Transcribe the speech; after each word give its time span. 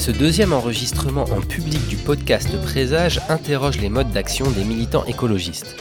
Ce 0.00 0.10
deuxième 0.10 0.54
enregistrement 0.54 1.24
en 1.24 1.42
public 1.42 1.86
du 1.88 1.98
podcast 1.98 2.48
Présage 2.62 3.20
interroge 3.28 3.78
les 3.78 3.90
modes 3.90 4.10
d'action 4.10 4.50
des 4.50 4.64
militants 4.64 5.04
écologistes. 5.04 5.76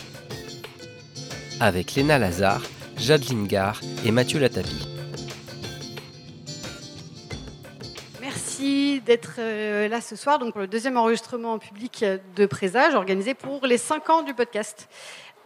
Avec 1.61 1.93
Léna 1.93 2.19
Lazare, 2.19 2.61
Jade 2.97 3.23
Lingard 3.31 3.79
et 4.03 4.11
Mathieu 4.11 4.41
Latapi. 4.41 4.89
Merci 8.19 9.01
d'être 9.05 9.35
euh, 9.39 9.87
là 9.87 10.01
ce 10.01 10.17
soir 10.17 10.37
donc 10.37 10.51
pour 10.51 10.59
le 10.59 10.67
deuxième 10.67 10.97
enregistrement 10.97 11.53
en 11.53 11.59
public 11.59 12.03
de 12.35 12.45
Présage 12.45 12.95
organisé 12.95 13.35
pour 13.35 13.65
les 13.65 13.77
5 13.77 14.09
ans 14.09 14.23
du 14.23 14.33
podcast. 14.33 14.89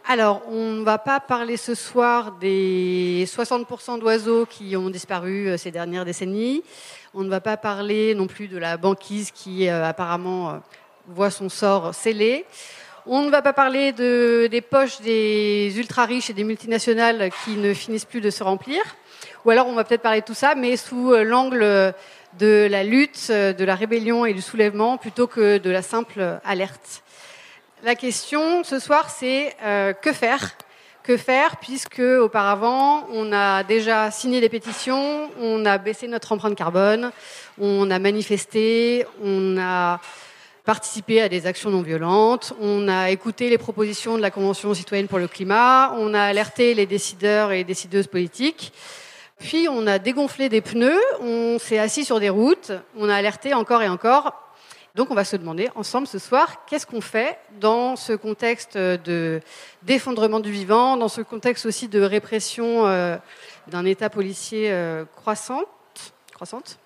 Alors, 0.06 0.42
on 0.50 0.72
ne 0.72 0.84
va 0.84 0.98
pas 0.98 1.18
parler 1.18 1.56
ce 1.56 1.74
soir 1.74 2.32
des 2.32 3.24
60% 3.26 3.98
d'oiseaux 3.98 4.44
qui 4.44 4.76
ont 4.76 4.90
disparu 4.90 5.48
euh, 5.48 5.56
ces 5.56 5.70
dernières 5.70 6.04
décennies. 6.04 6.62
On 7.14 7.22
ne 7.22 7.30
va 7.30 7.40
pas 7.40 7.56
parler 7.56 8.14
non 8.14 8.26
plus 8.26 8.46
de 8.46 8.58
la 8.58 8.76
banquise 8.76 9.30
qui 9.30 9.66
euh, 9.66 9.82
apparemment 9.82 10.50
euh, 10.50 10.58
voit 11.08 11.30
son 11.30 11.48
sort 11.48 11.94
scellé. 11.94 12.44
On 13.06 13.22
ne 13.22 13.30
va 13.30 13.40
pas 13.40 13.54
parler 13.54 13.92
de, 13.92 14.46
des 14.50 14.60
poches 14.60 15.00
des 15.00 15.72
ultra-riches 15.78 16.28
et 16.28 16.34
des 16.34 16.44
multinationales 16.44 17.30
qui 17.42 17.56
ne 17.56 17.72
finissent 17.72 18.04
plus 18.04 18.20
de 18.20 18.28
se 18.28 18.44
remplir. 18.44 18.82
Ou 19.46 19.50
alors 19.50 19.68
on 19.68 19.74
va 19.74 19.84
peut-être 19.84 20.02
parler 20.02 20.20
de 20.20 20.26
tout 20.26 20.34
ça, 20.34 20.54
mais 20.54 20.76
sous 20.76 21.14
l'angle 21.14 21.94
de 22.38 22.66
la 22.70 22.82
lutte, 22.82 23.30
de 23.30 23.64
la 23.64 23.74
rébellion 23.74 24.24
et 24.24 24.32
du 24.32 24.40
soulèvement, 24.40 24.96
plutôt 24.96 25.26
que 25.26 25.58
de 25.58 25.70
la 25.70 25.82
simple 25.82 26.40
alerte. 26.44 27.03
La 27.84 27.96
question 27.96 28.64
ce 28.64 28.78
soir, 28.78 29.10
c'est 29.10 29.54
euh, 29.62 29.92
que 29.92 30.14
faire? 30.14 30.56
Que 31.02 31.18
faire 31.18 31.58
puisque 31.58 32.00
auparavant, 32.00 33.06
on 33.12 33.30
a 33.30 33.62
déjà 33.62 34.10
signé 34.10 34.40
des 34.40 34.48
pétitions, 34.48 35.28
on 35.38 35.66
a 35.66 35.76
baissé 35.76 36.08
notre 36.08 36.32
empreinte 36.32 36.54
carbone, 36.54 37.12
on 37.60 37.90
a 37.90 37.98
manifesté, 37.98 39.04
on 39.22 39.58
a 39.58 40.00
participé 40.64 41.20
à 41.20 41.28
des 41.28 41.46
actions 41.46 41.68
non 41.68 41.82
violentes, 41.82 42.54
on 42.58 42.88
a 42.88 43.10
écouté 43.10 43.50
les 43.50 43.58
propositions 43.58 44.16
de 44.16 44.22
la 44.22 44.30
Convention 44.30 44.72
citoyenne 44.72 45.06
pour 45.06 45.18
le 45.18 45.28
climat, 45.28 45.92
on 45.98 46.14
a 46.14 46.22
alerté 46.22 46.72
les 46.72 46.86
décideurs 46.86 47.52
et 47.52 47.64
décideuses 47.64 48.06
politiques. 48.06 48.72
Puis 49.38 49.68
on 49.68 49.86
a 49.86 49.98
dégonflé 49.98 50.48
des 50.48 50.62
pneus, 50.62 51.02
on 51.20 51.58
s'est 51.58 51.78
assis 51.78 52.06
sur 52.06 52.18
des 52.18 52.30
routes, 52.30 52.72
on 52.96 53.10
a 53.10 53.14
alerté 53.14 53.52
encore 53.52 53.82
et 53.82 53.90
encore 53.90 54.43
donc 54.94 55.10
on 55.10 55.14
va 55.14 55.24
se 55.24 55.36
demander 55.36 55.70
ensemble 55.74 56.06
ce 56.06 56.20
soir 56.20 56.64
qu'est-ce 56.66 56.86
qu'on 56.86 57.00
fait 57.00 57.36
dans 57.60 57.96
ce 57.96 58.12
contexte 58.12 58.78
de 58.78 59.40
d'effondrement 59.82 60.38
du 60.38 60.52
vivant, 60.52 60.96
dans 60.96 61.08
ce 61.08 61.20
contexte 61.20 61.66
aussi 61.66 61.88
de 61.88 62.00
répression 62.00 62.86
euh, 62.86 63.16
d'un 63.66 63.84
État 63.84 64.08
policier 64.08 64.70
euh, 64.70 65.04
croissante. 65.16 66.78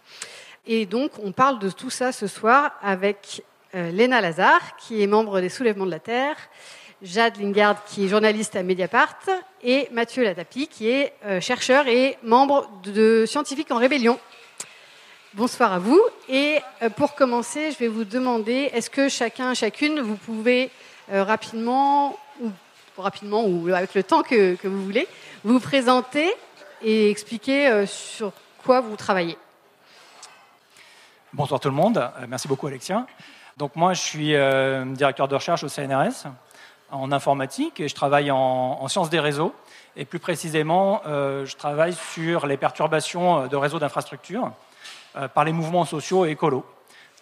Et 0.67 0.87
donc 0.87 1.13
on 1.23 1.33
parle 1.33 1.59
de 1.59 1.71
tout 1.71 1.91
ça 1.91 2.13
ce 2.13 2.27
soir 2.27 2.73
avec 2.83 3.45
euh, 3.75 3.91
Léna 3.91 4.23
Lazare, 4.23 4.77
qui 4.79 5.03
est 5.03 5.07
membre 5.07 5.43
des 5.43 5.51
Soulèvements 5.51 5.87
de 5.87 5.91
la 5.91 6.01
Terre, 6.01 6.37
Jade 7.03 7.39
Lingard, 7.39 7.85
qui 7.85 8.07
est 8.07 8.09
journaliste 8.09 8.57
à 8.57 8.63
Mediapart, 8.63 9.19
et 9.63 9.87
Mathieu 9.93 10.25
Latapi, 10.25 10.67
qui 10.67 10.89
est 10.89 11.13
chercheur 11.41 11.87
et 11.87 12.17
membre 12.23 12.69
de 12.83 13.25
Scientifiques 13.27 13.71
en 13.71 13.77
Rébellion. 13.77 14.19
Bonsoir 15.35 15.75
à 15.75 15.79
vous. 15.79 16.01
Et 16.31 16.59
euh, 16.81 16.89
pour 16.89 17.15
commencer, 17.15 17.71
je 17.71 17.79
vais 17.79 17.89
vous 17.89 18.05
demander, 18.05 18.71
est-ce 18.73 18.89
que 18.89 19.11
chacun, 19.11 19.53
chacune, 19.53 20.01
vous 20.01 20.17
pouvez 20.17 20.71
euh, 21.13 21.23
rapidement, 21.23 22.19
ou 22.41 22.51
rapidement, 22.97 23.45
ou 23.45 23.69
avec 23.69 23.95
le 23.95 24.03
temps 24.03 24.23
que, 24.23 24.57
vous 24.65 24.83
voulez, 24.83 25.07
vous 25.45 25.61
présenter 25.61 26.35
et 26.81 27.11
expliquer 27.11 27.69
euh, 27.69 27.85
sur 27.85 28.33
quoi 28.65 28.81
vous 28.81 28.97
travaillez? 28.97 29.37
Bonsoir 31.35 31.61
tout 31.61 31.69
le 31.69 31.75
monde. 31.75 32.11
Merci 32.27 32.49
beaucoup 32.49 32.67
Alexia. 32.67 33.07
Donc 33.59 33.77
moi, 33.77 33.93
je 33.93 34.01
suis 34.01 34.29
directeur 34.97 35.29
de 35.29 35.35
recherche 35.35 35.63
au 35.63 35.69
CNRS 35.69 36.25
en 36.91 37.13
informatique 37.13 37.81
et 37.81 37.89
je 37.89 37.95
travaille 37.95 38.31
en 38.31 38.89
sciences 38.89 39.11
des 39.11 39.21
réseaux. 39.21 39.55
Et 39.95 40.07
plus 40.07 40.21
précisément, 40.21 41.03
je 41.05 41.55
travaille 41.57 41.93
sur 41.93 42.47
les 42.47 42.57
perturbations 42.57 43.47
de 43.47 43.57
réseaux 43.57 43.79
d'infrastructures 43.79 44.53
par 45.27 45.45
les 45.45 45.53
mouvements 45.53 45.85
sociaux 45.85 46.25
et 46.27 46.31
écolos. 46.31 46.65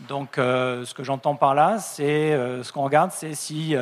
Donc, 0.00 0.36
euh, 0.36 0.84
ce 0.84 0.92
que 0.92 1.02
j'entends 1.02 1.36
par 1.36 1.54
là, 1.54 1.78
c'est 1.78 2.32
euh, 2.32 2.62
ce 2.62 2.72
qu'on 2.72 2.84
regarde, 2.84 3.12
c'est 3.12 3.34
s'il 3.34 3.80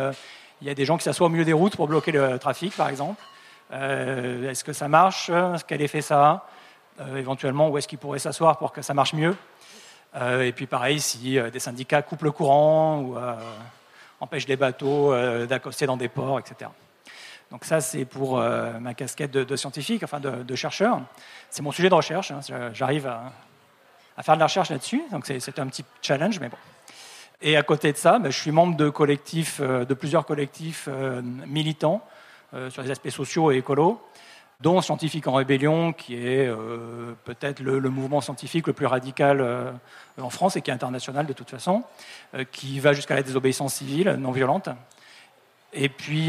il 0.60 0.68
y 0.68 0.70
a 0.70 0.74
des 0.74 0.84
gens 0.84 0.96
qui 0.96 1.04
s'assoient 1.04 1.26
au 1.26 1.30
milieu 1.30 1.44
des 1.44 1.52
routes 1.52 1.76
pour 1.76 1.88
bloquer 1.88 2.12
le 2.12 2.38
trafic, 2.38 2.74
par 2.76 2.88
exemple. 2.88 3.20
est-ce 3.70 4.64
que 4.64 4.72
ça 4.72 4.88
marche? 4.88 5.30
Quel 5.66 5.82
effet 5.82 6.00
ça? 6.00 6.46
A 6.98 7.18
Éventuellement, 7.18 7.68
où 7.68 7.76
est-ce 7.76 7.88
qu'ils 7.88 7.98
pourraient 7.98 8.20
s'asseoir 8.20 8.56
pour 8.56 8.72
que 8.72 8.80
ça 8.80 8.94
marche 8.94 9.12
mieux? 9.12 9.36
Et 10.40 10.52
puis, 10.52 10.66
pareil, 10.66 11.00
si 11.00 11.38
des 11.52 11.58
syndicats 11.58 12.00
coupent 12.00 12.22
le 12.22 12.30
courant 12.30 13.00
ou 13.00 13.16
empêchent 14.20 14.46
les 14.46 14.56
bateaux 14.56 15.12
d'accoster 15.44 15.84
dans 15.84 15.98
des 15.98 16.08
ports, 16.08 16.38
etc. 16.38 16.70
Donc 17.50 17.66
ça, 17.66 17.82
c'est 17.82 18.06
pour 18.06 18.38
ma 18.38 18.94
casquette 18.94 19.32
de, 19.32 19.56
scientifique, 19.56 20.02
enfin 20.02 20.20
de, 20.20 20.54
chercheur. 20.54 21.02
C'est 21.50 21.62
mon 21.62 21.72
sujet 21.72 21.90
de 21.90 21.94
recherche. 21.94 22.30
Hein. 22.30 22.40
J'arrive 22.72 23.06
à, 23.06 23.32
à 24.16 24.22
faire 24.22 24.34
de 24.34 24.40
la 24.40 24.46
recherche 24.46 24.70
là-dessus. 24.70 25.02
Donc 25.10 25.26
c'est 25.26 25.58
un 25.58 25.66
petit 25.66 25.84
challenge, 26.02 26.40
mais 26.40 26.48
bon. 26.48 26.56
Et 27.42 27.56
à 27.56 27.62
côté 27.62 27.92
de 27.92 27.96
ça, 27.96 28.18
ben, 28.18 28.30
je 28.30 28.38
suis 28.38 28.50
membre 28.50 28.76
de 28.76 28.88
collectifs, 28.88 29.60
euh, 29.60 29.84
de 29.84 29.92
plusieurs 29.92 30.24
collectifs 30.24 30.88
euh, 30.88 31.20
militants 31.46 32.02
euh, 32.54 32.70
sur 32.70 32.82
les 32.82 32.90
aspects 32.90 33.10
sociaux 33.10 33.52
et 33.52 33.56
écolos, 33.56 34.00
dont 34.60 34.80
Scientifiques 34.80 35.26
en 35.26 35.34
Rébellion, 35.34 35.92
qui 35.92 36.14
est 36.14 36.48
peut-être 37.24 37.60
le, 37.60 37.80
mouvement 37.90 38.22
scientifique 38.22 38.66
le 38.66 38.72
plus 38.72 38.86
radical 38.86 39.44
en 40.18 40.30
France 40.30 40.56
et 40.56 40.62
qui 40.62 40.70
est 40.70 40.72
international 40.72 41.26
de 41.26 41.32
toute 41.34 41.50
façon, 41.50 41.82
qui 42.52 42.78
va 42.78 42.92
jusqu'à 42.94 43.16
la 43.16 43.22
désobéissance 43.22 43.74
civile 43.74 44.16
non 44.18 44.30
violente. 44.30 44.68
Et 45.74 45.88
puis 45.88 46.28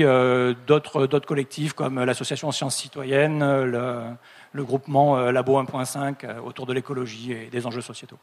d'autres 0.68 1.20
collectifs 1.20 1.74
comme 1.74 2.04
l'association 2.04 2.52
Sciences 2.52 2.76
Citoyennes, 2.76 3.40
le, 3.64 4.02
le 4.56 4.64
groupement 4.64 5.18
euh, 5.18 5.32
Labo 5.32 5.62
1.5 5.62 6.16
euh, 6.24 6.40
autour 6.40 6.66
de 6.66 6.72
l'écologie 6.72 7.34
et 7.34 7.48
des 7.48 7.68
enjeux 7.68 7.82
sociétaux. 7.82 8.18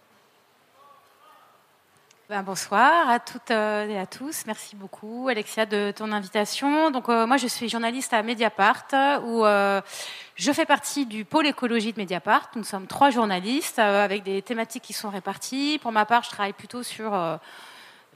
Ben, 2.31 2.43
bonsoir 2.43 3.11
à 3.11 3.21
toutes 3.21 3.51
euh, 3.51 3.87
et 3.87 3.99
à 3.99 4.07
tous. 4.07 4.45
Merci 4.47 4.75
beaucoup, 4.75 5.29
Alexia, 5.29 5.67
de 5.67 5.93
ton 5.95 6.11
invitation. 6.11 6.91
Donc, 6.91 7.09
moi, 7.09 7.37
je 7.37 7.47
suis 7.47 7.69
journaliste 7.69 8.15
à 8.15 8.23
Mediapart, 8.23 8.87
où 9.27 9.45
je 9.45 10.53
fais 10.53 10.65
partie 10.65 11.05
du 11.05 11.27
pôle 11.27 11.47
écologie 11.47 11.93
de 11.93 12.01
Mediapart. 12.01 12.51
Nous 12.57 12.65
sommes 12.65 12.87
trois 12.87 13.11
journalistes 13.11 13.79
avec 13.79 14.23
des 14.23 14.41
thématiques 14.41 14.85
qui 14.85 14.95
sont 14.95 15.11
réparties. 15.11 15.79
Pour 15.83 15.93
ma 15.93 16.07
part, 16.07 16.23
je 16.23 16.31
travaille 16.31 16.55
plutôt 16.55 16.83
sur 16.83 17.13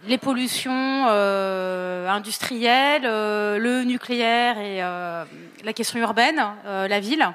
les 0.07 0.17
pollutions 0.17 1.07
industrielles, 1.07 3.03
le 3.03 3.83
nucléaire 3.83 4.59
et 4.59 4.81
la 4.81 5.73
question 5.75 5.99
urbaine, 5.99 6.43
la 6.65 7.01
ville. 7.01 7.35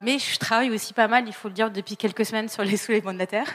Mais 0.00 0.20
je 0.20 0.38
travaille 0.38 0.70
aussi 0.70 0.92
pas 0.92 1.08
mal, 1.08 1.24
il 1.26 1.32
faut 1.32 1.48
le 1.48 1.54
dire, 1.54 1.70
depuis 1.72 1.96
quelques 1.96 2.24
semaines 2.24 2.48
sur 2.48 2.62
les 2.62 2.76
soulèvements 2.76 3.12
de 3.12 3.18
la 3.18 3.26
Terre. 3.26 3.52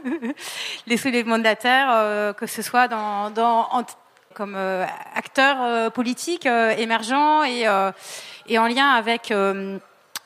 les 0.86 0.96
soulèvements 0.96 1.38
de 1.38 1.44
la 1.44 1.56
Terre, 1.56 1.88
euh, 1.90 2.32
que 2.32 2.46
ce 2.46 2.62
soit 2.62 2.88
dans, 2.88 3.30
dans 3.30 3.68
comme 4.34 4.54
euh, 4.56 4.86
acteur 5.14 5.60
euh, 5.60 5.90
politique 5.90 6.46
émergent 6.46 7.44
et, 7.46 7.66
et, 8.46 8.58
en 8.58 8.66
lien 8.66 8.88
avec 8.92 9.32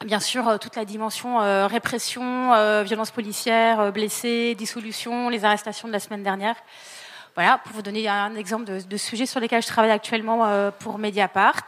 bien 0.05 0.21
sûr 0.21 0.59
toute 0.61 0.77
la 0.77 0.85
dimension 0.85 1.39
répression, 1.67 2.83
violence 2.85 3.11
policière, 3.11 3.91
blessés, 3.91 4.55
dissolution, 4.55 5.29
les 5.29 5.45
arrestations 5.45 5.89
de 5.89 5.93
la 5.93 6.01
semaine 6.01 6.23
dernière. 6.23 6.55
Voilà, 7.35 7.57
pour 7.65 7.73
vous 7.73 7.81
donner 7.81 8.07
un 8.09 8.35
exemple 8.35 8.67
de, 8.67 8.83
de 8.83 8.97
sujets 8.99 9.25
sur 9.25 9.41
lesquels 9.41 9.63
je 9.63 9.67
travaille 9.67 9.91
actuellement 9.91 10.45
euh, 10.45 10.71
pour 10.71 10.99
Mediapart. 10.99 11.65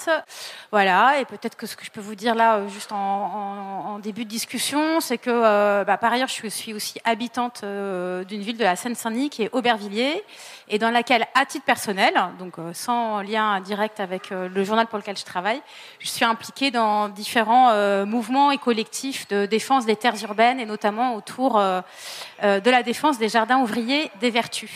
Voilà, 0.70 1.20
et 1.20 1.24
peut-être 1.24 1.56
que 1.56 1.66
ce 1.66 1.74
que 1.74 1.86
je 1.86 1.90
peux 1.90 2.02
vous 2.02 2.14
dire 2.14 2.34
là, 2.34 2.56
euh, 2.56 2.68
juste 2.68 2.92
en, 2.92 3.98
début 4.02 4.26
de 4.26 4.28
discussion, 4.28 5.00
c'est 5.00 5.16
que 5.16 5.30
euh, 5.30 5.84
bah, 5.84 5.96
par 5.96 6.12
ailleurs, 6.12 6.28
je 6.28 6.48
suis 6.50 6.74
aussi 6.74 7.00
habitante 7.04 7.64
d'une 7.64 8.42
ville 8.42 8.58
de 8.58 8.64
la 8.64 8.76
Seine-Saint-Denis 8.76 9.30
qui 9.30 9.44
est 9.44 9.54
Aubervilliers, 9.54 10.22
et 10.68 10.78
dans 10.78 10.90
laquelle, 10.90 11.26
à 11.34 11.46
titre 11.46 11.64
personnel, 11.64 12.12
donc 12.38 12.56
sans 12.74 13.22
lien 13.22 13.58
direct 13.60 14.00
avec 14.00 14.30
le 14.30 14.64
journal 14.64 14.86
pour 14.86 14.98
lequel 14.98 15.16
je 15.16 15.24
travaille, 15.24 15.62
je 15.98 16.08
suis 16.08 16.26
impliquée 16.26 16.70
dans 16.70 17.08
différents 17.08 18.04
mouvements 18.04 18.50
et 18.50 18.58
collectifs 18.58 19.28
de 19.28 19.46
défense 19.46 19.86
des 19.86 19.96
terres 19.96 20.22
urbaines, 20.24 20.60
et 20.60 20.66
notamment 20.66 21.14
autour 21.14 21.54
de 21.58 22.70
la 22.70 22.82
défense 22.82 23.18
des 23.18 23.28
jardins 23.28 23.58
ouvriers 23.58 24.10
des 24.20 24.30
vertus. 24.30 24.70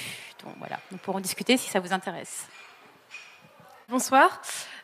Voilà, 0.59 0.79
nous 0.91 0.99
pourrons 0.99 1.21
discuter 1.21 1.57
si 1.57 1.69
ça 1.71 1.81
vous 1.81 1.93
intéresse. 1.93 2.47
Bonsoir. 3.89 4.41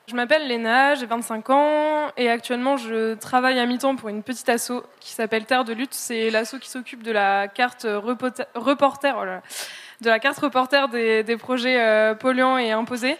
Je 0.06 0.14
m'appelle 0.14 0.46
Léna, 0.46 0.94
j'ai 0.96 1.06
25 1.06 1.48
ans 1.48 2.10
et 2.18 2.28
actuellement 2.28 2.76
je 2.76 3.14
travaille 3.14 3.58
à 3.58 3.64
mi-temps 3.64 3.96
pour 3.96 4.10
une 4.10 4.22
petite 4.22 4.48
asso 4.50 4.84
qui 5.00 5.12
s'appelle 5.12 5.46
Terre 5.46 5.64
de 5.64 5.72
lutte. 5.72 5.94
C'est 5.94 6.28
l'asso 6.28 6.56
qui 6.60 6.68
s'occupe 6.68 7.02
de 7.02 7.10
la 7.10 7.48
carte 7.48 7.86
reporter, 7.86 8.46
oh 8.54 9.24
de 10.02 10.10
la 10.10 10.18
carte 10.18 10.38
reporter 10.38 10.88
des, 10.88 11.36
projets 11.38 11.80
euh, 11.80 12.14
polluants 12.14 12.58
et 12.58 12.72
imposés 12.72 13.16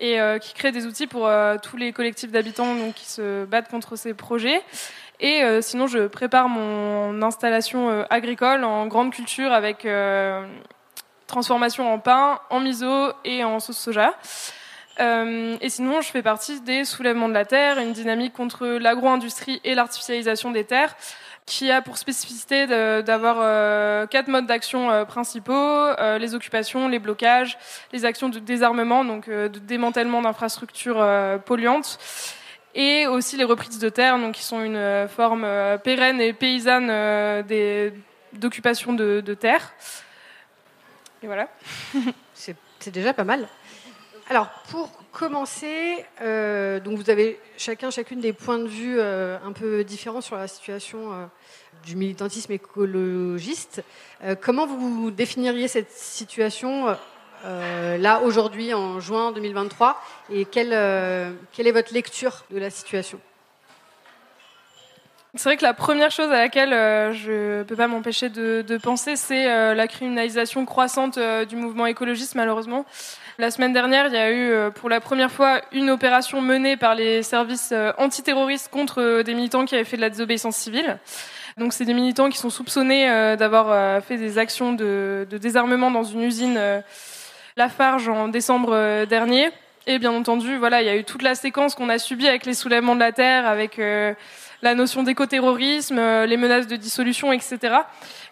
et 0.00 0.20
euh, 0.20 0.38
qui 0.38 0.54
crée 0.54 0.72
des 0.72 0.86
outils 0.86 1.06
pour 1.06 1.26
euh, 1.26 1.56
tous 1.62 1.76
les 1.76 1.92
collectifs 1.92 2.30
d'habitants 2.30 2.76
qui 2.96 3.04
se 3.04 3.44
battent 3.44 3.70
contre 3.70 3.96
ces 3.96 4.14
projets. 4.14 4.62
Et 5.20 5.42
sinon, 5.60 5.86
je 5.86 6.08
prépare 6.08 6.48
mon 6.48 7.22
installation 7.22 8.04
agricole 8.10 8.64
en 8.64 8.88
grande 8.88 9.12
culture 9.12 9.52
avec 9.52 9.86
transformation 11.32 11.92
en 11.92 11.98
pain, 11.98 12.38
en 12.50 12.60
miso 12.60 13.12
et 13.24 13.42
en 13.42 13.58
sauce 13.58 13.78
soja. 13.78 14.14
Euh, 15.00 15.56
et 15.60 15.70
sinon, 15.70 16.02
je 16.02 16.10
fais 16.10 16.22
partie 16.22 16.60
des 16.60 16.84
soulèvements 16.84 17.28
de 17.28 17.34
la 17.34 17.46
terre, 17.46 17.78
une 17.78 17.92
dynamique 17.92 18.34
contre 18.34 18.66
l'agro-industrie 18.66 19.60
et 19.64 19.74
l'artificialisation 19.74 20.50
des 20.50 20.64
terres, 20.64 20.94
qui 21.46 21.70
a 21.70 21.82
pour 21.82 21.96
spécificité 21.96 22.66
d'avoir 23.02 23.38
euh, 23.40 24.06
quatre 24.06 24.28
modes 24.28 24.46
d'action 24.46 24.90
euh, 24.90 25.04
principaux 25.04 25.88
les 26.18 26.34
occupations, 26.34 26.86
les 26.88 26.98
blocages, 26.98 27.58
les 27.92 28.04
actions 28.04 28.28
de 28.28 28.38
désarmement, 28.38 29.04
donc 29.04 29.28
de 29.28 29.58
démantèlement 29.58 30.22
d'infrastructures 30.22 31.04
polluantes, 31.46 31.98
et 32.74 33.06
aussi 33.06 33.36
les 33.36 33.44
reprises 33.44 33.78
de 33.78 33.88
terre, 33.88 34.18
donc 34.18 34.34
qui 34.34 34.42
sont 34.42 34.62
une 34.62 35.08
forme 35.08 35.46
pérenne 35.82 36.20
et 36.20 36.32
paysanne 36.34 36.92
d'occupation 38.34 38.92
de, 38.92 39.22
de 39.24 39.34
terre. 39.34 39.72
Et 41.22 41.26
voilà. 41.26 41.48
C'est 42.34 42.90
déjà 42.90 43.14
pas 43.14 43.24
mal. 43.24 43.48
Alors, 44.28 44.48
pour 44.70 44.90
commencer, 45.12 46.04
euh, 46.20 46.80
donc 46.80 46.98
vous 46.98 47.10
avez 47.10 47.38
chacun, 47.56 47.90
chacune 47.90 48.20
des 48.20 48.32
points 48.32 48.58
de 48.58 48.66
vue 48.66 48.98
euh, 48.98 49.36
un 49.44 49.52
peu 49.52 49.84
différents 49.84 50.20
sur 50.20 50.36
la 50.36 50.48
situation 50.48 51.12
euh, 51.12 51.26
du 51.84 51.96
militantisme 51.96 52.52
écologiste. 52.52 53.82
comment 54.40 54.66
vous 54.66 55.10
définiriez 55.10 55.66
cette 55.66 55.90
situation 55.90 56.96
là, 57.44 58.20
aujourd'hui, 58.20 58.72
en 58.72 59.00
juin 59.00 59.32
2023 59.32 60.00
Et 60.30 60.44
quelle, 60.44 60.70
quelle 61.50 61.66
est 61.66 61.72
votre 61.72 61.92
lecture 61.92 62.44
de 62.50 62.58
la 62.58 62.70
situation? 62.70 63.18
C'est 65.34 65.48
vrai 65.48 65.56
que 65.56 65.62
la 65.62 65.74
première 65.74 66.10
chose 66.10 66.30
à 66.30 66.38
laquelle 66.38 66.70
je 67.14 67.58
ne 67.58 67.62
peux 67.62 67.76
pas 67.76 67.88
m'empêcher 67.88 68.28
de, 68.28 68.62
de, 68.66 68.76
penser, 68.76 69.16
c'est 69.16 69.74
la 69.74 69.88
criminalisation 69.88 70.66
croissante 70.66 71.18
du 71.48 71.56
mouvement 71.56 71.86
écologiste, 71.86 72.34
malheureusement. 72.34 72.84
La 73.38 73.50
semaine 73.50 73.72
dernière, 73.72 74.08
il 74.08 74.12
y 74.12 74.18
a 74.18 74.30
eu 74.30 74.50
euh, 74.50 74.70
pour 74.70 74.90
la 74.90 75.00
première 75.00 75.32
fois 75.32 75.62
une 75.72 75.88
opération 75.88 76.42
menée 76.42 76.76
par 76.76 76.94
les 76.94 77.22
services 77.22 77.70
euh, 77.72 77.90
antiterroristes 77.96 78.70
contre 78.70 79.00
euh, 79.00 79.22
des 79.22 79.32
militants 79.32 79.64
qui 79.64 79.74
avaient 79.74 79.84
fait 79.84 79.96
de 79.96 80.02
la 80.02 80.10
désobéissance 80.10 80.56
civile. 80.56 80.98
Donc 81.56 81.72
c'est 81.72 81.86
des 81.86 81.94
militants 81.94 82.28
qui 82.28 82.36
sont 82.36 82.50
soupçonnés 82.50 83.06
d'avoir 83.36 84.02
fait 84.02 84.16
des 84.16 84.38
actions 84.38 84.72
de, 84.72 85.26
désarmement 85.30 85.90
dans 85.90 86.02
une 86.02 86.22
usine 86.22 86.58
Lafarge 87.58 88.08
en 88.08 88.28
décembre 88.28 89.04
dernier. 89.04 89.50
Et 89.86 89.98
bien 89.98 90.12
entendu, 90.12 90.56
voilà, 90.56 90.80
il 90.80 90.86
y 90.86 90.88
a 90.88 90.96
eu 90.96 91.04
toute 91.04 91.20
la 91.20 91.34
séquence 91.34 91.74
qu'on 91.74 91.90
a 91.90 91.98
subie 91.98 92.26
avec 92.26 92.46
les 92.46 92.54
soulèvements 92.54 92.94
de 92.94 93.00
la 93.00 93.12
terre, 93.12 93.46
avec 93.46 93.78
la 94.62 94.74
notion 94.74 95.02
d'écoterrorisme, 95.02 95.96
les 96.24 96.36
menaces 96.36 96.66
de 96.66 96.76
dissolution, 96.76 97.32
etc 97.32 97.80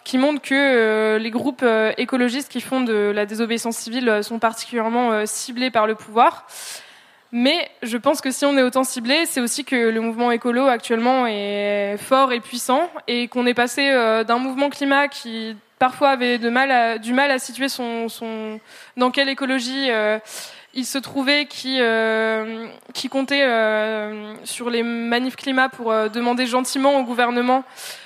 qui 0.03 0.17
montre 0.17 0.41
que 0.41 0.55
euh, 0.55 1.19
les 1.19 1.29
groupes 1.29 1.61
euh, 1.63 1.91
écologistes 1.97 2.51
qui 2.51 2.61
font 2.61 2.81
de 2.81 3.11
la 3.13 3.25
désobéissance 3.25 3.77
civile 3.77 4.09
euh, 4.09 4.21
sont 4.21 4.39
particulièrement 4.39 5.25
ciblés 5.25 5.71
par 5.71 5.87
le 5.87 5.95
pouvoir. 5.95 6.47
Mais 7.31 7.69
je 7.81 7.97
pense 7.97 8.19
que 8.19 8.31
si 8.31 8.43
on 8.45 8.57
est 8.57 8.61
autant 8.61 8.83
ciblé, 8.83 9.25
c'est 9.25 9.39
aussi 9.39 9.63
que 9.63 9.75
le 9.75 10.01
mouvement 10.01 10.31
écolo 10.31 10.67
actuellement 10.67 11.25
est 11.27 11.95
fort 11.97 12.33
et 12.33 12.41
puissant 12.41 12.89
et 13.07 13.29
qu'on 13.29 13.45
est 13.45 13.53
passé 13.53 13.89
d'un 14.27 14.37
mouvement 14.37 14.69
climat 14.69 15.07
qui 15.07 15.55
parfois 15.79 16.09
avait 16.09 16.37
du 16.39 16.49
mal 16.49 17.31
à 17.31 17.39
situer 17.39 17.69
son, 17.69 18.09
son 18.09 18.59
dans 18.97 19.11
quelle 19.11 19.29
écologie 19.29 19.89
il 20.73 20.85
se 20.85 20.97
trouvait 20.97 21.45
qui, 21.47 21.77
euh, 21.81 22.67
qui 22.93 23.09
comptait 23.09 23.43
euh, 23.43 24.33
sur 24.45 24.69
les 24.69 24.83
manifs 24.83 25.35
climat 25.35 25.67
pour 25.67 25.91
euh, 25.91 26.07
demander 26.07 26.45
gentiment 26.45 26.97
au 26.97 27.03
gouvernement, 27.03 27.63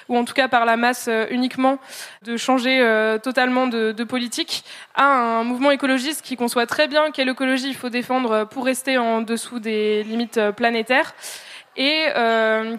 ou 0.09 0.17
en 0.17 0.25
tout 0.25 0.33
cas 0.33 0.47
par 0.47 0.65
la 0.65 0.75
masse 0.75 1.09
uniquement, 1.29 1.77
de 2.23 2.37
changer 2.37 2.79
totalement 3.23 3.67
de, 3.67 3.91
de, 3.91 4.03
politique, 4.03 4.63
à 4.93 5.05
un 5.05 5.43
mouvement 5.43 5.71
écologiste 5.71 6.21
qui 6.21 6.37
conçoit 6.37 6.67
très 6.67 6.87
bien 6.87 7.11
quelle 7.11 7.29
écologie 7.29 7.69
il 7.69 7.75
faut 7.75 7.89
défendre 7.89 8.45
pour 8.45 8.65
rester 8.65 8.97
en 8.97 9.21
dessous 9.21 9.59
des 9.59 10.03
limites 10.03 10.39
planétaires 10.51 11.15
et 11.75 12.05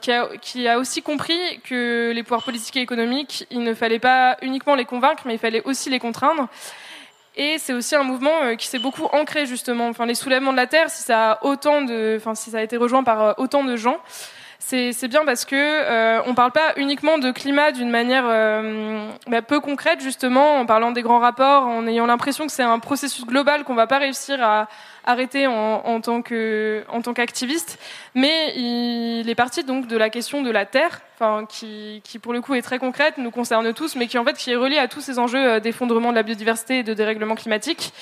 qui, 0.01 0.13
a, 0.13 0.29
qui, 0.41 0.69
a, 0.69 0.79
aussi 0.79 1.03
compris 1.03 1.39
que 1.65 2.13
les 2.15 2.23
pouvoirs 2.23 2.45
politiques 2.45 2.77
et 2.77 2.81
économiques, 2.81 3.47
il 3.51 3.65
ne 3.65 3.75
fallait 3.75 3.99
pas 3.99 4.37
uniquement 4.41 4.77
les 4.77 4.85
convaincre, 4.85 5.25
mais 5.27 5.35
il 5.35 5.41
fallait 5.41 5.63
aussi 5.65 5.91
les 5.91 5.99
contraindre. 5.99 6.49
Et 7.37 7.59
c'est 7.59 7.75
aussi 7.75 7.95
un 7.95 8.03
mouvement 8.03 8.43
euh, 8.43 8.55
qui 8.55 8.67
s'est 8.67 8.79
beaucoup 8.79 9.05
ancré 9.13 9.45
justement. 9.45 9.89
Enfin, 9.89 10.07
les 10.07 10.15
soulèvements 10.15 10.53
de 10.53 10.57
la 10.57 10.67
terre, 10.67 10.89
si 10.89 11.03
ça 11.03 11.33
a 11.33 11.45
autant 11.45 11.83
de, 11.83 12.17
enfin, 12.19 12.35
si 12.35 12.51
ça 12.51 12.59
a 12.59 12.63
été 12.63 12.79
rejoint 12.79 13.05
par 13.05 13.23
euh, 13.23 13.33
autant 13.37 13.63
de 13.63 13.77
gens, 13.77 13.99
c'est 14.69 15.07
bien 15.07 15.25
parce 15.25 15.45
que 15.45 15.55
euh, 15.55 16.21
on 16.27 16.35
parle 16.35 16.51
pas 16.51 16.73
uniquement 16.77 17.19
de 17.19 17.31
climat 17.31 17.71
d'une 17.71 17.89
manière 17.89 18.25
euh, 18.27 19.09
bah, 19.29 19.41
peu 19.41 19.61
concrète 19.61 20.01
justement, 20.01 20.57
en 20.59 20.67
parlant 20.67 20.91
des 20.91 21.03
grands 21.03 21.21
rapports, 21.21 21.67
en 21.67 21.87
ayant 21.87 22.07
l'impression 22.07 22.47
que 22.47 22.53
c'est 22.53 22.65
un 22.65 22.81
processus 22.81 23.25
global 23.25 23.63
qu'on 23.63 23.77
va 23.77 23.87
pas 23.87 23.99
réussir 23.99 24.43
à 24.43 24.67
arrêter 25.05 25.47
en, 25.47 25.53
en 25.53 26.01
tant 26.01 26.21
que 26.21 26.83
en 26.89 27.01
tant 27.01 27.15
qu'activiste, 27.15 27.79
mais 28.17 28.55
il 28.57 29.31
est 29.31 29.37
parti 29.37 29.63
donc 29.63 29.87
de 29.87 29.97
la 29.97 30.11
question 30.11 30.43
de 30.43 30.51
la 30.51 30.67
terre, 30.67 31.01
enfin 31.15 31.47
qui, 31.47 32.01
qui 32.03 32.19
pour 32.19 32.33
le 32.33 32.41
coup 32.41 32.55
est 32.55 32.63
très 32.63 32.81
concrète, 32.81 33.19
nous 33.19 33.31
concerne 33.31 33.73
tous, 33.73 33.95
mais 33.95 34.09
qui 34.09 34.19
en 34.19 34.25
fait 34.25 34.37
qui 34.37 34.51
est 34.51 34.57
reliée 34.57 34.79
à 34.79 34.89
tous 34.89 35.01
ces 35.01 35.21
enjeux 35.21 35.49
euh, 35.49 35.61
d'effondrement 35.61 36.11
de 36.11 36.17
la 36.17 36.25
biodiversité 36.25 36.81
et 36.81 36.83
de 36.83 36.93
dérèglement 36.93 37.37
climatique 37.37 37.93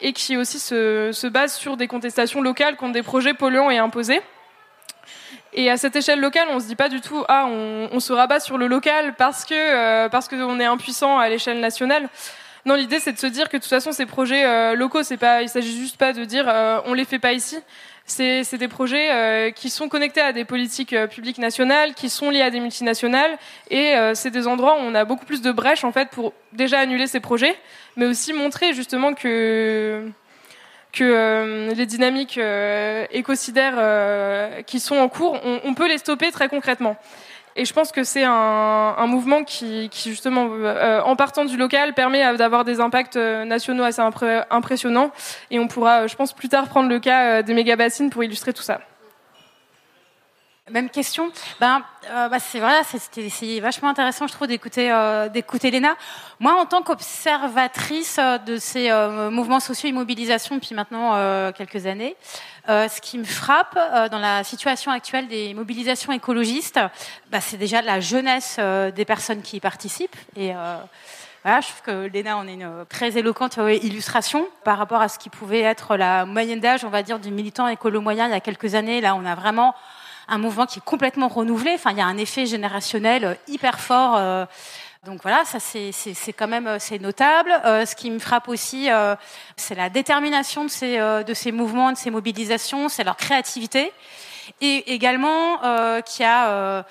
et 0.00 0.14
qui 0.14 0.38
aussi 0.38 0.58
se, 0.58 1.10
se 1.12 1.26
base 1.26 1.54
sur 1.54 1.76
des 1.76 1.88
contestations 1.88 2.40
locales 2.40 2.76
contre 2.76 2.94
des 2.94 3.02
projets 3.02 3.34
polluants 3.34 3.70
et 3.70 3.76
imposés. 3.76 4.22
Et 5.56 5.70
à 5.70 5.76
cette 5.76 5.94
échelle 5.94 6.20
locale, 6.20 6.48
on 6.50 6.58
se 6.58 6.66
dit 6.66 6.74
pas 6.74 6.88
du 6.88 7.00
tout 7.00 7.24
ah 7.28 7.46
on, 7.46 8.00
se 8.00 8.12
rabat 8.12 8.40
sur 8.40 8.58
le 8.58 8.66
local 8.66 9.14
parce 9.16 9.44
que 9.44 9.54
euh, 9.54 10.08
parce 10.08 10.28
qu'on 10.28 10.58
est 10.58 10.64
impuissant 10.64 11.18
à 11.18 11.28
l'échelle 11.28 11.60
nationale. 11.60 12.08
Non, 12.66 12.76
l'idée 12.76 12.98
c'est 12.98 13.12
de 13.12 13.18
se 13.18 13.26
dire 13.26 13.50
que 13.50 13.58
de 13.58 13.62
toute 13.62 13.70
façon 13.70 13.92
ces 13.92 14.06
projets 14.06 14.46
euh, 14.46 14.74
locaux, 14.74 15.02
c'est 15.02 15.18
pas, 15.18 15.42
il 15.42 15.50
s'agit 15.50 15.76
juste 15.76 15.98
pas 15.98 16.14
de 16.14 16.24
dire 16.24 16.46
euh, 16.48 16.80
on 16.86 16.94
les 16.94 17.04
fait 17.04 17.18
pas 17.18 17.32
ici. 17.34 17.58
C'est 18.06 18.58
des 18.58 18.68
projets 18.68 19.12
euh, 19.12 19.50
qui 19.50 19.70
sont 19.70 19.88
connectés 19.88 20.20
à 20.20 20.32
des 20.32 20.44
politiques 20.44 20.94
publiques 21.08 21.38
nationales, 21.38 21.94
qui 21.94 22.10
sont 22.10 22.28
liés 22.30 22.42
à 22.42 22.50
des 22.50 22.60
multinationales, 22.60 23.38
et 23.70 23.94
c'est 24.12 24.30
des 24.30 24.46
endroits 24.46 24.74
où 24.74 24.82
on 24.82 24.94
a 24.94 25.06
beaucoup 25.06 25.24
plus 25.24 25.40
de 25.40 25.50
brèches 25.52 25.84
en 25.84 25.92
fait 25.92 26.10
pour 26.10 26.34
déjà 26.52 26.80
annuler 26.80 27.06
ces 27.06 27.20
projets, 27.20 27.56
mais 27.96 28.04
aussi 28.04 28.34
montrer 28.34 28.74
justement 28.74 29.14
que 29.14 30.06
que 30.94 31.04
euh, 31.04 31.74
les 31.74 31.86
dynamiques 31.86 32.38
euh, 32.38 33.04
écocidaires 33.10 33.74
euh, 33.76 34.62
qui 34.62 34.78
sont 34.78 34.96
en 34.96 35.08
cours, 35.08 35.38
on, 35.64 35.74
peut 35.74 35.88
les 35.88 35.98
stopper 35.98 36.30
très 36.30 36.48
concrètement. 36.48 36.96
Et 37.56 37.64
je 37.64 37.72
pense 37.72 37.92
que 37.92 38.04
c'est 38.04 38.24
un, 38.24 38.30
un, 38.96 39.06
mouvement 39.06 39.44
qui, 39.44 39.88
qui 39.90 40.10
justement, 40.10 40.48
en 41.04 41.16
partant 41.16 41.44
du 41.44 41.56
local, 41.56 41.94
permet 41.94 42.36
d'avoir 42.36 42.64
des 42.64 42.80
impacts 42.80 43.16
nationaux 43.16 43.84
assez 43.84 44.02
impressionnants. 44.50 45.12
Et 45.52 45.60
on 45.60 45.68
pourra, 45.68 46.08
je 46.08 46.16
pense, 46.16 46.32
plus 46.32 46.48
tard 46.48 46.68
prendre 46.68 46.88
le 46.88 46.98
cas 46.98 47.42
des 47.42 47.54
méga-bassines 47.54 48.10
pour 48.10 48.24
illustrer 48.24 48.52
tout 48.52 48.62
ça. 48.62 48.80
Même 50.70 50.88
question. 50.88 51.30
Ben, 51.60 51.82
euh, 52.10 52.30
bah, 52.30 52.38
c'est 52.38 52.58
vrai, 52.58 52.72
c'est 52.84 53.60
vachement 53.60 53.90
intéressant, 53.90 54.26
je 54.26 54.32
trouve, 54.32 54.48
d'écouter 54.48 54.90
euh, 54.90 55.28
d'écouter 55.28 55.70
Léna. 55.70 55.94
Moi, 56.40 56.58
en 56.58 56.64
tant 56.64 56.80
qu'observatrice 56.80 58.16
euh, 58.18 58.38
de 58.38 58.56
ces 58.56 58.90
euh, 58.90 59.28
mouvements 59.30 59.60
sociaux 59.60 59.90
immobilisation 59.90 60.54
depuis 60.54 60.74
maintenant 60.74 61.16
euh, 61.16 61.52
quelques 61.52 61.84
années, 61.84 62.16
ce 62.66 63.00
qui 63.02 63.18
me 63.18 63.24
frappe 63.24 63.78
dans 64.10 64.18
la 64.18 64.42
situation 64.42 64.90
actuelle 64.90 65.28
des 65.28 65.52
mobilisations 65.52 66.14
écologistes, 66.14 66.80
bah, 67.30 67.42
c'est 67.42 67.58
déjà 67.58 67.82
la 67.82 68.00
jeunesse 68.00 68.58
des 68.58 69.04
personnes 69.04 69.42
qui 69.42 69.58
y 69.58 69.60
participent. 69.60 70.16
Et 70.34 70.52
voilà, 71.42 71.60
je 71.60 71.68
trouve 71.68 71.82
que 71.82 72.06
Léna 72.06 72.38
en 72.38 72.48
est 72.48 72.54
une 72.54 72.86
très 72.88 73.18
éloquente 73.18 73.58
illustration 73.82 74.48
par 74.64 74.78
rapport 74.78 75.02
à 75.02 75.10
ce 75.10 75.18
qui 75.18 75.28
pouvait 75.28 75.60
être 75.60 75.98
la 75.98 76.24
moyenne 76.24 76.60
d'âge, 76.60 76.86
on 76.86 76.88
va 76.88 77.02
dire, 77.02 77.18
du 77.18 77.30
militant 77.30 77.68
écolo 77.68 78.00
moyen 78.00 78.28
il 78.28 78.30
y 78.30 78.34
a 78.34 78.40
quelques 78.40 78.74
années. 78.74 79.02
Là, 79.02 79.14
on 79.14 79.26
a 79.26 79.34
vraiment 79.34 79.74
un 80.28 80.38
mouvement 80.38 80.66
qui 80.66 80.78
est 80.78 80.84
complètement 80.84 81.28
renouvelé. 81.28 81.72
Enfin, 81.74 81.90
il 81.92 81.98
y 81.98 82.00
a 82.00 82.06
un 82.06 82.18
effet 82.18 82.46
générationnel 82.46 83.24
euh, 83.24 83.34
hyper 83.48 83.80
fort. 83.80 84.16
Euh, 84.16 84.44
donc 85.04 85.20
voilà, 85.22 85.44
ça 85.44 85.58
c'est 85.60 86.32
quand 86.32 86.48
même 86.48 86.66
euh, 86.66 86.78
c'est 86.78 86.98
notable. 86.98 87.50
ce 87.64 87.94
qui 87.94 88.10
me 88.10 88.18
frappe 88.18 88.48
aussi, 88.48 88.88
c'est 89.56 89.74
la 89.74 89.90
détermination 89.90 90.64
de 90.64 90.70
ces 90.70 90.96
de 90.98 91.34
ces 91.34 91.52
mouvements, 91.52 91.92
de 91.92 91.98
ces 91.98 92.10
mobilisations, 92.10 92.88
c'est 92.88 93.04
leur 93.04 93.16
créativité 93.16 93.92
et 94.62 94.94
également 94.94 95.58
qui 96.06 96.24
a 96.24 96.84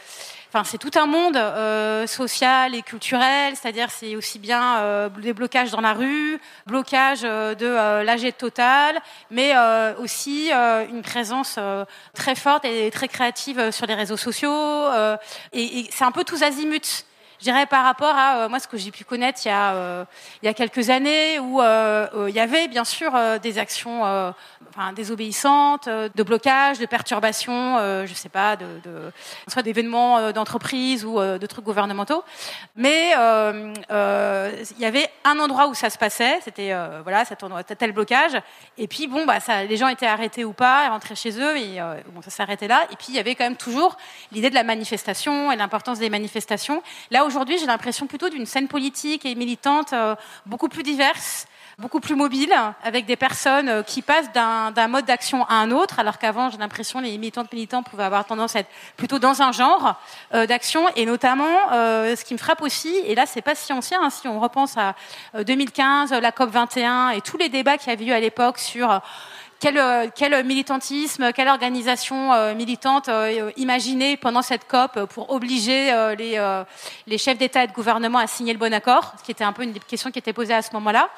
Enfin, 0.55 0.63
c'est 0.65 0.77
tout 0.77 0.91
un 0.99 1.07
monde 1.07 1.35
euh, 1.35 2.05
social 2.05 2.75
et 2.75 2.83
culturel, 2.83 3.55
c'est-à-dire 3.55 3.89
c'est 3.89 4.15
aussi 4.15 4.37
bien 4.37 4.77
euh, 4.77 5.09
des 5.09 5.33
blocages 5.33 5.71
dans 5.71 5.81
la 5.81 5.93
rue, 5.93 6.39
blocage 6.67 7.21
euh, 7.23 7.55
de 7.55 8.03
l'AG 8.03 8.37
Total, 8.37 8.99
mais 9.31 9.55
aussi 9.97 10.51
une 10.51 11.01
présence 11.01 11.57
très 12.13 12.35
forte 12.35 12.65
et 12.65 12.91
très 12.91 13.07
créative 13.07 13.71
sur 13.71 13.87
les 13.87 13.95
réseaux 13.95 14.17
sociaux. 14.17 14.85
et, 15.53 15.79
et 15.79 15.89
c'est 15.91 16.03
un 16.03 16.11
peu 16.11 16.23
tous 16.23 16.43
azimuts 16.43 17.03
je 17.43 17.51
dirais 17.51 17.65
par 17.65 17.83
rapport 17.83 18.15
à 18.15 18.37
euh, 18.37 18.49
moi 18.49 18.57
ce 18.57 18.69
que 18.69 18.77
j'ai 18.77 18.89
pu 18.89 19.03
connaître 19.03 19.41
il 19.43 19.49
y 19.49 19.51
a, 19.51 19.73
euh, 19.73 20.05
il 20.41 20.45
y 20.45 20.47
a 20.47 20.53
quelques 20.53 20.89
années 20.89 21.39
où 21.39 21.61
euh, 21.61 22.07
il 22.29 22.33
y 22.33 22.39
avait 22.39 22.69
bien 22.69 22.85
sûr 22.85 23.11
des 23.41 23.59
actions 23.59 24.03
enfin, 24.69 24.93
désobéissantes, 24.95 25.89
de 25.89 26.23
blocage, 26.23 26.79
de 26.79 26.85
perturbation, 26.85 27.77
je 28.05 28.13
sais 28.13 28.29
pas, 28.29 28.55
de, 28.55 28.65
de 28.85 29.11
soit 29.49 29.61
d'événements 29.61 30.31
d'entreprise 30.31 31.03
ou 31.03 31.19
de 31.19 31.45
trucs 31.45 31.65
gouvernementaux. 31.65 32.23
Mais 32.77 33.11
il 33.11 34.79
y 34.79 34.85
avait 34.85 35.09
un 35.25 35.37
endroit 35.39 35.67
où 35.67 35.73
ça 35.73 35.89
se 35.89 35.97
passait, 35.97 36.39
c'était 36.43 36.73
voilà 37.03 37.25
cet 37.25 37.43
endroit, 37.43 37.63
tel 37.63 37.91
blocage. 37.91 38.37
Et 38.77 38.87
puis 38.87 39.07
bon 39.07 39.25
bah 39.25 39.39
les 39.67 39.77
gens 39.77 39.89
étaient 39.89 40.07
arrêtés 40.07 40.45
ou 40.45 40.53
pas, 40.53 40.89
rentraient 40.89 41.15
chez 41.15 41.39
eux 41.39 41.57
et 41.57 41.79
bon 42.13 42.21
ça 42.21 42.31
s'arrêtait 42.31 42.69
là. 42.69 42.85
Et 42.91 42.95
puis 42.95 43.07
il 43.09 43.15
y 43.15 43.19
avait 43.19 43.35
quand 43.35 43.45
même 43.45 43.57
toujours 43.57 43.97
l'idée 44.31 44.49
de 44.49 44.55
la 44.55 44.63
manifestation 44.63 45.51
et 45.51 45.55
l'importance 45.57 45.99
des 45.99 46.09
manifestations. 46.09 46.81
Là 47.11 47.25
où 47.25 47.32
aujourd'hui, 47.33 47.57
j'ai 47.57 47.65
l'impression 47.65 48.05
plutôt 48.05 48.29
d'une 48.29 48.45
scène 48.45 48.67
politique 48.67 49.25
et 49.25 49.33
militante 49.33 49.91
euh, 49.93 50.15
beaucoup 50.45 50.69
plus 50.69 50.83
diverse 50.83 51.47
beaucoup 51.79 51.99
plus 51.99 52.15
mobile, 52.15 52.53
avec 52.83 53.07
des 53.07 53.15
personnes 53.15 53.67
euh, 53.67 53.81
qui 53.81 54.03
passent 54.03 54.31
d'un 54.31 54.87
mode 54.87 55.05
d'action 55.05 55.43
à 55.45 55.55
un 55.55 55.71
autre, 55.71 55.97
alors 55.97 56.19
qu'avant, 56.19 56.51
j'ai 56.51 56.59
l'impression 56.59 56.99
les 56.99 57.17
militantes 57.17 57.51
militants 57.51 57.81
pouvaient 57.81 58.03
avoir 58.03 58.25
tendance 58.25 58.55
à 58.55 58.59
être 58.59 58.69
plutôt 58.95 59.17
dans 59.17 59.41
un 59.41 59.51
genre 59.51 59.99
euh, 60.35 60.45
d'action, 60.45 60.85
et 60.95 61.07
notamment, 61.07 61.71
ce 61.71 62.23
qui 62.23 62.35
me 62.35 62.37
frappe 62.37 62.61
aussi, 62.61 62.95
et 63.07 63.15
là, 63.15 63.25
c'est 63.25 63.41
pas 63.41 63.55
si 63.55 63.73
ancien, 63.73 64.03
hein, 64.03 64.11
si 64.11 64.27
on 64.27 64.39
repense 64.39 64.77
à 64.77 64.93
2015, 65.33 66.11
la 66.11 66.31
COP 66.31 66.51
21 66.51 67.09
et 67.09 67.21
tous 67.21 67.37
les 67.37 67.49
débats 67.49 67.79
qu'il 67.79 67.89
y 67.89 67.93
avait 67.93 68.05
eu 68.05 68.11
à 68.11 68.19
l'époque 68.19 68.59
sur 68.59 69.01
euh, 69.65 70.07
quel, 70.13 70.45
militantisme, 70.45 71.31
quelle 71.31 71.47
organisation 71.47 72.33
euh, 72.33 72.53
militante 72.53 73.07
euh, 73.09 73.51
imaginée 73.55 74.17
pendant 74.17 74.41
cette 74.41 74.67
COP 74.67 75.05
pour 75.05 75.31
obliger 75.31 75.91
les, 76.17 77.17
chefs 77.17 77.37
d'État 77.37 77.63
et 77.63 77.67
de 77.67 77.71
gouvernement 77.71 78.19
à 78.19 78.27
signer 78.27 78.53
le 78.53 78.59
bon 78.59 78.73
accord, 78.73 79.13
ce 79.17 79.23
qui 79.23 79.31
était 79.31 79.43
un 79.43 79.53
peu 79.53 79.63
une 79.63 79.73
question 79.79 80.11
qui 80.11 80.19
était 80.19 80.33
posée 80.33 80.53
à 80.53 80.61
ce 80.61 80.73
moment-là. 80.73 81.09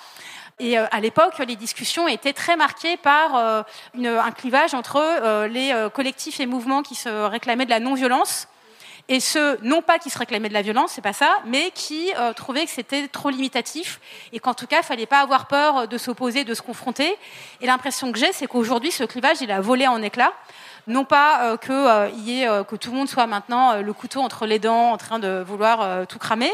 Et 0.60 0.78
à 0.78 1.00
l'époque, 1.02 1.38
les 1.40 1.58
discussions 1.58 2.08
étaient 2.08 2.32
très 2.32 2.56
marquées 2.56 2.96
par 2.96 3.36
un 3.36 4.32
clivage 4.32 4.74
entre 4.74 5.48
les 5.48 5.74
collectifs 5.94 6.40
et 6.40 6.46
mouvements 6.46 6.82
qui 6.82 6.96
se 6.96 7.10
réclamaient 7.10 7.66
de 7.66 7.72
la 7.72 7.82
non-violence 7.82 8.48
et 9.08 9.20
ceux, 9.20 9.60
non 9.62 9.84
pas 9.84 10.00
qui 10.00 10.10
se 10.10 10.18
réclamaient 10.18 10.50
de 10.50 10.54
la 10.54 10.64
violence, 10.64 10.94
c'est 10.94 11.02
pas 11.02 11.14
ça, 11.14 11.38
mais 11.46 11.70
qui 11.72 12.12
euh, 12.18 12.34
trouvaient 12.34 12.66
que 12.66 12.72
c'était 12.72 13.08
trop 13.08 13.30
limitatif 13.30 14.00
et 14.34 14.40
qu'en 14.40 14.56
tout 14.56 14.66
cas, 14.66 14.78
il 14.80 14.84
fallait 14.84 15.06
pas 15.06 15.20
avoir 15.20 15.46
peur 15.46 15.88
de 15.88 15.98
s'opposer, 16.00 16.44
de 16.44 16.56
se 16.56 16.64
confronter. 16.64 17.16
Et 17.62 17.68
l'impression 17.68 18.12
que 18.12 18.18
j'ai, 18.18 18.34
c'est 18.34 18.48
qu'aujourd'hui, 18.48 18.92
ce 18.92 19.04
clivage, 19.04 19.42
il 19.42 19.52
a 19.52 19.62
volé 19.62 19.88
en 19.88 20.02
éclats. 20.02 20.34
Non 20.88 21.06
pas 21.06 21.44
euh, 21.44 21.58
que, 21.58 21.72
euh, 21.72 22.10
y 22.18 22.42
ait, 22.42 22.48
que 22.68 22.76
tout 22.76 22.90
le 22.90 22.98
monde 22.98 23.08
soit 23.08 23.28
maintenant 23.28 23.80
le 23.80 23.94
couteau 23.94 24.22
entre 24.22 24.48
les 24.48 24.58
dents, 24.58 24.92
en 24.92 24.98
train 24.98 25.20
de 25.20 25.44
vouloir 25.46 26.08
tout 26.08 26.20
cramer, 26.20 26.52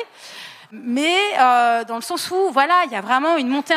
mais 0.72 1.18
dans 1.38 1.96
le 1.96 2.02
sens 2.02 2.32
où 2.32 2.50
voilà, 2.52 2.84
il 2.86 2.92
y 2.92 2.96
a 2.96 3.02
vraiment 3.02 3.38
une 3.38 3.50
montée 3.50 3.76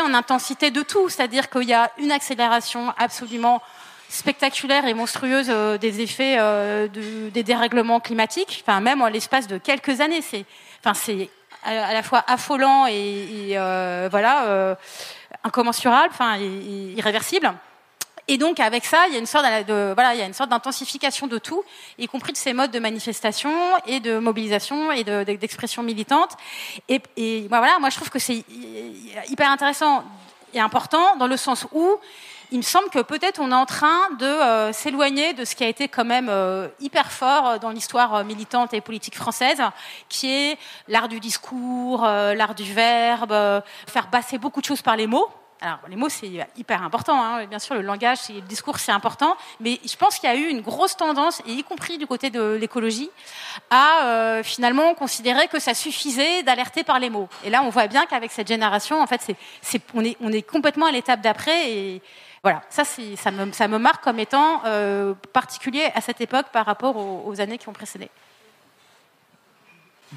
en 0.00 0.14
intensité 0.14 0.70
de 0.70 0.82
tout, 0.82 1.08
c'est-à-dire 1.08 1.48
qu'il 1.50 1.68
y 1.68 1.74
a 1.74 1.90
une 1.98 2.10
accélération 2.10 2.92
absolument 2.98 3.62
spectaculaire 4.12 4.84
et 4.86 4.92
monstrueuse 4.92 5.46
euh, 5.48 5.78
des 5.78 6.02
effets 6.02 6.36
euh, 6.38 6.86
des 6.86 7.42
dérèglements 7.42 7.98
climatiques, 7.98 8.62
enfin 8.66 8.80
même 8.80 9.00
en 9.00 9.08
l'espace 9.08 9.46
de 9.46 9.56
quelques 9.56 10.00
années. 10.00 10.20
C'est, 10.20 10.44
enfin 10.84 10.92
à 11.64 11.94
la 11.94 12.02
fois 12.02 12.22
affolant 12.26 12.86
et, 12.86 13.52
euh, 13.52 14.08
voilà 14.10 14.76
incommensurable, 15.44 16.08
enfin 16.10 16.36
irréversible. 16.36 17.52
Et 18.28 18.36
donc 18.36 18.60
avec 18.60 18.84
ça, 18.84 19.06
il 19.08 19.14
y 19.14 19.16
a 19.16 19.18
une 19.18 19.26
sorte 19.26 19.46
de, 19.66 19.94
voilà, 19.94 20.14
d'intensification 20.46 21.26
de 21.26 21.38
tout, 21.38 21.64
y 21.98 22.06
compris 22.06 22.32
de 22.32 22.36
ces 22.36 22.52
modes 22.52 22.70
de 22.70 22.78
manifestation 22.78 23.52
et 23.86 24.00
de 24.00 24.18
mobilisation 24.18 24.92
et 24.92 25.04
d'expression 25.04 25.82
militante. 25.82 26.32
Et, 26.88 27.00
et 27.16 27.46
voilà, 27.48 27.78
moi 27.78 27.90
je 27.90 27.96
trouve 27.96 28.10
que 28.10 28.18
c'est 28.18 28.44
hyper 29.28 29.50
intéressant 29.50 30.04
et 30.52 30.60
important 30.60 31.16
dans 31.16 31.26
le 31.26 31.36
sens 31.36 31.66
où 31.72 31.98
il 32.52 32.58
me 32.58 32.62
semble 32.62 32.90
que 32.90 33.00
peut-être 33.00 33.40
on 33.40 33.50
est 33.50 33.54
en 33.54 33.64
train 33.64 34.10
de 34.18 34.26
euh, 34.26 34.72
s'éloigner 34.72 35.32
de 35.32 35.44
ce 35.44 35.56
qui 35.56 35.64
a 35.64 35.68
été 35.68 35.88
quand 35.88 36.04
même 36.04 36.28
euh, 36.28 36.68
hyper 36.80 37.10
fort 37.10 37.48
euh, 37.48 37.58
dans 37.58 37.70
l'histoire 37.70 38.24
militante 38.24 38.74
et 38.74 38.82
politique 38.82 39.16
française, 39.16 39.62
qui 40.10 40.30
est 40.30 40.58
l'art 40.86 41.08
du 41.08 41.18
discours, 41.18 42.02
l'art 42.02 42.54
du 42.54 42.70
verbe, 42.70 43.34
faire 43.86 44.08
passer 44.10 44.36
beaucoup 44.36 44.60
de 44.60 44.66
choses 44.66 44.82
par 44.82 44.96
les 44.96 45.06
mots. 45.06 45.28
Alors, 45.62 45.78
les 45.88 45.96
mots, 45.96 46.08
c'est 46.08 46.28
hyper 46.56 46.82
important. 46.82 47.22
Hein. 47.22 47.46
Bien 47.46 47.60
sûr, 47.60 47.74
le 47.74 47.82
langage, 47.82 48.18
le 48.28 48.40
discours, 48.40 48.78
c'est 48.78 48.92
important. 48.92 49.36
Mais 49.60 49.78
je 49.86 49.96
pense 49.96 50.18
qu'il 50.18 50.28
y 50.28 50.32
a 50.32 50.36
eu 50.36 50.48
une 50.48 50.60
grosse 50.60 50.96
tendance, 50.96 51.40
y 51.46 51.62
compris 51.62 51.98
du 51.98 52.06
côté 52.06 52.30
de 52.30 52.58
l'écologie, 52.60 53.10
à 53.70 54.40
finalement 54.42 54.92
considérer 54.94 55.46
que 55.46 55.60
ça 55.60 55.72
suffisait 55.72 56.42
d'alerter 56.42 56.82
par 56.82 56.98
les 56.98 57.10
mots. 57.10 57.28
Et 57.44 57.50
là, 57.50 57.62
on 57.62 57.70
voit 57.70 57.86
bien 57.86 58.06
qu'avec 58.06 58.32
cette 58.32 58.48
génération, 58.48 59.00
en 59.00 59.06
fait, 59.06 59.24
on, 59.94 60.04
est, 60.04 60.16
on 60.20 60.32
est 60.32 60.42
complètement 60.42 60.86
à 60.86 60.90
l'étape 60.90 61.20
d'après. 61.20 61.70
Et, 61.70 62.02
voilà, 62.42 62.62
ça, 62.70 62.82
me 63.68 63.78
marque 63.78 64.02
comme 64.02 64.18
étant 64.18 64.62
euh, 64.64 65.14
particulier 65.32 65.90
à 65.94 66.00
cette 66.00 66.20
époque 66.20 66.46
par 66.52 66.66
rapport 66.66 66.96
aux, 66.96 67.40
années 67.40 67.56
qui 67.56 67.68
ont 67.68 67.72
précédé. 67.72 68.10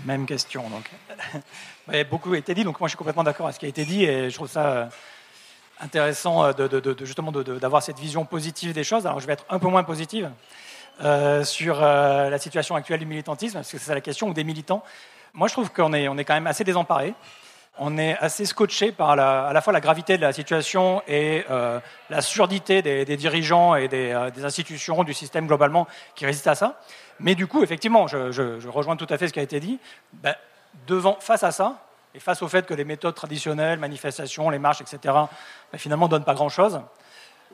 Même 0.06 0.26
question. 0.26 0.66
Donc, 0.70 0.90
beaucoup 2.10 2.34
a 2.34 2.38
été 2.40 2.56
dit, 2.56 2.64
donc 2.64 2.80
moi 2.80 2.88
je 2.88 2.92
suis 2.92 2.98
complètement 2.98 3.24
d'accord 3.24 3.46
avec 3.46 3.56
ce 3.56 3.60
qui 3.60 3.68
a 3.68 3.70
été 3.70 3.86
dit 3.86 4.06
et 4.06 4.32
je 4.32 4.36
trouve 4.36 4.50
ça 4.50 4.66
euh, 4.66 4.86
intéressant 5.80 6.46
euh, 6.46 6.54
de, 6.54 7.06
justement 7.06 7.32
d'avoir 7.32 7.84
cette 7.84 8.00
vision 8.00 8.26
positive 8.26 8.74
des 8.74 8.84
choses. 8.84 9.06
Alors 9.06 9.20
je 9.20 9.28
vais 9.28 9.34
être 9.34 9.46
un 9.50 9.60
peu 9.60 9.68
moins 9.68 9.84
positive 9.84 10.32
sur 11.44 11.82
la 11.82 12.40
situation 12.40 12.76
actuelle 12.76 13.02
du 13.02 13.06
militantisme, 13.06 13.56
parce 13.56 13.70
que 13.70 13.78
c'est 13.78 13.94
la 13.94 14.02
question, 14.02 14.30
ou 14.30 14.34
des 14.34 14.46
militants. 14.46 14.84
Moi 15.34 15.48
je 15.48 15.54
trouve 15.54 15.72
qu'on 15.72 15.94
est, 15.94 16.08
on 16.08 16.18
est 16.18 16.24
quand 16.24 16.34
même 16.34 16.48
assez 16.48 16.64
désemparés 16.64 17.14
on 17.78 17.98
est 17.98 18.18
assez 18.18 18.46
scotché 18.46 18.92
par 18.92 19.12
à 19.12 19.52
la 19.54 19.62
fois 19.62 19.74
la 19.74 19.82
gravité 19.82 20.18
de 20.18 20.22
la 20.22 20.34
situation 20.34 21.02
et 21.08 21.46
euh, 21.50 21.80
la 22.10 22.22
surdité 22.22 22.82
des, 22.82 23.18
dirigeants 23.18 23.76
et 23.76 23.90
euh, 23.92 24.30
des, 24.32 24.46
institutions, 24.46 25.04
du 25.04 25.14
système 25.14 25.48
globalement 25.48 25.88
qui 26.16 26.26
résistent 26.26 26.48
à 26.48 26.56
ça. 26.56 26.80
Mais 27.20 27.36
du 27.36 27.48
coup, 27.48 27.64
effectivement, 27.64 28.08
je, 28.08 28.68
rejoins 28.68 28.96
tout 28.96 29.08
à 29.10 29.18
fait 29.18 29.28
ce 29.28 29.34
qui 29.34 29.40
a 29.40 29.44
été 29.44 29.60
dit. 29.60 29.80
Ben, 30.14 30.36
devant, 30.88 31.18
face 31.20 31.44
à 31.44 31.52
ça, 31.52 31.82
et 32.14 32.20
face 32.20 32.42
au 32.42 32.48
fait 32.48 32.66
que 32.66 32.74
les 32.74 32.86
méthodes 32.86 33.16
traditionnelles, 33.16 33.80
manifestations, 33.80 34.50
les 34.50 34.60
marches, 34.60 34.82
etc., 34.82 35.00
ben, 35.72 35.78
finalement, 35.78 36.06
ne 36.06 36.12
donnent 36.12 36.24
pas 36.24 36.34
grand-chose, 36.34 36.82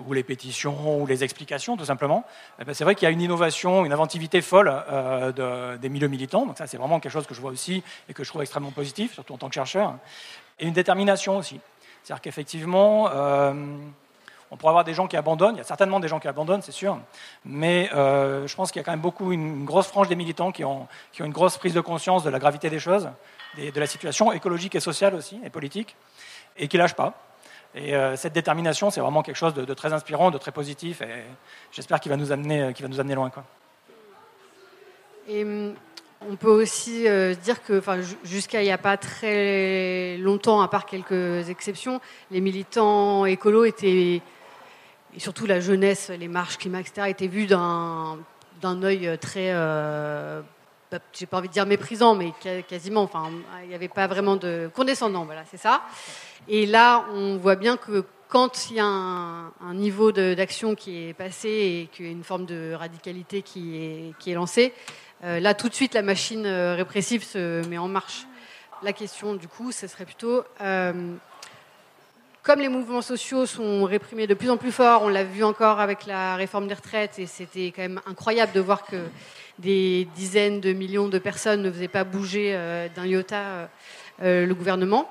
ou 0.07 0.13
les 0.13 0.23
pétitions, 0.23 1.01
ou 1.01 1.05
les 1.05 1.23
explications, 1.23 1.77
tout 1.77 1.85
simplement, 1.85 2.23
eh 2.59 2.65
ben, 2.65 2.73
c'est 2.73 2.83
vrai 2.83 2.95
qu'il 2.95 3.05
y 3.05 3.09
a 3.09 3.11
une 3.11 3.21
innovation, 3.21 3.85
une 3.85 3.93
inventivité 3.93 4.41
folle 4.41 4.71
euh, 4.91 5.77
des 5.77 5.89
milieux 5.89 6.07
militants. 6.07 6.45
Donc 6.45 6.57
ça, 6.57 6.67
c'est 6.67 6.77
vraiment 6.77 6.99
quelque 6.99 7.11
chose 7.11 7.27
que 7.27 7.33
je 7.33 7.41
vois 7.41 7.51
aussi 7.51 7.83
et 8.09 8.13
que 8.13 8.23
je 8.23 8.29
trouve 8.29 8.41
extrêmement 8.41 8.71
positif, 8.71 9.13
surtout 9.13 9.33
en 9.33 9.37
tant 9.37 9.49
que 9.49 9.55
chercheur. 9.55 9.95
Et 10.59 10.67
une 10.67 10.73
détermination 10.73 11.37
aussi. 11.37 11.59
C'est-à-dire 12.03 12.21
qu'effectivement, 12.21 13.09
euh, 13.09 13.53
on 14.51 14.57
pourrait 14.57 14.71
avoir 14.71 14.83
des 14.83 14.93
gens 14.93 15.07
qui 15.07 15.15
abandonnent. 15.15 15.55
Il 15.55 15.59
y 15.59 15.61
a 15.61 15.65
certainement 15.65 15.99
des 15.99 16.09
gens 16.09 16.19
qui 16.19 16.27
abandonnent, 16.27 16.61
c'est 16.61 16.71
sûr. 16.71 16.99
Mais 17.45 17.89
euh, 17.93 18.47
je 18.47 18.55
pense 18.55 18.71
qu'il 18.71 18.79
y 18.79 18.83
a 18.83 18.83
quand 18.83 18.91
même 18.91 18.99
beaucoup, 18.99 19.31
une 19.31 19.63
grosse 19.63 19.87
frange 19.87 20.09
des 20.09 20.15
militants 20.15 20.51
qui 20.51 20.65
ont, 20.65 20.87
une 21.19 21.31
grosse 21.31 21.57
prise 21.57 21.73
de 21.73 21.81
conscience 21.81 22.23
de 22.23 22.29
la 22.29 22.39
gravité 22.39 22.69
des 22.69 22.79
choses, 22.79 23.09
de 23.57 23.79
la 23.79 23.87
situation 23.87 24.31
écologique 24.31 24.75
et 24.75 24.79
sociale 24.79 25.15
aussi, 25.15 25.39
et 25.43 25.49
politique, 25.49 25.95
et 26.57 26.67
qui 26.67 26.77
lâchent 26.77 26.95
pas. 26.95 27.13
Et 27.73 27.95
euh, 27.95 28.17
cette 28.17 28.33
détermination, 28.33 28.89
c'est 28.89 28.99
vraiment 28.99 29.23
quelque 29.23 29.37
chose 29.37 29.53
de, 29.53 29.73
très 29.73 29.93
inspirant, 29.93 30.29
de 30.29 30.37
très 30.37 30.51
positif, 30.51 31.01
et 31.01 31.23
j'espère 31.71 31.99
qu'il 31.99 32.09
va 32.09 32.17
nous 32.17 32.31
amener, 32.31 32.61
euh, 32.61 32.71
qu'il 32.73 32.85
va 32.85 32.89
nous 32.89 32.99
amener 32.99 33.15
loin. 33.15 33.29
Quoi. 33.29 33.45
Et 35.29 35.43
hum, 35.43 35.73
on 36.29 36.35
peut 36.35 36.49
aussi 36.49 37.07
euh, 37.07 37.33
dire 37.33 37.63
que, 37.63 37.81
jusqu'à 38.25 38.61
il 38.61 38.65
n'y 38.65 38.71
a 38.71 38.77
pas 38.77 38.97
très 38.97 40.17
longtemps, 40.17 40.61
à 40.61 40.67
part 40.67 40.85
quelques 40.85 41.49
exceptions, 41.49 42.01
les 42.29 42.41
militants 42.41 43.25
écolos 43.25 43.63
étaient, 43.63 44.21
et 45.13 45.19
surtout 45.19 45.45
la 45.45 45.61
jeunesse, 45.61 46.09
les 46.09 46.27
marches 46.27 46.57
climat, 46.57 46.81
etc., 46.81 47.07
étaient 47.09 47.27
vus 47.27 47.47
d'un 47.47 48.17
d'un 48.61 48.83
œil 48.83 49.17
très, 49.19 49.51
j'ai 51.13 51.25
pas 51.25 51.37
envie 51.37 51.47
de 51.47 51.53
dire 51.53 51.65
méprisant, 51.65 52.15
mais 52.15 52.33
quasiment. 52.67 53.03
Enfin, 53.03 53.29
il 53.63 53.69
n'y 53.69 53.75
avait 53.75 53.87
pas 53.87 54.07
vraiment 54.07 54.35
de 54.35 54.69
condescendant. 54.73 55.25
Voilà, 55.25 55.43
c'est 55.49 55.57
ça. 55.57 55.81
Et 56.47 56.65
là, 56.65 57.05
on 57.13 57.37
voit 57.37 57.55
bien 57.55 57.77
que 57.77 58.03
quand 58.27 58.69
il 58.69 58.77
y 58.77 58.79
a 58.79 58.85
un, 58.85 59.73
niveau 59.73 60.11
d'action 60.11 60.73
qui 60.75 61.09
est 61.09 61.13
passé 61.13 61.49
et 61.49 61.89
qu'il 61.91 62.05
y 62.05 62.09
a 62.09 62.11
une 62.11 62.23
forme 62.23 62.45
de 62.45 62.73
radicalité 62.73 63.41
qui 63.41 63.77
est, 63.77 64.13
qui 64.19 64.31
est 64.31 64.35
lancée, 64.35 64.73
euh, 65.23 65.39
là, 65.39 65.53
tout 65.53 65.69
de 65.69 65.73
suite, 65.73 65.93
la 65.93 66.01
machine 66.01 66.45
euh, 66.45 66.75
répressive 66.75 67.23
se 67.23 67.65
met 67.67 67.77
en 67.77 67.87
marche. 67.87 68.25
La 68.83 68.93
question, 68.93 69.35
du 69.35 69.47
coup, 69.47 69.71
ce 69.71 69.85
serait 69.85 70.05
plutôt 70.05 70.43
euh, 70.61 71.15
comme 72.43 72.59
les 72.59 72.69
mouvements 72.69 73.03
sociaux 73.03 73.45
sont 73.45 73.83
réprimés 73.83 74.25
de 74.25 74.33
plus 74.33 74.49
en 74.49 74.57
plus 74.57 74.71
fort, 74.71 75.03
on 75.03 75.09
l'a 75.09 75.23
vu 75.23 75.43
encore 75.43 75.79
avec 75.79 76.07
la 76.07 76.35
réforme 76.35 76.67
des 76.67 76.73
retraites, 76.73 77.19
et 77.19 77.27
c'était 77.27 77.71
quand 77.75 77.83
même 77.83 78.01
incroyable 78.07 78.51
de 78.53 78.59
voir 78.59 78.83
que 78.83 78.95
des 79.61 80.07
dizaines 80.15 80.59
de 80.59 80.73
millions 80.73 81.07
de 81.07 81.19
personnes 81.19 81.61
ne 81.61 81.71
faisaient 81.71 81.87
pas 81.87 82.03
bouger 82.03 82.53
euh, 82.53 82.89
d'un 82.95 83.05
iota 83.05 83.37
euh, 83.37 83.65
euh, 84.23 84.45
le 84.45 84.53
gouvernement. 84.55 85.09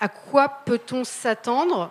À 0.00 0.08
quoi 0.08 0.48
peut-on 0.66 1.04
s'attendre 1.04 1.90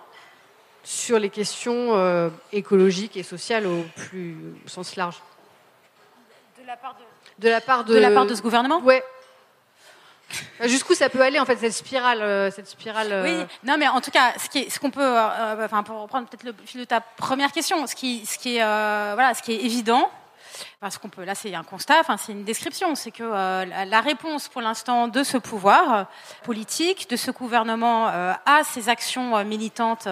sur 0.83 1.17
les 1.17 1.29
questions 1.29 2.31
écologiques 2.51 3.15
et 3.15 3.23
sociales 3.23 3.65
au 3.65 3.85
plus 3.95 4.35
sens 4.65 4.97
large? 4.97 5.21
De 6.59 6.67
la 6.67 6.75
part 6.75 6.95
de, 6.95 7.43
de 7.43 7.49
la 7.49 7.61
part 7.61 7.83
de, 7.85 7.93
de, 7.93 7.99
la 7.99 8.11
part 8.11 8.25
de 8.25 8.35
ce 8.35 8.41
gouvernement? 8.41 8.81
Ouais. 8.81 9.01
Jusqu'où 10.65 10.93
ça 10.93 11.07
peut 11.07 11.21
aller 11.21 11.39
en 11.39 11.45
fait 11.45 11.55
cette 11.55 11.73
spirale, 11.73 12.51
cette 12.51 12.67
spirale. 12.67 13.21
Oui, 13.23 13.45
non 13.63 13.77
mais 13.77 13.87
en 13.87 14.01
tout 14.01 14.11
cas, 14.11 14.33
ce 14.37 14.49
qui 14.49 14.69
ce 14.69 14.79
qu'on 14.79 14.91
peut, 14.91 15.17
enfin 15.63 15.83
pour 15.83 16.01
reprendre 16.01 16.27
peut-être 16.27 16.43
le 16.43 16.53
fil 16.65 16.81
de 16.81 16.85
ta 16.85 16.99
première 16.99 17.53
question, 17.53 17.87
ce 17.87 17.95
qui, 17.95 18.25
ce 18.25 18.37
qui 18.37 18.57
est, 18.57 18.63
voilà, 18.63 19.33
ce 19.33 19.41
qui 19.41 19.53
est 19.53 19.63
évident, 19.63 20.11
parce 20.83 20.97
qu'on 20.97 21.07
peut, 21.07 21.23
là, 21.23 21.33
c'est 21.33 21.55
un 21.55 21.63
constat, 21.63 22.01
enfin, 22.01 22.17
c'est 22.17 22.33
une 22.33 22.43
description, 22.43 22.93
c'est 22.95 23.11
que 23.11 23.23
euh, 23.23 23.85
la 23.85 24.01
réponse 24.01 24.49
pour 24.49 24.61
l'instant 24.61 25.07
de 25.07 25.23
ce 25.23 25.37
pouvoir 25.37 25.93
euh, 25.93 26.03
politique, 26.43 27.09
de 27.09 27.15
ce 27.15 27.31
gouvernement 27.31 28.09
euh, 28.09 28.33
à 28.45 28.65
ces 28.65 28.89
actions 28.89 29.45
militantes 29.45 30.09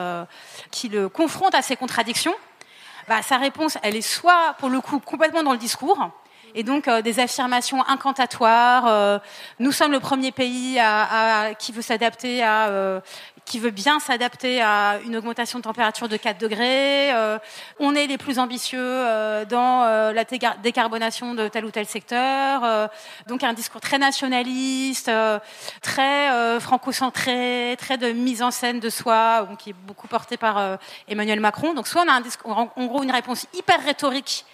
qui 0.71 0.87
le 0.87 1.09
confrontent 1.09 1.55
à 1.55 1.61
ces 1.61 1.75
contradictions, 1.75 2.33
bah, 3.09 3.21
sa 3.21 3.37
réponse, 3.37 3.77
elle 3.83 3.97
est 3.97 4.01
soit 4.01 4.55
pour 4.59 4.69
le 4.69 4.79
coup 4.79 4.99
complètement 4.99 5.43
dans 5.43 5.51
le 5.51 5.57
discours, 5.57 6.09
et 6.55 6.63
donc 6.63 6.89
des 6.89 7.19
affirmations 7.19 7.85
incantatoires. 7.87 9.21
nous 9.59 9.71
sommes 9.71 9.91
le 9.91 9.99
premier 9.99 10.31
pays 10.31 10.79
qui 11.59 11.71
veut 11.71 11.81
s'adapter 11.81 12.43
à 12.43 13.01
qui 13.51 13.59
veut 13.59 13.69
bien 13.69 13.99
s'adapter 13.99 14.61
à 14.61 15.01
une 15.05 15.17
augmentation 15.17 15.59
de 15.59 15.63
température 15.65 16.07
de 16.07 16.15
4 16.15 16.39
degrés. 16.39 17.13
Euh, 17.13 17.37
on 17.79 17.95
est 17.95 18.07
les 18.07 18.17
plus 18.17 18.39
ambitieux 18.39 18.79
euh, 18.79 19.43
dans 19.43 19.83
euh, 19.83 20.13
la 20.13 20.23
décarbonation 20.63 21.33
de 21.33 21.49
tel 21.49 21.65
ou 21.65 21.69
tel 21.69 21.85
secteur. 21.85 22.89
donc 23.27 23.43
un 23.43 23.51
discours 23.51 23.81
très 23.81 23.97
nationaliste, 23.97 25.11
très 25.81 26.59
franco-centré, 26.61 27.75
très 27.77 27.97
de 27.97 28.13
mise 28.13 28.41
en 28.41 28.51
scène 28.51 28.79
de 28.79 28.89
soi, 28.89 29.45
qui 29.59 29.71
est 29.71 29.75
beaucoup 29.85 30.07
porté 30.07 30.37
par 30.37 30.77
Emmanuel 31.09 31.41
Macron. 31.41 31.73
Donc 31.73 31.87
soit 31.87 32.03
on 32.05 32.07
a 32.07 32.13
un 32.13 32.21
discours, 32.21 32.57
en 32.57 32.85
gros 32.85 33.03
une 33.03 33.11
réponse 33.11 33.47
hyper 33.53 33.83
rhétorique 33.83 34.45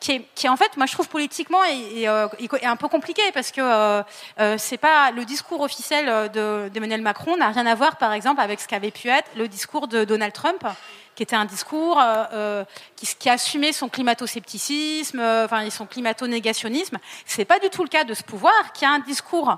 qui 0.00 0.12
est, 0.12 0.44
est, 0.44 0.48
en 0.48 0.56
fait, 0.56 0.76
moi 0.76 0.86
je 0.86 0.92
trouve 0.92 1.08
politiquement 1.08 1.60
euh, 1.66 2.28
un 2.62 2.76
peu 2.76 2.88
compliqué 2.88 3.22
parce 3.34 3.50
que 3.50 3.60
euh, 3.60 4.02
euh, 4.38 4.56
c'est 4.58 4.76
pas 4.76 5.10
le 5.10 5.24
discours 5.24 5.60
officiel 5.60 6.30
d'Emmanuel 6.30 7.02
Macron 7.02 7.36
n'a 7.36 7.48
rien 7.48 7.66
à 7.66 7.74
voir, 7.74 7.96
par 7.96 8.12
exemple, 8.12 8.40
avec 8.40 8.60
ce 8.60 8.68
qu'avait 8.68 8.90
pu 8.90 9.08
être 9.08 9.28
le 9.36 9.48
discours 9.48 9.88
de 9.88 10.04
Donald 10.04 10.32
Trump, 10.32 10.64
qui 11.14 11.22
était 11.22 11.36
un 11.36 11.46
discours 11.46 12.00
qui, 12.94 13.06
qui 13.18 13.28
assumait 13.28 13.72
son 13.72 13.88
climato-scepticisme, 13.88 15.20
enfin 15.20 15.62
et 15.62 15.70
son 15.70 15.86
climato-négationnisme. 15.86 16.98
C'est 17.26 17.44
pas 17.44 17.58
du 17.58 17.70
tout 17.70 17.82
le 17.82 17.88
cas 17.88 18.04
de 18.04 18.14
ce 18.14 18.22
pouvoir 18.22 18.72
qui 18.72 18.84
a 18.84 18.90
un 18.90 19.00
discours 19.00 19.56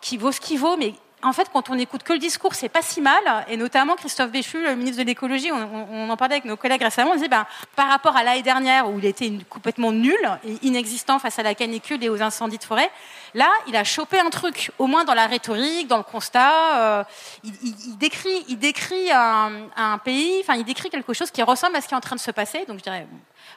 qui 0.00 0.16
vaut 0.16 0.32
ce 0.32 0.40
qu'il 0.40 0.58
vaut, 0.58 0.76
mais 0.76 0.94
en 1.24 1.32
fait, 1.32 1.48
quand 1.52 1.70
on 1.70 1.78
écoute 1.78 2.02
que 2.02 2.12
le 2.12 2.18
discours, 2.18 2.54
c'est 2.54 2.68
pas 2.68 2.82
si 2.82 3.00
mal. 3.00 3.22
Et 3.48 3.56
notamment 3.56 3.96
Christophe 3.96 4.30
Béchu, 4.30 4.62
le 4.62 4.76
ministre 4.76 5.02
de 5.02 5.06
l'écologie, 5.06 5.50
on, 5.50 6.10
en 6.10 6.16
parlait 6.16 6.34
avec 6.34 6.44
nos 6.44 6.56
collègues 6.56 6.82
récemment, 6.82 7.12
on 7.12 7.14
disait, 7.14 7.28
ben, 7.28 7.46
par 7.74 7.88
rapport 7.88 8.16
à 8.16 8.22
l'année 8.22 8.42
dernière 8.42 8.88
où 8.90 8.98
il 8.98 9.06
était 9.06 9.32
complètement 9.48 9.90
nul 9.90 10.18
et 10.44 10.58
inexistant 10.62 11.18
face 11.18 11.38
à 11.38 11.42
la 11.42 11.54
canicule 11.54 12.02
et 12.04 12.08
aux 12.08 12.22
incendies 12.22 12.58
de 12.58 12.64
forêt, 12.64 12.90
là, 13.32 13.48
il 13.66 13.76
a 13.76 13.84
chopé 13.84 14.20
un 14.20 14.30
truc, 14.30 14.70
au 14.78 14.86
moins 14.86 15.04
dans 15.04 15.14
la 15.14 15.26
rhétorique, 15.26 15.88
dans 15.88 15.96
le 15.98 16.02
constat. 16.02 17.00
Euh, 17.00 17.04
il, 17.42 17.98
décrit, 17.98 18.44
il 18.48 18.58
décrit 18.58 19.10
un, 19.10 19.68
un 19.76 19.98
pays, 19.98 20.40
enfin, 20.42 20.54
il 20.54 20.64
décrit 20.64 20.90
quelque 20.90 21.14
chose 21.14 21.30
qui 21.30 21.42
ressemble 21.42 21.76
à 21.76 21.80
ce 21.80 21.88
qui 21.88 21.94
est 21.94 21.96
en 21.96 22.00
train 22.00 22.16
de 22.16 22.20
se 22.20 22.30
passer. 22.30 22.64
Donc, 22.66 22.78
je 22.78 22.82
dirais, 22.82 23.06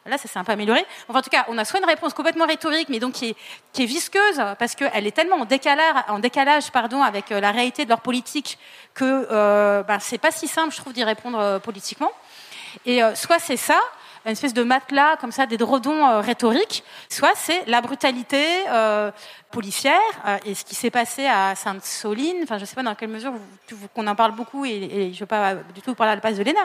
Là, 0.06 0.18
ça 0.18 0.28
s'est 0.28 0.40
un 0.40 0.44
peu 0.44 0.52
amélioré. 0.52 0.86
Enfin, 1.08 1.20
en 1.20 1.22
tout 1.22 1.30
cas, 1.30 1.46
on 1.50 1.58
a 1.58 1.66
soit 1.66 1.80
une 1.80 1.86
réponse 1.86 2.14
complètement 2.14 2.46
rhétorique, 2.46 2.90
mais 2.90 3.00
donc 3.00 3.14
qui 3.14 3.30
est, 3.30 3.86
visqueuse, 3.86 4.42
parce 4.60 4.76
qu'elle 4.76 5.08
est 5.08 5.12
tellement 5.12 5.38
en 5.38 5.46
décalage, 5.46 6.66
avec 7.06 7.32
euh, 7.32 7.40
la 7.40 7.52
réalité 7.52 7.84
de 7.86 7.90
leur 7.90 8.02
politique 8.02 8.58
que 8.98 9.28
euh, 9.32 9.84
ben, 9.84 10.00
c'est 10.00 10.18
pas 10.18 10.32
si 10.32 10.48
simple, 10.48 10.74
je 10.74 10.78
trouve, 10.82 10.94
d'y 10.94 11.04
répondre 11.04 11.40
euh, 11.40 11.60
politiquement. 11.60 12.12
Et 12.86 13.04
euh, 13.04 13.16
soit 13.16 13.40
c'est 13.40 13.58
ça, 13.58 13.80
une 14.26 14.32
espèce 14.32 14.54
de 14.54 14.64
matelas 14.64 15.18
comme 15.18 15.32
ça, 15.32 15.46
des 15.46 15.58
dredons 15.58 16.20
rhétoriques, 16.20 16.84
soit 17.10 17.32
c'est 17.36 17.64
la 17.68 17.80
brutalité 17.80 18.44
policière 19.52 20.02
et 20.44 20.54
ce 20.54 20.66
qui 20.66 20.76
s'est 20.76 20.90
passé 20.90 21.26
à 21.26 21.56
Sainte-Soline. 21.56 22.40
Enfin, 22.44 22.58
je 22.58 22.64
ne 22.64 22.66
sais 22.66 22.76
pas 22.76 22.84
dans 22.84 22.94
quelle 22.94 23.08
mesure 23.10 23.32
qu'on 23.96 24.06
en 24.06 24.16
parle 24.16 24.34
beaucoup 24.34 24.66
et, 24.66 24.72
et 24.72 25.14
je 25.14 25.16
ne 25.16 25.20
veux 25.22 25.28
pas 25.28 25.54
du 25.74 25.82
tout 25.82 25.96
parler 25.96 26.12
à 26.12 26.16
la 26.16 26.22
place 26.22 26.36
de 26.36 26.44
l'ENA, 26.44 26.60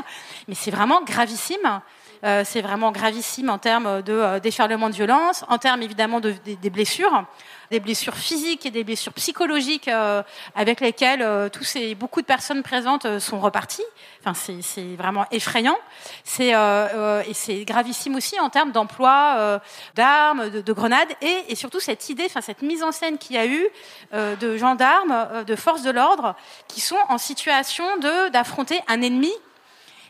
mais 0.48 0.56
c'est 0.56 0.72
vraiment 0.72 1.02
gravissime. 1.02 1.80
Euh, 2.24 2.42
c'est 2.44 2.60
vraiment 2.60 2.92
gravissime 2.92 3.50
en 3.50 3.58
termes 3.58 4.00
de 4.02 4.12
euh, 4.12 4.38
déferlement 4.38 4.88
de 4.88 4.94
violence, 4.94 5.44
en 5.48 5.58
termes 5.58 5.82
évidemment 5.82 6.20
de, 6.20 6.32
des 6.44 6.70
blessures, 6.70 7.24
des 7.72 7.80
blessures 7.80 8.14
physiques 8.14 8.64
et 8.64 8.70
des 8.70 8.84
blessures 8.84 9.12
psychologiques 9.14 9.88
euh, 9.88 10.22
avec 10.54 10.80
lesquelles 10.80 11.50
tous 11.50 11.64
ces, 11.64 11.96
beaucoup 11.96 12.20
de 12.20 12.26
personnes 12.26 12.62
présentes 12.62 13.18
sont 13.18 13.40
reparties. 13.40 13.82
Enfin, 14.24 14.34
c'est 14.34 14.94
vraiment 14.94 15.26
effrayant. 15.32 15.76
C'est 16.22 16.50
et 16.50 17.34
c'est 17.34 17.64
gravissime 17.64 18.14
aussi 18.14 18.38
en 18.38 18.50
termes 18.50 18.70
d'emploi 18.70 19.60
d'armes, 19.94 20.50
de, 20.50 20.60
de, 20.60 20.72
grenades 20.72 21.08
et, 21.20 21.56
surtout 21.56 21.80
cette 21.80 22.08
idée, 22.08 22.24
enfin 22.26 22.40
cette 22.40 22.62
mise 22.62 22.82
en 22.82 22.92
scène 22.92 23.18
qu'il 23.18 23.36
y 23.36 23.38
a 23.38 23.46
eu 23.46 23.66
de 24.12 24.56
gendarmes, 24.56 25.44
de 25.44 25.56
forces 25.56 25.82
de 25.82 25.90
l'ordre 25.90 26.36
qui 26.68 26.80
sont 26.80 26.98
en 27.08 27.18
situation 27.18 27.84
de 27.98 28.28
d'affronter 28.28 28.80
un 28.86 29.02
ennemi. 29.02 29.32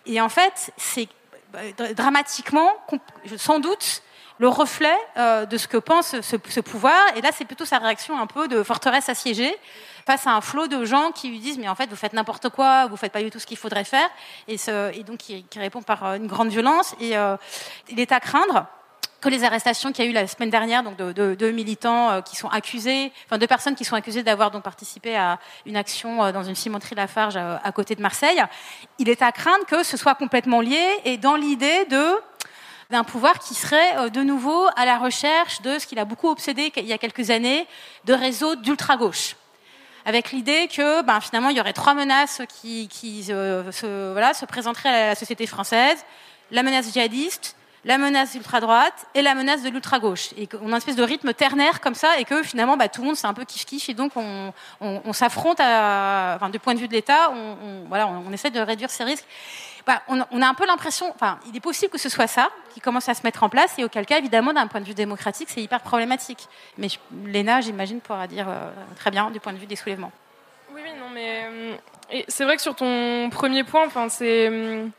Et 0.05 0.21
en 0.21 0.29
fait, 0.29 0.73
c'est 0.77 1.09
dramatiquement, 1.95 2.71
sans 3.37 3.59
doute, 3.59 4.03
le 4.39 4.49
reflet 4.49 4.97
euh, 5.17 5.47
de 5.47 5.57
ce 5.57 5.69
que 5.69 5.77
pense 5.77 6.21
ce, 6.21 6.61
pouvoir. 6.61 6.99
Et 7.17 7.21
là, 7.21 7.31
c'est 7.33 7.45
plutôt 7.45 7.65
sa 7.65 7.79
réaction 7.79 8.19
un 8.19 8.27
peu 8.27 8.49
de 8.49 8.63
forteresse 8.63 9.09
assiégée 9.09 9.55
face 10.05 10.27
à 10.27 10.33
un 10.33 10.41
flot 10.41 10.67
de 10.67 10.85
gens 10.85 11.13
qui 11.13 11.29
lui 11.29 11.39
disent 11.39 11.59
mais 11.59 11.69
en 11.69 11.77
fait 11.77 11.89
vous 11.89 11.95
faites 11.95 12.13
n'importe 12.13 12.49
quoi, 12.49 12.87
vous 12.87 12.97
faites 12.97 13.13
pas 13.13 13.23
du 13.23 13.31
tout 13.31 13.39
ce 13.39 13.47
qu'il 13.47 13.57
faudrait 13.57 13.85
faire, 13.85 14.09
et, 14.49 14.57
et 14.95 15.05
donc 15.05 15.19
qui, 15.19 15.45
répond 15.57 15.81
par 15.81 16.05
euh, 16.05 16.17
une 16.17 16.27
grande 16.27 16.49
violence. 16.49 16.97
Et 17.01 17.15
il 17.89 18.01
est 18.01 18.13
à 18.13 18.19
craindre 18.19 18.67
que 19.23 19.29
les 19.29 19.45
arrestations 19.45 19.93
qu'il 19.93 20.05
y 20.05 20.09
a 20.09 20.11
eu 20.11 20.15
la 20.15 20.27
semaine 20.27 20.51
dernière, 20.51 20.83
donc 20.83 20.97
de, 20.97 21.13
de, 21.13 21.35
de 21.35 21.51
militants 21.51 22.11
euh, 22.11 22.21
qui 22.21 22.37
sont 22.37 22.49
accusés, 22.49 23.13
enfin 23.25 23.39
deux 23.39 23.47
personnes 23.47 23.77
qui 23.77 23.85
sont 23.85 23.95
accusées 23.95 24.23
d'avoir 24.23 24.51
donc 24.51 24.65
participé 24.65 25.17
à 25.17 25.39
une 25.65 25.77
action 25.77 26.23
euh, 26.23 26.33
dans 26.33 26.43
une 26.43 26.57
cimenterie 26.57 26.97
Lafarge 26.97 27.37
à, 27.37 27.61
à 27.63 27.73
côté 27.73 27.95
de 27.95 28.03
Marseille, 28.03 28.43
il 28.99 29.09
est 29.09 29.23
à 29.23 29.31
craindre 29.31 29.65
que 29.67 29.85
ce 29.85 29.97
soit 29.97 30.17
complètement 30.17 30.61
lié 30.61 30.85
et 31.05 31.17
dans 31.17 31.37
l'idée 31.37 31.87
de 31.87 32.05
d'un 32.91 33.05
pouvoir 33.05 33.39
qui 33.39 33.55
serait 33.55 33.97
euh, 33.97 34.09
de 34.11 34.23
nouveau 34.23 34.67
à 34.77 34.85
la 34.85 34.99
recherche 34.99 35.63
de 35.63 35.79
ce 35.79 35.87
qu'il 35.87 35.99
a 36.01 36.05
beaucoup 36.05 36.29
obsédé 36.29 36.73
il 36.77 36.85
y 36.85 36.93
a 36.93 36.99
quelques 36.99 37.31
années, 37.31 37.67
de 38.05 38.13
réseaux 38.13 38.57
d'ultra-gauche. 38.57 39.37
Avec 40.05 40.33
l'idée 40.33 40.69
que 40.69 41.03
ben, 41.03 41.21
finalement 41.21 41.49
il 41.49 41.57
y 41.57 41.61
aurait 41.61 41.73
trois 41.73 41.95
menaces 41.95 42.43
qui, 42.49 42.89
qui 42.89 43.23
se, 43.23 44.11
voilà, 44.11 44.35
se 44.35 44.45
présenteraient 44.47 44.89
à 44.89 45.07
la 45.07 45.15
société 45.15 45.47
française. 45.47 46.05
La 46.51 46.65
menace 46.65 46.93
djihadiste, 46.93 47.57
la 47.85 47.99
menace 47.99 48.35
ultra-droite 48.35 49.07
et 49.15 49.23
la 49.23 49.35
menace 49.35 49.63
de 49.63 49.69
l'ultra-gauche. 49.69 50.31
Et 50.37 50.47
qu'on 50.47 50.67
a 50.67 50.71
une 50.71 50.75
espèce 50.77 50.97
de 50.97 51.03
rythme 51.03 51.33
ternaire 51.35 51.81
comme 51.81 51.95
ça, 51.95 52.19
et 52.19 52.25
que 52.25 52.43
finalement, 52.43 52.77
bah, 52.77 52.89
tout 52.89 53.01
le 53.01 53.09
monde, 53.09 53.17
c'est 53.17 53.27
un 53.27 53.35
peu 53.35 53.43
kiff-kiff, 53.43 53.91
et 53.91 53.95
donc 53.95 54.13
on, 54.17 54.53
on, 54.81 55.13
s'affronte, 55.13 55.61
enfin, 55.61 56.49
du 56.51 56.59
point 56.59 56.75
de 56.75 56.79
vue 56.79 56.89
de 56.89 56.93
l'État, 56.93 57.31
on, 57.31 57.85
voilà, 57.89 58.07
on, 58.09 58.33
essaie 58.33 58.51
de 58.51 58.61
réduire 58.61 58.91
ces 58.91 59.05
risques. 59.05 59.27
Bah, 59.85 60.01
on, 60.07 60.21
a 60.21 60.47
un 60.47 60.55
peu 60.55 60.65
l'impression, 60.65 61.11
enfin, 61.13 61.41
il 61.49 61.57
est 61.57 61.61
possible 61.61 61.91
que 61.91 61.99
ce 61.99 62.09
soit 62.09 62.29
ça 62.29 62.51
qui 62.73 62.81
commence 62.81 63.09
à 63.09 63.15
se 63.15 63.23
mettre 63.25 63.43
en 63.43 63.49
place, 63.49 63.77
et 63.79 63.85
auquel 63.85 64.07
cas, 64.07 64.19
évidemment, 64.19 64.53
d'un 64.53 64.69
point 64.69 64.81
de 64.81 64.87
vue 64.87 64.95
démocratique, 64.95 65.49
c'est 65.51 65.63
hyper 65.63 65.81
problématique. 65.81 66.47
Mais 66.79 66.87
l'ENA, 67.27 67.63
j'imagine, 67.63 68.01
pourra 68.01 68.29
dire 68.29 68.47
euh, 68.49 68.71
très 68.95 69.11
bien 69.11 69.31
du 69.31 69.41
point 69.41 69.53
de 69.53 69.59
vue 69.59 69.67
des 69.67 69.77
soulèvements. 69.77 70.13
Oui, 70.73 70.81
oui, 70.85 70.91
non, 70.99 71.11
mais 71.13 71.43
euh, 71.45 72.23
c'est 72.29 72.45
vrai 72.45 72.57
que 72.57 72.63
sur 72.63 72.77
ton 72.77 73.29
premier 73.31 73.65
point, 73.65 73.85
enfin, 73.87 74.09
c'est 74.09 74.49
hum, 74.49 74.93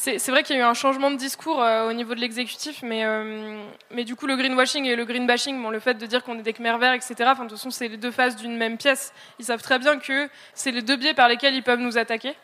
c'est 0.00 0.30
vrai 0.30 0.42
qu'il 0.42 0.56
y 0.56 0.58
a 0.58 0.62
eu 0.62 0.64
un 0.64 0.74
changement 0.74 1.10
de 1.10 1.16
discours 1.16 1.62
euh, 1.62 1.90
au 1.90 1.92
niveau 1.92 2.14
de 2.14 2.20
l'exécutif, 2.20 2.80
mais, 2.82 3.04
euh, 3.04 3.62
mais 3.90 4.04
du 4.04 4.16
coup, 4.16 4.26
le 4.26 4.34
greenwashing 4.34 4.86
et 4.86 4.96
le 4.96 5.04
greenbashing, 5.04 5.60
bon, 5.60 5.68
le 5.68 5.78
fait 5.78 5.94
de 5.94 6.06
dire 6.06 6.24
qu'on 6.24 6.38
est 6.38 6.42
des 6.42 6.54
Khmer 6.54 6.78
verts, 6.78 6.94
etc., 6.94 7.14
de 7.18 7.40
toute 7.40 7.50
façon, 7.50 7.70
c'est 7.70 7.88
les 7.88 7.98
deux 7.98 8.10
faces 8.10 8.36
d'une 8.36 8.56
même 8.56 8.78
pièce. 8.78 9.12
Ils 9.38 9.44
savent 9.44 9.60
très 9.60 9.78
bien 9.78 9.98
que 9.98 10.28
c'est 10.54 10.70
les 10.70 10.80
deux 10.80 10.96
biais 10.96 11.12
par 11.12 11.28
lesquels 11.28 11.54
ils 11.54 11.62
peuvent 11.62 11.80
nous 11.80 11.98
attaquer. 11.98 12.34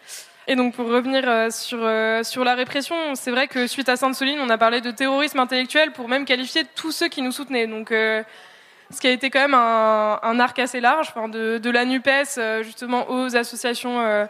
Et 0.49 0.55
donc, 0.55 0.75
pour 0.75 0.87
revenir 0.87 1.25
euh, 1.27 1.51
sur, 1.51 1.79
sur 2.27 2.45
la 2.45 2.55
répression, 2.55 3.15
c'est 3.15 3.31
vrai 3.31 3.49
que 3.49 3.67
suite 3.67 3.89
à 3.89 3.97
Sainte-Soline, 3.97 4.39
on 4.41 4.51
a 4.51 4.59
parlé 4.59 4.83
de 4.83 4.91
terrorisme 4.91 5.39
intellectuel 5.39 5.93
pour 5.93 6.09
même 6.09 6.27
qualifier 6.27 6.65
tous 6.75 6.93
ceux 6.93 7.09
qui 7.09 7.23
nous 7.23 7.33
soutenaient. 7.33 7.67
Donc, 7.67 7.89
ce 7.89 9.01
qui 9.01 9.07
a 9.07 9.11
été 9.11 9.31
quand 9.31 9.41
même 9.41 9.55
un, 9.55 10.41
arc 10.41 10.59
assez 10.59 10.81
large, 10.81 11.15
de, 11.33 11.59
de, 11.59 11.71
la 11.71 11.85
NUPES 11.87 12.63
justement 12.63 13.11
aux 13.11 13.35
associations 13.35 14.29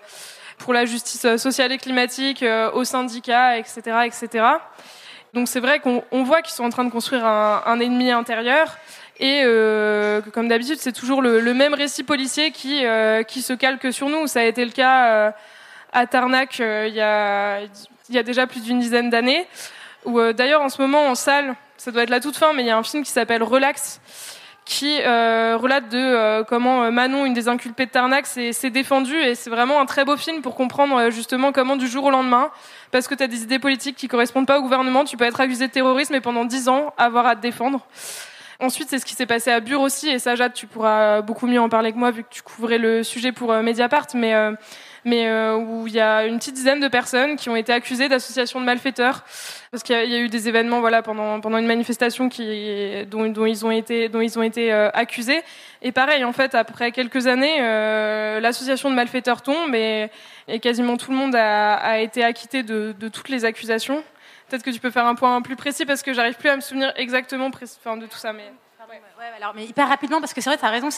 pour 0.59 0.73
la 0.73 0.85
justice 0.85 1.37
sociale 1.37 1.73
et 1.73 1.79
climatique, 1.79 2.43
euh, 2.43 2.71
aux 2.73 2.85
syndicats, 2.85 3.59
etc., 3.59 3.81
etc. 4.05 4.45
Donc 5.35 5.49
c'est 5.49 5.61
vrai 5.61 5.81
qu'on 5.81 6.25
voit 6.25 6.43
qu'ils 6.43 6.55
sont 6.55 6.65
en 6.65 6.71
train 6.71 6.85
de 6.85 6.91
construire 6.91 7.27
un, 7.27 7.81
ennemi 7.81 8.11
intérieur 8.11 8.77
et 9.19 9.43
euh, 9.45 10.21
comme 10.33 10.49
d'habitude, 10.49 10.79
c'est 10.79 10.93
toujours 10.93 11.21
le, 11.21 11.55
même 11.55 11.75
récit 11.75 12.05
policier 12.05 12.53
qui, 12.53 12.85
euh, 12.87 13.23
qui 13.23 13.43
se 13.43 13.53
calque 13.53 13.93
sur 13.93 14.09
nous. 14.09 14.27
Ça 14.27 14.41
a 14.41 14.45
été 14.45 14.65
le 14.65 14.71
cas 14.71 15.35
à 15.93 16.07
Tarnac 16.07 16.59
il 16.59 16.95
y, 16.95 17.01
a, 17.01 17.61
il 17.61 18.15
y 18.15 18.19
a 18.19 18.23
déjà 18.23 18.47
plus 18.47 18.63
d'une 18.63 18.79
dizaine 18.79 19.11
d'années. 19.11 19.47
Où 20.05 20.21
d'ailleurs 20.33 20.63
en 20.63 20.69
ce 20.69 20.81
moment 20.81 21.07
en 21.07 21.15
salle, 21.15 21.55
ça 21.77 21.91
doit 21.91 22.03
être 22.03 22.11
la 22.11 22.21
toute 22.21 22.37
fin, 22.37 22.53
mais 22.53 22.63
il 22.63 22.67
y 22.67 22.71
a 22.71 22.79
un 22.79 22.83
film 22.83 23.03
qui 23.03 23.11
s'appelle 23.11 23.43
Relax 23.43 24.01
qui 24.67 25.01
euh, 25.01 25.57
relate 25.57 25.89
de 25.89 25.97
euh, 25.97 26.43
comment 26.43 26.83
euh, 26.83 26.91
Manon, 26.91 27.25
une 27.25 27.33
des 27.33 27.47
inculpées 27.49 27.87
de 27.87 27.91
Tarnac, 27.93 28.27
s'est 28.27 28.71
défendue. 28.71 29.17
Et 29.17 29.37
c'est 29.37 29.49
vraiment 29.49 29.81
un 29.81 29.87
très 29.87 30.05
beau 30.05 30.17
film 30.17 30.43
pour 30.43 30.57
comprendre 30.57 31.09
justement 31.11 31.53
comment 31.53 31.77
du 31.77 31.87
jour 31.87 32.05
au 32.05 32.11
lendemain, 32.11 32.51
parce 32.91 33.07
que 33.07 33.15
tu 33.15 33.23
as 33.23 33.29
des 33.29 33.45
idées 33.45 33.61
politiques 33.61 33.97
qui 33.97 34.09
correspondent 34.09 34.47
pas 34.47 34.59
au 34.59 34.63
gouvernement, 34.63 35.05
tu 35.05 35.17
peux 35.17 35.25
être 35.25 35.41
accusé 35.41 35.69
de 35.69 35.73
terrorisme 35.73 36.15
et 36.17 36.21
pendant 36.21 36.45
dix 36.45 36.69
ans 36.69 36.93
avoir 36.99 37.27
à 37.27 37.37
te 37.37 37.41
défendre. 37.41 37.87
Ensuite, 38.59 38.89
c'est 38.91 38.99
ce 38.99 39.07
qui 39.07 39.15
s'est 39.15 39.27
passé 39.27 39.51
à 39.53 39.61
Bure 39.61 39.83
aussi, 39.83 40.09
et 40.09 40.19
ça, 40.19 40.35
Jade, 40.35 40.53
tu 40.53 40.67
pourras 40.67 41.21
beaucoup 41.21 41.47
mieux 41.47 41.61
en 41.61 41.69
parler 41.69 41.93
que 41.93 41.99
moi 41.99 42.11
vu 42.11 42.25
que 42.25 42.29
tu 42.31 42.43
couvrais 42.43 42.79
le 42.79 43.05
sujet 43.05 43.31
pour 43.31 43.53
Mediapart, 43.53 44.07
mais 44.15 44.35
mais 45.07 45.29
euh, 45.29 45.57
où 45.57 45.87
il 45.87 45.93
y 45.95 46.01
a 46.01 46.27
une 46.27 46.37
petite 46.39 46.55
dizaine 46.55 46.81
de 46.81 46.89
personnes 46.89 47.37
qui 47.37 47.49
ont 47.49 47.55
été 47.55 47.73
accusées 47.73 48.09
d'association 48.09 48.61
de 48.61 48.67
malfaiteurs. 48.67 49.25
Parce 49.71 49.85
qu'il 49.85 49.95
y, 49.95 50.15
a 50.15 50.19
eu 50.19 50.29
des 50.29 50.49
événements 50.49 50.81
voilà 50.81 51.01
pendant 51.01 51.41
pendant 51.41 51.59
une 51.59 51.67
manifestation 51.67 52.29
qui 52.29 53.07
dont, 53.07 53.47
ils 53.47 53.65
ont 53.65 53.71
été 53.71 54.09
dont 54.09 54.21
ils 54.21 54.37
ont 54.37 54.43
été 54.43 54.73
euh, 54.73 54.91
accusés. 54.93 55.43
Et 55.81 55.93
pareil 55.93 56.25
en 56.25 56.33
fait 56.33 56.57
après 56.57 56.91
quelques 56.91 57.29
années 57.29 57.59
euh, 57.61 58.41
l'association 58.41 58.91
de 58.91 58.97
malfaiteurs 58.97 59.43
tombe 59.43 59.75
et, 59.77 60.11
quasiment 60.61 60.97
tout 60.97 61.13
le 61.13 61.17
monde 61.17 61.37
a, 61.37 62.01
été 62.01 62.25
acquitté 62.25 62.65
de, 62.65 62.93
toutes 63.09 63.29
les 63.29 63.45
accusations. 63.45 64.03
Peut-être 64.49 64.65
que 64.65 64.71
tu 64.71 64.81
peux 64.81 64.91
faire 64.91 65.07
un 65.07 65.15
point 65.15 65.41
plus 65.41 65.57
précis 65.57 65.87
parce 65.87 66.03
que 66.03 66.13
j'arrive 66.15 66.35
plus 66.35 66.49
à 66.49 66.57
me 66.57 66.61
souvenir 66.61 66.93
exactement 66.97 67.49
de 67.49 68.07
tout 68.07 68.19
ça 68.19 68.33
mais 68.33 68.51
alors, 69.37 69.55
mais 69.55 69.65
hyper 69.65 69.89
rapidement, 69.89 70.21
parce 70.21 70.33
que 70.33 70.41
c'est 70.41 70.51
vrai, 70.51 70.59
tu 70.59 70.65
as 70.65 70.71
raison, 70.71 70.89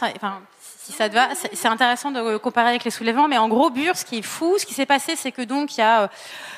c'est 0.93 1.69
intéressant 1.69 2.11
de 2.11 2.37
comparer 2.37 2.69
avec 2.69 2.85
les 2.85 2.91
soulèvements, 2.91 3.29
mais 3.29 3.39
en 3.39 3.49
gros, 3.49 3.71
Bure, 3.71 3.97
ce 3.97 4.05
qui 4.05 4.19
est 4.19 4.23
fou, 4.23 4.57
ce 4.59 4.67
qui 4.67 4.75
s'est 4.75 4.87
passé, 4.87 5.17
c'est 5.17 5.33
que 5.33 5.43
donc, 5.43 5.77
il 5.77 5.81
y 5.81 5.83
a 5.83 6.03
euh, 6.03 6.09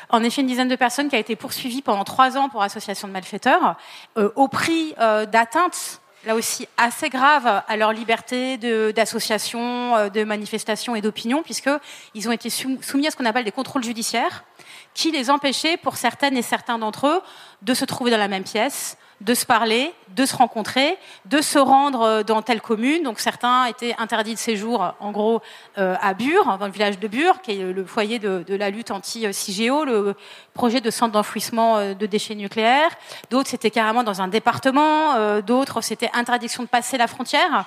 en 0.09 0.23
effet 0.23 0.40
une 0.40 0.47
dizaine 0.47 0.69
de 0.69 0.77
personnes 0.77 1.09
qui 1.09 1.16
a 1.16 1.19
été 1.19 1.37
poursuivies 1.37 1.83
pendant 1.83 2.05
trois 2.05 2.37
ans 2.37 2.49
pour 2.49 2.62
association 2.62 3.09
de 3.09 3.12
malfaiteurs, 3.12 3.77
euh, 4.19 4.31
au 4.37 4.49
prix 4.49 4.95
euh, 4.99 5.27
d'atteintes 5.27 6.01
là 6.27 6.35
aussi 6.35 6.69
assez 6.77 7.09
graves 7.09 7.62
à 7.66 7.77
leur 7.79 7.95
liberté 7.95 8.59
d'association, 8.93 10.11
de, 10.11 10.25
manifestation 10.25 10.95
et 10.95 11.01
d'opinion, 11.01 11.43
puisqu'ils 11.43 12.29
ont 12.29 12.33
été 12.33 12.51
soumis 12.51 13.07
à 13.07 13.11
ce 13.11 13.16
qu'on 13.16 13.25
appelle 13.25 13.47
des 13.47 13.53
contrôles 13.53 13.83
judiciaires, 13.83 14.45
qui 14.93 15.12
les 15.12 15.31
empêchaient, 15.31 15.79
pour 15.79 15.97
certaines 15.97 16.37
et 16.37 16.43
certains 16.43 16.79
d'entre 16.79 17.07
eux, 17.07 17.23
de 17.62 17.73
se 17.73 17.87
trouver 17.87 18.11
dans 18.11 18.19
la 18.19 18.29
même 18.29 18.45
pièce, 18.45 18.99
de 19.20 19.35
se 19.35 19.44
parler, 19.44 19.92
de 20.16 20.24
se 20.24 20.35
rencontrer, 20.35 20.96
de 21.26 21.40
se 21.40 21.59
rendre 21.59 22.02
euh, 22.02 22.22
dans 22.22 22.42
telle 22.42 22.61
commune. 22.61 23.02
Donc 23.02 23.20
certains 23.20 23.66
étaient 23.66 23.94
interdits 23.98 24.35
de 24.35 24.38
séjour, 24.38 24.94
en 24.98 25.12
gros, 25.12 25.40
euh, 25.78 25.94
à 26.00 26.14
Bure, 26.14 26.56
dans 26.59 26.66
le 26.66 26.72
village 26.72 26.98
de 26.98 27.06
Bure, 27.06 27.42
qui 27.42 27.52
est 27.52 27.72
le 27.72 27.85
foyer 27.85 28.18
de, 28.18 28.44
la 28.48 28.70
lutte 28.70 28.90
anti-CIGEO, 28.90 29.85
le 29.85 30.14
projet 30.54 30.80
de 30.80 30.90
centre 30.90 31.12
d'enfouissement 31.12 31.76
euh, 31.76 31.94
de 31.94 32.06
déchets 32.06 32.35
nucléaires. 32.35 32.90
D'autres, 33.30 33.50
c'était 33.50 33.70
carrément 33.70 34.02
dans 34.02 34.22
un 34.22 34.28
département. 34.28 35.40
D'autres, 35.40 35.80
c'était 35.80 36.11
interdiction 36.14 36.62
de 36.62 36.68
passer 36.68 36.96
la 36.96 37.06
frontière. 37.06 37.66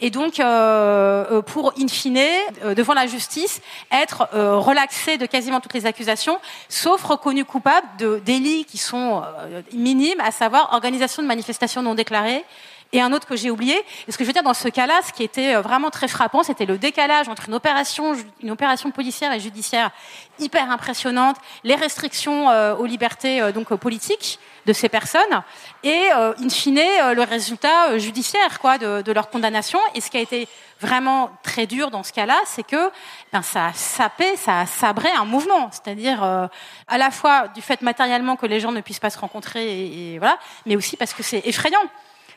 Et 0.00 0.10
donc, 0.10 0.36
pour, 1.46 1.72
in 1.78 1.88
fine, 1.88 2.18
devant 2.74 2.94
la 2.94 3.06
justice, 3.06 3.60
être 3.92 4.28
relaxé 4.32 5.18
de 5.18 5.26
quasiment 5.26 5.60
toutes 5.60 5.74
les 5.74 5.86
accusations, 5.86 6.38
sauf 6.68 7.02
reconnu 7.04 7.44
coupable 7.44 7.86
de 7.98 8.20
délits 8.24 8.64
qui 8.64 8.78
sont 8.78 9.22
minimes, 9.72 10.20
à 10.20 10.30
savoir 10.30 10.72
organisation 10.72 11.22
de 11.22 11.28
manifestations 11.28 11.82
non 11.82 11.94
déclarées, 11.94 12.44
et 12.92 13.00
un 13.00 13.12
autre 13.12 13.26
que 13.26 13.36
j'ai 13.36 13.50
oublié. 13.50 13.76
Et 14.08 14.12
ce 14.12 14.18
que 14.18 14.24
je 14.24 14.28
veux 14.28 14.32
dire 14.32 14.42
dans 14.42 14.54
ce 14.54 14.68
cas-là, 14.68 15.00
ce 15.06 15.12
qui 15.12 15.22
était 15.22 15.54
euh, 15.54 15.60
vraiment 15.60 15.90
très 15.90 16.08
frappant, 16.08 16.42
c'était 16.42 16.66
le 16.66 16.78
décalage 16.78 17.28
entre 17.28 17.48
une 17.48 17.54
opération, 17.54 18.16
une 18.42 18.50
opération 18.50 18.90
policière 18.90 19.32
et 19.32 19.40
judiciaire 19.40 19.90
hyper 20.38 20.70
impressionnante, 20.70 21.36
les 21.64 21.74
restrictions 21.74 22.50
euh, 22.50 22.74
aux 22.74 22.86
libertés 22.86 23.40
euh, 23.40 23.52
donc 23.52 23.74
politiques 23.74 24.38
de 24.66 24.72
ces 24.72 24.88
personnes, 24.88 25.42
et 25.82 26.10
in 26.10 26.48
fine 26.48 26.76
le 26.76 27.22
résultat 27.22 27.98
judiciaire 27.98 28.58
quoi 28.60 28.78
de, 28.78 29.02
de, 29.02 29.12
leur 29.12 29.30
condamnation. 29.30 29.78
Et 29.94 30.00
ce 30.00 30.10
qui 30.10 30.16
a 30.16 30.20
été 30.20 30.48
vraiment 30.80 31.30
très 31.42 31.66
dur 31.66 31.90
dans 31.90 32.02
ce 32.02 32.12
cas-là, 32.12 32.38
c'est 32.46 32.62
que 32.62 32.90
ben, 33.32 33.42
ça 33.42 33.66
a 33.66 33.72
sapé, 33.72 34.36
ça 34.36 34.60
a 34.60 34.66
sabré 34.66 35.08
un 35.10 35.24
mouvement, 35.24 35.70
c'est-à-dire 35.72 36.22
à 36.22 36.98
la 36.98 37.10
fois 37.10 37.48
du 37.48 37.62
fait 37.62 37.82
matériellement 37.82 38.36
que 38.36 38.46
les 38.46 38.60
gens 38.60 38.72
ne 38.72 38.80
puissent 38.80 39.00
pas 39.00 39.10
se 39.10 39.18
rencontrer, 39.18 40.12
et 40.14 40.18
voilà, 40.18 40.38
mais 40.66 40.76
aussi 40.76 40.96
parce 40.96 41.14
que 41.14 41.22
c'est 41.22 41.46
effrayant 41.46 41.82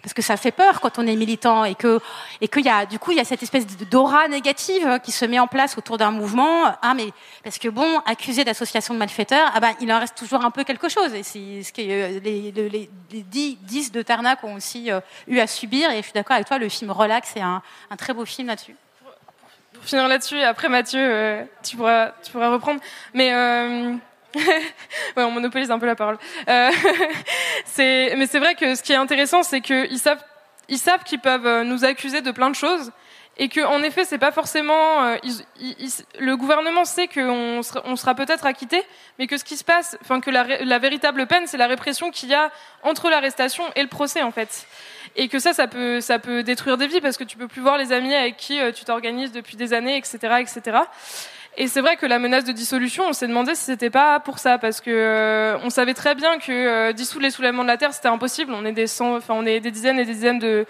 parce 0.04 0.14
que 0.14 0.22
ça 0.22 0.38
fait 0.38 0.52
peur 0.52 0.82
quand 0.82 1.00
on 1.00 1.08
est 1.08 1.16
militant 1.16 1.64
et 1.64 1.76
que 1.76 2.00
et 2.42 2.48
qu'il 2.50 2.66
y 2.66 2.70
a 2.70 2.86
du 2.86 3.00
coup 3.00 3.12
il 3.12 3.18
y 3.18 3.22
a 3.22 3.24
cette 3.24 3.42
espèce 3.42 3.66
d'aura 3.66 4.28
négative 4.28 5.00
qui 5.02 5.12
se 5.12 5.24
met 5.26 5.40
en 5.40 5.48
place 5.48 5.78
autour 5.78 5.98
d'un 5.98 6.12
mouvement. 6.12 6.66
Ah 6.82 6.94
mais 6.94 7.10
parce 7.44 7.58
que 7.58 7.70
bon, 7.70 8.00
accusé 8.06 8.44
d'association 8.44 8.94
de 8.94 9.00
malfaiteurs, 9.00 9.50
ah 9.56 9.60
ben 9.62 9.74
il 9.80 9.92
en 9.92 10.00
reste 10.00 10.18
toujours 10.18 10.44
un 10.44 10.52
peu 10.52 10.64
quelque 10.66 10.90
chose. 10.90 11.14
Et 11.14 11.24
c'est 11.24 11.64
ce 11.64 11.72
que 11.72 11.82
euh, 11.82 12.20
les, 12.20 12.52
les, 12.52 12.90
les, 13.12 13.58
10 13.62 13.92
de 13.94 14.02
Tarnac 14.02 14.44
ont 14.44 14.56
aussi 14.56 14.92
euh, 14.92 15.00
eu 15.28 15.40
à 15.40 15.48
subir. 15.48 15.90
Et 15.92 15.98
je 15.98 16.04
suis 16.04 16.14
d'accord 16.14 16.36
avec 16.36 16.48
toi, 16.48 16.58
le 16.58 16.68
film 16.68 16.92
Relax 16.92 17.32
c'est 17.34 17.42
un, 17.42 17.62
un 17.90 17.96
très 17.96 18.14
beau 18.14 18.26
film 18.26 18.50
là-dessus 18.50 18.76
pour 19.74 19.84
finir 19.86 20.08
là-dessus, 20.08 20.40
après 20.40 20.70
Mathieu, 20.70 21.00
euh, 21.02 21.44
tu, 21.64 21.76
pourras, 21.76 22.12
tu 22.24 22.32
pourras 22.32 22.50
reprendre. 22.52 22.80
Mais 23.14 23.32
ouais, 25.18 25.24
on 25.24 25.32
monopolise 25.32 25.72
un 25.72 25.80
peu 25.80 25.86
la 25.86 25.96
parole. 25.96 26.18
Euh, 26.48 26.72
mais 27.78 28.26
c'est 28.26 28.40
vrai 28.40 28.56
que 28.56 28.76
ce 28.76 28.82
qui 28.82 28.94
est 28.94 28.98
intéressant, 28.98 29.44
c'est 29.44 29.62
qu'ils 29.62 30.00
savent, 30.00 30.24
ils 30.70 30.78
savent 30.78 31.04
qu'ils 31.04 31.20
peuvent 31.20 31.46
euh, 31.46 31.64
nous 31.64 31.86
accuser 31.86 32.22
de 32.22 32.32
plein 32.32 32.50
de 32.50 32.56
choses 32.56 32.92
et 33.36 33.50
que 33.50 33.62
en 33.62 33.82
effet 33.82 34.06
c'est 34.06 34.20
pas 34.20 34.32
forcément 34.32 35.06
euh, 35.06 35.18
le 36.20 36.38
gouvernement 36.38 36.86
sait 36.86 37.08
qu'on 37.08 37.64
sera, 37.64 38.14
peut-être 38.14 38.46
acquitté 38.46 38.84
mais 39.18 39.26
que 39.26 39.38
ce 39.38 39.44
qui 39.44 39.58
se 39.58 39.64
passe 39.64 39.98
enfin 40.02 40.22
que 40.22 40.30
la, 40.30 40.78
véritable 40.78 41.26
peine 41.26 41.48
c'est 41.48 41.58
la 41.58 41.66
répression 41.66 42.12
qu'il 42.12 42.30
y 42.30 42.36
a 42.36 42.52
entre 42.84 43.10
l'arrestation 43.10 43.64
et 43.76 43.82
le 43.82 43.88
procès 43.88 44.22
en 44.22 44.30
fait 44.30 44.68
et 45.16 45.30
que 45.30 45.40
ça 45.40 45.54
ça 45.54 45.66
peut 45.66 46.00
ça 46.00 46.20
peut 46.20 46.44
détruire 46.44 46.78
des 46.78 46.86
vies 46.86 47.02
parce 47.02 47.18
que 47.18 47.24
tu 47.24 47.36
peux 47.36 47.48
plus 47.48 47.64
voir 47.64 47.80
les 47.80 47.92
amis 47.92 48.14
avec 48.14 48.38
qui 48.38 48.60
tu 48.76 48.86
t'organises 48.86 49.32
depuis 49.32 49.58
des 49.58 49.74
années 49.74 49.98
etc 49.98 50.36
etc 50.40 50.82
et 51.56 51.68
c'est 51.68 51.82
vrai 51.82 51.98
que 51.98 52.06
la 52.06 52.18
menace 52.18 52.46
de 52.46 52.52
dissolution, 52.52 53.06
on 53.08 53.14
s'est 53.14 53.28
demandé 53.28 53.54
si 53.54 53.66
c'était 53.66 53.92
pas 53.92 54.20
pour 54.20 54.40
ça, 54.40 54.58
parce 54.58 54.82
que 54.82 54.90
euh, 54.90 55.58
on 55.64 55.70
savait 55.70 55.94
très 55.94 56.16
bien 56.16 56.40
que 56.40 56.52
euh, 56.52 56.94
dissoudre 56.94 57.24
les 57.24 57.30
soulèvements 57.30 57.62
de 57.62 57.68
la 57.68 57.78
terre, 57.78 57.94
c'était 57.94 58.08
impossible. 58.08 58.54
On 58.54 58.66
est 58.66 58.72
des 58.72 59.02
enfin 59.02 59.36
on 59.36 59.46
est 59.46 59.60
des 59.60 59.70
dizaines 59.70 60.00
et 60.00 60.06
des 60.06 60.14
dizaines 60.14 60.40
de, 60.40 60.66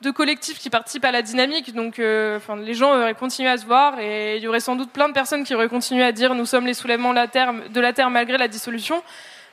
de 0.00 0.10
collectifs 0.12 0.58
qui 0.58 0.70
participent 0.70 1.04
à 1.04 1.10
la 1.10 1.22
dynamique, 1.22 1.74
donc 1.74 1.98
euh, 1.98 2.36
enfin 2.36 2.56
les 2.56 2.74
gens 2.74 2.94
auraient 2.94 3.14
continué 3.14 3.48
à 3.48 3.58
se 3.58 3.66
voir, 3.66 3.98
et 3.98 4.36
il 4.36 4.42
y 4.42 4.46
aurait 4.46 4.60
sans 4.60 4.76
doute 4.76 4.90
plein 4.92 5.08
de 5.08 5.14
personnes 5.14 5.42
qui 5.42 5.54
auraient 5.54 5.68
continué 5.68 6.04
à 6.04 6.12
dire 6.12 6.34
nous 6.34 6.46
sommes 6.46 6.66
les 6.66 6.74
soulèvements 6.74 7.10
de 7.10 7.16
la 7.16 7.26
terre, 7.26 7.52
de 7.70 7.80
la 7.80 7.92
terre 7.92 8.10
malgré 8.10 8.38
la 8.38 8.48
dissolution, 8.48 9.02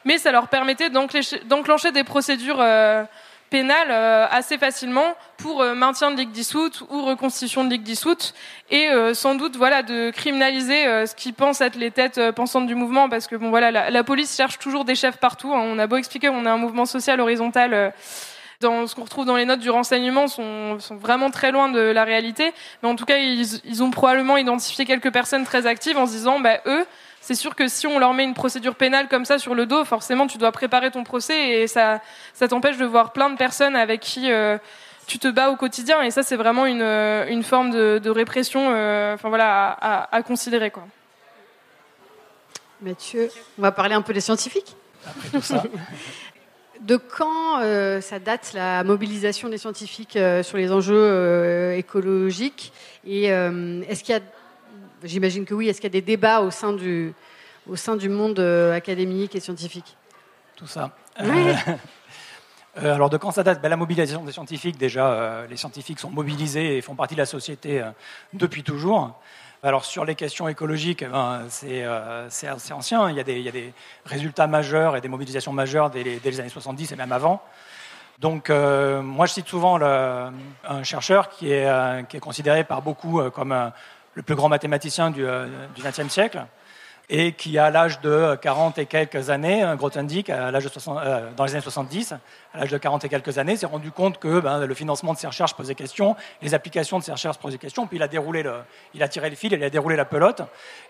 mais 0.04 0.20
ça 0.20 0.32
leur 0.32 0.50
permettait 0.50 0.92
d'enclencher 0.92 1.92
des 1.92 2.04
procédures 2.04 2.64
pénal 3.50 3.88
euh, 3.90 4.26
assez 4.30 4.58
facilement 4.58 5.16
pour 5.38 5.62
euh, 5.62 5.76
maintien 5.76 6.12
de 6.12 6.18
ligue 6.18 6.32
dissoute 6.32 6.84
ou 6.90 7.04
reconstitution 7.04 7.64
de 7.64 7.70
ligue 7.70 7.84
dissoute 7.84 8.34
et 8.70 8.90
euh, 8.90 9.14
sans 9.14 9.36
doute 9.36 9.56
voilà 9.56 9.84
de 9.84 10.12
criminaliser 10.12 11.06
ce 11.06 11.16
qui 11.16 11.32
pensent 11.32 11.62
être 11.62 11.76
les 11.76 11.92
têtes 11.92 12.32
pensantes 12.32 12.68
du 12.68 12.76
mouvement 12.76 13.10
parce 13.10 13.28
que 13.28 13.36
bon 13.36 13.50
voilà 13.50 13.90
la, 13.90 14.04
police 14.04 14.36
cherche 14.36 14.60
toujours 14.60 14.86
des 14.86 14.96
chefs 14.96 15.18
partout 15.18 15.54
hein. 15.54 15.62
on 15.64 15.80
a 15.80 15.88
beau 15.88 15.98
expliquer 15.98 16.30
on 16.30 16.46
est 16.46 16.50
un 16.50 16.58
mouvement 16.58 16.86
social 16.86 17.20
horizontal 17.20 17.94
dans 18.62 18.88
ce 18.88 18.96
qu'on 18.96 19.04
retrouve 19.04 19.26
dans 19.26 19.36
les 19.36 19.46
notes 19.46 19.60
du 19.60 19.70
renseignement 19.70 20.28
sont, 20.28 20.80
sont, 20.80 20.96
vraiment 20.96 21.30
très 21.30 21.52
loin 21.52 21.70
de 21.70 21.80
la 21.80 22.04
réalité 22.04 22.54
mais 22.82 22.90
en 22.90 22.96
tout 22.96 23.06
cas 23.06 23.18
ils, 23.18 23.62
ils 23.66 23.84
ont 23.84 23.92
probablement 23.92 24.38
identifié 24.38 24.86
quelques 24.86 25.12
personnes 25.12 25.44
très 25.44 25.68
actives 25.68 25.98
en 25.98 26.08
se 26.08 26.12
disant 26.12 26.40
bah 26.40 26.60
eux 26.66 26.86
c'est 27.26 27.34
sûr 27.34 27.56
que 27.56 27.68
si 27.68 27.88
on 27.88 27.98
leur 27.98 28.14
met 28.14 28.24
une 28.24 28.36
procédure 28.36 28.76
pénale 28.76 29.08
comme 29.08 29.26
ça 29.26 29.40
sur 29.40 29.56
le 29.56 29.66
dos, 29.66 29.84
forcément, 29.84 30.28
tu 30.28 30.38
dois 30.38 30.52
préparer 30.52 30.92
ton 30.92 31.04
procès 31.04 31.54
et 31.54 31.66
ça, 31.66 32.00
ça 32.36 32.48
t'empêche 32.48 32.78
de 32.78 32.86
voir 32.86 33.14
plein 33.14 33.32
de 33.32 33.36
personnes 33.36 33.76
avec 33.76 34.02
qui 34.02 34.32
euh, 34.32 34.60
tu 35.08 35.18
te 35.18 35.28
bats 35.28 35.50
au 35.50 35.56
quotidien. 35.56 36.04
Et 36.04 36.12
ça, 36.12 36.22
c'est 36.22 36.36
vraiment 36.36 36.68
une, 36.68 36.84
euh, 36.84 37.26
une, 37.28 37.42
forme 37.42 37.72
de, 37.72 38.10
répression 38.12 38.70
euh, 38.70 39.16
enfin, 39.16 39.30
voilà, 39.30 39.72
à, 40.12 40.22
considérer. 40.22 40.70
Quoi. 40.70 40.84
Mathieu, 42.80 43.32
on 43.58 43.64
va 43.64 43.72
parler 43.72 43.96
un 43.96 44.04
peu 44.04 44.14
des 44.14 44.22
scientifiques. 44.22 44.76
Après 45.08 45.30
tout 45.30 45.42
ça. 45.42 45.64
De 46.82 46.98
quand 46.98 47.62
ça 48.02 48.20
date 48.20 48.52
la 48.54 48.84
mobilisation 48.84 49.50
des 49.50 49.58
scientifiques 49.58 50.20
sur 50.44 50.58
les 50.58 50.72
enjeux 50.72 51.74
écologiques? 51.76 52.72
Et 53.08 53.24
est-ce 53.24 54.04
qu'il 54.04 54.14
y 54.14 54.18
a 54.18 54.22
J'imagine 55.06 55.46
que 55.46 55.54
oui. 55.54 55.70
Est-ce 55.70 55.80
qu'il 55.80 55.88
y 55.88 55.94
a 55.96 56.02
des 56.02 56.02
débats 56.02 56.42
au 56.42 56.50
sein 56.50 56.74
du, 56.74 57.14
au 57.70 57.76
sein 57.76 57.96
du 57.96 58.10
monde 58.10 58.40
euh, 58.40 58.76
académique 58.76 59.36
et 59.36 59.40
scientifique? 59.40 59.96
Tout 60.56 60.68
ça. 60.68 60.92
Euh, 61.22 61.54
euh, 62.84 62.96
alors 62.96 63.12
de 63.12 63.18
quand 63.18 63.32
ça 63.32 63.44
date 63.44 63.62
ben, 63.62 63.70
La 63.70 63.78
mobilisation 63.78 64.24
des 64.24 64.32
scientifiques, 64.32 64.78
déjà, 64.78 65.46
les 65.48 65.58
scientifiques 65.58 66.00
sont 66.00 66.10
mobilisés 66.10 66.78
et 66.78 66.82
font 66.82 66.96
partie 66.96 67.14
de 67.14 67.20
la 67.20 67.28
société 67.28 67.84
depuis 68.34 68.64
toujours. 68.64 69.20
Alors 69.62 69.86
sur 69.86 70.06
les 70.06 70.16
questions 70.16 70.48
écologiques, 70.48 71.04
eh 71.04 71.08
ben, 71.08 71.44
c'est 71.50 71.84
assez 71.84 72.74
ancien. 72.74 73.10
Il 73.10 73.16
y, 73.16 73.20
a 73.20 73.24
des, 73.24 73.38
il 73.38 73.44
y, 73.44 73.50
a 73.50 73.52
des, 73.52 73.74
résultats 74.06 74.48
majeurs 74.48 74.96
et 74.96 75.02
des 75.02 75.08
mobilisations 75.08 75.54
majeures 75.54 75.92
dès 75.92 76.04
les, 76.04 76.20
dès 76.20 76.32
les 76.32 76.40
années 76.40 76.50
70 76.50 76.92
et 76.92 76.96
même 76.96 77.12
avant. 77.12 77.44
Donc 78.18 78.50
moi 78.50 79.26
je 79.26 79.34
cite 79.34 79.48
souvent 79.48 79.78
le, 79.78 80.30
un 80.68 80.84
chercheur 80.84 81.30
qui 81.30 81.52
est, 81.52 82.08
qui 82.08 82.18
est, 82.18 82.22
considéré 82.22 82.64
par 82.64 82.82
beaucoup 82.82 83.22
comme 83.32 83.52
un, 83.52 83.74
le 84.16 84.24
plus 84.24 84.36
grand 84.36 84.50
mathématicien 84.50 85.12
du 85.12 85.26
XXe 85.78 86.00
euh, 86.00 86.10
siècle, 86.10 86.46
et 87.10 87.34
qui, 87.34 87.58
à 87.60 87.70
l'âge 87.70 88.02
de 88.02 88.36
40 88.42 88.80
et 88.80 88.86
quelques 88.88 89.30
années, 89.30 89.64
Grothendieck, 89.78 90.30
à 90.30 90.50
l'âge 90.50 90.64
de 90.64 90.70
60, 90.70 90.98
euh, 90.98 91.30
dans 91.36 91.46
les 91.46 91.54
années 91.54 91.62
70, 91.62 92.16
à 92.56 92.60
l'âge 92.60 92.72
de 92.72 92.78
40 92.78 93.04
et 93.04 93.10
quelques 93.10 93.38
années, 93.38 93.58
s'est 93.58 93.66
rendu 93.66 93.92
compte 93.92 94.18
que 94.18 94.40
ben, 94.40 94.66
le 94.66 94.74
financement 94.74 95.14
de 95.14 95.18
ses 95.18 95.28
recherches 95.28 95.54
posait 95.54 95.76
question, 95.76 96.16
les 96.42 96.54
applications 96.54 97.00
de 97.00 97.04
ses 97.04 97.12
recherches 97.12 97.38
posaient 97.38 97.58
question, 97.58 97.86
puis 97.86 97.98
il 97.98 98.04
a 98.04 98.08
déroulé 98.08 98.44
le, 98.44 98.54
il 98.94 99.04
a 99.04 99.08
tiré 99.08 99.30
le 99.30 99.36
fil, 99.36 99.52
il 99.52 99.64
a 99.64 99.70
déroulé 99.70 99.96
la 99.96 100.06
pelote, 100.06 100.42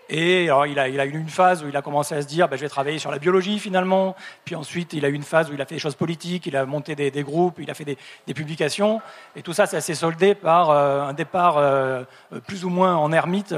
et 0.08 0.44
il, 0.44 0.78
a, 0.78 1.06
eu 1.06 1.18
une 1.18 1.28
phase 1.28 1.64
où 1.64 1.68
il 1.68 1.76
a 1.76 1.82
commencé 1.82 2.14
à 2.14 2.22
se 2.22 2.26
dire, 2.26 2.48
ben, 2.48 2.56
je 2.56 2.62
vais 2.62 2.68
travailler 2.68 2.98
sur 2.98 3.10
la 3.10 3.18
biologie 3.18 3.58
finalement, 3.58 4.14
puis 4.44 4.54
ensuite 4.54 4.92
il 4.92 5.04
a 5.04 5.08
eu 5.08 5.14
une 5.14 5.24
phase 5.24 5.50
où 5.50 5.54
il 5.54 5.60
a 5.60 5.66
fait 5.66 5.74
des 5.74 5.80
choses 5.80 5.96
politiques, 5.96 6.46
il 6.46 6.56
a 6.56 6.64
monté 6.64 6.94
des, 6.94 7.22
groupes, 7.22 7.58
il 7.58 7.70
a 7.70 7.74
fait 7.74 7.84
des, 7.84 8.34
publications, 8.34 9.00
et 9.34 9.42
tout 9.42 9.52
ça, 9.52 9.66
ça 9.66 9.80
s'est 9.80 9.94
soldé 9.94 10.34
par 10.34 10.70
euh, 10.70 11.02
un 11.02 11.14
départ 11.14 11.56
euh, 11.58 12.04
plus 12.46 12.64
ou 12.64 12.70
moins 12.70 12.94
en 12.96 13.10
ermite, 13.12 13.54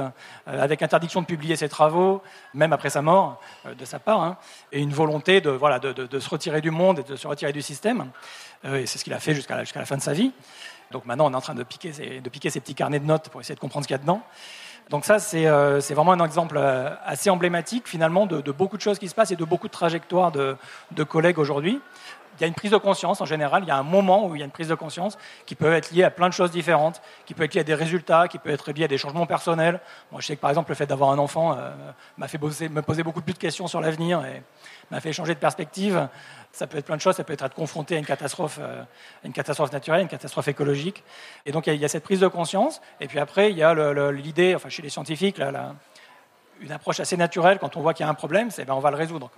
avec 0.47 0.83
interdiction 0.83 1.21
de 1.21 1.27
publier 1.27 1.57
ses 1.57 1.69
travaux, 1.69 2.23
même 2.55 2.73
après 2.73 2.91
sa 2.91 3.03
mort, 3.03 3.41
de 3.79 3.85
sa 3.85 3.99
part, 3.99 4.23
hein, 4.23 4.37
et 4.73 4.81
une 4.81 4.93
volonté 4.93 5.41
de, 5.41 5.51
de, 6.07 6.19
se 6.19 6.31
retirer 6.31 6.61
du 6.61 6.71
monde 6.71 7.01
et 7.01 7.03
de 7.03 7.17
se 7.17 7.27
retirer 7.27 7.53
du 7.53 7.63
système. 7.63 7.98
Et 8.65 8.87
c'est 8.87 8.99
ce 8.99 9.05
qu'il 9.05 9.13
a 9.13 9.21
fait 9.21 9.35
jusqu'à 9.35 9.57
la, 9.57 9.65
fin 9.65 9.97
de 9.97 10.03
sa 10.03 10.13
vie. 10.13 10.33
Donc 10.91 11.05
maintenant, 11.05 11.27
on 11.27 11.33
est 11.33 11.37
en 11.37 11.41
train 11.41 11.55
de 11.55 11.63
piquer, 11.63 11.93
ses, 11.93 12.21
petits 12.61 12.75
carnets 12.75 13.01
de 13.01 13.05
notes 13.05 13.29
pour 13.29 13.41
essayer 13.41 13.55
de 13.55 13.61
comprendre 13.61 13.85
ce 13.85 13.89
qu'il 13.89 13.95
y 13.95 14.01
a 14.01 14.03
dedans. 14.03 14.23
Donc 14.91 15.05
ça, 15.05 15.19
c'est 15.19 15.45
vraiment 15.47 16.13
un 16.13 16.25
exemple 16.25 16.59
assez 17.05 17.31
emblématique 17.31 17.87
finalement 17.87 18.27
de, 18.27 18.53
beaucoup 18.53 18.77
de 18.77 18.83
choses 18.83 18.99
qui 18.99 19.09
se 19.09 19.15
passent 19.15 19.31
et 19.31 19.37
de 19.37 19.45
beaucoup 19.45 19.69
de 19.69 19.73
trajectoires 19.73 20.33
de 20.33 21.05
collègues 21.05 21.39
aujourd'hui 21.39 21.81
il 22.39 22.43
y 22.43 22.45
a 22.45 22.47
une 22.47 22.55
prise 22.55 22.71
de 22.71 22.77
conscience 22.77 23.21
en 23.21 23.25
général, 23.25 23.65
il 23.65 23.69
y 23.69 23.71
a 23.71 23.77
un 23.77 23.83
moment 23.83 24.27
où 24.27 24.35
il 24.35 24.39
y 24.39 24.43
a 24.43 24.45
une 24.45 24.51
prise 24.51 24.69
de 24.69 24.75
conscience 24.75 25.19
qui 25.47 25.55
peut 25.55 25.73
être 25.73 25.91
liée 25.91 26.05
à 26.05 26.11
plein 26.11 26.29
de 26.29 26.35
choses 26.35 26.51
différentes, 26.51 27.03
qui 27.27 27.35
peut 27.35 27.43
être 27.43 27.55
liée 27.55 27.61
à 27.61 27.65
des 27.65 27.75
résultats, 27.75 28.29
qui 28.29 28.39
peut 28.39 28.51
être 28.51 28.73
liée 28.73 28.85
à 28.85 28.89
des 28.89 28.99
changements 28.99 29.27
personnels. 29.27 29.81
Moi, 30.13 30.21
je 30.21 30.27
sais 30.27 30.37
que 30.37 30.41
par 30.41 30.51
exemple, 30.51 30.71
le 30.71 30.75
fait 30.75 30.87
d'avoir 30.87 31.11
un 31.11 31.19
enfant 31.19 31.57
euh, 31.57 31.71
m'a 32.17 32.29
fait 32.29 32.39
me 32.41 32.81
poser 32.83 33.03
beaucoup 33.03 33.23
plus 33.23 33.35
de 33.35 33.39
questions 33.39 33.67
sur 33.67 33.81
l'avenir 33.81 34.25
et 34.25 34.43
m'a 34.91 35.01
fait 35.01 35.13
changer 35.13 35.35
de 35.35 35.41
perspective. 35.41 36.09
Ça 36.53 36.67
peut 36.67 36.79
être 36.79 36.87
plein 36.87 36.97
de 36.97 37.01
choses, 37.01 37.17
ça 37.17 37.25
peut 37.25 37.33
être 37.33 37.45
être 37.45 37.55
confronté 37.55 37.97
à 37.97 37.99
une 37.99 38.07
catastrophe, 38.07 38.59
euh, 38.61 38.83
une 39.25 39.33
catastrophe 39.33 39.73
naturelle, 39.73 40.03
une 40.03 40.09
catastrophe 40.09 40.49
écologique. 40.49 41.03
Et 41.45 41.53
donc, 41.53 41.67
il 41.67 41.75
y, 41.75 41.85
a, 41.85 41.89
cette 41.89 42.05
prise 42.05 42.21
de 42.21 42.29
conscience. 42.29 42.81
Et 43.01 43.09
puis 43.09 43.19
après, 43.19 43.51
il 43.51 43.59
y 43.59 43.63
a 43.63 43.75
l'idée, 44.13 44.55
enfin, 44.55 44.69
chez 44.69 44.83
les 44.83 44.91
scientifiques, 44.91 45.41
une 46.61 46.73
approche 46.73 47.01
assez 47.01 47.17
naturelle 47.17 47.59
quand 47.59 47.77
on 47.77 47.81
voit 47.81 47.95
qu'il 47.95 48.05
y 48.05 48.07
a 48.07 48.11
un 48.11 48.15
problème, 48.15 48.51
c'est 48.51 48.65
ben, 48.65 48.75
on 48.75 48.81
va 48.81 48.91
le 48.91 48.97
résoudre. 48.97 49.31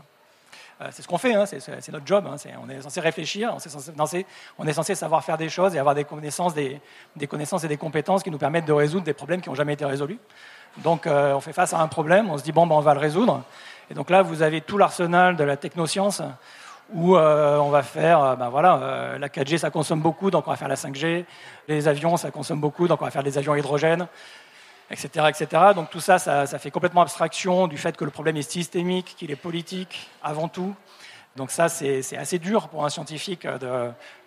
C'est 0.90 1.02
ce 1.02 1.08
qu'on 1.08 1.18
fait, 1.18 1.34
hein, 1.34 1.44
c'est 1.46 1.92
notre 1.92 2.06
job. 2.06 2.26
Hein, 2.26 2.36
on 2.62 2.68
est 2.68 2.80
censé 2.80 3.00
réfléchir, 3.00 3.54
on 4.58 4.66
est 4.66 4.72
censé, 4.72 4.94
savoir 4.94 5.22
faire 5.24 5.36
des 5.36 5.48
choses 5.48 5.74
et 5.74 5.78
avoir 5.78 5.94
des 5.94 6.04
connaissances, 6.04 6.54
des, 6.54 6.80
connaissances 7.28 7.64
et 7.64 7.68
des 7.68 7.76
compétences 7.76 8.22
qui 8.22 8.30
nous 8.30 8.38
permettent 8.38 8.64
de 8.64 8.72
résoudre 8.72 9.04
des 9.04 9.12
problèmes 9.12 9.40
qui 9.40 9.48
n'ont 9.48 9.54
jamais 9.54 9.74
été 9.74 9.84
résolus. 9.84 10.18
Donc 10.78 11.06
euh, 11.06 11.34
on 11.34 11.40
fait 11.40 11.52
face 11.52 11.74
à 11.74 11.80
un 11.80 11.88
problème, 11.88 12.30
on 12.30 12.38
se 12.38 12.42
dit 12.42 12.52
bon, 12.52 12.66
ben, 12.66 12.76
on 12.76 12.80
va 12.80 12.94
le 12.94 13.00
résoudre. 13.00 13.42
Et 13.90 13.94
donc 13.94 14.08
là, 14.08 14.22
vous 14.22 14.42
avez 14.42 14.60
tout 14.60 14.78
l'arsenal 14.78 15.36
de 15.36 15.44
la 15.44 15.56
technoscience 15.56 16.22
où 16.92 17.16
euh, 17.16 17.58
on 17.58 17.70
va 17.70 17.82
faire, 17.82 18.36
ben 18.36 18.48
voilà, 18.48 19.16
la 19.18 19.28
4G 19.28 19.58
ça 19.58 19.70
consomme 19.70 20.00
beaucoup, 20.00 20.30
donc 20.30 20.46
on 20.46 20.50
va 20.50 20.56
faire 20.56 20.68
la 20.68 20.76
5G. 20.76 21.24
Les 21.68 21.88
avions 21.88 22.16
ça 22.16 22.30
consomme 22.30 22.60
beaucoup, 22.60 22.88
donc 22.88 23.02
on 23.02 23.04
va 23.04 23.10
faire 23.10 23.22
des 23.22 23.36
avions 23.36 23.52
à 23.52 23.58
hydrogène 23.58 24.08
etc., 24.90 25.26
etc. 25.29 25.62
Donc 25.74 25.90
tout 25.90 26.00
ça, 26.00 26.18
ça, 26.18 26.46
fait 26.59 26.70
complètement 26.70 27.03
abstraction 27.03 27.68
du 27.68 27.79
fait 27.79 27.96
que 27.96 28.05
le 28.05 28.11
problème 28.11 28.37
est 28.37 28.50
systémique, 28.50 29.14
qu'il 29.16 29.31
est 29.31 29.37
politique 29.37 30.11
avant 30.22 30.48
tout. 30.48 30.74
Donc 31.37 31.53
ça, 31.53 31.68
c'est 31.68 32.16
assez 32.16 32.38
dur 32.38 32.68
pour 32.68 32.85
un 32.85 32.90
scientifique 32.90 33.46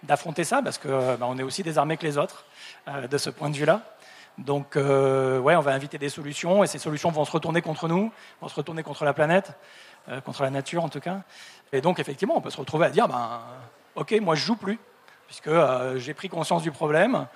d'affronter 0.03 0.43
ça, 0.43 0.61
parce 0.61 0.77
qu'on 0.77 1.15
bah, 1.19 1.27
est 1.37 1.43
aussi 1.43 1.63
désarmé 1.63 1.97
que 1.97 2.05
les 2.05 2.17
autres 2.17 2.45
euh, 2.87 3.07
de 3.07 3.17
ce 3.17 3.29
point 3.29 3.49
de 3.49 3.55
vue-là. 3.55 3.81
Donc, 4.37 4.77
euh, 4.77 5.37
ouais, 5.39 5.55
on 5.55 5.61
va 5.61 5.73
inviter 5.73 5.97
des 5.97 6.09
solutions, 6.09 6.63
et 6.63 6.67
ces 6.67 6.79
solutions 6.79 7.11
vont 7.11 7.25
se 7.25 7.31
retourner 7.31 7.61
contre 7.61 7.87
nous, 7.87 8.11
vont 8.41 8.47
se 8.47 8.55
retourner 8.55 8.81
contre 8.81 9.05
la 9.05 9.13
planète, 9.13 9.51
euh, 10.09 10.21
contre 10.21 10.43
la 10.43 10.49
nature 10.49 10.83
en 10.83 10.89
tout 10.89 11.01
cas. 11.01 11.19
Et 11.71 11.81
donc, 11.81 11.99
effectivement, 11.99 12.37
on 12.37 12.41
peut 12.41 12.49
se 12.49 12.57
retrouver 12.57 12.85
à 12.85 12.89
dire, 12.89 13.07
ben, 13.07 13.41
ok, 13.95 14.15
moi 14.21 14.35
je 14.35 14.45
joue 14.45 14.55
plus, 14.55 14.79
puisque 15.27 15.51
j'ai 15.97 16.13
pris 16.13 16.29
conscience 16.29 16.63
du 16.63 16.71
problème, 16.71 17.27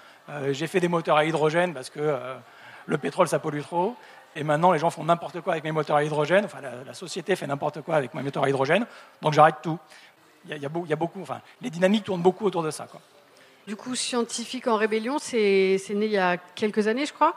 j'ai 0.51 0.67
fait 0.67 0.79
des 0.79 0.87
moteurs 0.87 1.17
à 1.17 1.25
hydrogène 1.25 1.73
parce 1.73 1.89
que 1.89 2.19
le 2.87 2.97
pétrole, 2.97 3.27
ça 3.27 3.39
pollue 3.39 3.61
trop. 3.61 3.95
Et 4.35 4.43
maintenant, 4.43 4.71
les 4.71 4.79
gens 4.79 4.89
font 4.89 5.03
n'importe 5.03 5.41
quoi 5.41 5.53
avec 5.53 5.63
mes 5.63 5.71
moteurs 5.71 5.97
à 5.97 6.03
hydrogène. 6.03 6.45
Enfin, 6.45 6.59
la, 6.61 6.93
société 6.93 7.35
fait 7.35 7.47
n'importe 7.47 7.81
quoi 7.81 7.95
avec 7.95 8.13
mes 8.13 8.23
moteurs 8.23 8.43
à 8.43 8.49
hydrogène. 8.49 8.85
Donc, 9.21 9.33
j'arrête 9.33 9.55
tout. 9.61 9.77
Il 10.49 10.57
y, 10.57 10.65
a, 10.65 10.95
beaucoup, 10.95 11.21
enfin, 11.21 11.41
les 11.61 11.69
dynamiques 11.69 12.05
tournent 12.05 12.21
beaucoup 12.21 12.45
autour 12.45 12.63
de 12.63 12.71
ça. 12.71 12.87
Quoi. 12.89 13.01
Du 13.67 13.75
coup, 13.75 13.95
Scientifique 13.95 14.67
en 14.67 14.77
rébellion, 14.77 15.17
c'est 15.19 15.81
né 15.89 16.05
il 16.05 16.11
y 16.11 16.17
a 16.17 16.37
quelques 16.37 16.87
années, 16.87 17.05
je 17.05 17.13
crois. 17.13 17.35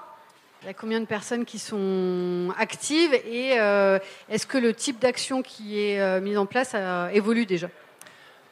Il 0.63 0.67
y 0.67 0.69
a 0.69 0.75
combien 0.75 1.01
de 1.01 1.07
personnes 1.07 1.47
qui 1.47 1.59
sont 1.59 2.53
actives 2.59 3.15
et 3.15 3.59
euh, 3.59 3.99
est-ce 4.29 4.47
que 4.47 4.59
le 4.59 4.75
type 4.75 4.99
d'action 4.99 5.43
qui 5.43 5.81
est 5.81 5.99
euh, 6.01 6.21
mis 6.21 6.37
en 6.37 6.45
place 6.45 6.77
évolue 7.15 7.47
déjà? 7.47 7.69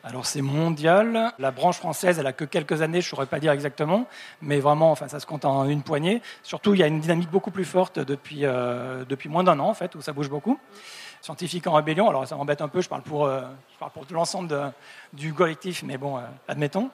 Alors 0.09 0.25
c'est 0.25 0.41
mondial. 0.41 1.33
La 1.39 1.51
branche 1.51 1.77
française, 1.77 2.19
elle 2.19 2.27
a 2.27 2.33
que 2.33 2.47
quelques 2.47 2.81
années, 2.81 3.03
je 3.03 3.07
ne 3.07 3.11
saurais 3.11 3.27
pas 3.27 3.41
dire 3.41 3.53
exactement, 3.53 4.07
mais 4.41 4.59
vraiment, 4.59 4.91
enfin, 4.91 5.07
ça 5.07 5.21
se 5.21 5.27
compte 5.27 5.45
en 5.45 5.69
une 5.69 5.83
poignée. 5.83 6.23
Surtout, 6.43 6.73
il 6.73 6.81
y 6.81 6.83
a 6.83 6.87
une 6.87 6.99
dynamique 6.99 7.31
beaucoup 7.31 7.51
plus 7.51 7.67
forte 7.67 7.99
depuis, 7.99 8.47
euh, 8.47 9.05
depuis 9.07 9.29
moins 9.29 9.45
d'un 9.45 9.61
an, 9.61 9.69
en 9.69 9.75
fait, 9.75 9.95
où 9.95 10.01
ça 10.01 10.15
bouge 10.15 10.31
beaucoup. 10.31 10.59
Scientifique 11.21 11.67
en 11.67 11.73
rébellion, 11.73 12.09
alors 12.09 12.27
ça 12.27 12.37
m'embête 12.37 12.63
un 12.63 12.69
peu, 12.69 12.81
je 12.81 12.89
parle 12.89 13.03
pour, 13.03 13.27
euh, 13.27 13.43
je 13.75 13.79
parle 13.79 13.91
pour 13.91 14.07
l'ensemble 14.11 14.73
du 15.13 15.35
collectif, 15.35 15.83
mais 15.83 15.99
bon, 15.99 16.17
euh, 16.17 16.21
admettons. 16.47 16.89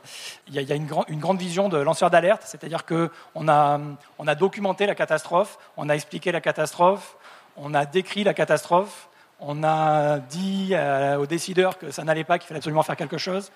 Il 0.48 0.54
y 0.54 0.72
a, 0.72 0.74
une, 0.74 0.88
une, 1.06 1.20
grande 1.20 1.38
vision 1.38 1.68
de 1.68 1.76
lanceur 1.76 2.10
d'alerte, 2.10 2.42
c'est-à-dire 2.44 2.84
qu'on 2.84 3.48
a, 3.48 3.80
on 4.18 4.26
a 4.26 4.34
documenté 4.34 4.86
la 4.86 4.96
catastrophe, 4.96 5.58
on 5.76 5.88
a 5.88 5.94
expliqué 5.94 6.32
la 6.32 6.40
catastrophe, 6.40 7.16
on 7.56 7.74
a 7.74 7.86
décrit 7.86 8.24
la 8.24 8.34
catastrophe, 8.34 9.08
on 9.46 9.62
a 9.62 10.18
dit 10.18 10.70
euh, 10.72 11.16
aux 11.16 11.26
décideurs 11.26 11.78
que 11.78 11.90
ça 11.90 12.04
n'allait 12.04 12.24
pas, 12.24 12.38
qu'il 12.38 12.48
fallait 12.48 12.58
absolument 12.58 12.82
faire 12.82 12.96
quelque 12.96 13.18
chose. 13.18 13.52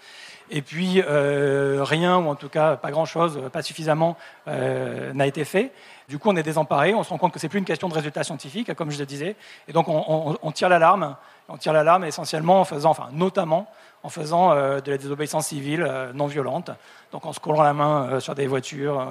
Et 0.51 0.62
puis, 0.62 1.03
euh, 1.03 1.83
rien, 1.83 2.18
ou 2.18 2.29
en 2.29 2.35
tout 2.35 2.48
cas 2.48 2.77
pas 2.77 2.90
grand-chose, 2.90 3.40
pas 3.53 3.62
suffisamment, 3.62 4.16
euh, 4.48 5.12
n'a 5.12 5.27
été 5.27 5.44
fait. 5.44 5.72
Du 6.09 6.18
coup, 6.18 6.31
on 6.31 6.37
est 6.37 6.42
désemparé, 6.42 6.94
on 6.94 7.03
se 7.03 7.11
rend 7.11 7.18
compte 7.18 7.33
que 7.33 7.38
ce 7.38 7.46
n'est 7.46 7.51
plus 7.51 7.59
une 7.59 7.64
question 7.64 7.88
de 7.88 7.94
résultats 7.94 8.24
scientifiques, 8.24 8.72
comme 8.74 8.90
je 8.90 8.98
le 8.98 9.07
disais. 9.07 9.37
Et 9.66 9.72
donc, 9.72 9.87
on, 9.88 10.53
tire 10.53 10.68
l'alarme. 10.68 11.16
On 11.48 11.57
tire 11.59 11.72
l'alarme 11.72 12.05
essentiellement 12.05 12.61
en 12.61 12.64
faisant, 12.64 12.90
enfin, 12.90 13.09
notamment 13.12 13.70
en 14.03 14.09
faisant 14.09 14.55
de 14.55 14.90
la 14.90 14.96
désobéissance 14.96 15.48
civile 15.48 15.87
non 16.14 16.27
violente. 16.27 16.70
Donc, 17.12 17.27
en 17.27 17.35
se 17.35 17.40
collant 17.40 17.62
la 17.62 17.74
main 17.74 18.20
sur 18.20 18.35
des 18.35 18.46
voitures 18.46 19.07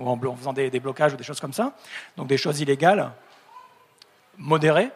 ou 0.00 0.08
en, 0.08 0.36
faisant 0.36 0.52
des, 0.52 0.70
des 0.70 0.80
blocages 0.80 1.12
ou 1.12 1.16
des 1.16 1.24
choses 1.24 1.40
comme 1.40 1.52
ça. 1.52 1.72
Donc, 2.16 2.26
des 2.26 2.38
choses 2.38 2.60
illégales, 2.60 3.12
modérées 4.38 4.90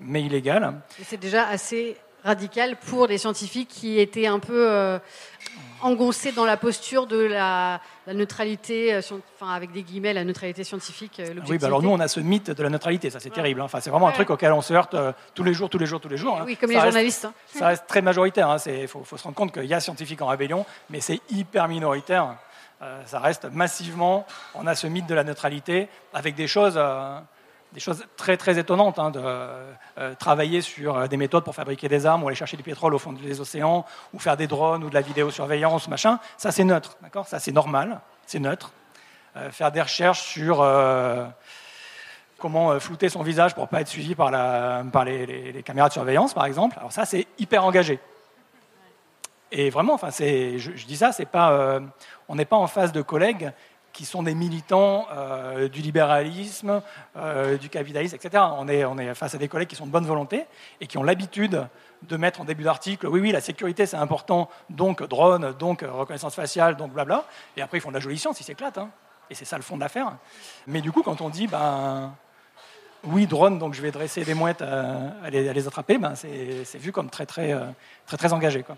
mais 0.00 0.22
illégal. 0.22 0.74
C'est 1.02 1.20
déjà 1.20 1.46
assez 1.48 1.96
radical 2.26 2.76
pour 2.76 3.06
des 3.06 3.18
scientifiques 3.18 3.68
qui 3.68 4.00
étaient 4.00 4.26
un 4.26 4.40
peu 4.40 4.68
euh, 4.68 4.98
engoncés 5.80 6.32
dans 6.32 6.44
la 6.44 6.56
posture 6.56 7.06
de 7.06 7.18
la, 7.18 7.80
neutralité, 8.08 8.94
euh, 8.94 9.00
enfin 9.40 9.52
avec 9.52 9.70
des 9.70 9.84
guillemets, 9.84 10.12
la 10.12 10.24
neutralité 10.24 10.64
scientifique. 10.64 11.20
Euh, 11.20 11.34
oui, 11.48 11.58
bah 11.58 11.68
alors 11.68 11.82
nous 11.82 11.90
on 11.90 12.00
a 12.00 12.08
ce 12.08 12.18
mythe 12.18 12.50
de 12.50 12.62
la 12.62 12.68
neutralité, 12.68 13.10
ça 13.10 13.20
c'est 13.20 13.30
terrible. 13.30 13.60
Hein. 13.60 13.66
Enfin, 13.66 13.80
c'est 13.80 13.90
vraiment 13.90 14.08
un 14.08 14.12
truc 14.12 14.30
auquel 14.30 14.52
on 14.52 14.60
se 14.60 14.74
heurte 14.74 14.96
tous 15.34 15.44
les 15.44 15.54
jours, 15.54 15.70
tous 15.70 15.78
les 15.78 15.86
jours, 15.86 16.00
tous 16.00 16.08
les 16.08 16.16
jours. 16.16 16.36
Hein. 16.36 16.44
Oui, 16.44 16.56
comme 16.56 16.70
les 16.70 16.80
journalistes. 16.80 17.26
Hein. 17.26 17.32
Ça 17.46 17.68
reste 17.68 17.86
très 17.86 18.02
majoritaire. 18.02 18.56
Il 18.66 18.88
faut, 18.88 19.04
faut, 19.04 19.16
se 19.16 19.22
rendre 19.22 19.36
compte 19.36 19.52
qu'il 19.52 19.66
y 19.66 19.74
a 19.74 19.80
scientifiques 19.80 20.20
en 20.20 20.26
rébellion, 20.26 20.66
mais 20.90 21.00
c'est 21.00 21.20
hyper 21.30 21.68
minoritaire. 21.68 22.36
ça 23.04 23.20
reste 23.20 23.46
massivement. 23.52 24.26
On 24.56 24.66
a 24.66 24.74
ce 24.74 24.88
mythe 24.88 25.06
de 25.06 25.14
la 25.14 25.22
neutralité 25.22 25.88
avec 26.12 26.34
des 26.34 26.48
choses 26.48 26.78
des 27.76 27.80
choses 27.80 28.06
très 28.16 28.38
très 28.38 28.58
étonnantes, 28.58 28.98
hein, 28.98 29.10
de 29.10 29.20
euh, 29.22 30.14
travailler 30.18 30.62
sur 30.62 30.96
euh, 30.96 31.08
des 31.08 31.18
méthodes 31.18 31.44
pour 31.44 31.54
fabriquer 31.54 31.88
des 31.90 32.06
armes 32.06 32.22
ou 32.24 32.28
aller 32.28 32.34
chercher 32.34 32.56
du 32.56 32.62
pétrole 32.62 32.94
au 32.94 32.98
fond 32.98 33.12
des 33.12 33.38
océans, 33.38 33.84
ou 34.14 34.18
faire 34.18 34.38
des 34.38 34.46
drones 34.46 34.82
ou 34.82 34.88
de 34.88 34.94
la 34.94 35.02
vidéosurveillance, 35.02 35.86
machin. 35.86 36.18
Ça 36.38 36.52
c'est 36.52 36.64
neutre, 36.64 36.96
d'accord? 37.02 37.28
Ça 37.28 37.38
c'est 37.38 37.52
normal, 37.52 38.00
c'est 38.24 38.38
neutre. 38.38 38.72
Euh, 39.36 39.50
faire 39.50 39.72
des 39.72 39.82
recherches 39.82 40.22
sur 40.22 40.66
comment 42.38 42.80
flouter 42.80 43.10
son 43.10 43.22
visage 43.22 43.54
pour 43.54 43.68
pas 43.68 43.82
être 43.82 43.88
suivi 43.88 44.14
par, 44.14 44.30
la, 44.30 44.82
par 44.90 45.04
les, 45.04 45.52
les, 45.52 45.62
caméras 45.62 45.88
de 45.88 45.92
surveillance, 45.92 46.32
par 46.32 46.46
exemple. 46.46 46.78
Alors 46.78 46.92
ça 46.92 47.04
c'est 47.04 47.26
hyper 47.38 47.62
engagé. 47.62 48.00
Et 49.52 49.68
vraiment, 49.68 49.92
enfin, 49.92 50.08
je, 50.10 50.56
je 50.56 50.86
dis 50.86 50.96
ça, 50.96 51.12
c'est 51.12 51.26
pas, 51.26 51.78
on 52.26 52.36
n'est 52.36 52.46
pas 52.46 52.56
en 52.56 52.68
face 52.68 52.92
de 52.92 53.02
collègues 53.02 53.52
qui 53.96 54.04
sont 54.04 54.22
des 54.22 54.34
militants 54.34 55.06
euh, 55.10 55.70
du 55.70 55.80
libéralisme, 55.80 56.82
euh, 57.16 57.56
du 57.56 57.70
capitalisme, 57.70 58.14
etc. 58.14 58.44
On 58.58 58.68
est, 58.68 59.14
face 59.14 59.34
à 59.34 59.38
des 59.38 59.48
collègues 59.48 59.68
qui 59.68 59.74
sont 59.74 59.86
de 59.86 59.90
bonne 59.90 60.04
volonté 60.04 60.44
et 60.82 60.86
qui 60.86 60.98
ont 60.98 61.02
l'habitude 61.02 61.66
de 62.02 62.16
mettre 62.18 62.42
en 62.42 62.44
début 62.44 62.64
d'article, 62.64 63.06
oui, 63.06 63.20
oui, 63.20 63.32
la 63.32 63.40
sécurité 63.40 63.86
c'est 63.86 63.96
important, 63.96 64.50
donc 64.68 65.02
drone, 65.02 65.54
donc 65.58 65.80
reconnaissance 65.80 66.34
faciale, 66.34 66.76
donc 66.76 66.92
blabla. 66.92 67.24
Et 67.56 67.62
après 67.62 67.78
ils 67.78 67.80
font 67.80 67.88
de 67.88 67.94
la 67.94 68.00
jolie 68.00 68.18
science, 68.18 68.38
ils 68.38 68.44
s'éclatent. 68.44 68.76
Hein. 68.76 68.90
Et 69.30 69.34
c'est 69.34 69.46
ça 69.46 69.56
le 69.56 69.62
fond 69.62 69.76
de 69.76 69.80
l'affaire. 69.80 70.12
Mais 70.66 70.82
du 70.82 70.92
coup, 70.92 71.02
quand 71.02 71.22
on 71.22 71.30
dit, 71.30 71.46
ben, 71.46 72.12
oui, 73.04 73.26
drone, 73.26 73.58
donc 73.58 73.72
je 73.72 73.80
vais 73.80 73.92
dresser 73.92 74.26
des 74.26 74.34
mouettes 74.34 74.60
à, 74.60 75.30
les, 75.30 75.66
attraper, 75.66 75.96
ben, 75.96 76.14
c'est 76.16 76.78
vu 76.78 76.92
comme 76.92 77.08
très, 77.08 77.24
très, 77.24 77.54
euh, 77.54 77.64
très, 78.04 78.18
très 78.18 78.34
engagé. 78.34 78.62
Quoi. 78.62 78.76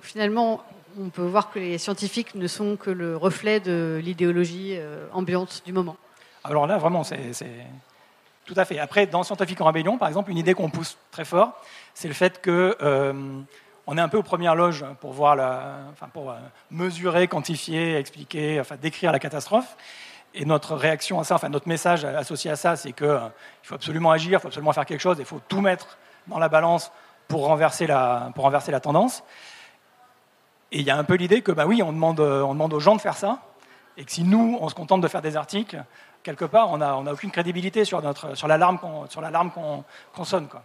Finalement, 0.00 0.60
on 0.98 1.10
peut 1.10 1.22
voir 1.22 1.50
que 1.50 1.58
les 1.58 1.78
scientifiques 1.78 2.34
ne 2.34 2.46
sont 2.46 2.76
que 2.76 2.90
le 2.90 3.16
reflet 3.16 3.60
de 3.60 4.00
l'idéologie 4.02 4.76
euh, 4.76 5.06
ambiante 5.12 5.62
du 5.64 5.72
moment. 5.72 5.96
Alors 6.44 6.66
là, 6.66 6.78
vraiment, 6.78 7.04
c'est 7.04 7.32
Tout 8.44 8.54
à 8.56 8.64
fait. 8.64 8.78
Après, 8.78 9.06
dans 9.06 9.22
Scientifique 9.22 9.60
en 9.60 9.66
rébellion, 9.66 9.98
par 9.98 10.08
exemple, 10.08 10.30
une 10.30 10.38
idée 10.38 10.54
qu'on 10.54 10.70
pousse 10.70 10.96
très 11.10 11.24
fort, 11.24 11.60
c'est 11.94 12.08
le 12.08 12.14
fait 12.14 12.40
que 12.40 12.76
on 13.86 13.98
est 13.98 14.00
un 14.00 14.08
peu 14.08 14.18
aux 14.18 14.22
premières 14.22 14.54
loges 14.54 14.84
pour 15.00 15.12
voir 15.12 15.36
enfin, 15.92 16.08
pour 16.12 16.34
mesurer, 16.70 17.28
quantifier, 17.28 17.96
expliquer, 17.96 18.60
enfin 18.60 18.76
décrire 18.80 19.12
la 19.12 19.18
catastrophe. 19.18 19.76
Et 20.32 20.44
notre 20.44 20.76
réaction 20.76 21.18
à 21.18 21.24
ça, 21.24 21.34
enfin 21.34 21.48
notre 21.48 21.68
message 21.68 22.04
associé 22.04 22.50
à 22.52 22.56
ça, 22.56 22.76
c'est 22.76 22.92
qu'il 22.92 23.30
faut 23.62 23.74
absolument 23.74 24.12
agir, 24.12 24.38
il 24.38 24.40
faut 24.40 24.46
absolument 24.48 24.72
faire 24.72 24.86
quelque 24.86 25.00
chose, 25.00 25.16
il 25.18 25.24
faut 25.24 25.40
tout 25.48 25.60
mettre 25.60 25.98
dans 26.28 26.38
la 26.38 26.48
balance 26.48 26.92
pour 27.26 27.46
renverser 27.46 27.86
la, 27.86 28.30
pour 28.34 28.44
renverser 28.44 28.70
la 28.70 28.80
tendance. 28.80 29.24
Et 30.72 30.80
il 30.80 30.82
y 30.84 30.90
a 30.90 30.96
un 30.96 31.04
peu 31.04 31.14
l'idée 31.14 31.42
que, 31.42 31.52
bah 31.52 31.66
oui, 31.66 31.82
on 31.82 31.92
demande, 31.92 32.20
on 32.20 32.52
demande 32.52 32.72
aux 32.72 32.80
gens 32.80 32.96
de 32.96 33.00
faire 33.00 33.16
ça, 33.16 33.42
et 33.96 34.04
que 34.04 34.12
si 34.12 34.22
nous, 34.22 34.58
on 34.60 34.68
se 34.68 34.74
contente 34.74 35.00
de 35.00 35.08
faire 35.08 35.22
des 35.22 35.36
articles, 35.36 35.82
quelque 36.22 36.44
part, 36.44 36.70
on 36.70 36.78
n'a 36.78 36.96
on 36.96 37.06
a 37.06 37.12
aucune 37.12 37.30
crédibilité 37.30 37.84
sur, 37.84 38.00
notre, 38.02 38.36
sur 38.36 38.46
l'alarme 38.46 38.78
qu'on, 38.78 39.84
qu'on 40.14 40.24
sonne. 40.24 40.48
Quoi. 40.48 40.62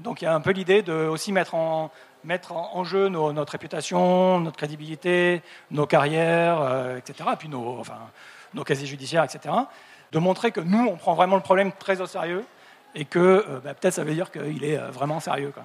Donc 0.00 0.20
il 0.20 0.26
y 0.26 0.28
a 0.28 0.34
un 0.34 0.40
peu 0.40 0.50
l'idée 0.50 0.82
de 0.82 0.92
aussi 0.92 1.32
mettre 1.32 1.54
en, 1.54 1.90
mettre 2.24 2.52
en, 2.52 2.84
jeu 2.84 3.08
notre 3.08 3.52
réputation, 3.52 4.40
notre 4.40 4.56
crédibilité, 4.56 5.42
nos 5.70 5.86
carrières, 5.86 6.60
euh, 6.60 6.98
etc., 6.98 7.30
et 7.32 7.36
puis 7.36 7.48
nos, 7.48 7.78
enfin, 7.78 7.98
nos 8.52 8.64
casiers 8.64 8.86
judiciaires, 8.86 9.24
etc., 9.24 9.54
de 10.12 10.18
montrer 10.18 10.50
que 10.50 10.60
nous, 10.60 10.86
on 10.86 10.96
prend 10.96 11.14
vraiment 11.14 11.36
le 11.36 11.42
problème 11.42 11.72
très 11.72 12.00
au 12.00 12.06
sérieux 12.06 12.44
et 12.94 13.04
que 13.04 13.18
euh, 13.18 13.60
bah, 13.62 13.74
peut-être 13.74 13.94
ça 13.94 14.04
veut 14.04 14.14
dire 14.14 14.30
qu'il 14.30 14.64
est 14.64 14.78
euh, 14.78 14.90
vraiment 14.90 15.20
sérieux. 15.20 15.52
Quoi. 15.52 15.64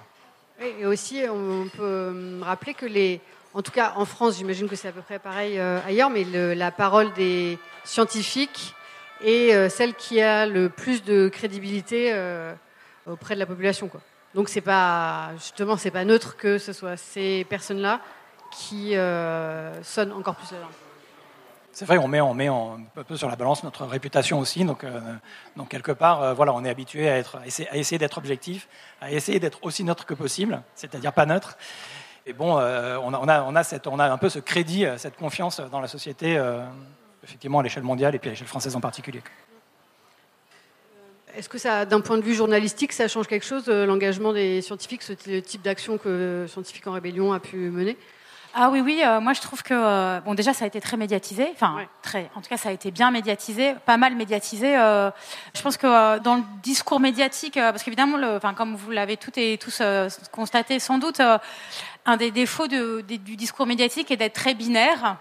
Et 0.80 0.86
aussi, 0.86 1.22
on 1.28 1.68
peut 1.76 2.40
rappeler 2.42 2.74
que 2.74 2.86
les, 2.86 3.20
en 3.54 3.62
tout 3.62 3.72
cas 3.72 3.94
en 3.96 4.04
France, 4.04 4.36
j'imagine 4.38 4.68
que 4.68 4.76
c'est 4.76 4.88
à 4.88 4.92
peu 4.92 5.02
près 5.02 5.18
pareil 5.18 5.58
ailleurs, 5.58 6.10
mais 6.10 6.24
la 6.24 6.70
parole 6.70 7.12
des 7.14 7.58
scientifiques 7.84 8.74
est 9.22 9.68
celle 9.68 9.94
qui 9.94 10.20
a 10.20 10.46
le 10.46 10.68
plus 10.68 11.04
de 11.04 11.28
crédibilité 11.28 12.14
auprès 13.06 13.34
de 13.34 13.40
la 13.40 13.46
population. 13.46 13.90
Donc 14.34 14.48
c'est 14.48 14.62
pas 14.62 15.30
justement 15.36 15.76
c'est 15.76 15.90
pas 15.90 16.04
neutre 16.04 16.36
que 16.36 16.58
ce 16.58 16.72
soit 16.72 16.96
ces 16.96 17.44
personnes-là 17.44 18.00
qui 18.50 18.94
sonnent 19.82 20.12
encore 20.12 20.36
plus 20.36 20.52
la 20.52 20.58
c'est 21.74 21.86
vrai, 21.86 21.96
on 21.96 22.06
met, 22.06 22.20
on 22.20 22.34
met 22.34 22.48
un 22.48 23.02
peu 23.06 23.16
sur 23.16 23.30
la 23.30 23.36
balance 23.36 23.64
notre 23.64 23.86
réputation 23.86 24.38
aussi. 24.38 24.62
Donc, 24.64 24.84
euh, 24.84 25.00
quelque 25.70 25.92
part, 25.92 26.22
euh, 26.22 26.34
voilà, 26.34 26.52
on 26.52 26.64
est 26.66 26.68
habitué 26.68 27.08
à 27.08 27.22
essayer, 27.46 27.98
d'être 27.98 28.18
objectif, 28.18 28.68
à 29.00 29.10
essayer 29.10 29.40
d'être 29.40 29.58
aussi 29.62 29.82
neutre 29.82 30.04
que 30.04 30.12
possible, 30.12 30.62
c'est-à-dire 30.74 31.14
pas 31.14 31.24
neutre. 31.24 31.56
Et 32.26 32.32
bon, 32.32 32.58
euh, 32.58 32.98
on, 33.02 33.12
a, 33.28 34.10
un 34.10 34.18
peu 34.18 34.28
ce 34.28 34.38
crédit, 34.38 34.86
cette 34.96 35.16
confiance 35.16 35.60
dans 35.60 35.80
la 35.80 35.88
société, 35.88 36.40
effectivement 37.24 37.58
à 37.58 37.62
l'échelle 37.62 37.82
mondiale 37.82 38.14
et 38.14 38.18
puis 38.18 38.28
à 38.28 38.32
l'échelle 38.32 38.46
française 38.46 38.76
en 38.76 38.80
particulier. 38.80 39.22
Est-ce 41.34 41.48
que 41.48 41.58
ça, 41.58 41.86
d'un 41.86 42.00
point 42.00 42.18
de 42.18 42.22
vue 42.22 42.34
journalistique, 42.34 42.92
ça 42.92 43.08
change 43.08 43.26
quelque 43.26 43.46
chose, 43.46 43.66
l'engagement 43.68 44.32
des 44.32 44.60
scientifiques, 44.62 45.02
ce 45.02 45.12
type 45.12 45.62
d'action 45.62 45.98
que 45.98 46.46
Scientifiques 46.48 46.86
en 46.86 46.92
Rébellion 46.92 47.32
a 47.32 47.40
pu 47.40 47.56
mener? 47.56 47.96
Ah 48.54 48.68
oui, 48.70 48.80
oui, 48.80 49.00
euh, 49.02 49.20
moi 49.20 49.32
je 49.32 49.40
trouve 49.40 49.62
que, 49.62 49.72
euh, 49.72 50.20
bon 50.20 50.34
déjà 50.34 50.52
ça 50.52 50.64
a 50.64 50.68
été 50.68 50.78
très 50.80 50.98
médiatisé, 50.98 51.48
enfin 51.54 51.86
très, 52.02 52.30
en 52.34 52.42
tout 52.42 52.50
cas 52.50 52.58
ça 52.58 52.68
a 52.68 52.72
été 52.72 52.90
bien 52.90 53.10
médiatisé, 53.10 53.74
pas 53.86 53.96
mal 53.96 54.14
médiatisé. 54.14 54.76
Euh, 54.76 55.10
je 55.54 55.62
pense 55.62 55.78
que 55.78 56.18
dans 56.18 56.36
le 56.36 56.42
discours 56.62 57.00
médiatique, 57.00 57.54
parce 57.54 57.82
qu'évidemment, 57.82 58.18
comme 58.54 58.76
vous 58.76 58.90
l'avez 58.90 59.16
toutes 59.16 59.38
et 59.38 59.56
tous 59.56 59.82
constaté 60.32 60.78
sans 60.80 60.98
doute, 60.98 61.22
un 62.04 62.16
des 62.18 62.30
défauts 62.30 62.68
de, 62.68 63.00
du 63.00 63.36
discours 63.36 63.66
médiatique 63.66 64.10
est 64.10 64.18
d'être 64.18 64.34
très 64.34 64.52
binaire. 64.52 65.16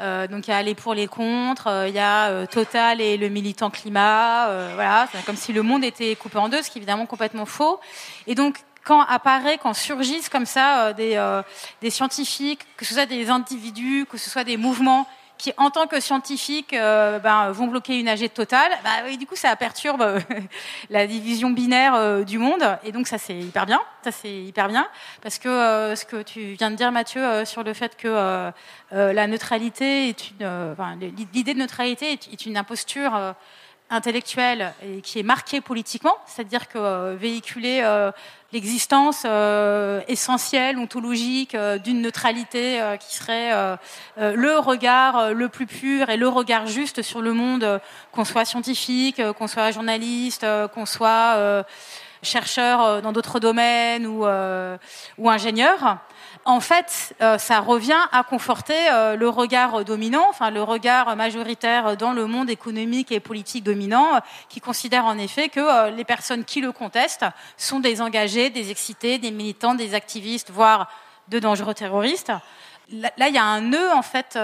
donc 0.00 0.48
il 0.48 0.50
y 0.50 0.54
a 0.54 0.62
les 0.62 0.74
pour 0.74 0.94
les 0.94 1.06
contre, 1.06 1.86
il 1.88 1.94
y 1.94 1.98
a 1.98 2.46
Total 2.46 2.98
et 3.02 3.18
le 3.18 3.28
militant 3.28 3.68
climat, 3.68 4.48
voilà, 4.74 5.06
c'est 5.12 5.22
comme 5.26 5.36
si 5.36 5.52
le 5.52 5.62
monde 5.62 5.84
était 5.84 6.16
coupé 6.16 6.38
en 6.38 6.48
deux, 6.48 6.62
ce 6.62 6.70
qui 6.70 6.78
est 6.78 6.80
évidemment 6.80 7.04
complètement 7.04 7.46
faux. 7.46 7.78
Et 8.26 8.34
donc 8.34 8.64
quand 8.84 9.00
apparaît, 9.00 9.58
quand 9.58 9.74
surgissent 9.74 10.28
comme 10.28 10.46
ça 10.46 10.86
euh, 10.86 10.92
des, 10.92 11.16
euh, 11.16 11.42
des, 11.80 11.90
scientifiques, 11.90 12.60
que 12.76 12.84
ce 12.84 12.94
soit 12.94 13.06
des 13.06 13.30
individus, 13.30 14.06
que 14.08 14.18
ce 14.18 14.30
soit 14.30 14.44
des 14.44 14.56
mouvements 14.56 15.08
qui, 15.36 15.52
en 15.56 15.70
tant 15.70 15.88
que 15.88 15.98
scientifiques, 15.98 16.74
euh, 16.74 17.18
ben, 17.18 17.50
vont 17.50 17.66
bloquer 17.66 17.98
une 17.98 18.08
AG 18.08 18.32
totale, 18.32 18.70
bah, 18.84 19.10
du 19.16 19.26
coup, 19.26 19.34
ça 19.34 19.56
perturbe 19.56 20.20
la 20.90 21.06
division 21.08 21.50
binaire 21.50 22.24
du 22.24 22.38
monde. 22.38 22.62
Et 22.84 22.92
donc, 22.92 23.08
ça, 23.08 23.18
c'est 23.18 23.36
hyper 23.36 23.66
bien. 23.66 23.80
Ça, 24.04 24.12
c'est 24.12 24.32
hyper 24.32 24.68
bien. 24.68 24.86
Parce 25.22 25.38
que 25.38 25.94
ce 25.96 26.04
que 26.04 26.22
tu 26.22 26.52
viens 26.52 26.70
de 26.70 26.76
dire, 26.76 26.92
Mathieu, 26.92 27.44
sur 27.44 27.64
le 27.64 27.74
fait 27.74 27.96
que 27.96 28.52
la 28.92 29.26
neutralité 29.26 30.08
est 30.08 30.30
une. 30.30 30.76
L'idée 31.32 31.54
de 31.54 31.58
neutralité 31.58 32.12
est 32.12 32.46
une 32.46 32.56
imposture 32.56 33.34
intellectuelle 33.90 34.72
et 34.82 35.00
qui 35.00 35.18
est 35.18 35.22
marquée 35.24 35.60
politiquement, 35.60 36.16
c'est-à-dire 36.26 36.68
que 36.68 37.14
véhiculer 37.14 37.82
l'existence 38.54 39.24
euh, 39.26 40.00
essentielle, 40.06 40.78
ontologique 40.78 41.56
euh, 41.56 41.76
d'une 41.76 42.00
neutralité 42.00 42.80
euh, 42.80 42.96
qui 42.96 43.16
serait 43.16 43.50
le 44.16 44.58
regard 44.58 45.34
le 45.34 45.48
plus 45.48 45.66
pur 45.66 46.08
et 46.08 46.16
le 46.16 46.28
regard 46.28 46.66
juste 46.66 47.02
sur 47.02 47.20
le 47.20 47.32
monde, 47.32 47.80
qu'on 48.12 48.24
soit 48.24 48.44
scientifique, 48.44 49.20
qu'on 49.32 49.48
soit 49.48 49.72
journaliste, 49.72 50.46
qu'on 50.72 50.86
soit 50.86 51.64
chercheur 52.22 53.02
dans 53.02 53.12
d'autres 53.12 53.40
domaines 53.40 54.06
ou, 54.06 54.24
ou 55.18 55.30
ingénieur 55.30 55.98
en 56.46 56.60
fait, 56.60 57.14
euh, 57.22 57.38
ça 57.38 57.60
revient 57.60 58.00
à 58.12 58.22
conforter 58.22 58.76
euh, 58.92 59.16
le 59.16 59.28
regard 59.28 59.84
dominant, 59.84 60.26
enfin 60.28 60.50
le 60.50 60.62
regard 60.62 61.16
majoritaire 61.16 61.96
dans 61.96 62.12
le 62.12 62.26
monde 62.26 62.50
économique 62.50 63.12
et 63.12 63.20
politique 63.20 63.64
dominant, 63.64 64.20
qui 64.48 64.60
considère 64.60 65.06
en 65.06 65.16
effet 65.18 65.48
que 65.48 65.60
euh, 65.60 65.90
les 65.90 66.04
personnes 66.04 66.44
qui 66.44 66.60
le 66.60 66.72
contestent 66.72 67.24
sont 67.56 67.80
des 67.80 68.02
engagés, 68.02 68.50
des 68.50 68.70
excités, 68.70 69.18
des 69.18 69.30
militants, 69.30 69.74
des 69.74 69.94
activistes, 69.94 70.50
voire 70.50 70.90
de 71.28 71.38
dangereux 71.38 71.74
terroristes. 71.74 72.32
Là, 72.90 73.28
il 73.28 73.34
y 73.34 73.38
a 73.38 73.44
un 73.44 73.62
nœud 73.62 73.90
en 73.94 74.02
fait 74.02 74.38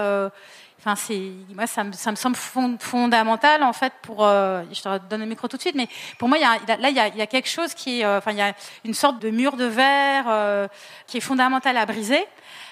Enfin, 0.83 0.95
c'est 0.95 1.31
moi 1.53 1.67
ça 1.67 1.83
me, 1.83 1.91
ça 1.91 2.09
me, 2.09 2.15
semble 2.15 2.35
fondamental 2.79 3.61
en 3.61 3.71
fait 3.71 3.93
pour. 4.01 4.25
Euh, 4.25 4.63
je 4.71 4.81
te 4.81 4.97
donne 5.09 5.19
le 5.19 5.27
micro 5.27 5.47
tout 5.47 5.55
de 5.55 5.61
suite, 5.61 5.75
mais 5.75 5.87
pour 6.17 6.27
moi, 6.27 6.39
il 6.39 6.41
y 6.41 6.43
a, 6.43 6.77
là, 6.77 6.89
il 6.89 6.95
y, 6.95 6.99
a, 6.99 7.07
il 7.07 7.17
y 7.17 7.21
a, 7.21 7.27
quelque 7.27 7.47
chose 7.47 7.75
qui 7.75 7.99
est. 7.99 8.05
Euh, 8.05 8.17
enfin, 8.17 8.31
il 8.31 8.39
y 8.39 8.41
a 8.41 8.55
une 8.83 8.95
sorte 8.95 9.19
de 9.19 9.29
mur 9.29 9.57
de 9.57 9.65
verre 9.65 10.25
euh, 10.27 10.67
qui 11.05 11.17
est 11.17 11.21
fondamental 11.21 11.77
à 11.77 11.85
briser. 11.85 12.25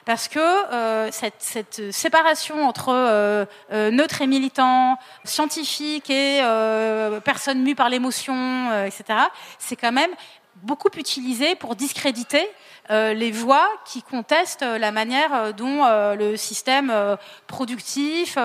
Parce 0.06 0.28
que 0.28 0.40
cette, 1.12 1.36
cette, 1.38 1.92
séparation 1.92 2.68
entre 2.68 3.46
neutre 3.70 4.22
et 4.24 4.28
militant, 4.28 4.98
scientifique 5.24 6.10
et 6.10 6.42
personne 7.24 7.62
mue 7.62 7.76
par 7.76 7.90
l'émotion, 7.90 8.86
etc., 8.86 9.20
c'est 9.60 9.76
quand 9.76 9.92
même 9.92 10.10
beaucoup 10.64 10.90
utilisé 10.98 11.56
pour 11.56 11.76
discréditer 11.76 12.42
euh, 12.42 12.48
les 12.90 13.32
voix 13.32 13.70
qui 13.86 14.02
contestent 14.02 14.64
la 14.64 14.92
manière 14.92 15.34
euh, 15.34 15.52
dont 15.52 15.86
euh, 15.86 16.16
le 16.16 16.38
système 16.38 16.92
productif 17.48 18.38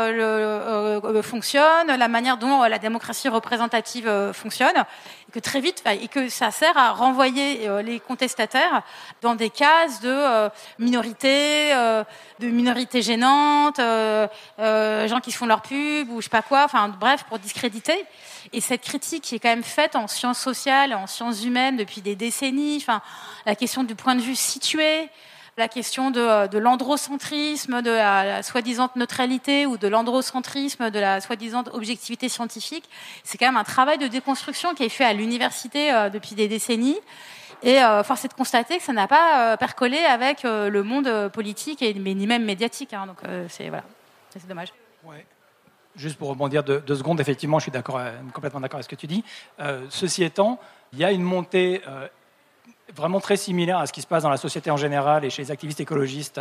fonctionne, 1.23 1.87
la 1.87 2.09
manière 2.09 2.37
dont 2.37 2.63
la 2.63 2.79
démocratie 2.79 3.29
représentative 3.29 4.33
fonctionne, 4.33 4.77
et 5.29 5.33
que 5.33 5.39
très 5.39 5.61
vite, 5.61 5.83
et 6.01 6.09
que 6.09 6.29
ça 6.29 6.51
sert 6.51 6.77
à 6.77 6.91
renvoyer 6.93 7.69
les 7.83 8.01
contestataires 8.01 8.83
dans 9.23 9.35
des 9.35 9.51
cases 9.51 10.01
de 10.01 10.49
minorité, 10.79 11.73
de 12.39 12.47
minorité 12.49 13.03
gênante, 13.03 13.79
gens 13.79 15.21
qui 15.21 15.33
se 15.33 15.39
font 15.39 15.47
leur 15.47 15.63
pub 15.63 16.11
ou 16.11 16.21
je 16.21 16.25
sais 16.25 16.31
pas 16.31 16.43
quoi, 16.43 16.65
enfin 16.65 16.89
bref, 16.89 17.25
pour 17.25 17.39
discréditer. 17.39 18.05
Et 18.53 18.61
cette 18.61 18.83
critique 18.83 19.25
qui 19.25 19.35
est 19.35 19.39
quand 19.39 19.49
même 19.49 19.65
faite 19.65 19.97
en 19.97 20.07
sciences 20.07 20.39
sociales, 20.39 20.95
en 20.95 21.07
sciences 21.07 21.45
humaines 21.45 21.77
depuis 21.77 22.01
des 22.01 22.17
décennies, 22.17 22.77
enfin, 22.77 23.03
la 23.47 23.55
question 23.55 23.85
du 23.85 23.95
point 23.95 24.15
de 24.15 24.21
vue 24.21 24.37
situé, 24.37 25.09
la 25.57 25.69
question 25.69 26.11
de, 26.11 26.49
de 26.49 26.59
l'androcentrisme, 26.59 27.81
de 27.83 27.91
la, 27.91 28.43
soi-disant 28.43 28.91
neutralité 28.97 29.67
ou 29.67 29.77
de 29.77 29.89
l'androcentrisme, 29.89 30.91
de 30.91 30.99
la 30.99 31.21
soi-disant 31.21 31.65
objectivité 31.73 32.29
scientifique, 32.29 32.89
c'est 33.23 33.39
quand 33.39 33.47
même 33.47 33.57
un 33.57 33.65
travail 33.65 33.99
de 33.99 34.09
déconstruction 34.09 34.75
qui 34.75 34.85
est 34.85 34.89
fait 34.89 35.05
à 35.05 35.13
l'université 35.13 35.93
euh, 35.93 36.11
depuis 36.11 36.35
des 36.35 36.49
décennies. 36.49 36.99
Et 37.63 37.83
euh, 37.83 38.03
force 38.03 38.25
est 38.25 38.29
de 38.29 38.35
constater 38.35 38.77
que 38.77 38.83
ça 38.83 38.93
n'a 38.93 39.07
pas 39.07 39.53
euh, 39.53 39.57
percolé 39.57 39.99
avec 39.99 40.43
le 40.43 40.83
monde 40.83 41.31
politique 41.33 41.81
et 41.83 41.95
ni 41.95 42.27
même 42.27 42.45
médiatique. 42.45 42.93
Hein, 42.93 43.07
donc 43.07 43.19
c'est 43.49 43.69
voilà, 43.69 43.85
dommage. 44.47 44.73
Ouais. 45.05 45.25
Juste 45.97 46.19
pour 46.19 46.29
rebondir 46.29 46.65
deux, 46.65 46.83
secondes, 46.97 47.21
effectivement, 47.21 47.61
je 47.61 47.71
suis 47.71 47.73
euh, 47.73 48.13
complètement 48.33 48.61
d'accord 48.61 48.79
avec 48.79 48.85
ce 48.85 48.89
que 48.89 48.97
tu 48.97 49.07
dis. 49.07 49.23
Euh, 49.61 49.87
ceci 49.91 50.25
étant, 50.25 50.59
il 50.93 50.99
y 50.99 51.05
a 51.05 51.13
une 51.13 51.23
montée 51.23 51.83
euh, 51.87 52.09
vraiment 52.97 53.21
très 53.21 53.37
similaire 53.37 53.79
à 53.79 53.87
ce 53.87 53.93
qui 53.93 54.03
se 54.03 54.07
passe 54.09 54.25
dans 54.25 54.31
la 54.31 54.37
société 54.37 54.73
en 54.73 54.77
général 54.77 55.25
et 55.25 55.31
chez 55.31 55.43
les 55.43 55.53
activistes 55.53 55.81
écologistes 55.81 56.41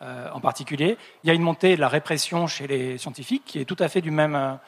en 0.00 0.40
particulier. 0.40 0.96
Il 1.22 1.28
y 1.28 1.30
a 1.30 1.34
une 1.34 1.42
montée 1.42 1.76
de 1.76 1.80
la 1.80 1.88
répression 1.88 2.46
chez 2.46 2.66
les 2.66 2.96
scientifiques 2.96 3.44
qui 3.44 3.60
est 3.60 3.64
tout 3.64 3.76
à 3.78 3.88
fait 3.88 4.00
du 4.00 4.10
même, 4.10 4.58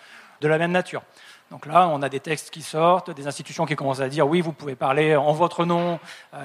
de 0.40 0.48
la 0.48 0.59
même 0.59 0.72
nature. 0.72 1.02
Donc 1.50 1.66
là, 1.66 1.88
on 1.88 2.02
a 2.02 2.09
des 2.09 2.20
textes 2.20 2.50
qui 2.50 2.62
sortent, 2.62 3.11
des 3.11 3.26
institutions 3.26 3.66
qui 3.66 3.74
commencent 3.74 4.00
à 4.00 4.09
dire 4.09 4.28
oui, 4.28 4.40
vous 4.40 4.52
pouvez 4.52 4.74
parler 4.74 5.16
en 5.16 5.32
votre 5.32 5.64
nom, 5.64 5.98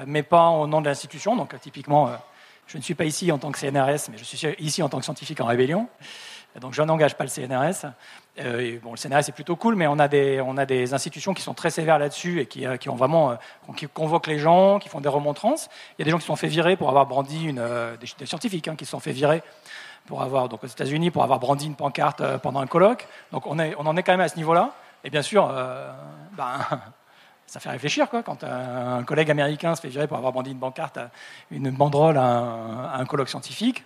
mais 0.06 0.24
pas 0.24 0.48
au 0.50 0.66
nom 0.66 0.82
de 0.82 0.86
l'institution. 0.88 1.36
Donc 1.36 1.60
typiquement, 1.60 2.12
je 2.68 2.78
ne 2.78 2.82
suis 2.82 2.96
pas 2.96 3.06
ici 3.06 3.32
en 3.32 3.38
tant 3.38 3.52
que 3.52 3.60
CNRS, 3.60 4.10
mais 4.12 4.18
je 4.18 4.24
suis 4.24 4.48
ici 4.60 4.82
en 4.82 4.90
tant 4.90 5.00
que 5.00 5.04
scientifique 5.04 5.42
en 5.42 5.46
rébellion. 5.46 5.88
Donc 6.60 6.74
je 6.74 6.82
n'engage 6.82 7.16
pas 7.16 7.24
le 7.24 7.30
CNRS. 7.30 7.92
Euh, 8.40 8.80
bon, 8.82 8.92
le 8.92 8.98
CNRS 8.98 9.30
est 9.30 9.34
plutôt 9.34 9.56
cool, 9.56 9.76
mais 9.76 9.88
on 9.88 10.00
a 10.00 10.08
des, 10.08 10.42
on 10.42 10.58
a 10.58 10.66
des 10.66 10.94
institutions 10.94 11.34
qui 11.34 11.42
sont 11.42 11.54
très 11.54 11.70
sévères 11.70 12.00
là-dessus 12.00 12.42
et 12.42 12.46
qui, 12.46 12.66
euh, 12.66 12.78
qui, 12.78 12.90
ont 12.90 12.96
vraiment, 12.96 13.32
euh, 13.32 13.36
qui 13.76 13.88
convoquent 13.88 14.28
les 14.28 14.40
gens, 14.40 14.80
qui 14.80 14.90
font 14.90 15.02
des 15.02 15.10
remontrances. 15.10 15.70
Il 15.98 16.02
y 16.02 16.04
a 16.04 16.06
des 16.06 16.12
gens 16.12 16.18
qui 16.18 16.24
se 16.24 16.28
sont 16.28 16.36
fait 16.36 16.48
virer 16.48 16.76
pour 16.76 16.90
avoir 16.90 17.06
brandi 17.06 17.46
une, 17.46 17.64
des, 18.00 18.26
scientifiques 18.26 18.68
hein, 18.68 18.76
qui 18.76 18.86
se 18.86 18.92
sont 18.92 19.00
fait 19.00 19.12
virer 19.12 19.44
pour 20.08 20.22
avoir, 20.24 20.50
donc 20.50 20.64
aux 20.64 20.68
États-Unis, 20.68 21.12
pour 21.12 21.24
avoir 21.24 21.40
brandi 21.40 21.68
une 21.68 21.76
pancarte 21.76 22.38
pendant 22.38 22.62
un 22.62 22.68
colloque. 22.68 23.08
Donc 23.32 23.46
on, 23.46 23.60
est, 23.60 23.76
on 23.78 23.86
en 23.86 23.96
est 23.96 24.04
quand 24.04 24.14
même 24.14 24.22
à 24.22 24.30
ce 24.30 24.38
niveau-là. 24.38 24.72
Et 25.04 25.10
bien 25.10 25.22
sûr, 25.22 25.48
ben, 26.36 26.60
ça 27.46 27.60
fait 27.60 27.70
réfléchir 27.70 28.10
quoi, 28.10 28.24
quand 28.24 28.44
un, 28.44 29.04
collègue 29.04 29.30
américain 29.30 29.76
se 29.76 29.82
fait 29.82 29.90
virer 29.90 30.08
pour 30.08 30.18
avoir 30.18 30.34
brandi 30.34 30.52
une 30.52 30.60
pancarte, 30.60 30.98
une 31.52 31.70
banderole 31.70 32.18
un, 32.18 32.90
à 32.92 32.98
un 32.98 33.06
colloque 33.06 33.30
scientifique. 33.30 33.86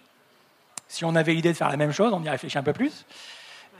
Si 0.93 1.03
on 1.05 1.15
avait 1.15 1.33
l'idée 1.33 1.51
de 1.51 1.57
faire 1.57 1.69
la 1.69 1.75
même 1.75 1.91
chose, 1.91 2.13
on 2.13 2.21
y 2.21 2.29
réfléchit 2.29 2.59
un 2.59 2.61
peu 2.61 2.71
plus. 2.71 3.07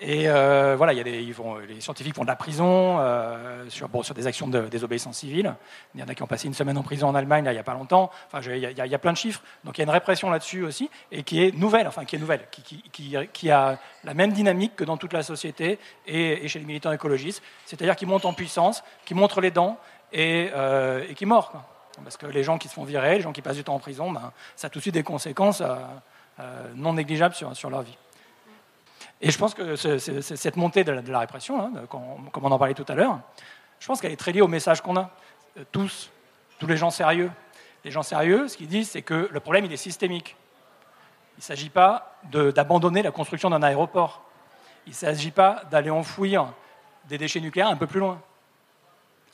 Et 0.01 0.27
euh, 0.27 0.73
voilà, 0.75 0.93
ils 0.93 1.31
vont, 1.31 1.57
les 1.57 1.79
scientifiques 1.79 2.15
font 2.15 2.23
de 2.23 2.27
la 2.27 2.35
prison 2.35 2.97
euh, 2.99 3.69
sur, 3.69 3.87
bon, 3.87 4.01
sur 4.01 4.15
des 4.15 4.25
actions 4.25 4.47
de 4.47 4.61
désobéissance 4.61 5.17
civile. 5.17 5.53
Il 5.93 6.01
y 6.01 6.03
en 6.03 6.07
a 6.07 6.15
qui 6.15 6.23
ont 6.23 6.27
passé 6.27 6.47
une 6.47 6.55
semaine 6.55 6.75
en 6.75 6.81
prison 6.81 7.07
en 7.07 7.13
Allemagne 7.13 7.45
il 7.45 7.51
n'y 7.51 7.59
a 7.59 7.63
pas 7.63 7.75
longtemps. 7.75 8.09
Enfin, 8.25 8.41
il 8.49 8.57
y, 8.57 8.95
a, 8.95 8.97
plein 8.97 9.11
de 9.11 9.17
chiffres. 9.17 9.43
Donc 9.63 9.77
il 9.77 9.81
y 9.81 9.83
a 9.83 9.85
une 9.85 9.91
répression 9.91 10.31
là-dessus 10.31 10.63
aussi, 10.63 10.89
et 11.11 11.21
qui 11.21 11.43
est 11.43 11.55
nouvelle, 11.55 11.87
enfin 11.87 12.03
qui 12.03 12.15
est 12.15 12.19
nouvelle, 12.19 12.47
qui, 12.51 13.51
a 13.51 13.77
la 14.03 14.13
même 14.15 14.33
dynamique 14.33 14.75
que 14.75 14.83
dans 14.83 14.97
toute 14.97 15.13
la 15.13 15.21
société 15.21 15.77
et, 16.07 16.47
chez 16.47 16.57
les 16.57 16.65
militants 16.65 16.91
écologistes. 16.91 17.43
C'est-à-dire 17.67 17.95
qu'ils 17.95 18.07
montent 18.07 18.25
en 18.25 18.33
puissance, 18.33 18.83
qui 19.05 19.13
montrent 19.13 19.39
les 19.39 19.51
dents 19.51 19.77
et, 20.11 20.49
euh, 20.55 21.05
et 21.07 21.13
qui 21.13 21.27
mordent. 21.27 21.61
Parce 22.03 22.17
que 22.17 22.25
les 22.25 22.43
gens 22.43 22.57
qui 22.57 22.69
se 22.69 22.73
font 22.73 22.83
virer, 22.83 23.17
les 23.17 23.21
gens 23.21 23.33
qui 23.33 23.43
passent 23.43 23.57
du 23.57 23.63
temps 23.63 23.75
en 23.75 23.79
prison, 23.79 24.11
ben, 24.11 24.31
ça 24.55 24.65
a 24.65 24.69
tout 24.71 24.79
de 24.79 24.81
suite 24.81 24.95
des 24.95 25.03
conséquences 25.03 25.61
euh, 25.61 25.75
non 26.75 26.93
négligeables 26.93 27.35
sur, 27.35 27.55
sur 27.55 27.69
leur 27.69 27.81
vie. 27.83 27.97
Et 29.21 29.31
je 29.31 29.37
pense 29.37 29.53
que 29.53 29.75
cette 29.77 30.57
montée 30.57 30.83
de 30.83 30.91
la, 30.91 31.19
répression, 31.19 31.61
hein, 31.61 31.71
comme 31.89 32.45
on 32.45 32.51
en 32.51 32.59
parlait 32.59 32.73
tout 32.73 32.85
à 32.89 32.93
l'heure, 32.95 33.19
je 33.79 33.87
pense 33.87 34.01
qu'elle 34.01 34.11
est 34.11 34.17
très 34.17 34.31
liée 34.31 34.41
au 34.41 34.47
message 34.47 34.81
qu'on 34.81 34.95
a, 34.95 35.11
euh, 35.57 35.63
tous, 35.71 36.09
tous 36.57 36.67
les 36.67 36.77
gens 36.77 36.89
sérieux. 36.89 37.29
Les 37.83 37.91
gens 37.91 38.01
sérieux, 38.01 38.47
ce 38.47 38.55
qu'ils 38.55 38.67
disent, 38.67 38.89
c'est 38.91 39.01
que 39.01 39.27
le 39.29 39.39
problème, 39.39 39.65
il 39.65 39.73
est 39.73 39.77
systémique. 39.77 40.37
Il 41.37 41.39
ne 41.39 41.43
s'agit 41.43 41.69
pas 41.69 42.17
d'abandonner 42.31 43.01
la 43.01 43.11
construction 43.11 43.49
d'un 43.49 43.61
aéroport. 43.61 44.23
Il 44.85 44.91
ne 44.91 44.95
s'agit 44.95 45.31
pas 45.31 45.63
d'aller 45.69 45.89
enfouir 45.89 46.53
des 47.09 47.17
déchets 47.17 47.41
nucléaires 47.41 47.67
un 47.67 47.75
peu 47.75 47.87
plus 47.87 47.99
loin. 47.99 48.21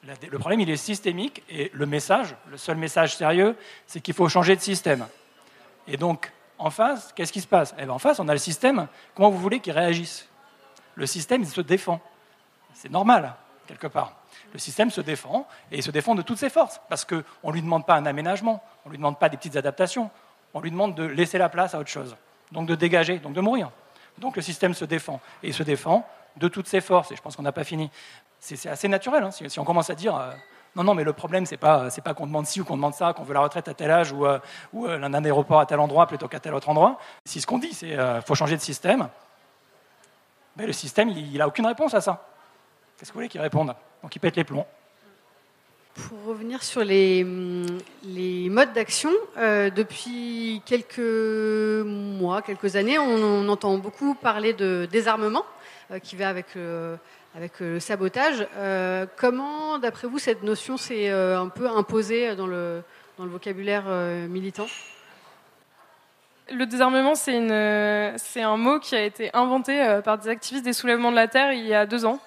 Le 0.04 0.40
problème, 0.40 0.62
il 0.62 0.70
est 0.70 0.78
systémique 0.78 1.44
et 1.50 1.70
le 1.74 1.86
message, 1.86 2.36
le 2.50 2.58
seul 2.58 2.78
message 2.78 3.16
sérieux, 3.16 3.56
c'est 3.86 4.00
qu'il 4.00 4.14
faut 4.14 4.30
changer 4.30 4.56
de 4.56 4.62
système. 4.62 5.06
Et 5.88 5.98
donc, 5.98 6.32
en 6.60 6.70
face, 6.70 7.14
qu'est-ce 7.16 7.32
qui 7.32 7.42
se 7.42 7.48
passe? 7.48 7.74
Eh 7.80 7.86
ben, 7.86 7.94
En 7.94 8.00
face, 8.00 8.20
on 8.20 8.28
a 8.28 8.34
le 8.34 8.40
système. 8.40 8.88
Comment 9.16 9.30
vous 9.30 9.40
voulez 9.40 9.62
qu'il 9.62 9.74
réagisse? 9.74 10.28
Le 10.96 11.06
système, 11.06 11.42
il 11.42 11.48
se 11.48 11.62
défend. 11.62 12.02
C'est 12.74 12.92
normal, 12.92 13.34
quelque 13.66 13.88
part. 13.88 14.14
Le 14.52 14.60
système 14.60 14.92
se 14.92 15.02
défend, 15.02 15.48
et 15.72 15.78
il 15.78 15.84
se 15.84 15.92
défend 15.92 16.16
de 16.16 16.22
toutes 16.22 16.38
ses 16.38 16.50
forces, 16.50 16.82
parce 16.90 17.06
qu'on 17.06 17.24
ne 17.46 17.52
lui 17.52 17.62
demande 17.62 17.86
pas 17.86 17.96
un 17.96 18.06
aménagement, 18.06 18.62
on 18.86 18.90
ne 18.90 18.92
lui 18.92 18.98
demande 18.98 19.18
pas 19.18 19.30
des 19.30 19.38
petites 19.38 19.56
adaptations, 19.56 20.10
on 20.54 20.60
lui 20.60 20.72
demande 20.72 20.96
de 20.96 21.04
laisser 21.04 21.38
la 21.38 21.50
place 21.50 21.74
à 21.74 21.80
autre 21.80 21.90
chose, 21.90 22.16
donc 22.52 22.68
de 22.68 22.76
dégager, 22.76 23.20
donc 23.20 23.34
de 23.34 23.42
mourir. 23.42 23.72
Donc 24.18 24.36
le 24.36 24.42
système 24.42 24.74
se 24.74 24.86
défend, 24.86 25.22
et 25.44 25.50
il 25.50 25.54
se 25.54 25.64
défend 25.64 26.06
de 26.36 26.48
toutes 26.48 26.68
ses 26.68 26.82
forces, 26.82 27.12
et 27.12 27.16
je 27.16 27.22
pense 27.22 27.36
qu'on 27.36 27.44
n'a 27.44 27.52
pas 27.52 27.64
fini. 27.64 27.90
C'est 28.40 28.70
assez 28.70 28.88
naturel, 28.88 29.24
hein, 29.24 29.32
si, 29.32 29.60
on 29.60 29.66
commence 29.66 29.90
à 29.90 29.96
dire... 29.96 30.16
Euh, 30.16 30.32
non, 30.76 30.84
non, 30.84 30.94
mais 30.94 31.04
le 31.04 31.14
problème, 31.14 31.46
c'est 31.46 31.58
pas, 31.58 31.90
c'est 31.90 32.04
pas 32.04 32.14
qu'on 32.14 32.28
demande 32.28 32.46
ci 32.46 32.62
ou 32.62 32.64
qu'on 32.64 32.76
demande 32.76 32.94
ça, 32.94 33.14
qu'on 33.14 33.24
veut 33.24 33.34
la 33.34 33.42
retraite 33.42 33.68
à 33.68 33.74
tel 33.74 33.90
âge 33.90 34.12
ou, 34.12 34.26
euh, 34.26 34.40
ou 34.72 34.86
euh, 34.86 35.02
un 35.02 35.26
aéroport 35.26 35.60
à 35.60 35.66
tel 35.66 35.80
endroit 35.80 36.06
plutôt 36.08 36.28
qu'à 36.28 36.40
tel 36.40 36.54
autre 36.54 36.70
endroit. 36.70 37.00
Si 37.26 37.42
ce 37.42 37.48
qu'on 37.48 37.58
dit, 37.58 37.74
c'est 37.74 37.98
euh, 37.98 38.22
faut 38.22 38.36
changer 38.36 38.56
de 38.56 38.62
système, 38.62 39.10
le 40.58 40.74
système, 40.74 41.10
il 41.10 41.38
n'a 41.38 41.48
aucune 41.48 41.66
réponse 41.66 41.94
à 41.94 42.02
ça. 42.02 42.28
Qu'est-ce 42.98 43.10
que 43.10 43.14
vous 43.14 43.20
voulez 43.20 43.30
qu'il 43.30 43.42
réponde? 43.42 43.74
Donc 44.04 44.16
il 44.16 44.20
pète 44.20 44.36
les 44.36 44.44
plombs. 44.44 44.66
Pour 45.96 46.26
revenir 46.26 46.64
sur 46.64 46.84
les, 46.84 47.26
les 48.04 48.50
modes 48.50 48.74
d'action, 48.74 49.10
depuis 49.38 50.62
quelques 50.66 51.00
mois, 51.00 52.42
quelques 52.42 52.76
années, 52.76 53.00
on, 53.00 53.48
entend 53.48 53.78
beaucoup 53.78 54.16
parler 54.16 54.54
de 54.54 54.88
désarmement, 54.92 55.46
qui 56.04 56.16
va 56.18 56.30
avec 56.30 56.48
avec 57.36 57.62
euh, 57.62 57.74
le 57.74 57.80
sabotage. 57.80 58.48
Euh, 58.58 59.06
comment, 59.16 59.80
d'après 59.80 60.08
vous, 60.08 60.20
cette 60.20 60.44
notion 60.44 60.78
s'est 60.78 61.10
euh, 61.10 61.40
un 61.40 61.50
peu 61.50 61.68
imposée 61.68 62.36
dans 62.36 62.48
le, 62.48 62.82
dans 63.18 63.26
le 63.26 63.32
vocabulaire 63.32 63.86
militant? 64.30 64.68
Le 66.52 66.66
désarmement, 66.66 67.14
c'est 67.14 68.42
un 68.42 68.58
mot 68.58 68.80
qui 68.80 68.96
a 68.96 69.04
été 69.04 69.30
inventé 69.34 70.00
par 70.04 70.18
des 70.18 70.30
activistes 70.30 70.66
des 70.66 70.74
soulèvements 70.74 71.12
de 71.12 71.16
la 71.16 71.28
Terre 71.28 71.54
il 71.54 71.66
y 71.66 71.76
a 71.76 71.86
deux 71.86 72.06
ans. 72.06 72.20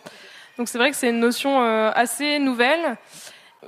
Donc 0.58 0.68
c'est 0.68 0.78
vrai 0.78 0.90
que 0.90 0.96
c'est 0.96 1.10
une 1.10 1.18
notion 1.18 1.60
assez 1.90 2.38
nouvelle 2.38 2.96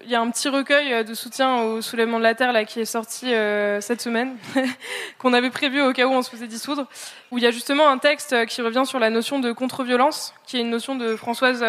il 0.03 0.11
y 0.11 0.15
a 0.15 0.21
un 0.21 0.31
petit 0.31 0.49
recueil 0.49 0.93
euh, 0.93 1.03
de 1.05 1.15
soutien 1.15 1.63
au 1.63 1.81
soulèvement 1.81 2.19
de 2.19 2.25
la 2.25 2.35
Terre 2.35 2.53
là, 2.53 2.65
qui 2.65 2.81
est 2.81 2.85
sorti 2.85 3.33
euh, 3.33 3.81
cette 3.81 4.01
semaine, 4.01 4.37
qu'on 5.19 5.33
avait 5.33 5.51
prévu 5.51 5.81
au 5.81 5.93
cas 5.93 6.07
où 6.07 6.11
on 6.11 6.23
se 6.23 6.31
faisait 6.31 6.47
dissoudre, 6.47 6.87
où 7.31 7.39
il 7.39 7.45
y 7.45 7.47
a 7.47 7.51
justement 7.51 7.89
un 7.89 7.99
texte 7.99 8.33
euh, 8.33 8.45
qui 8.45 8.61
revient 8.63 8.85
sur 8.85 8.99
la 8.99 9.11
notion 9.11 9.39
de 9.39 9.53
contre-violence, 9.53 10.35
qui 10.47 10.57
est 10.57 10.61
une 10.61 10.71
notion 10.71 10.97
de 10.97 11.15
Françoise 11.17 11.61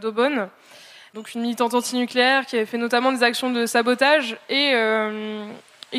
Daubonne, 0.00 0.48
donc 1.14 1.34
une 1.34 1.40
militante 1.40 1.74
antinucléaire 1.74 2.44
qui 2.44 2.56
avait 2.56 2.66
fait 2.66 2.78
notamment 2.78 3.10
des 3.10 3.22
actions 3.22 3.50
de 3.50 3.64
sabotage 3.64 4.36
et, 4.50 4.74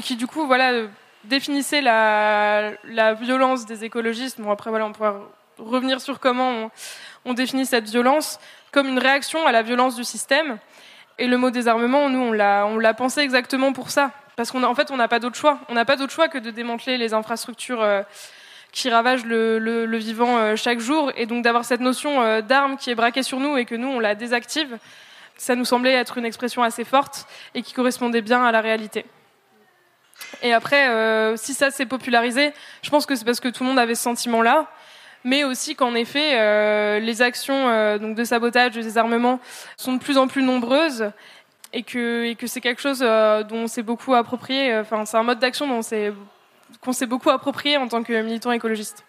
qui 0.04 0.16
du 0.16 0.28
coup 0.28 0.46
voilà, 0.46 0.84
définissait 1.24 1.82
la, 1.82 3.14
violence 3.20 3.66
des 3.66 3.84
écologistes. 3.84 4.40
Bon 4.40 4.52
après 4.52 4.70
voilà, 4.70 4.86
on 4.86 4.92
pourra 4.92 5.22
revenir 5.58 6.02
sur 6.02 6.20
comment 6.20 6.70
on 7.26 7.34
définit 7.34 7.66
cette 7.66 7.90
violence 7.90 8.40
comme 8.72 8.88
une 8.88 9.00
réaction 9.00 9.48
à 9.48 9.52
la 9.52 9.64
violence 9.64 9.96
du 9.96 10.04
système 10.04 10.60
et 11.20 11.28
le 11.28 11.38
mot 11.38 11.50
désarmement, 11.50 12.10
nous, 12.10 12.20
on 12.20 12.32
l'a, 12.32 12.94
pensé 12.94 13.22
exactement 13.22 13.74
pour 13.74 13.90
ça. 13.90 14.12
Parce 14.36 14.52
qu'en 14.52 14.64
en 14.64 14.76
fait, 14.76 14.92
on 14.92 14.98
n'a 14.98 15.08
pas 15.08 15.20
d'autre 15.20 15.36
choix. 15.36 15.60
On 15.68 15.74
n'a 15.74 15.86
pas 15.86 15.96
d'autre 15.96 16.14
choix 16.14 16.28
que 16.28 16.38
de 16.38 16.52
démanteler 16.52 16.98
les 16.98 17.14
infrastructures 17.14 17.82
euh, 17.82 18.04
qui 18.72 18.90
ravagent 18.90 19.26
le, 19.26 19.58
le, 19.58 19.98
vivant 19.98 20.38
euh, 20.38 20.56
chaque 20.56 20.80
jour. 20.80 21.12
Et 21.16 21.26
donc 21.26 21.44
d'avoir 21.44 21.66
cette 21.66 21.82
notion 21.82 22.22
euh, 22.22 22.42
d'arme 22.42 22.78
qui 22.78 22.92
est 22.92 22.96
braquée 22.96 23.24
sur 23.24 23.40
nous 23.40 23.58
et 23.58 23.66
que 23.66 23.74
nous, 23.74 23.88
on 23.88 24.00
la 24.00 24.14
désactive, 24.14 24.78
ça 25.38 25.56
nous 25.56 25.66
semblait 25.66 25.94
être 25.94 26.20
une 26.20 26.26
expression 26.26 26.62
assez 26.62 26.84
forte 26.84 27.28
et 27.56 27.64
qui 27.64 27.74
correspondait 27.74 28.22
bien 28.22 28.44
à 28.44 28.52
la 28.52 28.62
réalité. 28.62 29.06
Et 30.42 30.52
après, 30.52 31.38
si 31.38 31.54
ça 31.54 31.70
s'est 31.70 31.86
popularisé, 31.86 32.52
je 32.82 32.90
pense 32.90 33.06
que 33.06 33.16
c'est 33.16 33.24
parce 33.24 33.40
que 33.40 33.50
tout 33.50 33.64
le 33.64 33.70
monde 33.70 33.78
avait 33.78 33.94
ce 33.94 34.02
sentiment-là 34.02 34.68
mais 35.28 35.44
aussi 35.44 35.76
qu'en 35.76 35.94
effet, 35.94 36.40
euh, 36.40 37.00
les 37.00 37.22
actions 37.22 37.68
euh, 37.68 37.98
donc 37.98 38.16
de 38.16 38.24
sabotage, 38.24 38.76
de 38.76 38.82
désarmement 38.82 39.42
sont 39.76 39.94
de 39.94 40.00
plus 40.00 40.18
en 40.18 40.28
plus 40.28 40.42
nombreuses 40.42 41.12
et 41.74 41.84
que, 41.84 42.24
et 42.24 42.36
que 42.36 42.48
c'est 42.48 42.62
quelque 42.62 42.82
chose 42.82 43.02
euh, 43.02 43.44
dont 43.44 43.64
on 43.64 43.68
s'est 43.68 43.84
beaucoup 43.84 44.14
approprié. 44.14 44.78
Enfin, 44.78 45.04
c'est 45.04 45.18
un 45.18 45.24
mode 45.24 45.40
d'action 45.40 45.68
qu'on 45.68 46.94
s'est 46.94 47.06
beaucoup 47.06 47.30
approprié 47.30 47.76
en 47.76 47.90
tant 47.90 48.04
que 48.04 48.14
militant 48.22 48.54
écologiste. 48.54 49.04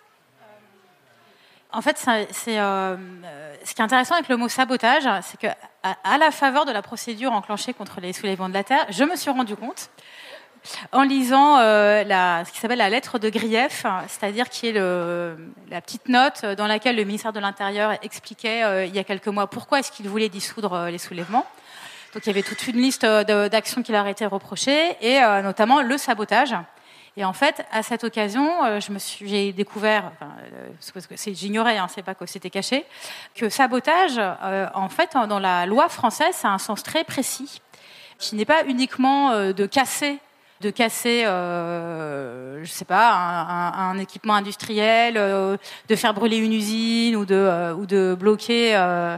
En 1.71 1.83
fait, 1.83 1.97
c'est, 1.99 2.27
ce 2.33 3.75
qui 3.75 3.81
est 3.81 3.85
intéressant 3.85 4.15
avec 4.15 4.29
le 4.29 4.37
mot 4.39 4.49
sabotage, 4.49 5.09
c'est 5.23 5.39
qu'à 5.39 5.57
à 5.83 6.19
la 6.19 6.33
faveur 6.33 6.65
de 6.65 6.73
la 6.73 6.83
procédure 6.83 7.33
enclenchée 7.33 7.75
contre 7.75 8.01
les 8.01 8.13
soulèvements 8.13 8.49
de 8.49 8.55
la 8.55 8.65
Terre, 8.65 8.87
je 8.91 9.05
me 9.05 9.15
suis 9.15 9.31
rendu 9.31 9.55
compte 9.55 9.91
en 10.93 11.03
lisant 11.03 11.59
euh, 11.59 12.03
ce 12.45 12.53
qui 12.53 12.59
s'appelle 12.59 12.79
la 12.79 12.91
lettre 12.91 13.19
de 13.19 13.29
grief, 13.31 13.85
c'est-à-dire 14.09 14.49
qui 14.49 14.69
est 14.69 14.73
la 14.73 15.81
petite 15.81 16.09
note 16.09 16.45
dans 16.45 16.67
laquelle 16.67 16.97
le 16.97 17.05
ministère 17.05 17.33
de 17.33 17.41
l'Intérieur 17.41 17.93
expliquait 18.03 18.65
euh, 18.65 18.85
il 18.85 18.95
y 18.95 18.99
a 18.99 19.05
quelques 19.05 19.29
mois 19.29 19.49
pourquoi 19.49 19.81
est-ce 19.81 19.93
qu'il 19.93 20.09
voulait 20.09 20.29
dissoudre 20.29 20.73
euh, 20.73 20.91
les 20.91 20.99
soulèvements. 20.99 21.47
Donc 22.15 22.25
il 22.25 22.29
y 22.29 22.31
avait 22.31 22.43
toute 22.43 22.67
une 22.67 22.77
liste 22.77 23.05
d'actions 23.05 23.83
qui 23.83 23.93
leur 23.93 24.07
étaient 24.07 24.27
reprochées, 24.27 24.97
et 25.03 25.21
notamment 25.43 25.83
le 25.83 25.99
sabotage. 25.99 26.55
Et 27.19 27.25
en 27.25 27.35
fait, 27.35 27.67
à 27.71 27.83
cette 27.83 28.03
occasion, 28.03 28.51
j'ai 29.21 29.53
découvert, 29.53 30.13
enfin, 30.15 30.33
j'ignorais, 31.35 31.77
hein, 31.77 31.87
c'est 31.95 32.03
pas 32.03 32.15
que 32.15 32.25
c'était 32.25 32.49
caché, 32.49 32.87
que 33.35 33.51
sabotage, 33.51 34.19
en 34.73 34.89
fait, 34.89 35.11
dans 35.29 35.39
la 35.39 35.67
loi 35.67 35.91
française, 35.91 36.35
ça 36.35 36.49
a 36.49 36.53
un 36.53 36.59
sens 36.59 36.83
très 36.83 37.05
précis, 37.05 37.61
qui 38.19 38.37
n'est 38.37 38.47
pas 38.47 38.65
uniquement 38.65 39.53
de 39.53 39.67
casser 39.67 40.19
de 40.61 40.71
casser, 40.71 41.25
euh, 41.25 42.65
je 42.65 42.71
sais 42.71 42.85
pas, 42.85 43.13
un, 43.13 43.99
équipement 43.99 44.35
industriel, 44.35 45.15
euh, 45.17 45.57
de 45.89 45.97
faire 45.97 46.15
brûler 46.15 46.37
une 46.39 46.53
usine 46.53 47.17
ou 47.17 47.25
de, 47.25 47.35
euh, 47.35 47.75
ou 47.75 47.87
de 47.87 48.17
bloquer, 48.19 48.75
euh, 48.75 49.17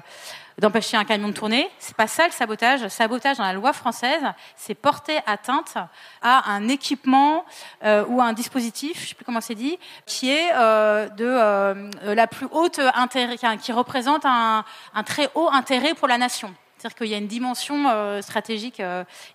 d'empêcher 0.59 0.99
un 0.99 1.05
camion 1.05 1.29
de 1.29 1.33
tourner. 1.33 1.71
C'est 1.79 1.97
pas 1.97 2.07
ça 2.07 2.27
le 2.27 2.33
sabotage. 2.33 2.83
Le 2.83 2.91
sabotage 2.91 3.39
dans 3.39 3.45
la 3.45 3.55
loi 3.55 3.73
française, 3.73 4.23
c'est 4.57 4.75
porter 4.75 5.19
atteinte 5.27 5.75
à 6.21 6.51
un 6.53 6.69
équipement 6.69 7.47
ou 7.83 8.21
à 8.21 8.25
un 8.25 8.35
dispositif, 8.35 9.01
je 9.03 9.09
sais 9.09 9.15
plus 9.15 9.25
comment 9.25 9.41
c'est 9.41 9.55
dit, 9.55 9.79
qui 10.05 10.31
est 10.31 10.53
de 10.53 12.13
la 12.13 12.27
plus 12.27 12.47
haute 12.51 12.79
intérêt, 12.95 13.37
qui 13.59 13.73
représente 13.73 14.27
un, 14.27 14.63
un 14.95 15.03
très 15.03 15.31
haut 15.35 15.49
intérêt 15.51 15.95
pour 15.95 16.09
la 16.09 16.19
nation. 16.19 16.55
C'est-à-dire 16.77 16.99
qu'il 16.99 17.09
y 17.09 17.15
a 17.15 17.19
une 17.19 17.27
dimension 17.27 18.21
stratégique 18.21 18.83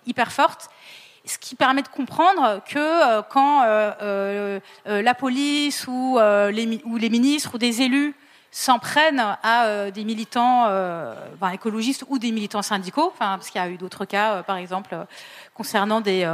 hyper 0.06 0.30
forte. 0.30 0.68
Ce 1.26 1.38
qui 1.38 1.54
permet 1.54 1.82
de 1.82 1.88
comprendre 1.88 2.62
que 2.68 3.20
quand 3.22 3.62
la 4.84 5.14
police 5.14 5.86
ou, 5.88 6.18
les, 6.18 6.80
ou 6.84 6.96
les 6.96 7.10
ministres 7.10 7.54
ou 7.54 7.58
des 7.58 7.82
élus 7.82 8.14
s'en 8.50 8.78
prennent 8.78 9.36
à 9.42 9.90
des 9.90 10.04
militants 10.04 10.70
écologistes 11.52 12.04
ou 12.08 12.18
des 12.18 12.32
militants 12.32 12.62
syndicaux, 12.62 13.12
parce 13.18 13.50
qu'il 13.50 13.60
y 13.60 13.64
a 13.64 13.68
eu 13.68 13.76
d'autres 13.76 14.04
cas, 14.04 14.42
par 14.44 14.56
exemple, 14.56 14.96
concernant 15.54 16.00
des, 16.00 16.24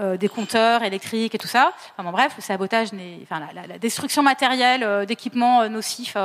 euh, 0.00 0.16
des 0.16 0.28
compteurs 0.28 0.82
électriques 0.82 1.36
et 1.36 1.38
tout 1.38 1.46
ça. 1.46 1.72
Enfin, 1.96 2.10
bref, 2.10 2.32
le 2.36 2.42
sabotage, 2.42 2.88
enfin, 3.22 3.40
la, 3.54 3.78
destruction 3.78 4.24
matérielle 4.24 4.82
euh, 4.82 5.04
d'équipements 5.04 5.62
euh, 5.62 5.68
nocifs 5.68 6.16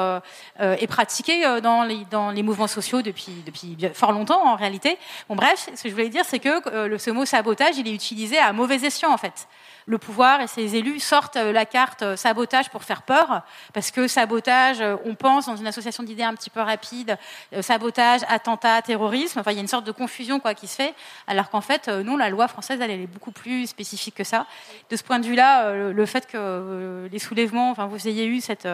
est 0.59 0.87
pratiquée 0.87 1.43
dans 1.61 1.83
les, 1.83 2.43
mouvements 2.43 2.65
sociaux 2.65 3.03
depuis, 3.03 3.43
depuis 3.45 3.77
fort 3.93 4.11
longtemps 4.11 4.43
en 4.43 4.55
réalité. 4.55 4.97
Bon, 5.27 5.35
bref, 5.35 5.69
ce 5.75 5.83
que 5.83 5.89
je 5.89 5.93
voulais 5.93 6.09
dire, 6.09 6.25
c'est 6.25 6.39
que 6.39 6.87
le, 6.87 6.97
ce 6.97 7.11
mot 7.11 7.25
sabotage, 7.25 7.77
il 7.77 7.87
est 7.87 7.93
utilisé 7.93 8.39
à 8.39 8.53
mauvais 8.53 8.83
escient 8.83 9.13
en 9.13 9.17
fait 9.17 9.47
le 9.89 9.97
pouvoir 9.97 10.39
et 10.39 10.47
ses 10.47 10.75
élus 10.75 10.99
sortent 10.99 11.35
euh, 11.35 11.51
la 11.51 11.65
carte 11.65 12.03
euh, 12.03 12.15
sabotage 12.15 12.69
pour 12.69 12.83
faire 12.83 13.01
peur, 13.01 13.41
parce 13.73 13.89
que 13.89 14.07
sabotage, 14.07 14.81
euh, 14.81 14.95
on 15.03 15.15
pense 15.15 15.47
dans 15.47 15.55
une 15.55 15.65
association 15.65 16.03
d'idées 16.03 16.21
un 16.21 16.35
petit 16.35 16.51
peu 16.51 16.61
rapide, 16.61 17.17
sabotage, 17.61 18.21
attentat, 18.27 18.83
terrorisme, 18.83 19.39
enfin 19.39 19.51
il 19.51 19.55
y 19.55 19.57
a 19.57 19.61
une 19.61 19.67
sorte 19.67 19.85
de 19.85 19.91
confusion 19.91 20.39
quoi 20.39 20.53
qui 20.53 20.67
se 20.67 20.75
fait, 20.75 20.93
alors 21.25 21.49
qu'en 21.49 21.61
fait 21.61 21.87
non, 21.87 22.17
la 22.17 22.29
loi 22.29 22.47
française 22.47 22.79
elle, 22.81 22.91
est 22.91 23.07
beaucoup 23.07 23.31
plus 23.31 23.65
spécifique 23.65 24.13
que 24.13 24.23
ça. 24.23 24.45
De 24.91 24.95
ce 24.95 25.03
point 25.03 25.17
de 25.17 25.25
vue-là, 25.25 25.73
le 25.73 26.05
fait 26.05 26.27
que 26.27 27.09
les 27.11 27.19
soulèvements, 27.19 27.71
enfin 27.71 27.87
vous 27.87 28.07
ayez 28.07 28.27
eu 28.27 28.41
cette 28.41 28.67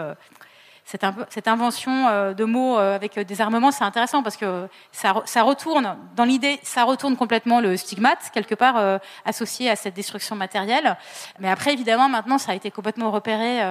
cette, 0.85 1.03
cette 1.29 1.47
invention 1.47 2.07
euh, 2.07 2.33
de 2.33 2.45
mots 2.45 2.77
euh, 2.77 2.95
avec 2.95 3.19
des 3.19 3.41
armements, 3.41 3.71
c'est 3.71 3.83
intéressant 3.83 4.21
parce 4.21 4.37
que 4.37 4.67
ça, 4.91 5.15
ça 5.25 5.41
retourne, 5.41 5.97
dans 6.15 6.23
l'idée, 6.23 6.59
ça 6.61 6.83
retourne 6.83 7.17
complètement 7.17 7.59
le 7.59 7.75
stigmate, 7.75 8.29
quelque 8.31 8.53
part 8.53 8.77
euh, 8.77 8.99
associé 9.25 9.67
à 9.71 9.75
cette 9.75 9.95
destruction 9.95 10.35
matérielle. 10.35 10.95
Mais 11.39 11.49
après, 11.49 11.73
évidemment, 11.73 12.07
maintenant, 12.07 12.37
ça 12.37 12.51
a 12.51 12.55
été 12.55 12.69
complètement 12.69 13.09
repéré 13.09 13.61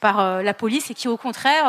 par 0.00 0.42
la 0.42 0.54
police 0.54 0.90
et 0.90 0.94
qui, 0.94 1.08
au 1.08 1.16
contraire, 1.16 1.64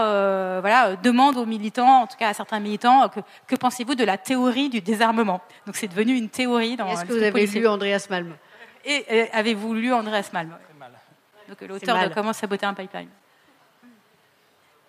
voilà, 0.62 0.96
demande 0.98 1.38
aux 1.38 1.46
militants, 1.46 2.02
en 2.02 2.08
tout 2.08 2.18
cas 2.18 2.30
à 2.30 2.34
certains 2.34 2.60
militants, 2.60 3.08
que, 3.10 3.22
que 3.48 3.56
pensez-vous 3.56 3.96
de 3.96 4.04
la 4.04 4.18
théorie 4.18 4.70
du 4.70 4.82
désarmement? 4.82 5.40
Donc 5.66 5.76
c'est 5.76 5.88
devenu 5.88 6.16
une 6.16 6.30
théorie 6.30 6.76
dans. 6.76 6.88
Est-ce 6.88 7.06
que 7.06 7.14
vous 7.14 7.24
avez 7.24 7.46
lu 7.46 7.68
Andreas 7.68 8.08
Malm? 8.10 8.36
Et, 8.84 9.30
avez-vous 9.32 9.74
lu 9.74 9.94
Andreas 9.94 10.30
Malm? 10.34 10.56
Donc 11.48 11.62
l'auteur 11.62 12.10
de 12.10 12.14
Comment 12.14 12.34
saboter 12.34 12.66
un 12.66 12.74
pipeline. 12.74 13.10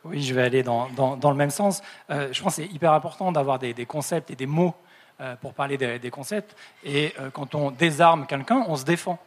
Oui, 0.05 0.23
je 0.23 0.33
vais 0.33 0.43
aller 0.43 0.63
dans, 0.63 0.89
dans, 0.89 1.31
le 1.31 1.37
même 1.37 1.51
sens. 1.51 1.83
Euh, 2.09 2.33
je 2.33 2.43
pense 2.43 2.57
que 2.57 2.63
c'est 2.63 2.73
hyper 2.73 2.93
important 2.93 3.33
d'avoir 3.33 3.59
des, 3.59 3.75
concepts 3.87 4.31
et 4.31 4.37
des 4.37 4.47
mots 4.47 4.75
euh, 5.21 5.37
pour 5.37 5.53
parler 5.53 5.77
des, 5.77 6.11
concepts. 6.11 6.57
Et 6.85 7.13
euh, 7.21 7.31
quand 7.31 7.55
on 7.55 7.71
désarme 7.71 8.27
quelqu'un, 8.27 8.65
on 8.67 8.77
se 8.77 8.85
défend. 8.85 9.19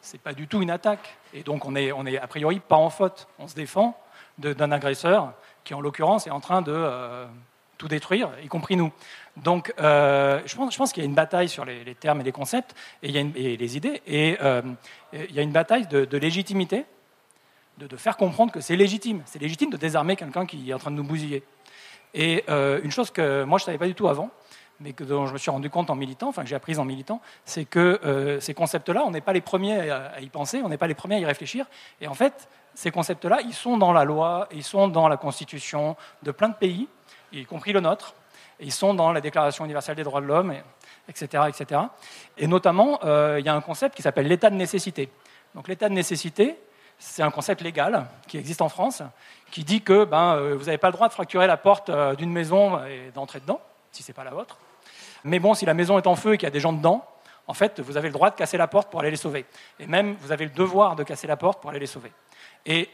Ce 0.00 0.14
n'est 0.14 0.18
pas 0.18 0.32
du 0.32 0.48
tout 0.48 0.62
une 0.62 0.70
attaque. 0.70 1.16
Et 1.34 1.42
donc 1.42 1.66
on 1.66 1.76
est, 1.76 1.92
on 1.92 2.06
est 2.06 2.16
a 2.18 2.26
priori 2.26 2.60
pas 2.60 2.76
en 2.76 2.88
faute. 2.88 3.28
On 3.38 3.48
se 3.48 3.54
défend 3.54 3.98
d'un 4.38 4.72
agresseur 4.72 5.32
qui, 5.64 5.74
en 5.74 5.80
l'occurrence, 5.80 6.26
est 6.26 6.30
en 6.30 6.40
train 6.40 6.62
de 6.62 7.26
tout 7.78 7.88
détruire, 7.88 8.30
y 8.42 8.48
compris 8.48 8.76
nous. 8.76 8.92
Donc 9.36 9.72
je 9.78 10.56
pense, 10.56 10.72
je 10.72 10.78
pense 10.78 10.92
qu'il 10.92 11.02
y 11.02 11.06
a 11.06 11.08
une 11.08 11.14
bataille 11.14 11.48
sur 11.48 11.64
les, 11.64 11.94
termes 11.94 12.20
et 12.20 12.24
les 12.24 12.32
concepts 12.32 12.74
et, 13.02 13.08
il 13.08 13.14
y 13.14 13.18
a 13.18 13.22
et 13.34 13.56
les 13.56 13.76
idées. 13.78 14.02
Et 14.06 14.38
il 15.12 15.34
y 15.34 15.38
a 15.38 15.42
une 15.42 15.52
bataille 15.52 15.86
de 15.86 16.18
légitimité 16.18 16.84
de, 17.78 17.96
faire 17.96 18.16
comprendre 18.16 18.52
que 18.52 18.60
c'est 18.60 18.76
légitime. 18.76 19.22
C'est 19.26 19.40
légitime 19.40 19.70
de 19.70 19.76
désarmer 19.76 20.16
quelqu'un 20.16 20.46
qui 20.46 20.70
est 20.70 20.74
en 20.74 20.78
train 20.78 20.90
de 20.90 20.96
nous 20.96 21.04
bousiller. 21.04 21.42
Et 22.14 22.44
euh, 22.48 22.80
une 22.82 22.90
chose 22.90 23.10
que 23.10 23.44
moi 23.44 23.58
je 23.58 23.64
ne 23.64 23.66
savais 23.66 23.78
pas 23.78 23.86
du 23.86 23.94
tout 23.94 24.08
avant, 24.08 24.30
mais 24.80 24.92
que, 24.92 25.04
dont 25.04 25.26
je 25.26 25.32
me 25.32 25.38
suis 25.38 25.50
rendu 25.50 25.70
compte 25.70 25.90
en 25.90 25.94
militant, 25.94 26.28
enfin 26.28 26.42
que 26.42 26.48
j'ai 26.48 26.56
appris 26.56 26.78
en 26.78 26.84
militant, 26.84 27.20
c'est 27.44 27.64
que 27.64 28.00
euh, 28.04 28.40
ces 28.40 28.54
concepts-là, 28.54 29.04
on 29.06 29.10
n'est 29.10 29.20
pas 29.20 29.32
les 29.32 29.40
premiers 29.40 29.90
à, 29.90 30.20
y 30.20 30.28
penser, 30.28 30.60
on 30.64 30.68
n'est 30.68 30.78
pas 30.78 30.86
les 30.86 30.94
premiers 30.94 31.16
à 31.16 31.18
y 31.20 31.24
réfléchir. 31.24 31.66
Et 32.00 32.08
en 32.08 32.14
fait, 32.14 32.48
ces 32.74 32.90
concepts-là, 32.90 33.40
ils 33.42 33.54
sont 33.54 33.76
dans 33.78 33.92
la 33.92 34.04
loi, 34.04 34.48
ils 34.52 34.64
sont 34.64 34.88
dans 34.88 35.08
la 35.08 35.16
constitution 35.16 35.96
de 36.22 36.30
plein 36.30 36.48
de 36.48 36.54
pays, 36.54 36.88
y 37.32 37.44
compris 37.44 37.72
le 37.72 37.80
nôtre, 37.80 38.14
ils 38.60 38.72
sont 38.72 38.94
dans 38.94 39.12
la 39.12 39.20
Déclaration 39.20 39.64
universelle 39.64 39.96
des 39.96 40.04
droits 40.04 40.20
de 40.20 40.26
l'homme, 40.26 40.54
etc., 41.08 41.44
etc. 41.48 41.80
Et 42.38 42.46
notamment, 42.46 43.00
euh, 43.04 43.36
il 43.38 43.46
y 43.46 43.48
a 43.48 43.54
un 43.54 43.60
concept 43.60 43.94
qui 43.94 44.02
s'appelle 44.02 44.26
l'état 44.26 44.50
de 44.50 44.56
nécessité. 44.56 45.10
Donc 45.54 45.68
l'état 45.68 45.88
de 45.88 45.94
nécessité, 45.94 46.58
c'est 46.98 47.22
un 47.22 47.30
concept 47.30 47.60
légal 47.60 48.06
qui 48.26 48.38
existe 48.38 48.62
en 48.62 48.68
France, 48.68 49.02
qui 49.50 49.64
dit 49.64 49.82
que 49.82 50.04
ben, 50.04 50.36
euh, 50.36 50.56
vous 50.56 50.64
n'avez 50.64 50.78
pas 50.78 50.88
le 50.88 50.92
droit 50.92 51.08
de 51.08 51.12
fracturer 51.12 51.46
la 51.46 51.56
porte 51.56 51.90
euh, 51.90 52.14
d'une 52.14 52.32
maison 52.32 52.84
et 52.84 53.10
d'entrer 53.14 53.40
dedans, 53.40 53.60
si 53.92 54.02
ce 54.02 54.10
n'est 54.10 54.14
pas 54.14 54.24
la 54.24 54.30
vôtre. 54.30 54.58
Mais 55.24 55.38
bon, 55.38 55.54
si 55.54 55.66
la 55.66 55.74
maison 55.74 55.98
est 55.98 56.06
en 56.06 56.16
feu 56.16 56.34
et 56.34 56.38
qu'il 56.38 56.46
y 56.46 56.48
a 56.48 56.52
des 56.52 56.60
gens 56.60 56.72
dedans, 56.72 57.04
en 57.46 57.54
fait, 57.54 57.80
vous 57.80 57.96
avez 57.96 58.08
le 58.08 58.12
droit 58.12 58.30
de 58.30 58.34
casser 58.34 58.56
la 58.56 58.66
porte 58.66 58.90
pour 58.90 59.00
aller 59.00 59.10
les 59.10 59.16
sauver. 59.16 59.46
Et 59.78 59.86
même, 59.86 60.16
vous 60.20 60.32
avez 60.32 60.44
le 60.44 60.50
devoir 60.50 60.96
de 60.96 61.04
casser 61.04 61.26
la 61.26 61.36
porte 61.36 61.60
pour 61.60 61.70
aller 61.70 61.78
les 61.78 61.86
sauver. 61.86 62.12
Et 62.64 62.88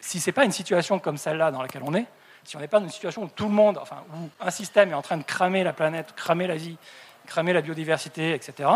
si 0.00 0.20
ce 0.20 0.28
n'est 0.28 0.32
pas 0.32 0.44
une 0.44 0.52
situation 0.52 0.98
comme 0.98 1.16
celle-là 1.16 1.50
dans 1.50 1.62
laquelle 1.62 1.82
on 1.84 1.94
est, 1.94 2.06
si 2.44 2.56
on 2.56 2.60
n'est 2.60 2.68
pas 2.68 2.78
dans 2.78 2.84
une 2.84 2.92
situation 2.92 3.24
où 3.24 3.28
tout 3.28 3.46
le 3.46 3.54
monde, 3.54 3.78
enfin, 3.80 4.04
où 4.14 4.28
un 4.40 4.50
système 4.50 4.90
est 4.90 4.94
en 4.94 5.02
train 5.02 5.16
de 5.16 5.22
cramer 5.22 5.64
la 5.64 5.72
planète, 5.72 6.14
cramer 6.14 6.46
la 6.46 6.56
vie, 6.56 6.76
cramer 7.26 7.52
la 7.52 7.60
biodiversité, 7.60 8.34
etc., 8.34 8.68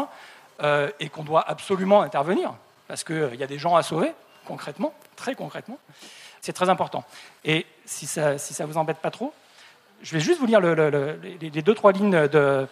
euh, 0.63 0.91
et 0.99 1.09
qu'on 1.09 1.23
doit 1.23 1.49
absolument 1.49 2.03
intervenir, 2.03 2.53
parce 2.89 3.05
qu'il 3.05 3.37
y 3.37 3.43
a 3.43 3.47
des 3.47 3.59
gens 3.59 3.77
à 3.77 3.83
sauver, 3.83 4.13
concrètement, 4.51 4.93
très 5.15 5.37
concrètement. 5.37 5.79
C'est 6.41 6.53
très 6.53 6.69
important. 6.69 7.05
Et 7.45 7.67
si 7.85 8.07
ça 8.07 8.33
ne 8.33 8.67
vous 8.67 8.79
embête 8.79 8.99
pas 8.99 9.13
trop, 9.13 9.33
je 10.03 10.13
vais 10.13 10.21
juste 10.21 10.41
vous 10.41 10.47
lire 10.47 10.61
les, 10.61 11.63
deux, 11.63 11.75
trois 11.75 11.93
lignes 11.93 12.27
de, 12.27 12.67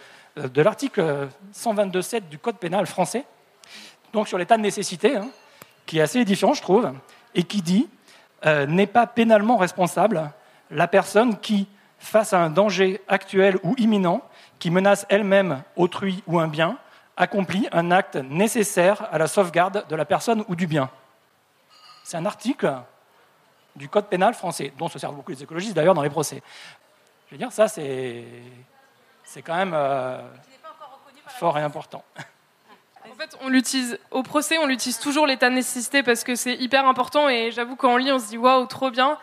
l'article 0.57 1.29
122.7 1.55 2.29
du 2.29 2.39
Code 2.39 2.57
pénal 2.57 2.87
français, 2.87 3.25
donc 4.13 4.27
sur 4.27 4.39
l'état 4.39 4.57
de 4.57 4.63
nécessité, 4.63 5.17
hein, 5.17 5.29
qui 5.87 5.99
est 5.99 6.03
assez 6.03 6.25
différent, 6.25 6.55
je 6.55 6.63
trouve, 6.63 6.91
et 7.37 7.45
qui 7.45 7.63
dit 7.63 7.89
euh, 8.45 8.67
n'est 8.67 8.87
pas 8.89 9.07
pénalement 9.07 9.57
responsable 9.57 10.33
la 10.71 10.89
personne 10.89 11.39
qui, 11.39 11.69
face 11.99 12.33
à 12.33 12.41
un 12.41 12.51
danger 12.51 13.01
actuel 13.07 13.59
ou 13.63 13.75
imminent, 13.79 14.23
qui 14.59 14.71
menace 14.71 15.07
elle-même 15.11 15.63
autrui 15.77 16.25
ou 16.27 16.41
un 16.41 16.49
bien, 16.49 16.77
accomplit 17.17 17.69
un 17.71 17.93
acte 17.93 18.17
nécessaire 18.17 19.09
à 19.13 19.19
la 19.19 19.29
sauvegarde 19.29 19.85
de 19.89 19.97
la 19.97 20.05
personne 20.05 20.45
ou 20.49 20.57
du 20.57 20.67
bien. 20.67 20.91
C'est 22.09 22.17
un 22.17 22.25
article 22.25 22.73
du 23.77 23.91
Code 23.91 24.07
pénal 24.07 24.33
français, 24.33 24.73
dont 24.79 24.89
se 24.89 24.99
servent 24.99 25.15
beaucoup 25.15 25.31
les 25.31 25.43
écologistes 25.43 25.75
d'ailleurs 25.75 25.93
dans 25.93 26.01
les 26.01 26.09
procès. 26.09 26.43
Je 27.27 27.35
veux 27.35 27.39
dire, 27.39 27.53
ça, 27.53 27.69
c'est, 27.69 28.25
c'est 29.25 29.43
quand 29.43 29.55
même 29.55 29.75
euh, 29.75 30.19
fort 31.39 31.59
et 31.59 31.61
important. 31.61 32.03
En 33.11 33.15
fait, 33.15 33.37
on 33.43 33.51
l'utilise 33.51 33.99
au 34.11 34.23
procès, 34.23 34.57
on 34.57 34.65
l'utilise 34.65 34.99
toujours 34.99 35.27
l'état 35.27 35.51
de 35.51 35.55
nécessité 35.55 36.03
parce 36.03 36.25
que 36.25 36.35
c'est 36.35 36.55
hyper 36.55 36.87
important 36.87 37.29
et 37.29 37.51
j'avoue 37.51 37.77
quand 37.77 37.99
lit, 37.99 38.11
on 38.11 38.19
se 38.19 38.29
dit 38.29 38.39
waouh, 38.39 38.65
trop 38.65 38.91
bien. 38.91 39.19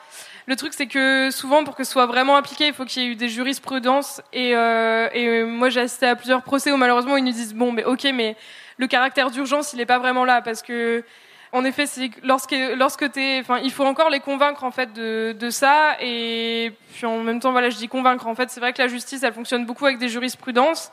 Le 0.45 0.55
truc, 0.55 0.75
c'est 0.75 0.85
que 0.85 1.31
souvent, 1.31 1.63
pour 1.63 1.75
que 1.75 1.83
ce 1.83 1.91
soit 1.91 2.05
vraiment 2.05 2.35
appliqué, 2.35 2.67
il 2.67 2.73
faut 2.75 2.85
qu'il 2.85 3.01
y 3.01 3.05
ait 3.05 3.09
eu 3.09 3.15
des 3.15 3.29
jurisprudences. 3.29 4.21
Et, 4.31 4.55
euh, 4.55 5.09
et 5.11 5.43
moi, 5.43 5.69
j'ai 5.69 5.81
assisté 5.81 6.05
à 6.05 6.15
plusieurs 6.15 6.43
procès 6.43 6.71
où 6.71 6.77
malheureusement, 6.77 7.17
ils 7.17 7.23
nous 7.23 7.31
disent 7.31 7.55
bon, 7.55 7.71
mais 7.71 7.83
ok, 7.83 8.03
mais 8.13 8.37
le 8.77 8.85
caractère 8.85 9.31
d'urgence, 9.31 9.73
il 9.73 9.77
n'est 9.77 9.87
pas 9.87 9.97
vraiment 9.97 10.23
là 10.23 10.43
parce 10.43 10.61
que 10.61 11.03
en 11.51 11.63
effet, 11.63 11.85
c'est 11.85 12.09
lorsque, 12.23 12.55
lorsque 12.75 13.11
t'es, 13.11 13.39
enfin, 13.39 13.59
il 13.63 13.71
faut 13.71 13.85
encore 13.85 14.09
les 14.09 14.19
convaincre 14.19 14.63
en 14.63 14.71
fait 14.71 14.91
de, 14.93 15.35
de, 15.37 15.49
ça. 15.49 15.95
Et 16.01 16.73
puis 16.93 17.05
en 17.05 17.19
même 17.19 17.39
temps, 17.39 17.51
voilà, 17.51 17.69
je 17.69 17.77
dis 17.77 17.87
convaincre. 17.87 18.27
En 18.27 18.35
fait, 18.35 18.49
c'est 18.49 18.59
vrai 18.59 18.73
que 18.73 18.81
la 18.81 18.87
justice, 18.87 19.23
elle 19.23 19.33
fonctionne 19.33 19.65
beaucoup 19.65 19.85
avec 19.85 19.97
des 19.97 20.09
jurisprudences. 20.09 20.91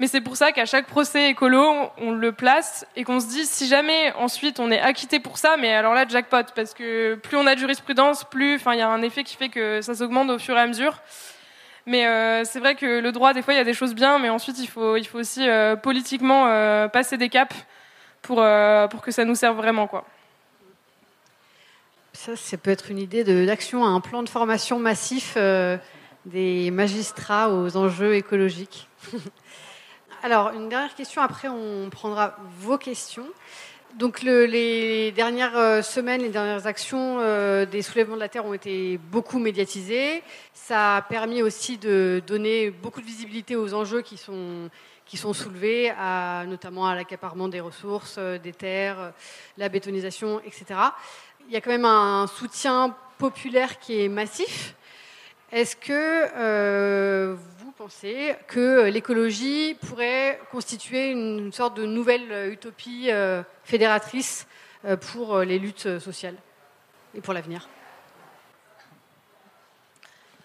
Mais 0.00 0.08
c'est 0.08 0.20
pour 0.20 0.36
ça 0.36 0.50
qu'à 0.50 0.66
chaque 0.66 0.86
procès 0.86 1.30
écolo, 1.30 1.72
on 1.98 2.10
le 2.10 2.32
place 2.32 2.84
et 2.96 3.04
qu'on 3.04 3.20
se 3.20 3.28
dit 3.28 3.46
si 3.46 3.68
jamais 3.68 4.12
ensuite 4.14 4.58
on 4.58 4.72
est 4.72 4.80
acquitté 4.80 5.20
pour 5.20 5.38
ça, 5.38 5.56
mais 5.56 5.72
alors 5.72 5.94
là 5.94 6.04
jackpot 6.08 6.52
parce 6.56 6.74
que 6.74 7.14
plus 7.14 7.36
on 7.36 7.46
a 7.46 7.54
de 7.54 7.60
jurisprudence, 7.60 8.24
plus, 8.24 8.56
enfin, 8.56 8.74
il 8.74 8.80
y 8.80 8.82
a 8.82 8.88
un 8.88 9.02
effet 9.02 9.22
qui 9.22 9.36
fait 9.36 9.50
que 9.50 9.80
ça 9.82 9.94
s'augmente 9.94 10.30
au 10.30 10.38
fur 10.40 10.56
et 10.56 10.60
à 10.60 10.66
mesure. 10.66 11.00
Mais 11.86 12.06
euh, 12.06 12.44
c'est 12.44 12.58
vrai 12.58 12.74
que 12.74 13.00
le 13.00 13.12
droit, 13.12 13.34
des 13.34 13.42
fois, 13.42 13.54
il 13.54 13.58
y 13.58 13.60
a 13.60 13.64
des 13.64 13.74
choses 13.74 13.94
bien, 13.94 14.18
mais 14.18 14.30
ensuite 14.30 14.58
il 14.58 14.66
faut, 14.66 14.96
il 14.96 15.04
faut 15.04 15.18
aussi 15.18 15.48
euh, 15.48 15.76
politiquement 15.76 16.46
euh, 16.48 16.88
passer 16.88 17.16
des 17.16 17.28
caps 17.28 17.54
pour, 18.24 18.40
euh, 18.40 18.88
pour 18.88 19.02
que 19.02 19.12
ça 19.12 19.24
nous 19.24 19.34
serve 19.34 19.56
vraiment. 19.56 19.86
Quoi. 19.86 20.04
Ça, 22.12 22.36
ça 22.36 22.56
peut 22.56 22.70
être 22.70 22.90
une 22.90 22.98
idée 22.98 23.22
d'action, 23.46 23.84
un 23.84 24.00
plan 24.00 24.22
de 24.22 24.28
formation 24.28 24.78
massif 24.78 25.34
euh, 25.36 25.76
des 26.24 26.70
magistrats 26.70 27.50
aux 27.50 27.76
enjeux 27.76 28.14
écologiques. 28.14 28.88
Alors, 30.22 30.50
une 30.52 30.70
dernière 30.70 30.94
question, 30.94 31.20
après 31.20 31.48
on 31.48 31.90
prendra 31.90 32.36
vos 32.60 32.78
questions. 32.78 33.26
Donc 33.98 34.22
les 34.22 35.12
dernières 35.12 35.56
euh, 35.56 35.82
semaines, 35.82 36.22
les 36.22 36.30
dernières 36.30 36.66
actions 36.66 37.18
des 37.66 37.82
soulèvements 37.82 38.16
de 38.16 38.20
la 38.20 38.30
Terre 38.30 38.46
ont 38.46 38.54
été 38.54 38.98
beaucoup 39.12 39.38
médiatisées. 39.38 40.22
Ça 40.54 40.96
a 40.96 41.02
permis 41.02 41.42
aussi 41.42 41.76
de 41.76 42.22
donner 42.26 42.70
beaucoup 42.70 43.02
de 43.02 43.06
visibilité 43.06 43.54
aux 43.54 43.74
enjeux 43.74 44.00
qui 44.00 44.16
sont 44.16 44.70
qui 45.06 45.16
sont 45.16 45.32
soulevés, 45.32 45.90
à, 45.90 46.44
notamment 46.46 46.86
à 46.86 46.94
l'accaparement 46.94 47.48
des 47.48 47.60
ressources, 47.60 48.16
euh, 48.18 48.38
des 48.38 48.52
terres, 48.52 48.98
euh, 48.98 49.10
la 49.58 49.68
bétonisation, 49.68 50.40
etc. 50.40 50.64
Il 51.46 51.52
y 51.52 51.56
a 51.56 51.60
quand 51.60 51.70
même 51.70 51.84
un 51.84 52.26
soutien 52.26 52.96
populaire 53.18 53.78
qui 53.78 54.02
est 54.02 54.08
massif. 54.08 54.74
Est-ce 55.52 55.76
que 55.76 55.92
euh, 55.92 57.36
vous 57.58 57.72
pensez 57.72 58.34
que 58.48 58.88
l'écologie 58.88 59.74
pourrait 59.74 60.40
constituer 60.50 61.10
une 61.10 61.52
sorte 61.52 61.76
de 61.76 61.84
nouvelle 61.84 62.50
utopie 62.50 63.10
fédératrice 63.62 64.46
pour 65.12 65.40
les 65.40 65.58
luttes 65.58 65.98
sociales 66.00 66.36
et 67.14 67.20
pour 67.20 67.34
l'avenir? 67.34 67.68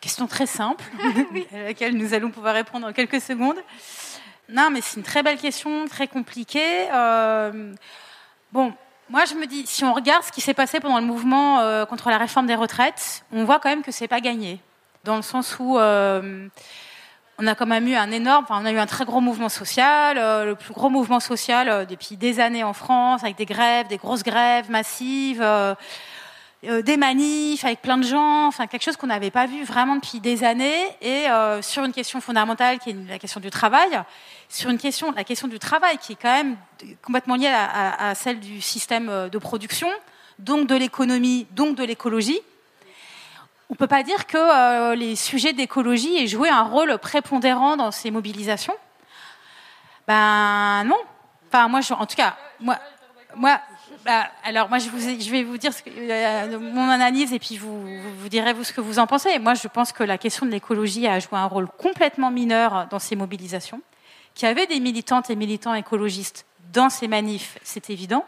Question 0.01 0.27
très 0.27 0.45
simple, 0.45 0.83
à 1.53 1.63
laquelle 1.63 1.97
nous 1.97 2.13
allons 2.13 2.29
pouvoir 2.29 2.53
répondre 2.53 2.87
en 2.87 2.93
quelques 2.93 3.19
secondes. 3.19 3.57
Non, 4.51 4.71
mais 4.71 4.81
c'est 4.81 4.97
une 4.97 5.03
très 5.03 5.21
belle 5.21 5.37
question, 5.37 5.87
très 5.87 6.07
compliquée. 6.07 6.87
Euh, 6.91 7.71
bon, 8.51 8.73
moi 9.07 9.25
je 9.25 9.35
me 9.35 9.45
dis, 9.45 9.65
si 9.67 9.83
on 9.83 9.93
regarde 9.93 10.23
ce 10.23 10.31
qui 10.31 10.41
s'est 10.41 10.55
passé 10.55 10.79
pendant 10.79 10.99
le 10.99 11.05
mouvement 11.05 11.59
euh, 11.59 11.85
contre 11.85 12.09
la 12.09 12.17
réforme 12.17 12.47
des 12.47 12.55
retraites, 12.55 13.23
on 13.31 13.43
voit 13.43 13.59
quand 13.59 13.69
même 13.69 13.83
que 13.83 13.91
c'est 13.91 14.07
pas 14.07 14.21
gagné, 14.21 14.59
dans 15.03 15.15
le 15.15 15.21
sens 15.21 15.57
où 15.59 15.77
euh, 15.77 16.47
on 17.37 17.45
a 17.45 17.53
quand 17.53 17.67
même 17.67 17.87
eu 17.87 17.93
un 17.93 18.09
énorme, 18.09 18.45
enfin, 18.49 18.59
on 18.59 18.65
a 18.65 18.71
eu 18.71 18.79
un 18.79 18.87
très 18.87 19.05
gros 19.05 19.21
mouvement 19.21 19.49
social, 19.49 20.17
le 20.47 20.55
plus 20.55 20.73
gros 20.73 20.89
mouvement 20.89 21.19
social 21.19 21.85
depuis 21.85 22.17
des 22.17 22.39
années 22.39 22.63
en 22.63 22.73
France, 22.73 23.23
avec 23.23 23.35
des 23.35 23.45
grèves, 23.45 23.87
des 23.87 23.97
grosses 23.97 24.23
grèves 24.23 24.71
massives. 24.71 25.45
Euh, 26.65 26.81
des 26.81 26.97
manifs 26.97 27.63
avec 27.63 27.81
plein 27.81 27.97
de 27.97 28.03
gens, 28.03 28.47
enfin 28.47 28.67
quelque 28.67 28.83
chose 28.83 28.97
qu'on 28.97 29.07
n'avait 29.07 29.31
pas 29.31 29.45
vu 29.45 29.63
vraiment 29.63 29.95
depuis 29.95 30.19
des 30.19 30.43
années, 30.43 30.83
et 31.01 31.29
euh, 31.29 31.61
sur 31.61 31.85
une 31.85 31.93
question 31.93 32.19
fondamentale 32.19 32.79
qui 32.79 32.89
est 32.89 32.95
la 33.07 33.17
question 33.17 33.39
du 33.39 33.49
travail, 33.49 33.89
sur 34.49 34.69
une 34.69 34.77
question, 34.77 35.13
la 35.13 35.23
question 35.23 35.47
du 35.47 35.57
travail 35.57 35.97
qui 35.99 36.13
est 36.13 36.17
quand 36.21 36.33
même 36.33 36.57
complètement 37.01 37.35
liée 37.35 37.47
à, 37.47 38.13
celle 38.13 38.41
du 38.41 38.59
système 38.59 39.07
euh, 39.07 39.29
de 39.29 39.37
production, 39.37 39.87
donc 40.37 40.67
de 40.67 40.75
l'économie, 40.75 41.47
donc 41.51 41.77
de 41.77 41.83
l'écologie. 41.85 42.41
On 43.69 43.75
ne 43.75 43.77
peut 43.77 43.87
pas 43.87 44.03
dire 44.03 44.27
que 44.27 44.95
les 44.95 45.15
sujets 45.15 45.53
d'écologie 45.53 46.17
aient 46.17 46.27
joué 46.27 46.49
un 46.49 46.63
rôle 46.63 46.97
prépondérant 46.97 47.77
dans 47.77 47.91
ces 47.91 48.09
mobilisations. 48.09 48.73
Ben 50.07 50.83
non. 50.85 50.97
Enfin 51.47 51.67
moi, 51.67 51.79
en 51.91 52.05
tout 52.07 52.15
cas, 52.15 52.35
moi, 52.59 52.79
moi, 53.35 53.59
bah, 54.05 54.29
alors 54.43 54.69
moi 54.69 54.77
je, 54.79 54.89
vais 55.29 55.43
vous 55.43 55.57
dire 55.57 55.71
euh, 55.87 56.59
mon 56.59 56.89
analyse 56.89 57.33
et 57.33 57.39
puis 57.39 57.57
vous, 57.57 57.85
vous, 58.21 58.29
direz 58.29 58.53
vous 58.53 58.63
ce 58.63 58.71
que 58.71 58.81
vous 58.81 58.99
en 58.99 59.07
pensez. 59.07 59.37
Moi 59.39 59.53
je 59.55 59.67
pense 59.67 59.91
que 59.91 60.03
la 60.03 60.17
question 60.17 60.45
de 60.45 60.51
l'écologie 60.51 61.07
a 61.07 61.19
joué 61.19 61.37
un 61.37 61.45
rôle 61.45 61.67
complètement 61.77 62.31
mineur 62.31 62.87
dans 62.89 62.99
ces 62.99 63.15
mobilisations. 63.15 63.81
Qu'il 64.35 64.47
y 64.47 64.51
avait 64.51 64.67
des 64.67 64.79
militantes 64.79 65.29
et 65.29 65.35
militants 65.35 65.73
écologistes 65.73 66.45
dans 66.71 66.89
ces 66.89 67.07
manifs, 67.07 67.57
c'est 67.63 67.89
évident. 67.89 68.25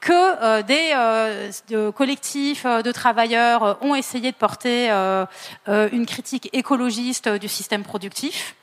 Que 0.00 0.12
euh, 0.12 0.62
des 0.62 0.92
euh, 0.94 1.92
collectifs 1.92 2.64
de 2.64 2.92
travailleurs 2.92 3.78
ont 3.82 3.94
essayé 3.94 4.30
de 4.30 4.36
porter 4.36 4.90
une 5.68 6.06
critique 6.06 6.48
écologiste 6.52 7.28
du 7.28 7.48
système 7.48 7.82
productif 7.82 8.54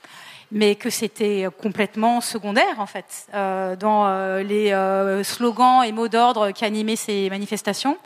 mais 0.54 0.76
que 0.76 0.92
c'était 0.92 1.48
complètement 1.60 2.22
secondaire 2.22 2.80
en 2.80 2.86
fait 2.86 3.26
euh, 3.34 3.76
dans 3.76 4.06
euh, 4.06 4.44
les 4.44 4.72
euh, 4.72 5.24
slogans 5.24 5.84
et 5.84 5.92
mots 5.92 6.08
d'ordre 6.08 6.52
qui 6.52 6.64
animaient 6.64 6.96
ces 6.96 7.28
manifestations. 7.32 7.98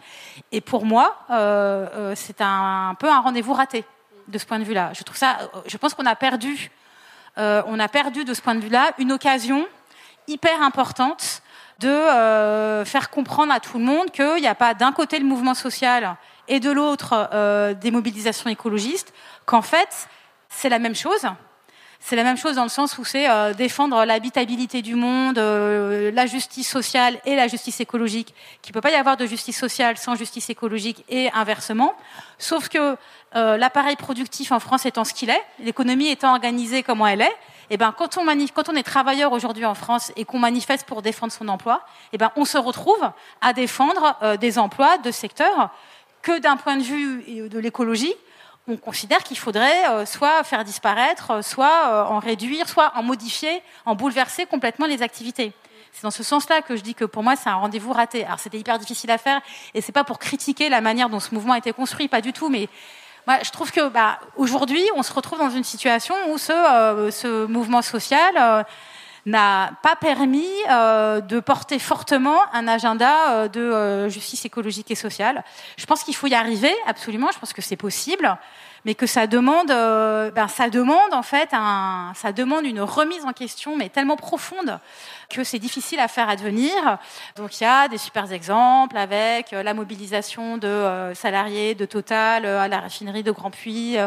Et 0.54 0.62
pour 0.62 0.86
moi, 0.86 1.18
c'est 2.16 2.40
un, 2.40 2.96
peu 2.98 3.10
un 3.10 3.20
rendez-vous 3.20 3.54
raté 3.54 3.84
de 4.30 4.38
ce 4.38 4.46
point 4.46 4.60
de 4.60 4.64
vue-là. 4.64 4.92
Je 4.94 5.04
trouve 5.04 5.18
ça, 5.18 5.38
je 5.66 5.76
pense 5.78 5.94
qu'on 5.94 6.06
a 6.06 6.16
perdu, 6.16 6.72
on 7.38 7.80
a 7.80 7.88
perdu 7.90 8.24
de 8.24 8.34
ce 8.34 8.42
point 8.42 8.56
de 8.56 8.62
vue-là 8.62 8.92
une 8.98 9.12
occasion 9.12 9.68
hyper 10.28 10.62
importante 10.62 11.42
de 11.80 12.84
faire 12.86 13.10
comprendre 13.10 13.52
à 13.52 13.60
tout 13.60 13.78
le 13.78 13.84
monde 13.84 14.12
qu'il 14.12 14.42
n'y 14.42 14.48
a 14.48 14.56
pas 14.56 14.74
d'un 14.74 14.92
côté 14.94 15.20
le 15.20 15.26
mouvement 15.26 15.54
social 15.54 16.16
et 16.48 16.60
de 16.60 16.72
l'autre 16.72 17.30
des 17.82 17.92
mobilisations 17.92 18.50
écologistes, 18.50 19.14
qu'en 19.46 19.62
fait 19.62 20.08
c'est 20.50 20.70
la 20.70 20.80
même 20.80 20.96
chose 20.96 21.28
c'est 22.00 22.16
la 22.16 22.24
même 22.24 22.38
chose 22.38 22.56
dans 22.56 22.64
le 22.64 22.70
sens 22.70 22.98
où 22.98 23.06
c'est 23.06 23.30
euh, 23.30 23.54
défendre 23.54 24.06
l'habitabilité 24.06 24.82
du 24.82 24.96
monde, 24.96 25.38
euh, 25.38 26.12
la 26.12 26.26
justice 26.26 26.70
sociale 26.70 27.20
et 27.26 27.36
la 27.36 27.48
justice 27.48 27.80
écologique. 27.80 28.34
Qu'il 28.62 28.72
ne 28.72 28.74
peut 28.76 28.82
pas 28.82 28.92
y 28.92 28.96
avoir 28.96 29.18
de 29.18 29.26
justice 29.26 29.58
sociale 29.58 29.98
sans 29.98 30.16
justice 30.16 30.50
écologique 30.50 31.04
et 31.10 31.30
inversement. 31.32 31.96
Sauf 32.38 32.70
que 32.70 32.96
euh, 33.36 33.58
l'appareil 33.58 33.96
productif 33.96 34.52
en 34.52 34.60
France 34.60 34.86
étant 34.86 35.04
ce 35.04 35.14
qu'il 35.14 35.30
est, 35.30 35.44
l'économie 35.60 36.10
étant 36.10 36.32
organisée 36.32 36.84
comme 36.84 37.02
elle 37.06 37.22
est, 37.22 37.36
et 37.70 37.74
eh 37.74 37.78
ben, 37.78 37.94
quand, 37.98 38.18
on 38.18 38.26
quand 38.54 38.70
on 38.70 38.76
est 38.76 38.84
travailleur 38.84 39.34
aujourd'hui 39.34 39.66
en 39.66 39.76
France 39.76 40.14
et 40.16 40.24
qu'on 40.24 40.40
manifeste 40.40 40.88
pour 40.88 41.02
défendre 41.02 41.34
son 41.34 41.50
emploi, 41.50 41.82
et 42.06 42.10
eh 42.14 42.18
ben, 42.18 42.32
on 42.38 42.46
se 42.46 42.58
retrouve 42.58 43.12
à 43.42 43.52
défendre 43.52 44.16
des 44.40 44.58
emplois 44.58 44.98
de 45.00 45.12
secteurs 45.12 45.70
que 46.22 46.40
d'un 46.40 46.56
point 46.56 46.78
de 46.78 46.84
vue 46.84 47.50
de 47.50 47.60
l'écologie, 47.60 48.14
on 48.68 48.78
considère 48.78 49.24
qu'il 49.24 49.38
faudrait 49.38 49.90
euh, 49.90 50.06
soit 50.06 50.44
faire 50.44 50.64
disparaître, 50.64 51.32
euh, 51.32 51.42
soit 51.42 51.88
euh, 51.88 52.04
en 52.04 52.20
réduire, 52.20 52.68
soit 52.68 52.92
en 52.96 53.04
modifier, 53.04 53.62
en 53.86 53.96
bouleverser 53.96 54.46
complètement 54.46 54.86
les 54.86 55.02
activités. 55.02 55.54
C'est 55.94 56.04
dans 56.04 56.12
ce 56.12 56.24
sens-là 56.24 56.62
que 56.62 56.76
je 56.76 56.82
dis 56.82 56.94
que 56.94 57.06
pour 57.06 57.24
moi 57.24 57.36
c'est 57.36 57.50
un 57.50 57.56
rendez-vous 57.56 57.94
raté. 57.94 58.26
Alors 58.26 58.40
c'était 58.40 58.60
hyper 58.60 58.78
difficile 58.78 59.10
à 59.10 59.18
faire 59.18 59.42
et 59.74 59.82
c'est 59.82 59.94
pas 59.94 60.04
pour 60.04 60.20
critiquer 60.20 60.70
la 60.70 60.82
manière 60.82 61.10
dont 61.10 61.20
ce 61.20 61.34
mouvement 61.34 61.54
a 61.54 61.58
été 61.58 61.72
construit, 61.72 62.08
pas 62.08 62.22
du 62.22 62.34
tout, 62.34 62.50
mais 62.50 62.68
moi 63.26 63.38
je 63.42 63.50
trouve 63.52 63.72
que 63.72 63.88
bah, 63.88 64.20
aujourd'hui 64.36 64.84
on 64.96 65.02
se 65.02 65.14
retrouve 65.14 65.40
dans 65.40 65.50
une 65.50 65.64
situation 65.64 66.14
où 66.30 66.38
ce, 66.38 67.10
ce 67.12 67.46
mouvement 67.48 67.82
social 67.82 68.66
n'a 69.28 69.72
pas 69.84 69.96
permis 69.96 70.48
de 70.68 71.40
porter 71.40 71.80
fortement 71.80 72.40
un 72.54 72.68
agenda 72.68 73.48
de 73.48 74.08
justice 74.10 74.46
écologique 74.46 74.90
et 74.90 74.96
sociale. 74.96 75.44
Je 75.78 75.86
pense 75.86 76.04
qu'il 76.04 76.16
faut 76.16 76.28
y 76.28 76.34
arriver, 76.34 76.74
absolument. 76.88 77.30
Je 77.34 77.40
pense 77.40 77.54
que 77.54 77.62
c'est 77.62 77.76
possible 77.76 78.38
mais 78.88 78.96
que 78.96 79.06
ça 79.06 79.28
demande, 79.28 79.70
euh, 79.70 80.32
ben, 80.32 80.48
ça 80.48 80.70
demande 80.70 81.14
en 81.14 81.22
fait, 81.22 81.50
ça 81.52 82.32
demande 82.32 82.66
une 82.66 82.80
remise 82.80 83.26
en 83.26 83.34
question, 83.34 83.76
mais 83.76 83.90
tellement 83.90 84.16
profonde 84.16 84.80
que 85.30 85.44
c'est 85.44 85.60
difficile 85.60 86.00
à 86.00 86.08
faire 86.08 86.30
advenir. 86.30 86.98
Donc 87.36 87.60
il 87.60 87.64
y 87.64 87.68
a 87.68 87.88
des 87.88 87.98
super 87.98 88.32
exemples 88.32 88.98
avec 88.98 89.54
euh, 89.54 89.64
la 89.64 89.74
mobilisation 89.74 90.58
de 90.58 90.68
euh, 90.68 91.14
salariés 91.14 91.76
de 91.76 91.86
Total 91.86 92.46
à 92.46 92.68
la 92.68 92.80
raffinerie 92.80 93.24
de 93.24 93.32
Grand 93.32 93.52
Puy, 93.52 93.98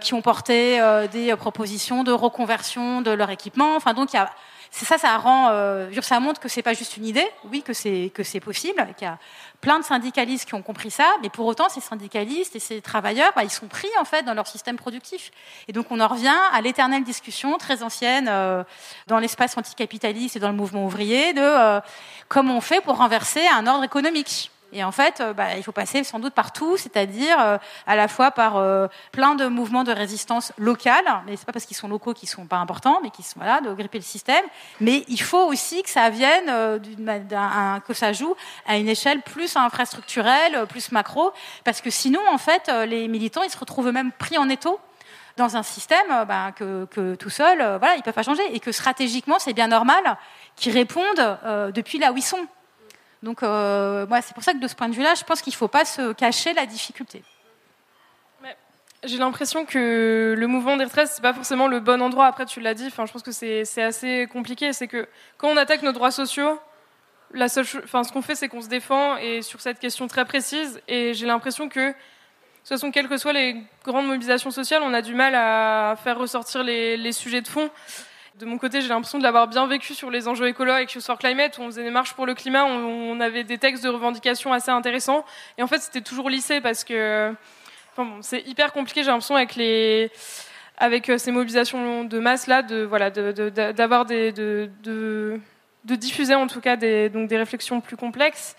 qui 0.00 0.14
ont 0.14 0.22
porté 0.22 0.80
des 1.12 1.34
propositions 1.36 2.04
de 2.04 2.12
reconversion 2.12 3.00
de 3.02 3.10
leur 3.10 3.30
équipement. 3.30 3.76
Enfin 3.76 3.94
donc 3.94 4.12
il 4.12 4.16
y 4.16 4.18
a 4.18 4.30
ça, 4.70 4.98
ça 4.98 5.16
rend, 5.16 5.48
euh, 5.50 5.90
ça 6.02 6.20
montre 6.20 6.40
que 6.40 6.48
c'est 6.48 6.62
pas 6.62 6.74
juste 6.74 6.96
une 6.96 7.06
idée, 7.06 7.26
oui, 7.50 7.62
que 7.62 7.72
c'est 7.72 8.10
que 8.14 8.22
c'est 8.22 8.40
possible, 8.40 8.86
qu'il 8.96 9.06
y 9.06 9.10
a 9.10 9.18
plein 9.60 9.78
de 9.78 9.84
syndicalistes 9.84 10.46
qui 10.46 10.54
ont 10.54 10.62
compris 10.62 10.90
ça, 10.90 11.08
mais 11.22 11.30
pour 11.30 11.46
autant, 11.46 11.68
ces 11.68 11.80
syndicalistes 11.80 12.54
et 12.54 12.60
ces 12.60 12.80
travailleurs, 12.80 13.32
bah, 13.34 13.44
ils 13.44 13.50
sont 13.50 13.66
pris 13.66 13.88
en 14.00 14.04
fait 14.04 14.22
dans 14.22 14.34
leur 14.34 14.46
système 14.46 14.76
productif. 14.76 15.30
Et 15.66 15.72
donc, 15.72 15.86
on 15.90 16.00
en 16.00 16.08
revient 16.08 16.36
à 16.52 16.60
l'éternelle 16.60 17.04
discussion 17.04 17.58
très 17.58 17.82
ancienne 17.82 18.28
euh, 18.28 18.62
dans 19.06 19.18
l'espace 19.18 19.56
anticapitaliste 19.56 20.36
et 20.36 20.40
dans 20.40 20.50
le 20.50 20.56
mouvement 20.56 20.84
ouvrier 20.84 21.32
de 21.32 21.42
euh, 21.42 21.80
comment 22.28 22.56
on 22.56 22.60
fait 22.60 22.80
pour 22.80 22.96
renverser 22.96 23.46
un 23.48 23.66
ordre 23.66 23.84
économique. 23.84 24.50
Et 24.72 24.84
en 24.84 24.92
fait, 24.92 25.20
euh, 25.20 25.32
bah, 25.32 25.56
il 25.56 25.62
faut 25.62 25.72
passer 25.72 26.04
sans 26.04 26.18
doute 26.18 26.34
partout, 26.34 26.76
c'est-à-dire 26.76 27.40
euh, 27.40 27.58
à 27.86 27.96
la 27.96 28.06
fois 28.06 28.30
par 28.30 28.56
euh, 28.56 28.86
plein 29.12 29.34
de 29.34 29.46
mouvements 29.46 29.84
de 29.84 29.92
résistance 29.92 30.52
locales, 30.58 31.22
mais 31.26 31.36
c'est 31.36 31.46
pas 31.46 31.52
parce 31.52 31.64
qu'ils 31.64 31.76
sont 31.76 31.88
locaux 31.88 32.12
qu'ils 32.12 32.28
sont 32.28 32.46
pas 32.46 32.58
importants, 32.58 33.00
mais 33.02 33.10
qui 33.10 33.22
sont 33.22 33.40
là 33.40 33.60
de 33.62 33.72
gripper 33.72 33.98
le 33.98 34.04
système. 34.04 34.44
Mais 34.80 35.04
il 35.08 35.20
faut 35.22 35.46
aussi 35.46 35.82
que 35.82 35.88
ça 35.88 36.10
vienne, 36.10 36.46
que 37.86 37.94
ça 37.94 38.12
joue 38.12 38.34
à 38.66 38.76
une 38.76 38.88
échelle 38.88 39.22
plus 39.22 39.56
infrastructurelle, 39.56 40.66
plus 40.68 40.92
macro, 40.92 41.32
parce 41.64 41.80
que 41.80 41.90
sinon, 41.90 42.20
en 42.30 42.38
fait, 42.38 42.70
les 42.86 43.08
militants, 43.08 43.42
ils 43.42 43.50
se 43.50 43.58
retrouvent 43.58 43.88
eux-mêmes 43.88 44.12
pris 44.12 44.36
en 44.36 44.48
étau 44.48 44.78
dans 45.36 45.56
un 45.56 45.62
système 45.62 46.24
bah, 46.26 46.52
que, 46.54 46.86
que, 46.86 47.14
tout 47.14 47.30
seul, 47.30 47.58
voilà, 47.58 47.96
ils 47.96 48.02
peuvent 48.02 48.12
pas 48.12 48.22
changer, 48.22 48.42
et 48.54 48.60
que 48.60 48.72
stratégiquement, 48.72 49.38
c'est 49.38 49.54
bien 49.54 49.68
normal 49.68 50.18
qu'ils 50.56 50.72
répondent 50.72 51.38
depuis 51.72 51.98
là 51.98 52.12
où 52.12 52.16
ils 52.16 52.22
sont. 52.22 52.46
Donc, 53.22 53.42
euh, 53.42 54.06
c'est 54.22 54.34
pour 54.34 54.44
ça 54.44 54.52
que 54.52 54.58
de 54.58 54.68
ce 54.68 54.74
point 54.74 54.88
de 54.88 54.94
vue-là, 54.94 55.14
je 55.14 55.24
pense 55.24 55.42
qu'il 55.42 55.52
ne 55.52 55.56
faut 55.56 55.68
pas 55.68 55.84
se 55.84 56.12
cacher 56.12 56.52
la 56.54 56.66
difficulté. 56.66 57.22
J'ai 59.04 59.18
l'impression 59.18 59.64
que 59.64 60.34
le 60.36 60.46
mouvement 60.48 60.76
des 60.76 60.82
retraites, 60.82 61.06
c'est 61.06 61.22
pas 61.22 61.32
forcément 61.32 61.68
le 61.68 61.78
bon 61.78 62.02
endroit. 62.02 62.26
Après, 62.26 62.46
tu 62.46 62.60
l'as 62.60 62.74
dit. 62.74 62.86
Enfin, 62.88 63.06
je 63.06 63.12
pense 63.12 63.22
que 63.22 63.30
c'est 63.30 63.82
assez 63.82 64.26
compliqué. 64.32 64.72
C'est 64.72 64.88
que 64.88 65.06
quand 65.36 65.48
on 65.48 65.56
attaque 65.56 65.82
nos 65.82 65.92
droits 65.92 66.10
sociaux, 66.10 66.58
la 67.32 67.48
seule, 67.48 67.64
enfin, 67.84 68.02
ce 68.02 68.12
qu'on 68.12 68.22
fait, 68.22 68.34
c'est 68.34 68.48
qu'on 68.48 68.60
se 68.60 68.68
défend 68.68 69.16
et 69.18 69.42
sur 69.42 69.60
cette 69.60 69.78
question 69.78 70.08
très 70.08 70.24
précise. 70.24 70.80
Et 70.88 71.14
j'ai 71.14 71.26
l'impression 71.26 71.68
que, 71.68 71.90
de 71.90 71.92
toute 71.92 72.68
façon, 72.68 72.90
quelles 72.90 73.08
que 73.08 73.18
soient 73.18 73.32
les 73.32 73.62
grandes 73.84 74.06
mobilisations 74.06 74.50
sociales, 74.50 74.82
on 74.84 74.92
a 74.92 75.02
du 75.02 75.14
mal 75.14 75.36
à 75.36 75.94
faire 76.02 76.18
ressortir 76.18 76.64
les, 76.64 76.96
les 76.96 77.12
sujets 77.12 77.40
de 77.40 77.48
fond 77.48 77.70
de 78.38 78.46
mon 78.46 78.56
côté, 78.56 78.80
j'ai 78.80 78.88
l'impression 78.88 79.18
de 79.18 79.24
l'avoir 79.24 79.48
bien 79.48 79.66
vécu 79.66 79.94
sur 79.94 80.10
les 80.10 80.28
enjeux 80.28 80.46
écolo 80.46 80.70
avec 80.70 80.92
Youth 80.92 81.04
for 81.04 81.18
Climate, 81.18 81.58
où 81.58 81.62
on 81.62 81.66
faisait 81.66 81.82
des 81.82 81.90
marches 81.90 82.14
pour 82.14 82.24
le 82.24 82.34
climat, 82.34 82.64
on, 82.64 83.18
avait 83.20 83.42
des 83.42 83.58
textes 83.58 83.82
de 83.82 83.88
revendication 83.88 84.52
assez 84.52 84.70
intéressants. 84.70 85.24
Et 85.56 85.62
en 85.62 85.66
fait, 85.66 85.78
c'était 85.78 86.00
toujours 86.00 86.30
lissé 86.30 86.60
parce 86.60 86.84
que 86.84 87.34
c'est 88.20 88.46
hyper 88.46 88.72
compliqué, 88.72 89.02
j'ai 89.02 89.10
l'impression, 89.10 89.34
avec 89.34 89.56
les 89.56 90.10
avec 90.80 91.10
euh, 91.10 91.18
ces 91.18 91.32
mobilisations 91.32 92.04
de 92.04 92.18
masse 92.20 92.46
là, 92.46 92.62
de 92.62 92.84
voilà, 92.84 93.10
d'avoir 93.10 94.04
des 94.04 94.30
de, 94.30 94.70
de, 94.84 95.40
diffuser 95.96 96.36
en 96.36 96.46
tout 96.46 96.60
cas 96.60 96.76
donc 96.76 97.28
des 97.28 97.36
réflexions 97.36 97.80
plus 97.80 97.96
complexes. 97.96 98.54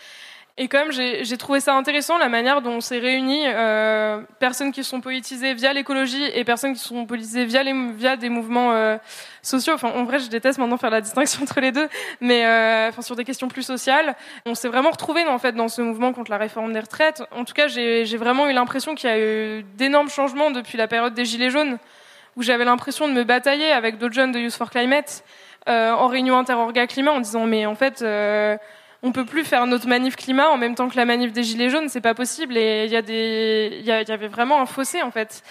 Et 0.62 0.68
même, 0.74 0.92
j'ai 0.92 1.38
trouvé 1.38 1.62
ça 1.62 1.74
intéressant 1.74 2.18
la 2.18 2.28
manière 2.28 2.62
dont 2.62 2.74
on 2.74 2.82
s'est 2.82 3.00
réunis, 3.00 3.46
euh, 3.46 4.20
personnes 4.40 4.74
qui 4.74 4.84
sont 4.84 5.00
politisées 5.00 5.54
via 5.54 5.72
l'écologie 5.72 6.22
et 6.34 6.44
personnes 6.44 6.74
qui 6.74 6.82
sont 6.82 7.06
politisées 7.06 7.46
via 7.46 8.18
des 8.18 8.28
mouvements 8.28 8.74
euh, 8.74 8.98
sociaux. 9.42 9.72
Enfin, 9.74 9.94
en 9.96 10.04
vrai, 10.04 10.20
je 10.20 10.28
déteste 10.28 10.60
maintenant 10.60 10.76
faire 10.76 10.90
la 10.90 11.00
distinction 11.00 11.42
entre 11.44 11.62
les 11.62 11.72
deux, 11.72 11.88
mais 12.20 12.46
euh, 12.46 12.90
enfin, 12.90 13.02
sur 13.02 13.16
des 13.16 13.24
questions 13.24 13.48
plus 13.48 13.64
sociales, 13.64 14.18
on 14.46 14.54
s'est 14.54 14.68
vraiment 14.68 14.92
retrouvés 14.92 15.26
en 15.26 15.40
fait 15.40 15.54
dans 15.54 15.70
ce 15.70 15.82
mouvement 15.82 16.12
contre 16.12 16.30
la 16.30 16.38
réforme 16.38 16.74
des 16.74 16.82
retraites. 16.82 17.24
En 17.32 17.46
tout 17.46 17.54
cas, 17.54 17.70
j'ai 17.70 18.18
vraiment 18.18 18.50
eu 18.50 18.52
l'impression 18.52 18.96
qu'il 18.96 19.10
y 19.10 19.14
a 19.14 19.18
eu 19.18 19.64
d'énormes 19.78 20.10
changements 20.10 20.52
depuis 20.52 20.78
la 20.78 20.90
période 20.90 21.14
des 21.14 21.24
Gilets 21.24 21.52
jaunes, 21.52 21.78
où 22.36 22.44
j'avais 22.44 22.66
l'impression 22.66 23.08
de 23.08 23.14
me 23.14 23.24
batailler 23.24 23.72
avec 23.72 23.98
d'autres 23.98 24.14
jeunes 24.14 24.34
de 24.34 24.40
Youth 24.40 24.56
for 24.56 24.70
Climate 24.70 25.24
euh, 25.68 25.92
en 25.92 26.08
réunion 26.08 26.38
interorga 26.38 26.88
climat 26.88 27.12
en 27.12 27.20
disant 27.20 27.46
mais 27.46 27.66
en 27.66 27.76
fait 27.76 28.02
euh, 28.02 28.58
on 29.02 29.12
peut 29.12 29.26
plus 29.26 29.46
faire 29.46 29.66
notre 29.66 29.88
manif 29.88 30.16
climat 30.16 30.50
en 30.50 30.58
même 30.58 30.76
temps 30.76 30.90
que 30.90 30.98
la 30.98 31.06
manif 31.06 31.32
des 31.32 31.44
gilets 31.44 31.70
jaunes, 31.70 31.90
c'est 31.90 32.02
pas 32.02 32.14
possible. 32.14 32.58
Et 32.58 32.86
il 32.86 32.92
y 32.92 32.96
a 32.96 33.02
des, 33.02 33.78
il 33.80 33.86
y, 33.86 33.92
avait 33.92 34.28
vraiment 34.28 34.62
un 34.62 34.66
fossé 34.66 35.02
en 35.02 35.12
fait. 35.12 35.44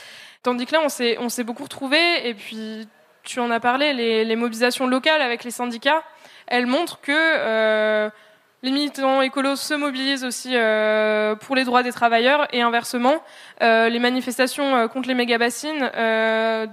Tandis 0.43 0.67
que 0.67 0.73
là, 0.73 0.81
on 0.85 0.89
s'est, 0.89 1.17
on 1.19 1.29
s'est 1.29 1.45
beaucoup 1.45 1.65
retrouvés. 1.65 2.29
Et 2.29 2.35
puis, 2.35 2.87
tu 3.25 3.41
en 3.41 3.51
as 3.51 3.61
parlé, 3.61 3.93
les, 3.93 4.37
mobilisations 4.37 4.87
locales 4.87 5.23
avec 5.23 5.45
les 5.45 5.51
syndicats, 5.51 6.03
elles 6.47 6.67
montrent 6.67 7.01
que 7.01 7.13
euh, 7.13 8.09
les 8.63 8.71
militants 8.71 9.21
écolos 9.21 9.57
se 9.57 9.75
mobilisent 9.75 10.25
aussi 10.25 10.53
euh, 10.55 11.35
pour 11.35 11.55
les 11.55 11.65
droits 11.65 11.83
des 11.83 11.93
travailleurs 11.93 12.49
et 12.53 12.63
inversement, 12.63 13.23
euh, 13.63 13.89
les 13.89 13.99
manifestations 13.99 14.89
contre 14.89 15.09
les 15.09 15.15
méga-bassines, 15.15 15.91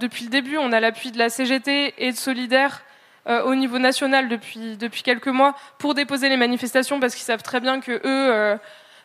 depuis 0.00 0.24
le 0.24 0.30
début, 0.30 0.56
on 0.56 0.72
a 0.72 0.80
l'appui 0.80 1.10
de 1.10 1.18
la 1.18 1.28
CGT 1.28 1.94
et 1.98 2.12
de 2.12 2.16
Solidaire 2.16 2.82
euh, 3.28 3.42
au 3.42 3.56
niveau 3.56 3.78
national 3.78 4.28
depuis, 4.28 4.76
depuis 4.76 5.02
quelques 5.02 5.26
mois 5.26 5.56
pour 5.78 5.94
déposer 5.94 6.28
les 6.28 6.36
manifestations 6.36 7.00
parce 7.00 7.14
qu'ils 7.16 7.24
savent 7.24 7.42
très 7.42 7.58
bien 7.58 7.80
que 7.80 7.90
eux. 7.90 8.00
Euh, 8.04 8.56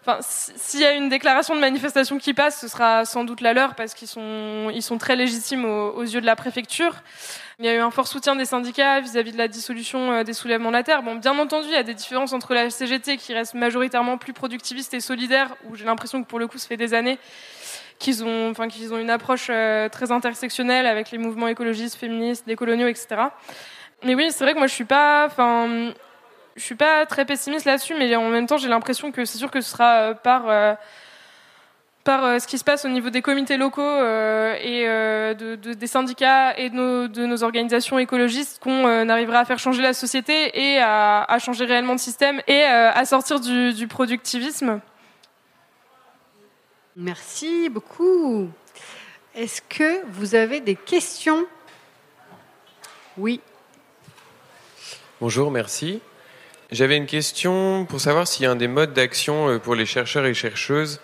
enfin, 0.01 0.19
s'il 0.21 0.81
y 0.81 0.85
a 0.85 0.91
une 0.93 1.09
déclaration 1.09 1.55
de 1.55 1.59
manifestation 1.59 2.19
qui 2.19 2.35
passe, 2.35 2.61
ce 2.61 2.67
sera 2.67 3.03
sans 3.05 3.23
doute 3.23 3.41
la 3.41 3.53
leur 3.53 3.73
parce 3.73 3.95
qu'ils 3.95 4.07
sont, 4.07 4.69
ils 4.75 4.83
sont 4.83 4.99
très 4.99 5.15
légitimes 5.15 5.65
aux, 5.65 6.03
yeux 6.03 6.21
de 6.21 6.27
la 6.27 6.35
préfecture. 6.35 6.97
Il 7.57 7.65
y 7.65 7.67
a 7.67 7.73
eu 7.73 7.79
un 7.79 7.89
fort 7.89 8.07
soutien 8.07 8.35
des 8.35 8.45
syndicats 8.45 8.99
vis-à-vis 8.99 9.31
de 9.31 9.39
la 9.39 9.47
dissolution 9.47 10.11
euh, 10.11 10.23
des 10.23 10.33
soulèvements 10.33 10.69
de 10.69 10.75
la 10.75 10.83
terre. 10.83 11.01
Bon, 11.01 11.15
bien 11.15 11.37
entendu, 11.39 11.67
il 11.69 11.73
y 11.73 11.77
a 11.77 11.83
des 11.83 11.95
différences 11.95 12.31
entre 12.31 12.53
la 12.53 12.69
CGT 12.69 13.17
qui 13.17 13.33
reste 13.33 13.55
majoritairement 13.55 14.19
plus 14.19 14.33
productiviste 14.33 14.93
et 14.93 14.99
solidaire, 14.99 15.55
où 15.67 15.75
j'ai 15.75 15.85
l'impression 15.85 16.21
que 16.21 16.27
pour 16.27 16.37
le 16.37 16.45
coup, 16.45 16.59
ça 16.59 16.67
fait 16.67 16.77
des 16.77 16.93
années 16.93 17.17
qu'ils 17.97 18.23
ont, 18.23 18.51
enfin, 18.51 18.67
qu'ils 18.67 18.93
ont 18.93 18.99
une 18.99 19.11
approche 19.11 19.47
très 19.47 20.11
intersectionnelle 20.11 20.87
avec 20.87 21.11
les 21.11 21.19
mouvements 21.19 21.47
écologistes, 21.47 21.95
féministes, 21.95 22.47
décoloniaux, 22.47 22.87
etc. 22.87 23.29
Mais 24.03 24.15
oui, 24.15 24.31
c'est 24.31 24.43
vrai 24.43 24.53
que 24.53 24.57
moi 24.57 24.67
je 24.67 24.73
suis 24.73 24.85
pas, 24.85 25.25
enfin, 25.25 25.91
je 26.55 26.61
suis 26.61 26.75
pas 26.75 27.05
très 27.05 27.25
pessimiste 27.25 27.65
là-dessus, 27.65 27.95
mais 27.95 28.15
en 28.15 28.29
même 28.29 28.47
temps 28.47 28.57
j'ai 28.57 28.69
l'impression 28.69 29.11
que 29.11 29.25
c'est 29.25 29.37
sûr 29.37 29.51
que 29.51 29.61
ce 29.61 29.71
sera 29.71 29.93
euh, 29.95 30.13
par 30.13 30.49
euh, 30.49 30.73
par 32.03 32.25
euh, 32.25 32.39
ce 32.39 32.47
qui 32.47 32.57
se 32.57 32.63
passe 32.63 32.83
au 32.83 32.89
niveau 32.89 33.11
des 33.11 33.21
comités 33.21 33.57
locaux 33.57 33.81
et 33.81 34.85
de, 34.85 35.55
des 35.55 35.87
syndicats 35.87 36.57
et 36.57 36.71
de 36.71 37.25
nos, 37.25 37.43
organisations 37.43 37.99
écologistes 37.99 38.59
qu'on 38.59 39.07
arrivera 39.07 39.39
à 39.39 39.45
faire 39.45 39.59
changer 39.59 39.83
la 39.83 39.93
société 39.93 40.59
et 40.59 40.79
à, 40.79 41.37
changer 41.39 41.65
réellement 41.65 41.93
de 41.93 41.99
système 41.99 42.41
et 42.47 42.63
à 42.63 43.05
sortir 43.05 43.39
du, 43.39 43.73
du 43.73 43.87
productivisme. 43.87 44.79
Merci 46.95 47.69
beaucoup. 47.69 48.49
Est-ce 49.35 49.61
que 49.61 50.03
vous 50.07 50.33
avez 50.33 50.59
des 50.59 50.75
questions? 50.75 51.45
Oui. 53.15 53.41
Bonjour, 55.21 55.51
merci. 55.51 56.01
J'avais 56.71 56.97
une 56.97 57.05
question 57.05 57.85
pour 57.85 58.01
savoir 58.01 58.27
si 58.27 58.43
un 58.43 58.55
des 58.55 58.67
modes 58.67 58.93
d'action 58.93 59.49
euh, 59.49 59.59
pour 59.59 59.75
les 59.75 59.85
chercheurs 59.85 60.25
et 60.25 60.33
chercheuses, 60.33 60.99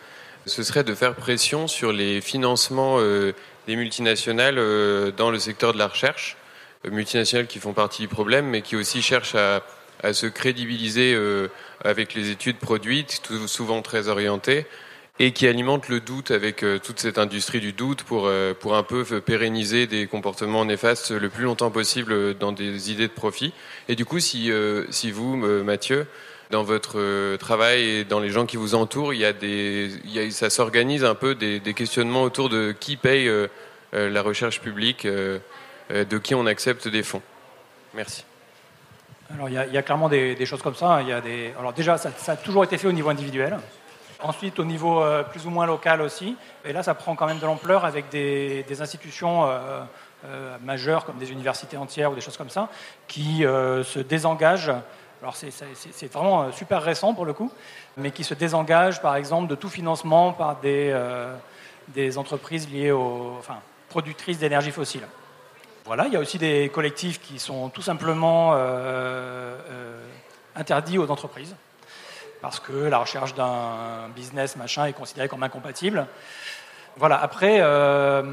ce 0.48 0.64
serait 0.64 0.84
de 0.84 0.96
faire 0.96 1.14
pression 1.14 1.68
sur 1.68 1.94
les 1.94 2.20
financements 2.20 2.96
euh, 2.98 3.34
des 3.68 3.76
multinationales 3.76 4.58
euh, 4.58 5.12
dans 5.12 5.30
le 5.30 5.38
secteur 5.38 5.72
de 5.72 5.78
la 5.78 5.88
recherche, 5.88 6.36
multinationales 6.90 7.46
qui 7.46 7.60
font 7.60 7.74
partie 7.74 8.02
du 8.02 8.08
problème, 8.08 8.48
mais 8.48 8.64
qui 8.64 8.76
aussi 8.76 9.04
cherchent 9.04 9.36
à, 9.36 9.62
se 10.14 10.26
crédibiliser 10.26 11.16
avec 11.84 12.16
les 12.16 12.32
études 12.32 12.58
produites, 12.58 13.22
souvent 13.46 13.84
très 13.84 14.08
orientées, 14.08 14.66
et 15.20 15.32
qui 15.32 15.48
alimente 15.48 15.90
le 15.90 16.00
doute 16.00 16.32
avec 16.32 16.64
euh, 16.64 16.80
toute 16.80 17.00
cette 17.00 17.18
industrie 17.18 17.60
du 17.60 17.74
doute 17.74 18.04
pour, 18.04 18.28
euh, 18.28 18.54
pour 18.54 18.76
un 18.76 18.84
peu 18.84 19.04
pérenniser 19.22 19.88
des 19.88 20.06
comportements 20.08 20.64
néfastes 20.64 21.12
le 21.12 21.30
plus 21.30 21.44
longtemps 21.44 21.72
possible 21.72 22.38
dans 22.38 22.52
des 22.52 22.92
idées 22.92 23.08
de 23.08 23.14
profit. 23.14 23.54
Et 23.90 23.96
du 23.96 24.06
coup, 24.06 24.20
si, 24.20 24.52
euh, 24.52 24.86
si 24.92 25.12
vous, 25.12 25.36
Mathieu, 25.38 26.08
dans 26.52 26.64
votre 26.64 27.36
travail 27.38 27.82
et 27.84 28.04
dans 28.06 28.20
les 28.20 28.30
gens 28.30 28.46
qui 28.46 28.58
vous 28.58 28.76
entourent, 28.76 29.14
il 29.14 29.20
y 29.20 29.26
a 29.26 29.34
des, 29.34 29.92
il 30.06 30.12
y 30.12 30.20
a, 30.20 30.32
ça 30.32 30.50
s'organise 30.50 31.04
un 31.04 31.16
peu 31.16 31.36
des, 31.36 31.60
questionnements 31.74 32.24
autour 32.24 32.48
de 32.50 32.74
qui 32.80 32.96
paye 32.96 33.30
la 33.92 34.22
recherche 34.22 34.62
publique, 34.62 35.06
de 35.06 36.18
qui 36.18 36.36
on 36.36 36.46
accepte 36.46 36.88
des 36.88 37.04
fonds. 37.04 37.22
Merci. 37.94 38.24
Alors 39.34 39.50
il 39.50 39.56
y 39.56 39.78
a, 39.78 39.82
clairement 39.82 40.08
des, 40.08 40.46
choses 40.46 40.62
comme 40.62 40.76
ça. 40.76 41.02
Il 41.02 41.10
y 41.10 41.14
a 41.14 41.20
des, 41.20 41.54
alors 41.60 41.74
déjà, 41.74 41.98
ça 41.98 42.12
a 42.28 42.36
toujours 42.38 42.64
été 42.64 42.78
fait 42.78 42.88
au 42.88 42.94
niveau 42.94 43.10
individuel. 43.10 43.58
Ensuite, 44.24 44.58
au 44.60 44.66
niveau 44.66 45.04
euh, 45.04 45.24
plus 45.24 45.46
ou 45.46 45.52
moins 45.52 45.68
local 45.68 46.02
aussi. 46.02 46.36
Et 46.66 46.74
là, 46.74 46.82
ça 46.82 46.96
prend 46.96 47.16
quand 47.16 47.28
même 47.28 47.38
de 47.38 47.46
l'ampleur 47.46 47.86
avec 47.86 48.10
des, 48.10 48.66
institutions 48.82 49.46
euh, 49.46 49.84
euh, 50.26 50.58
majeures 50.64 51.06
comme 51.06 51.18
des 51.18 51.32
universités 51.32 51.78
entières 51.78 52.12
ou 52.12 52.16
des 52.16 52.22
choses 52.22 52.38
comme 52.38 52.50
ça 52.50 52.70
qui 53.08 53.42
se 53.42 54.00
désengagent. 54.00 54.74
Alors, 55.22 55.36
c'est 55.36 56.14
vraiment 56.14 56.52
super 56.52 56.82
récent 56.82 57.14
pour 57.14 57.26
le 57.26 57.34
coup, 57.34 57.52
mais 57.96 58.12
qui 58.12 58.24
se 58.24 58.34
désengagent, 58.34 59.02
par 59.02 59.16
exemple, 59.16 59.48
de 59.48 59.56
tout 59.56 59.70
financement 59.70 60.32
par 60.32 60.58
des, 60.58 60.96
des 61.90 62.18
entreprises 62.18 62.70
liées 62.70 62.92
aux. 62.92 63.36
Enfin, 63.40 63.58
productrices 63.90 64.38
d'énergie 64.38 64.72
fossile. 64.72 65.08
Voilà, 65.86 66.08
il 66.08 66.14
y 66.14 66.18
a 66.18 66.20
aussi 66.20 66.38
des 66.38 66.70
collectifs 66.70 67.22
qui 67.22 67.40
sont 67.40 67.70
tout 67.70 67.82
simplement 67.82 68.54
interdits 70.56 70.98
aux 70.98 71.10
entreprises 71.10 71.56
parce 72.42 72.60
que 72.60 72.74
la 72.74 72.98
recherche 73.00 73.34
d'un 73.36 74.10
business 74.16 74.56
machin 74.56 74.86
est 74.86 74.94
considérée 74.94 75.28
comme 75.28 75.44
incompatible. 75.44 76.08
Voilà. 77.00 77.22
Après, 77.22 77.62
euh, 77.62 78.24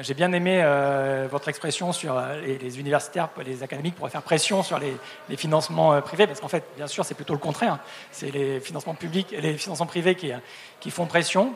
j'ai 0.00 0.14
bien 0.14 0.32
aimé 0.32 0.60
euh, 0.62 1.28
votre 1.30 1.48
expression 1.48 1.92
sur 1.92 2.16
euh, 2.16 2.40
les, 2.40 2.80
universitaires, 2.80 3.28
les 3.44 3.62
académiques 3.62 3.96
pourraient 3.96 4.10
faire 4.10 4.22
pression 4.22 4.62
sur 4.62 4.78
les, 4.78 4.96
financements 5.36 6.00
privés, 6.00 6.26
parce 6.26 6.40
qu'en 6.40 6.48
fait, 6.48 6.64
bien 6.76 6.86
sûr, 6.86 7.04
c'est 7.04 7.14
plutôt 7.14 7.34
le 7.34 7.38
contraire. 7.38 7.78
C'est 8.12 8.30
les 8.30 8.60
financements 8.60 8.94
publics 8.94 9.34
les 9.38 9.58
financements 9.58 9.84
privés 9.84 10.14
qui, 10.14 10.90
font 10.90 11.04
pression. 11.04 11.52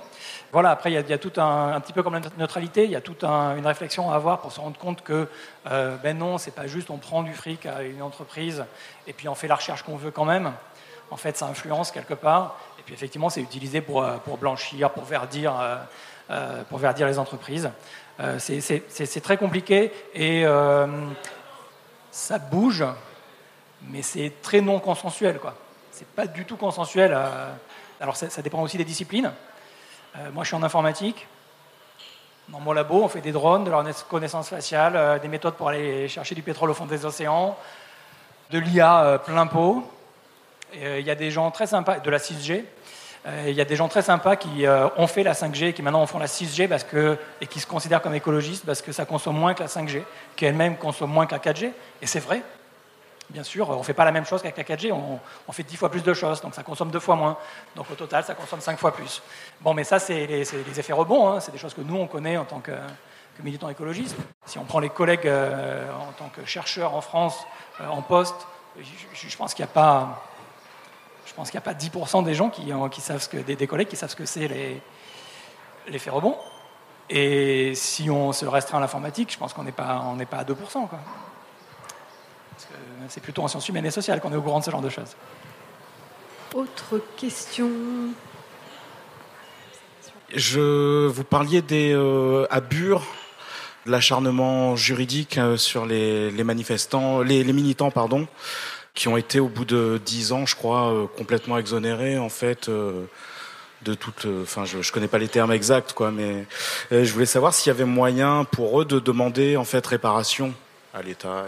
Voilà. 0.53 0.71
Après, 0.71 0.93
il 0.93 1.09
y, 1.09 1.13
a, 1.13 1.19
tout 1.19 1.41
un, 1.41 1.73
un, 1.73 1.81
petit 1.81 1.95
peu 1.95 2.03
comme 2.03 2.15
la 2.15 2.21
neutralité, 2.37 2.85
il 2.85 2.91
y 2.91 2.97
a 2.97 3.01
toute 3.01 3.25
une 3.25 3.67
réflexion 3.67 4.11
à 4.11 4.17
avoir 4.17 4.41
pour 4.41 4.53
se 4.53 4.61
rendre 4.61 4.79
compte 4.79 5.03
que, 5.03 5.27
ben 5.65 6.19
non, 6.19 6.37
c'est 6.37 6.55
pas 6.55 6.67
juste 6.67 6.91
on 6.91 6.99
prend 6.99 7.23
du 7.23 7.33
fric 7.33 7.65
à 7.65 7.83
une 7.83 8.03
entreprise 8.03 8.65
et 9.07 9.15
puis 9.15 9.29
on 9.29 9.35
fait 9.35 9.49
la 9.49 9.55
recherche 9.55 9.83
qu'on 9.83 9.97
veut 9.97 10.11
quand 10.11 10.27
même 10.27 10.53
en 11.11 11.17
fait, 11.17 11.37
ça 11.37 11.47
influence 11.47 11.91
quelque 11.91 12.15
part. 12.15 12.57
Et 12.79 12.83
puis, 12.83 12.95
effectivement, 12.95 13.31
c'est 13.31 13.41
utilisé 13.41 13.81
pour, 13.81 14.03
euh, 14.03 14.17
pour, 14.19 14.39
blanchir, 14.39 14.91
pour 14.91 15.05
verdir, 15.05 15.59
euh, 15.59 15.77
euh, 16.31 16.63
pour 16.65 16.79
les 16.81 17.19
entreprises. 17.19 17.71
c'est 18.39 19.23
très 19.23 19.37
compliqué 19.37 19.93
et 20.15 20.45
ça 22.11 22.39
bouge, 22.39 22.85
mais 23.83 24.03
c'est 24.03 24.33
très 24.43 24.61
non 24.61 24.81
consensuel. 24.81 25.41
C'est 25.91 26.09
pas 26.09 26.27
du 26.27 26.45
tout 26.45 26.57
consensuel. 26.57 27.17
alors, 28.01 28.17
ça, 28.17 28.43
dépend 28.43 28.61
aussi 28.63 28.77
des 28.77 28.85
disciplines. 28.85 29.33
moi, 30.33 30.45
je 30.45 30.49
suis 30.49 30.57
en 30.57 30.63
informatique. 30.63 31.27
Dans 32.49 32.61
mon 32.61 32.73
labo, 32.73 33.03
on 33.03 33.09
fait 33.09 33.21
des 33.21 33.33
drones, 33.33 33.65
de 33.65 33.71
la 33.71 33.79
reconnaissance 33.79 34.49
faciale, 34.49 35.21
des 35.21 35.29
méthodes 35.29 35.55
pour 35.55 35.69
aller 35.69 36.09
chercher 36.09 36.35
du 36.35 36.43
pétrole 36.43 36.71
au 36.71 36.75
fond 36.75 36.87
des 36.87 37.05
océans, 37.05 37.57
de 38.51 38.59
l'IA 38.59 39.23
plein 39.25 39.47
pot. 39.47 39.89
Euh, 40.77 40.99
il 41.01 41.07
y 41.07 41.11
a 41.11 41.15
des 41.15 41.31
gens 41.31 41.51
très 41.51 41.67
sympas, 41.67 41.99
de 41.99 42.11
la 42.11 42.19
6G, 42.19 42.65
euh, 43.27 43.45
il 43.49 43.55
y 43.55 43.61
a 43.61 43.65
des 43.65 43.77
gens 43.77 43.89
très 43.89 44.03
sympas 44.03 44.37
qui 44.37 44.67
euh, 44.67 44.89
ont 44.97 45.07
fait 45.07 45.23
la 45.23 45.33
5G 45.33 45.67
et 45.67 45.73
qui 45.73 45.83
maintenant 45.83 46.07
font 46.07 46.19
la 46.19 46.27
6G 46.27 46.69
parce 46.69 46.85
que, 46.85 47.19
et 47.41 47.47
qui 47.47 47.61
se 47.61 47.67
considèrent 47.67 48.01
comme 48.01 48.15
écologistes 48.15 48.65
parce 48.65 48.81
que 48.81 48.93
ça 48.93 49.05
consomme 49.05 49.37
moins 49.37 49.55
que 49.55 49.63
la 49.63 49.69
5G, 49.69 50.03
qui 50.37 50.45
elle-même 50.45 50.77
consomme 50.77 51.11
moins 51.11 51.27
que 51.27 51.35
la 51.35 51.41
4G. 51.41 51.73
Et 52.01 52.07
c'est 52.07 52.21
vrai. 52.21 52.43
Bien 53.31 53.43
sûr, 53.43 53.69
on 53.69 53.79
ne 53.79 53.83
fait 53.83 53.93
pas 53.93 54.07
la 54.07 54.13
même 54.13 54.25
chose 54.25 54.41
qu'avec 54.41 54.57
la 54.57 54.77
4G, 54.77 54.91
on, 54.91 55.53
fait 55.53 55.63
10 55.63 55.77
fois 55.77 55.91
plus 55.91 56.03
de 56.03 56.15
choses, 56.15 56.41
donc 56.41 56.55
ça 56.55 56.63
consomme 56.63 56.91
deux 56.91 57.01
fois 57.01 57.15
moins. 57.15 57.37
Donc 57.77 57.91
au 57.91 57.95
total, 57.95 58.25
ça 58.25 58.35
consomme 58.35 58.63
5 58.63 58.79
fois 58.79 58.95
plus. 58.95 59.23
Bon, 59.61 59.75
mais 59.75 59.85
ça, 59.85 59.99
c'est 59.99 60.27
les, 60.27 60.81
effets 60.81 60.95
rebonds, 60.95 61.29
hein. 61.29 61.41
c'est 61.41 61.53
des 61.53 61.59
choses 61.59 61.75
que 61.75 61.83
nous, 61.83 61.97
on 61.97 62.07
connaît 62.07 62.39
en 62.39 62.47
tant 62.47 62.61
que, 62.61 62.73
militants 63.41 63.69
écologistes. 63.69 64.17
Si 64.47 64.59
on 64.59 64.65
prend 64.65 64.81
les 64.81 64.89
collègues 64.89 65.29
en 65.29 66.13
tant 66.13 66.31
que 66.31 66.45
chercheurs 66.47 66.95
en 66.95 67.03
France, 67.03 67.47
en 67.79 68.01
poste, 68.01 68.47
je, 68.81 69.29
je 69.29 69.37
pense 69.37 69.53
qu'il 69.53 69.65
n'y 69.65 69.71
a 69.71 69.75
pas 69.75 70.28
pense 71.39 71.53
qu'il 71.53 71.61
n'y 71.61 71.65
a 71.65 71.73
pas 71.73 71.75
10% 71.75 72.25
des 72.25 72.35
gens 72.35 72.51
qui, 72.51 72.73
qui 72.91 73.01
savent 73.01 73.23
ce 73.23 73.29
que, 73.29 73.37
des, 73.37 73.67
collègues 73.69 73.87
qui 73.87 73.95
savent 73.95 74.11
ce 74.11 74.17
que 74.17 74.27
c'est 74.27 74.49
les, 74.49 74.83
l'effet 75.87 76.11
rebond. 76.11 76.37
Et 77.09 77.77
si 77.77 78.11
on 78.11 78.33
se 78.33 78.45
restreint 78.45 78.79
à 78.79 78.81
l'informatique, 78.81 79.33
je 79.33 79.39
pense 79.39 79.53
qu'on 79.53 79.63
n'est 79.63 79.71
pas, 79.71 80.05
on 80.05 80.19
pas 80.25 80.39
à 80.39 80.45
2%. 80.45 80.55
Quoi. 80.89 80.99
c'est 83.09 83.23
plutôt 83.23 83.43
en 83.43 83.49
sciences 83.49 83.69
humaines 83.69 83.87
et 83.87 83.93
sociales 83.93 84.21
qu'on 84.21 84.33
est 84.33 84.37
au 84.37 84.43
courant 84.43 84.59
de 84.59 84.65
ce 84.65 84.73
genre 84.73 84.83
de 84.83 84.91
choses. 84.91 85.15
Autre 86.55 87.01
question 87.17 87.71
Je 90.35 91.07
vous 91.07 91.25
parliez 91.25 91.63
des 91.63 91.93
euh, 91.95 92.49
de 92.51 93.93
l'acharnement 93.93 94.75
juridique 94.75 95.39
euh, 95.39 95.57
sur 95.57 95.87
les, 95.87 96.33
les 96.33 96.45
manifestants, 96.45 97.23
les, 97.23 97.45
les, 97.45 97.53
militants, 97.53 97.93
pardon, 97.93 98.27
qui 98.99 99.07
ont 99.07 99.17
été 99.17 99.39
au 99.39 99.49
bout 99.49 99.65
de 99.65 100.01
dix 100.05 100.33
ans, 100.33 100.45
je 100.45 100.57
crois, 100.57 100.93
euh, 100.93 101.07
complètement 101.07 101.57
exonérés 101.57 102.19
en 102.19 102.29
fait. 102.29 102.69
Euh, 102.69 103.05
de 103.83 103.95
toute, 103.95 104.27
enfin, 104.43 104.65
je, 104.65 104.83
je 104.83 104.91
connais 104.91 105.07
pas 105.07 105.19
les 105.19 105.29
termes 105.29 105.53
exacts, 105.53 105.93
quoi, 105.93 106.11
mais 106.11 106.47
je 106.91 107.13
voulais 107.13 107.27
savoir 107.27 107.55
s'il 107.55 107.69
y 107.69 107.71
avait 107.71 107.85
moyen 107.85 108.45
pour 108.45 108.81
eux 108.81 108.85
de 108.85 108.99
demander 108.99 109.57
en 109.57 109.63
fait 109.63 109.87
réparation 109.87 110.53
à 110.93 111.03
l'État. 111.03 111.47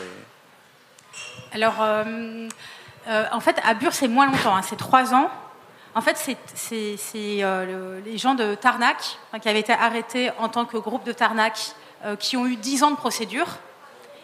Alors, 1.53 1.75
euh, 1.81 2.49
euh, 3.09 3.25
en 3.33 3.41
fait, 3.41 3.57
à 3.65 3.75
Bure, 3.75 3.93
c'est 3.93 4.07
moins 4.07 4.27
longtemps, 4.27 4.55
hein, 4.55 4.63
c'est 4.63 4.77
trois 4.77 5.13
ans. 5.13 5.29
En 5.97 6.03
fait, 6.03 6.17
c'est 6.55 6.87
euh, 7.17 7.99
le, 7.99 8.09
les 8.09 8.17
gens 8.17 8.37
de 8.37 8.55
Tarnac 8.55 9.19
qui 9.43 9.49
avaient 9.49 9.59
été 9.59 9.73
arrêtés 9.73 10.31
en 10.39 10.49
tant 10.49 10.67
que 10.67 10.77
groupe 10.77 11.05
de 11.05 11.13
Tarnac, 11.13 11.73
euh, 12.05 12.15
qui 12.15 12.37
ont 12.37 12.47
eu 12.47 12.55
dix 12.55 12.85
ans 12.85 12.93
de 12.93 12.97
procédure 12.97 13.49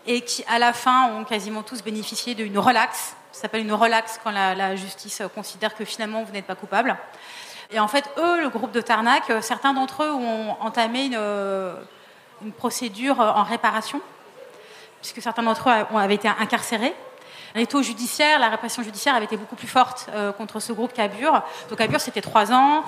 et 0.07 0.21
qui, 0.23 0.45
à 0.49 0.59
la 0.59 0.73
fin, 0.73 1.11
ont 1.11 1.25
quasiment 1.25 1.63
tous 1.63 1.83
bénéficié 1.83 2.35
d'une 2.35 2.59
relaxe. 2.59 3.15
Ça 3.33 3.43
s'appelle 3.43 3.63
une 3.63 3.73
relaxe 3.73 4.19
quand 4.23 4.31
la, 4.31 4.77
justice 4.77 5.23
considère 5.35 5.75
que 5.75 5.85
finalement 5.85 6.23
vous 6.23 6.33
n'êtes 6.33 6.47
pas 6.47 6.55
coupable. 6.55 6.97
Et 7.71 7.81
en 7.81 7.89
fait, 7.89 8.09
eux, 8.17 8.41
le 8.41 8.49
groupe 8.49 8.73
de 8.73 8.81
Tarnac, 8.81 9.25
certains 9.41 9.75
d'entre 9.75 10.05
eux 10.05 10.13
ont 10.13 10.57
entamé 10.61 11.07
une, 11.07 11.21
une 12.43 12.53
procédure 12.53 13.19
en 13.19 13.43
réparation, 13.43 14.01
puisque 15.01 15.21
certains 15.21 15.43
d'entre 15.43 15.69
eux 15.69 15.97
avaient 15.97 16.15
été 16.15 16.29
incarcérés 16.29 16.95
les 17.57 17.67
taux 17.67 17.83
judiciaires, 17.83 18.39
la 18.39 18.49
répression 18.49 18.83
judiciaire 18.83 19.15
avait 19.15 19.25
été 19.25 19.37
beaucoup 19.37 19.57
plus 19.57 19.67
forte 19.67 20.09
euh, 20.15 20.31
contre 20.33 20.61
ce 20.61 20.73
groupe 20.73 20.93
qu'à 20.93 21.09
Bure. 21.09 21.43
Donc 21.71 21.81
à 21.81 21.87
Bure, 21.87 22.01
c'était 22.01 22.21
trois 22.21 22.53
ans. 22.53 22.85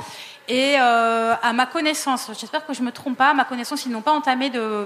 Et 0.47 0.77
euh, 0.79 1.35
à 1.43 1.53
ma 1.53 1.67
connaissance, 1.67 2.31
j'espère 2.39 2.67
que 2.67 2.73
je 2.73 2.81
ne 2.81 2.87
me 2.87 2.93
trompe 2.93 3.17
pas, 3.17 3.31
à 3.31 3.35
ma 3.35 3.45
connaissance, 3.45 3.85
ils 3.87 3.93
n'ont 3.93 4.03
pas 4.03 4.13
entamé 4.13 4.51
de, 4.51 4.85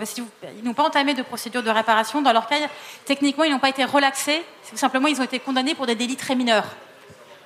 ils 0.56 0.64
n'ont 0.64 0.74
pas 0.74 0.84
entamé 0.84 1.14
de 1.14 1.22
procédure 1.22 1.62
de 1.62 1.70
réparation. 1.70 2.22
Dans 2.22 2.32
leur 2.32 2.46
cas, 2.46 2.56
techniquement, 3.04 3.44
ils 3.44 3.52
n'ont 3.52 3.58
pas 3.58 3.68
été 3.68 3.84
relaxés. 3.84 4.42
Simplement, 4.74 5.08
ils 5.08 5.20
ont 5.20 5.24
été 5.24 5.38
condamnés 5.38 5.74
pour 5.74 5.86
des 5.86 5.94
délits 5.94 6.16
très 6.16 6.34
mineurs, 6.34 6.66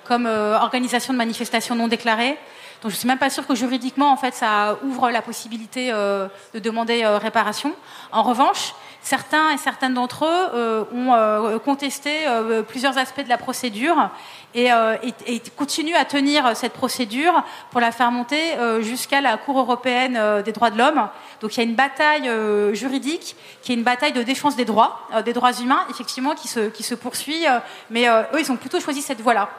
comme 0.04 0.26
euh, 0.26 0.58
organisation 0.58 1.12
de 1.12 1.18
manifestations 1.18 1.74
non 1.74 1.88
déclarées. 1.88 2.38
Donc 2.82 2.92
je 2.92 2.96
suis 2.96 3.08
même 3.08 3.18
pas 3.18 3.30
sûre 3.30 3.46
que 3.46 3.54
juridiquement, 3.54 4.12
en 4.12 4.16
fait, 4.18 4.34
ça 4.34 4.76
ouvre 4.84 5.10
la 5.10 5.22
possibilité 5.22 5.90
de 5.90 6.58
demander 6.58 7.06
réparation. 7.06 7.74
En 8.12 8.22
revanche, 8.22 8.74
certains 9.06 9.50
et 9.50 9.56
certaines 9.56 9.94
d'entre 9.94 10.24
eux 10.24 10.48
euh, 10.54 10.84
ont 10.92 11.14
euh, 11.14 11.58
contesté 11.60 12.26
euh, 12.26 12.62
plusieurs 12.62 12.98
aspects 12.98 13.22
de 13.22 13.28
la 13.28 13.38
procédure 13.38 14.10
et, 14.52 14.68
continuent 15.56 15.94
à 15.94 16.04
tenir 16.04 16.56
cette 16.56 16.72
procédure 16.72 17.44
pour 17.70 17.80
la 17.80 17.92
faire 17.92 18.10
monter 18.10 18.40
jusqu'à 18.80 19.20
la 19.20 19.36
Cour 19.36 19.58
européenne 19.58 20.18
des 20.44 20.52
droits 20.52 20.70
de 20.70 20.78
l'homme. 20.78 21.08
Donc 21.42 21.54
il 21.54 21.58
y 21.58 21.60
a 21.60 21.64
une 21.64 21.74
bataille 21.74 22.30
juridique 22.74 23.36
qui 23.60 23.72
est 23.72 23.74
une 23.74 23.82
bataille 23.82 24.12
de 24.12 24.22
défense 24.22 24.56
des 24.56 24.64
droits, 24.64 25.06
des 25.26 25.34
droits 25.34 25.52
humains, 25.52 25.84
effectivement, 25.90 26.34
qui 26.34 26.48
se, 26.48 26.70
se 26.72 26.94
poursuit. 26.94 27.44
mais 27.90 28.08
eux, 28.08 28.40
ils 28.40 28.50
ont 28.50 28.56
plutôt 28.56 28.80
choisi 28.80 29.02
cette 29.02 29.20
voie-là, 29.20 29.50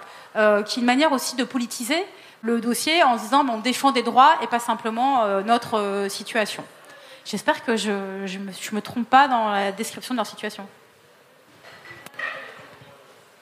qui 0.64 0.80
est 0.80 0.82
une 0.82 0.88
manière 0.88 1.12
aussi 1.12 1.36
de 1.36 1.43
politiser 1.43 2.04
le 2.41 2.60
dossier 2.60 3.04
en 3.04 3.18
disant 3.18 3.43
bon, 3.43 3.54
on 3.54 3.60
défend 3.60 3.91
des 3.91 4.04
droits 4.04 4.34
et 4.41 4.48
pas 4.48 4.60
simplement 4.60 5.28
notre 5.43 6.08
situation. 6.10 6.64
J'espère 7.30 7.65
que 7.65 7.75
je 7.75 7.91
ne 7.91 8.45
me, 8.45 8.51
je 8.53 8.73
me, 8.73 8.82
trompe 8.82 9.09
pas 9.09 9.28
dans 9.28 9.51
la 9.51 9.73
description 9.73 10.13
de 10.13 10.17
leur 10.17 10.25
situation. 10.25 10.65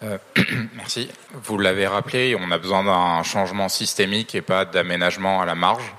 Euh, 0.01 0.17
merci. 0.73 1.07
Vous 1.33 1.59
l'avez 1.59 1.85
rappelé, 1.85 2.35
on 2.39 2.49
a 2.49 2.57
besoin 2.57 2.83
d'un 2.83 3.21
changement 3.21 3.69
systémique 3.69 4.33
et 4.33 4.41
pas 4.41 4.65
d'aménagement 4.65 5.39
à 5.39 5.45
la 5.45 5.53
marge. 5.53 5.93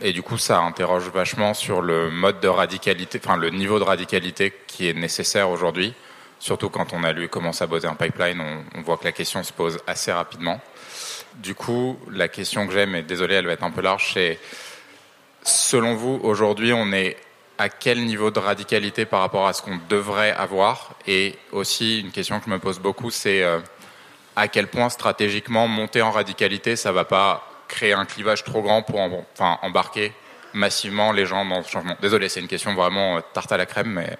Et 0.00 0.12
du 0.12 0.22
coup, 0.22 0.36
ça 0.36 0.58
interroge 0.58 1.08
vachement 1.08 1.54
sur 1.54 1.80
le 1.80 2.10
mode 2.10 2.40
de 2.40 2.48
radicalité, 2.48 3.20
enfin 3.24 3.36
le 3.36 3.50
niveau 3.50 3.78
de 3.78 3.84
radicalité 3.84 4.52
qui 4.66 4.88
est 4.88 4.94
nécessaire 4.94 5.48
aujourd'hui. 5.48 5.94
Surtout 6.40 6.70
quand 6.70 6.92
on 6.92 7.04
a 7.04 7.12
lu 7.12 7.28
comment 7.28 7.52
saboter 7.52 7.86
un 7.86 7.94
pipeline, 7.94 8.40
on, 8.40 8.64
on 8.80 8.82
voit 8.82 8.96
que 8.96 9.04
la 9.04 9.12
question 9.12 9.44
se 9.44 9.52
pose 9.52 9.78
assez 9.86 10.10
rapidement. 10.10 10.60
Du 11.36 11.54
coup, 11.54 12.00
la 12.10 12.26
question 12.26 12.66
que 12.66 12.72
j'ai, 12.72 12.84
mais 12.84 13.02
désolé, 13.02 13.36
elle 13.36 13.46
va 13.46 13.52
être 13.52 13.62
un 13.62 13.70
peu 13.70 13.80
large, 13.80 14.10
c'est 14.12 14.40
Selon 15.46 15.94
vous, 15.94 16.18
aujourd'hui, 16.24 16.72
on 16.72 16.92
est 16.92 17.16
à 17.56 17.68
quel 17.68 18.04
niveau 18.04 18.32
de 18.32 18.40
radicalité 18.40 19.04
par 19.04 19.20
rapport 19.20 19.46
à 19.46 19.52
ce 19.52 19.62
qu'on 19.62 19.78
devrait 19.88 20.32
avoir? 20.32 20.94
Et 21.06 21.36
aussi, 21.52 22.00
une 22.00 22.10
question 22.10 22.40
que 22.40 22.46
je 22.46 22.50
me 22.50 22.58
pose 22.58 22.80
beaucoup, 22.80 23.12
c'est 23.12 23.44
euh, 23.44 23.60
à 24.34 24.48
quel 24.48 24.66
point 24.66 24.88
stratégiquement 24.88 25.68
monter 25.68 26.02
en 26.02 26.10
radicalité, 26.10 26.74
ça 26.74 26.88
ne 26.88 26.94
va 26.96 27.04
pas 27.04 27.48
créer 27.68 27.92
un 27.92 28.06
clivage 28.06 28.42
trop 28.42 28.60
grand 28.60 28.82
pour 28.82 28.98
embarquer 29.62 30.12
massivement 30.52 31.12
les 31.12 31.26
gens 31.26 31.44
dans 31.44 31.62
ce 31.62 31.70
changement 31.70 31.94
Désolé, 32.02 32.28
c'est 32.28 32.40
une 32.40 32.48
question 32.48 32.74
vraiment 32.74 33.18
euh, 33.18 33.20
tarte 33.32 33.52
à 33.52 33.56
la 33.56 33.66
crème, 33.66 33.92
mais, 33.92 34.18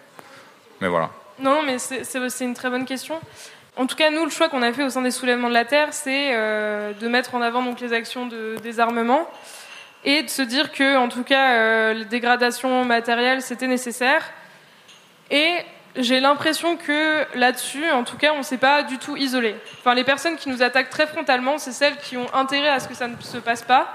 mais 0.81 0.87
voilà. 0.87 1.11
Non, 1.41 1.61
mais 1.65 1.79
c'est 1.81 2.45
une 2.45 2.55
très 2.55 2.71
bonne 2.71 2.85
question. 2.85 3.19
En 3.77 3.87
tout 3.87 3.97
cas, 3.97 4.11
nous, 4.11 4.25
le 4.25 4.31
choix 4.31 4.49
qu'on 4.49 4.63
a 4.63 4.73
fait 4.73 4.85
au 4.85 4.91
sein 4.91 5.03
des 5.03 5.11
soulèvements 5.11 5.49
de 5.49 5.55
la 5.55 5.65
Terre, 5.65 5.89
c'est 5.93 6.35
euh, 6.35 6.93
de 6.95 7.09
mettre 7.09 7.35
en 7.35 7.43
avant 7.43 7.63
donc, 7.63 7.81
les 7.81 7.93
actions 7.93 8.27
de 8.27 8.57
désarmement 8.63 9.29
et 10.07 10.23
de 10.23 10.31
se 10.31 10.41
dire 10.41 10.71
que, 10.71 10.97
en 10.97 11.09
tout 11.09 11.25
cas, 11.25 11.51
euh, 11.51 11.93
les 11.93 12.05
dégradations 12.05 12.85
matérielles, 12.85 13.43
c'était 13.43 13.67
nécessaire. 13.67 14.23
Et 15.33 15.51
j'ai 15.97 16.21
l'impression 16.21 16.77
que 16.77 17.25
là-dessus, 17.37 17.91
en 17.91 18.05
tout 18.05 18.17
cas, 18.17 18.33
on 18.33 18.39
ne 18.39 18.43
s'est 18.45 18.57
pas 18.57 18.85
du 18.85 18.99
tout 18.99 19.17
isolé. 19.17 19.57
Enfin, 19.81 19.95
les 19.95 20.05
personnes 20.05 20.37
qui 20.37 20.49
nous 20.49 20.63
attaquent 20.63 20.91
très 20.91 21.09
frontalement, 21.09 21.59
c'est 21.59 21.73
celles 21.73 21.97
qui 21.97 22.17
ont 22.17 22.33
intérêt 22.33 22.69
à 22.69 22.79
ce 22.79 22.87
que 22.87 22.95
ça 22.95 23.09
ne 23.09 23.17
se 23.21 23.39
passe 23.39 23.63
pas. 23.63 23.93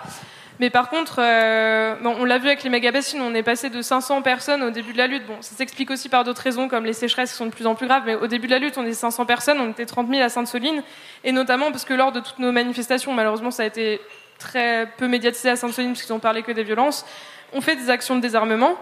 Mais 0.59 0.70
par 0.70 0.89
contre, 0.89 1.16
euh, 1.20 1.95
on 2.03 2.26
l'a 2.26 2.38
vu 2.38 2.47
avec 2.47 2.62
les 2.64 2.70
méga-bassines, 2.70 3.22
on 3.22 3.34
est 3.34 3.41
passé 3.41 3.70
de 3.70 3.82
500 3.82 4.22
personnes 4.22 4.62
au 4.62 4.70
début 4.70 4.93
de 4.93 4.97
la 4.97 5.07
lutte. 5.07 5.26
Bon, 5.26 5.38
ça 5.41 5.55
s'explique 5.55 5.89
aussi 5.89 6.07
par 6.07 6.24
d'autres 6.24 6.43
raisons, 6.43 6.68
comme 6.68 6.86
les 6.86 6.93
sécheresses 6.93 7.32
qui 7.32 7.38
sont 7.38 7.47
de 7.47 7.51
plus 7.51 7.66
en 7.66 7.74
plus 7.74 7.88
graves, 7.88 8.03
mais 8.05 8.14
au 8.14 8.28
début 8.28 8.45
de 8.45 8.51
la 8.51 8.59
lutte, 8.59 8.78
on 8.78 8.86
est 8.86 8.93
500 8.93 9.26
personnes, 9.26 9.59
on 9.59 9.72
était 9.72 9.88
30 9.88 10.07
000 10.09 10.22
à 10.22 10.30
Sainte-Soline, 10.30 10.84
et 11.24 11.32
notamment 11.32 11.72
parce 11.72 11.84
que 11.84 11.95
lors 11.95 12.12
de 12.12 12.20
toutes 12.20 12.38
nos 12.38 12.51
manifestations, 12.51 13.12
malheureusement, 13.12 13.49
ça 13.49 13.64
a 13.64 13.66
été 13.66 14.01
très 14.41 14.87
peu 14.97 15.07
médiatisé 15.07 15.49
à 15.49 15.55
Sainte-Soline 15.55 15.91
parce 15.91 16.03
qu'ils 16.03 16.13
n'ont 16.13 16.19
parlé 16.19 16.43
que 16.43 16.51
des 16.51 16.63
violences, 16.63 17.05
on 17.53 17.61
fait 17.61 17.75
des 17.75 17.89
actions 17.89 18.15
de 18.15 18.21
désarmement. 18.21 18.75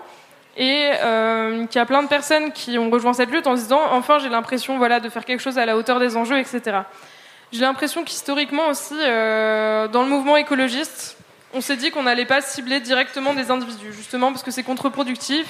Et 0.58 0.92
euh, 1.02 1.66
qu'il 1.68 1.80
y 1.80 1.82
a 1.82 1.86
plein 1.86 2.04
de 2.04 2.08
personnes 2.08 2.52
qui 2.52 2.78
ont 2.78 2.90
rejoint 2.90 3.14
cette 3.14 3.32
lutte 3.32 3.48
en 3.48 3.56
se 3.56 3.62
disant 3.62 3.82
enfin 3.92 4.20
j'ai 4.20 4.30
l'impression 4.30 4.78
voilà, 4.78 5.00
de 5.00 5.08
faire 5.08 5.24
quelque 5.24 5.40
chose 5.40 5.58
à 5.58 5.66
la 5.66 5.78
hauteur 5.78 6.00
des 6.00 6.18
enjeux, 6.18 6.38
etc. 6.38 6.80
J'ai 7.52 7.62
l'impression 7.62 8.04
qu'historiquement 8.04 8.68
aussi, 8.68 8.96
euh, 9.00 9.88
dans 9.88 10.04
le 10.04 10.10
mouvement 10.10 10.38
écologiste, 10.38 11.18
on 11.54 11.62
s'est 11.62 11.78
dit 11.78 11.92
qu'on 11.92 12.04
n'allait 12.04 12.26
pas 12.26 12.42
cibler 12.42 12.80
directement 12.80 13.34
des 13.34 13.52
individus, 13.52 13.94
justement 13.94 14.32
parce 14.32 14.44
que 14.44 14.52
c'est 14.52 14.64
contre-productif. 14.64 15.46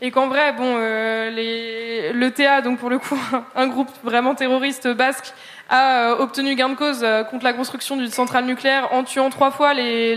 Et 0.00 0.12
qu'en 0.12 0.28
vrai, 0.28 0.52
bon, 0.52 0.76
euh, 0.76 1.30
les, 1.30 2.12
l'ETA, 2.12 2.60
donc 2.60 2.78
pour 2.78 2.88
le 2.88 2.98
coup, 2.98 3.18
un 3.56 3.66
groupe 3.66 3.90
vraiment 4.04 4.34
terroriste 4.34 4.86
basque, 4.88 5.34
a 5.68 6.10
euh, 6.10 6.18
obtenu 6.18 6.54
gain 6.54 6.70
de 6.70 6.74
cause 6.74 7.00
euh, 7.02 7.24
contre 7.24 7.44
la 7.44 7.52
construction 7.52 7.96
d'une 7.96 8.10
centrale 8.10 8.44
nucléaire 8.44 8.92
en 8.92 9.04
tuant 9.04 9.28
trois 9.28 9.50
fois 9.50 9.74
les, 9.74 10.16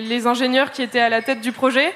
les, 0.00 0.26
ingénieurs 0.26 0.70
qui 0.70 0.82
étaient 0.82 1.00
à 1.00 1.08
la 1.08 1.20
tête 1.20 1.40
du 1.40 1.52
projet. 1.52 1.92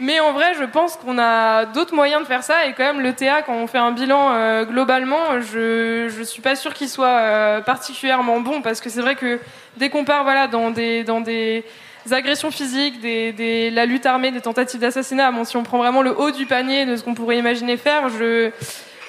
Mais 0.00 0.18
en 0.18 0.32
vrai, 0.32 0.54
je 0.58 0.64
pense 0.64 0.96
qu'on 0.96 1.16
a 1.18 1.64
d'autres 1.66 1.94
moyens 1.94 2.22
de 2.22 2.26
faire 2.26 2.42
ça. 2.42 2.66
Et 2.66 2.72
quand 2.72 2.82
même, 2.82 3.00
l'ETA, 3.00 3.42
quand 3.42 3.54
on 3.54 3.68
fait 3.68 3.78
un 3.78 3.92
bilan 3.92 4.32
euh, 4.32 4.64
globalement, 4.64 5.40
je 5.40 6.18
ne 6.18 6.24
suis 6.24 6.42
pas 6.42 6.56
sûre 6.56 6.74
qu'il 6.74 6.88
soit 6.88 7.62
particulièrement 7.64 8.40
bon. 8.40 8.62
Parce 8.62 8.80
que 8.80 8.90
c'est 8.90 9.00
vrai 9.00 9.14
que 9.14 9.38
dès 9.76 9.90
qu'on 9.90 10.04
part 10.04 10.24
voilà, 10.24 10.48
dans, 10.48 10.70
des, 10.70 11.04
dans 11.04 11.20
des 11.20 11.64
agressions 12.10 12.50
physiques, 12.50 13.00
des, 13.00 13.32
des, 13.32 13.70
la 13.70 13.86
lutte 13.86 14.06
armée, 14.06 14.30
des 14.30 14.40
tentatives 14.40 14.80
d'assassinat, 14.80 15.30
bon, 15.32 15.44
si 15.44 15.56
on 15.56 15.62
prend 15.62 15.78
vraiment 15.78 16.02
le 16.02 16.18
haut 16.18 16.30
du 16.30 16.46
panier 16.46 16.86
de 16.86 16.96
ce 16.96 17.04
qu'on 17.04 17.14
pourrait 17.14 17.38
imaginer 17.38 17.76
faire, 17.76 18.08
je 18.08 18.50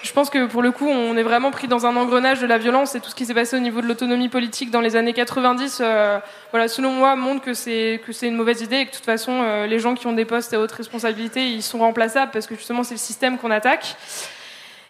je 0.04 0.12
pense 0.12 0.30
que 0.30 0.46
pour 0.48 0.62
le 0.62 0.72
coup, 0.72 0.88
on 0.88 1.16
est 1.16 1.24
vraiment 1.24 1.50
pris 1.50 1.70
dans 1.70 1.86
un 1.86 1.96
engrenage 1.96 2.42
de 2.42 2.46
la 2.46 2.58
violence 2.58 2.94
et 2.94 3.00
tout 3.00 3.10
ce 3.10 3.16
qui 3.16 3.26
s'est 3.26 3.34
passé 3.34 3.56
au 3.56 3.62
niveau 3.62 3.82
de 3.82 3.88
l'autonomie 3.88 4.28
politique 4.28 4.70
dans 4.70 4.82
les 4.82 4.98
années 4.98 5.14
90, 5.14 5.80
euh, 5.80 6.20
voilà, 6.52 6.68
selon 6.68 6.92
moi, 6.92 7.16
montre 7.16 7.42
que 7.42 7.54
c'est 7.54 8.02
que 8.06 8.12
c'est 8.12 8.28
une 8.28 8.36
mauvaise 8.36 8.62
idée 8.62 8.80
et 8.80 8.86
que 8.86 8.92
de 8.92 8.96
toute 8.98 9.06
façon, 9.06 9.32
euh, 9.42 9.66
les 9.66 9.80
gens 9.80 9.96
qui 9.96 10.06
ont 10.06 10.12
des 10.12 10.26
postes 10.26 10.54
à 10.54 10.60
haute 10.60 10.74
responsabilité, 10.74 11.48
ils 11.48 11.64
sont 11.64 11.80
remplaçables 11.80 12.32
parce 12.34 12.48
que 12.48 12.56
justement, 12.56 12.84
c'est 12.84 12.96
le 12.96 13.00
système 13.00 13.38
qu'on 13.38 13.50
attaque. 13.50 13.96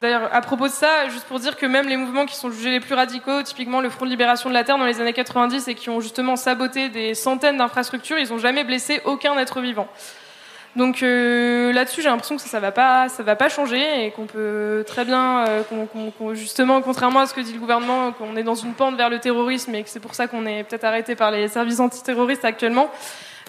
D'ailleurs, 0.04 0.28
à 0.34 0.41
propos 0.41 0.68
de 0.68 0.74
ça, 0.74 1.08
juste 1.08 1.24
pour 1.28 1.39
dire 1.39 1.56
que 1.56 1.66
même 1.66 1.88
les 1.88 1.95
mouvements 1.95 2.26
qui 2.26 2.36
sont 2.36 2.51
jugés 2.51 2.72
les 2.72 2.82
plus 2.82 2.93
radicaux, 2.93 3.41
typiquement 3.41 3.80
le 3.80 3.89
Front 3.89 4.04
de 4.04 4.10
Libération 4.10 4.49
de 4.49 4.54
la 4.54 4.66
Terre 4.66 4.78
dans 4.78 4.84
les 4.84 4.99
années 4.99 5.14
90 5.14 5.70
et 5.70 5.76
qui 5.76 5.89
ont 5.89 6.01
justement 6.01 6.36
saboté 6.36 6.89
des 6.89 7.14
centaines 7.14 7.56
d'infrastructures, 7.56 8.20
ils 8.20 8.28
n'ont 8.28 8.38
jamais 8.38 8.66
blessé 8.66 8.99
aucun 9.06 9.38
être 9.38 9.62
vivant. 9.62 9.88
Donc 10.76 11.04
euh, 11.04 11.72
là-dessus, 11.72 12.01
j'ai 12.01 12.10
l'impression 12.10 12.36
que 12.36 12.41
ça, 12.41 12.49
ça 12.49 12.60
va 12.60 12.74
pas, 12.74 13.08
va 13.08 13.36
pas 13.38 13.47
changer 13.47 14.06
et 14.06 14.12
qu'on 14.12 14.26
peut 14.26 14.84
très 14.86 15.06
bien, 15.06 15.45
euh, 15.47 15.64
justement, 16.34 16.82
contrairement 16.82 17.22
à 17.22 17.26
ce 17.26 17.34
que 17.34 17.39
dit 17.39 17.54
le 17.54 17.60
gouvernement, 17.60 18.12
qu'on 18.12 18.36
est 18.36 18.43
dans 18.43 18.56
une 18.56 18.74
pente 18.74 18.97
vers 18.97 19.10
le 19.10 19.20
terrorisme 19.20 19.74
et 19.74 19.84
que 19.84 19.89
c'est 19.89 20.01
pour 20.01 20.16
ça 20.16 20.28
qu'on 20.28 20.45
est 20.45 20.66
peut-être 20.66 20.84
arrêté 20.84 21.16
par 21.16 21.32
les 21.32 21.47
services 21.47 21.80
antiterroristes 21.80 22.43
actuellement. 22.43 22.91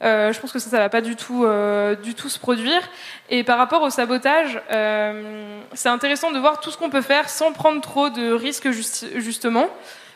Euh, 0.03 0.33
je 0.33 0.41
pense 0.41 0.53
que 0.53 0.59
ça, 0.59 0.71
ça 0.71 0.79
va 0.79 0.89
pas 0.89 1.01
du 1.01 1.17
tout, 1.17 1.45
euh, 1.45 1.95
du 1.95 2.15
tout 2.15 2.29
se 2.29 2.39
produire. 2.39 2.81
Et 3.31 3.45
par 3.45 3.59
rapport 3.59 3.83
au 3.83 3.91
sabotage, 3.91 4.61
euh, 4.73 5.61
c'est 5.73 5.89
intéressant 5.89 6.31
de 6.31 6.39
voir 6.39 6.61
tout 6.61 6.71
ce 6.71 6.77
qu'on 6.77 6.91
peut 6.91 7.03
faire 7.03 7.29
sans 7.29 7.53
prendre 7.53 7.81
trop 7.81 8.11
de 8.11 8.33
risques, 8.33 8.71
just, 8.71 9.07
justement. 9.17 9.67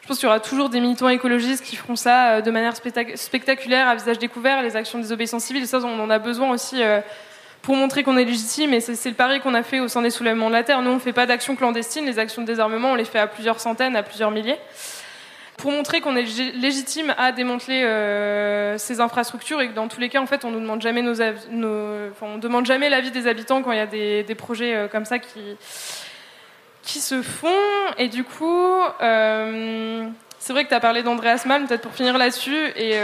Je 0.03 0.09
pense 0.09 0.19
qu'il 0.19 0.27
y 0.27 0.31
aura 0.31 0.41
toujours 0.41 0.71
des 0.71 0.81
militants 0.81 1.09
écologistes 1.09 1.65
qui 1.65 1.77
feront 1.77 1.97
ça 1.97 2.41
de 2.41 2.51
manière 2.51 2.75
spectaculaire, 2.75 3.89
à 3.89 3.95
visage 3.95 4.19
découvert, 4.19 4.63
les 4.63 4.75
actions 4.75 4.99
de 4.99 5.03
désobéissance 5.03 5.45
civile. 5.45 5.67
Ça, 5.67 5.81
on 5.81 6.01
en 6.01 6.09
a 6.09 6.19
besoin 6.19 6.51
aussi 6.51 6.83
pour 7.61 7.77
montrer 7.77 8.05
qu'on 8.05 8.17
est 8.17 8.25
légitime. 8.25 8.73
Et 8.73 8.81
c'est 8.81 9.11
le 9.11 9.15
pari 9.15 9.41
qu'on 9.41 9.53
a 9.53 9.63
fait 9.63 9.81
au 9.81 9.89
sein 9.89 10.01
des 10.01 10.09
soulèvements 10.09 10.49
de 10.49 10.55
la 10.55 10.65
Terre. 10.65 10.81
Nous, 10.81 10.91
on 10.91 10.95
ne 10.95 10.99
fait 10.99 11.13
pas 11.13 11.27
d'actions 11.27 11.57
clandestines. 11.57 12.07
Les 12.07 12.19
actions 12.19 12.41
de 12.41 12.47
désarmement, 12.47 12.93
on 12.93 12.95
les 12.95 13.05
fait 13.05 13.19
à 13.19 13.27
plusieurs 13.27 13.61
centaines, 13.61 13.97
à 13.97 14.03
plusieurs 14.03 14.31
milliers 14.31 14.57
pour 15.59 15.73
montrer 15.73 16.01
qu'on 16.01 16.15
est 16.15 16.23
légitime 16.55 17.13
à 17.19 17.33
démanteler 17.33 17.83
euh, 17.83 18.79
ces 18.79 19.01
infrastructures 19.01 19.61
et 19.61 19.69
que 19.69 19.75
dans 19.75 19.89
tous 19.89 20.01
les 20.01 20.09
cas, 20.09 20.21
en 20.21 20.27
fait, 20.27 20.45
on 20.45 20.51
ne 20.51 20.61
demande 20.61 20.81
jamais 20.81 21.03
nos, 21.03 21.21
on 22.23 22.39
demande 22.39 22.65
jamais 22.65 22.89
l'avis 22.89 23.11
des 23.11 23.27
habitants 23.27 23.63
quand 23.63 23.73
il 23.73 23.79
y 23.79 23.81
a 23.81 23.87
des, 24.23 24.35
projets 24.37 24.75
euh, 24.75 24.89
comme 24.89 25.05
ça 25.05 25.19
qui 25.19 25.57
qui 26.83 27.01
se 27.01 27.23
font. 27.23 27.49
Et 27.99 28.09
du 28.09 28.23
coup, 28.23 28.81
euh, 29.03 30.09
c'est 30.39 30.53
vrai 30.53 30.63
que 30.63 30.69
tu 30.69 30.75
as 30.75 30.81
parlé 30.81 31.03
d'Andreas 31.03 31.43
Malm, 31.45 31.67
peut-être 31.67 31.83
pour 31.83 31.93
finir 31.93 32.17
là-dessus. 32.17 32.69
Et, 32.77 32.95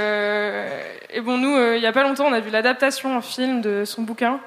et, 1.11 1.20
bon, 1.20 1.36
nous, 1.36 1.74
il 1.74 1.80
n'y 1.80 1.86
a 1.86 1.92
pas 1.92 2.05
longtemps, 2.05 2.26
on 2.26 2.32
a 2.32 2.40
vu 2.40 2.50
l'adaptation 2.50 3.16
en 3.16 3.20
film 3.20 3.61
de 3.61 3.84
son 3.84 4.02
bouquin. 4.02 4.40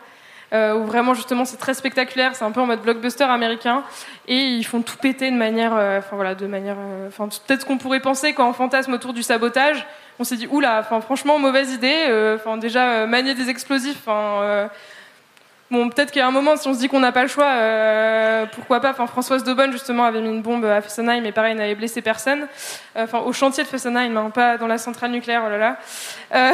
Euh, 0.53 0.75
où 0.75 0.85
vraiment 0.85 1.13
justement 1.13 1.43
c'est 1.43 1.57
très 1.57 1.73
spectaculaire, 1.73 2.33
c'est 2.33 2.45
un 2.45 2.51
peu 2.51 2.61
en 2.61 2.65
mode 2.65 2.81
blockbuster 2.81 3.25
américain, 3.25 3.83
et 4.29 4.37
ils 4.37 4.63
font 4.63 4.81
tout 4.81 4.95
péter 4.95 5.29
de 5.29 5.35
manière, 5.35 5.75
euh, 5.75 5.99
enfin 5.99 6.15
voilà, 6.15 6.35
de 6.35 6.47
manière, 6.47 6.77
euh, 6.79 7.09
enfin 7.09 7.27
peut-être 7.27 7.61
ce 7.61 7.65
qu'on 7.65 7.77
pourrait 7.77 7.99
penser 7.99 8.31
quand 8.31 8.47
on 8.47 8.53
fantasme 8.53 8.93
autour 8.93 9.11
du 9.11 9.23
sabotage, 9.23 9.85
on 10.19 10.23
s'est 10.23 10.37
dit 10.37 10.47
oula, 10.49 10.79
enfin 10.79 11.01
franchement 11.01 11.37
mauvaise 11.37 11.73
idée, 11.73 12.05
enfin 12.35 12.55
déjà 12.55 13.05
manier 13.05 13.33
des 13.33 13.49
explosifs, 13.49 13.97
enfin 14.05 14.69
Bon, 15.69 15.89
peut-être 15.89 16.11
qu'à 16.11 16.25
un 16.25 16.31
moment, 16.31 16.55
si 16.55 16.65
on 16.69 16.73
se 16.73 16.79
dit 16.79 16.87
qu'on 16.87 17.01
n'a 17.01 17.11
pas 17.11 17.23
le 17.23 17.27
choix, 17.27 17.51
pourquoi 18.53 18.79
pas. 18.79 18.91
Enfin, 18.91 19.05
Françoise 19.05 19.43
Daubonne, 19.43 19.73
justement, 19.73 20.05
avait 20.05 20.21
mis 20.21 20.29
une 20.29 20.41
bombe 20.41 20.63
à 20.63 20.81
Fessenheim, 20.81 21.21
mais 21.21 21.33
pareil, 21.33 21.55
n'avait 21.55 21.75
blessé 21.75 22.01
personne. 22.01 22.47
Enfin, 22.95 23.19
au 23.19 23.33
chantier 23.33 23.65
de 23.65 23.67
Fessenheim, 23.67 24.15
hein, 24.15 24.29
pas 24.29 24.57
dans 24.57 24.67
la 24.67 24.77
centrale 24.77 25.11
nucléaire, 25.11 25.43
oh 25.45 25.49
là 25.49 25.57
là. 25.57 25.77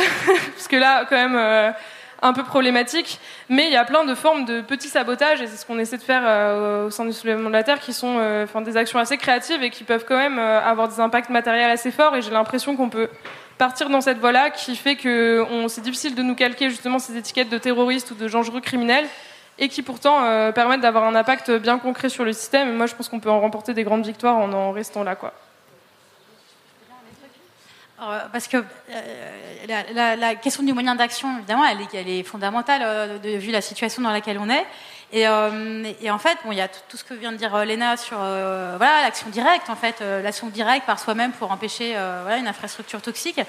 parce 0.56 0.68
que 0.68 0.78
là, 0.78 1.06
quand 1.08 1.16
même, 1.16 1.76
un 2.24 2.32
peu 2.32 2.43
problématique, 2.43 3.19
mais 3.49 3.65
il 3.65 3.71
y 3.71 3.76
a 3.76 3.84
plein 3.84 4.05
de 4.05 4.15
formes 4.15 4.45
de 4.45 4.61
petits 4.61 4.88
sabotages, 4.88 5.41
et 5.41 5.47
c'est 5.47 5.57
ce 5.57 5.65
qu'on 5.65 5.78
essaie 5.78 5.97
de 5.97 6.03
faire 6.03 6.24
euh, 6.26 6.88
au 6.88 6.89
sein 6.89 7.05
du 7.05 7.11
soulèvement 7.11 7.49
de 7.49 7.53
la 7.53 7.63
Terre, 7.63 7.82
qui 7.82 7.91
sont 7.91 8.15
euh, 8.17 8.45
des 8.65 8.78
actions 8.78 8.97
assez 8.97 9.17
créatives 9.17 9.61
et 9.61 9.69
qui 9.69 9.84
peuvent 9.84 10.05
quand 10.07 10.17
même 10.17 10.39
euh, 10.39 10.61
avoir 10.61 10.88
des 10.88 11.01
impacts 11.01 11.30
matériels 11.30 11.69
assez 11.69 11.91
forts, 11.91 12.15
et 12.15 12.21
j'ai 12.21 12.32
l'impression 12.32 12.78
qu'on 12.78 12.89
peut 12.89 13.09
partir 13.57 13.89
dans 13.89 13.99
cette 13.99 14.19
voie-là, 14.19 14.51
qui 14.51 14.78
fait 14.78 14.95
que 14.95 15.45
c'est 15.67 15.82
difficile 15.82 16.15
de 16.15 16.24
nous 16.24 16.34
calquer 16.34 16.69
justement 16.69 16.97
ces 16.97 17.17
étiquettes 17.17 17.49
de 17.49 17.57
terroristes 17.57 18.09
ou 18.11 18.15
de 18.15 18.28
dangereux 18.28 18.61
criminels, 18.61 19.05
et 19.59 19.67
qui 19.67 19.84
pourtant 19.84 20.21
permettent 20.53 20.82
d'avoir 20.82 21.03
un 21.03 21.13
impact 21.13 21.51
bien 21.51 21.78
concret 21.78 22.09
sur 22.09 22.24
le 22.24 22.34
système, 22.34 22.69
et 22.69 22.71
moi 22.71 22.88
je 22.88 22.95
pense 22.95 23.09
qu'on 23.09 23.19
peut 23.19 23.30
en 23.30 23.39
remporter 23.39 23.74
des 23.74 23.84
grandes 23.84 24.05
victoires 24.05 24.38
en 24.38 24.51
en 24.53 24.71
restant 24.71 25.03
là. 25.03 25.15
quoi. 25.15 25.34
Euh, 28.10 28.20
parce 28.32 28.47
que 28.47 28.58
euh, 28.58 30.16
la, 30.16 30.36
question 30.36 30.64
du 30.64 30.74
moyen 30.74 30.95
d'action, 30.95 31.38
évidemment, 31.38 31.64
elle 31.66 32.10
est, 32.10 32.24
fondamentale 32.24 32.82
euh, 32.84 33.18
vu 33.24 33.51
la 33.51 33.62
situation 33.62 34.01
dans 34.01 34.12
laquelle 34.12 34.38
on 34.39 34.49
est. 34.49 34.66
Et, 35.12 35.28
en 35.28 36.18
fait, 36.18 36.38
bon, 36.43 36.51
il 36.51 36.58
y 36.58 36.62
a 36.62 36.68
tout, 36.68 36.97
ce 36.97 37.04
que 37.04 37.14
vient 37.14 37.32
de 37.32 37.38
dire 37.38 37.56
Léna 37.66 37.97
sur 37.97 38.18
voilà 38.18 39.04
l'action 39.04 39.30
directe, 39.30 39.70
en 39.70 39.76
fait, 39.76 40.01
l'action 40.01 40.47
directe 40.47 40.88
par 40.88 40.97
soi-même 40.99 41.32
pour 41.34 41.51
empêcher 41.51 41.91
voilà, 42.24 42.38
une 42.38 42.47
infrastructure 42.47 42.99
toxique. 42.99 43.39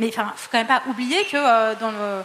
Mais 0.00 0.08
il 0.08 0.12
faut 0.12 0.48
quand 0.50 0.58
même 0.58 0.66
pas 0.66 0.82
oublier 0.88 1.24
que 1.26 1.74
dans 1.78 1.92
le 1.92 2.24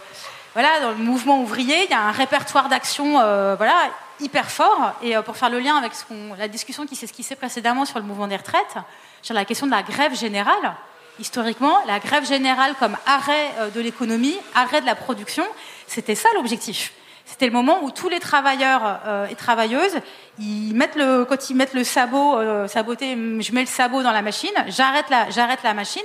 voilà 0.52 0.80
dans 0.80 0.90
le 0.90 0.96
mouvement 0.96 1.40
ouvrier, 1.40 1.84
il 1.84 1.90
y 1.90 1.94
a 1.94 2.00
un 2.00 2.10
répertoire 2.10 2.68
d'actions 2.68 3.12
voilà 3.56 3.88
hyper 4.18 4.50
fort. 4.50 4.94
Et 5.00 5.14
pour 5.24 5.36
faire 5.36 5.50
le 5.50 5.60
lien 5.60 5.76
avec 5.76 5.92
la 6.36 6.48
discussion 6.48 6.84
qui 6.84 6.96
s'est 6.96 7.06
esquissée 7.06 7.36
précédemment 7.36 7.84
sur 7.84 8.00
le 8.00 8.04
mouvement 8.04 8.26
des 8.26 8.36
retraites, 8.36 8.78
sur 9.22 9.34
la 9.34 9.44
question 9.44 9.66
de 9.66 9.70
la 9.70 9.84
grève 9.84 10.18
générale 10.18 10.74
historiquement, 11.18 11.76
la 11.86 11.98
grève 11.98 12.26
générale 12.26 12.74
comme 12.78 12.96
arrêt 13.06 13.50
euh, 13.58 13.70
de 13.70 13.80
l'économie, 13.80 14.36
arrêt 14.54 14.80
de 14.80 14.86
la 14.86 14.94
production, 14.94 15.44
c'était 15.86 16.14
ça 16.14 16.28
l'objectif. 16.34 16.92
C'était 17.24 17.46
le 17.46 17.52
moment 17.52 17.82
où 17.82 17.90
tous 17.90 18.08
les 18.08 18.20
travailleurs 18.20 19.00
euh, 19.06 19.26
et 19.26 19.34
travailleuses, 19.34 19.98
ils 20.38 20.74
mettent 20.74 20.96
le, 20.96 21.24
quand 21.24 21.50
ils 21.50 21.56
mettent 21.56 21.74
le 21.74 21.84
sabot, 21.84 22.38
euh, 22.38 22.66
je 22.66 23.52
mets 23.52 23.60
le 23.60 23.66
sabot 23.66 24.02
dans 24.02 24.12
la 24.12 24.22
machine, 24.22 24.54
j'arrête 24.68 25.10
la, 25.10 25.28
j'arrête 25.30 25.62
la 25.62 25.74
machine 25.74 26.02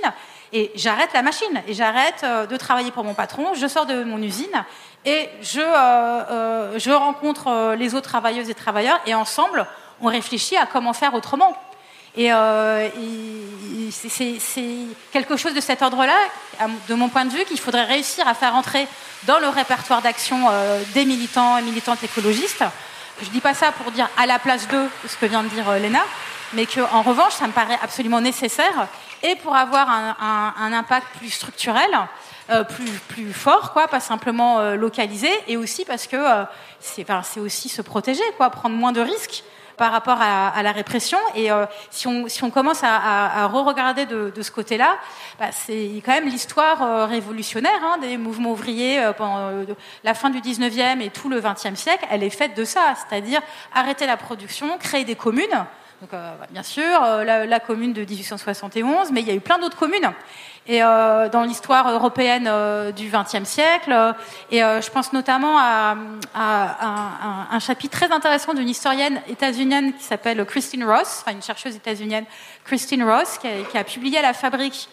et 0.52 0.70
j'arrête 0.74 1.12
la 1.14 1.22
machine 1.22 1.62
et 1.66 1.72
j'arrête 1.72 2.24
de 2.48 2.56
travailler 2.56 2.90
pour 2.90 3.04
mon 3.04 3.14
patron, 3.14 3.54
je 3.54 3.66
sors 3.66 3.86
de 3.86 4.04
mon 4.04 4.22
usine 4.22 4.64
et 5.04 5.28
je, 5.40 5.60
je 6.78 6.90
rencontre 6.92 7.74
les 7.76 7.94
autres 7.94 8.08
travailleuses 8.08 8.50
et 8.50 8.54
travailleurs 8.54 9.00
et 9.06 9.14
ensemble, 9.14 9.66
on 10.00 10.08
réfléchit 10.08 10.56
à 10.56 10.66
comment 10.66 10.92
faire 10.92 11.14
autrement. 11.14 11.56
Et, 12.16 12.32
euh, 12.32 12.88
c'est 13.90 14.38
quelque 15.12 15.36
chose 15.36 15.54
de 15.54 15.60
cet 15.60 15.82
ordre-là, 15.82 16.16
de 16.88 16.94
mon 16.94 17.08
point 17.08 17.24
de 17.24 17.30
vue, 17.30 17.44
qu'il 17.44 17.58
faudrait 17.58 17.84
réussir 17.84 18.26
à 18.28 18.34
faire 18.34 18.54
entrer 18.54 18.86
dans 19.24 19.38
le 19.38 19.48
répertoire 19.48 20.00
d'action 20.02 20.48
euh, 20.50 20.80
des 20.94 21.04
militants 21.04 21.58
et 21.58 21.62
militantes 21.62 22.02
écologistes. 22.04 22.64
Je 23.20 23.26
ne 23.26 23.30
dis 23.30 23.40
pas 23.40 23.54
ça 23.54 23.72
pour 23.72 23.90
dire 23.90 24.08
à 24.16 24.26
la 24.26 24.38
place 24.38 24.68
d'eux 24.68 24.88
ce 25.08 25.16
que 25.16 25.26
vient 25.26 25.42
de 25.42 25.48
dire 25.48 25.68
euh, 25.68 25.78
Léna, 25.78 26.02
mais 26.52 26.66
qu'en 26.66 27.02
revanche, 27.02 27.32
ça 27.32 27.46
me 27.46 27.52
paraît 27.52 27.78
absolument 27.82 28.20
nécessaire, 28.20 28.86
et 29.22 29.34
pour 29.36 29.56
avoir 29.56 29.88
un, 29.90 30.72
impact 30.72 31.06
plus 31.18 31.30
structurel, 31.30 31.90
plus, 32.68 32.90
plus 33.08 33.32
fort, 33.32 33.72
quoi, 33.72 33.88
pas 33.88 33.98
simplement 33.98 34.74
localisé, 34.74 35.30
et 35.48 35.56
aussi 35.56 35.86
parce 35.86 36.06
que 36.06 36.16
c'est 36.78 37.40
aussi 37.40 37.70
se 37.70 37.80
protéger, 37.80 38.22
quoi, 38.36 38.50
prendre 38.50 38.76
moins 38.76 38.92
de 38.92 39.00
risques 39.00 39.42
par 39.76 39.92
rapport 39.92 40.18
à, 40.20 40.62
la 40.62 40.72
répression. 40.72 41.18
Et 41.34 41.50
euh, 41.50 41.66
si, 41.90 42.06
on, 42.06 42.50
commence 42.50 42.82
à, 42.82 43.46
re-regarder 43.48 44.06
de, 44.06 44.42
ce 44.42 44.50
côté-là, 44.50 44.96
bah, 45.38 45.52
c'est 45.52 46.02
quand 46.04 46.12
même 46.12 46.28
l'histoire 46.28 46.82
euh, 46.82 47.06
révolutionnaire 47.06 47.80
hein, 47.82 47.98
des 47.98 48.16
mouvements 48.16 48.52
ouvriers 48.52 49.00
euh, 49.00 49.12
pendant 49.12 49.50
la 50.02 50.14
fin 50.14 50.30
du 50.30 50.40
19e 50.40 51.00
et 51.00 51.10
tout 51.10 51.28
le 51.28 51.40
20e 51.40 51.76
siècle. 51.76 52.06
Elle 52.10 52.22
est 52.22 52.30
faite 52.30 52.56
de 52.56 52.64
ça, 52.64 52.94
c'est-à-dire 52.96 53.40
arrêter 53.74 54.06
la 54.06 54.16
production, 54.16 54.78
créer 54.78 55.04
des 55.04 55.16
communes. 55.16 55.66
Donc, 56.00 56.10
bah, 56.10 56.36
bien 56.50 56.62
sûr, 56.62 57.00
la, 57.00 57.46
la, 57.46 57.60
commune 57.60 57.92
de 57.92 58.04
1871, 58.04 59.10
mais 59.12 59.20
il 59.22 59.28
y 59.28 59.30
a 59.30 59.34
eu 59.34 59.40
plein 59.40 59.58
d'autres 59.58 59.78
communes 59.78 60.12
et 60.66 60.82
euh, 60.82 61.28
dans 61.28 61.42
l'histoire 61.42 61.90
européenne 61.90 62.46
euh, 62.48 62.90
du 62.90 63.10
XXe 63.10 63.48
siècle. 63.48 63.92
Euh, 63.92 64.12
et 64.50 64.60
je 64.60 64.90
pense 64.90 65.12
notamment 65.12 65.58
à, 65.58 65.96
un, 66.34 67.58
chapitre 67.58 67.98
très 67.98 68.12
intéressant 68.12 68.54
d'une 68.54 68.68
historienne 68.68 69.20
états-unienne 69.28 69.94
qui 69.94 70.02
s'appelle 70.02 70.44
Christine 70.44 70.84
Ross, 70.84 71.22
enfin 71.22 71.32
une 71.32 71.42
chercheuse 71.42 71.76
états-unienne, 71.76 72.24
Christine 72.64 73.04
Ross, 73.04 73.38
qui 73.38 73.78
a, 73.78 73.84
publié 73.84 74.18
à 74.18 74.22
la 74.22 74.32
Fabrique 74.32 74.88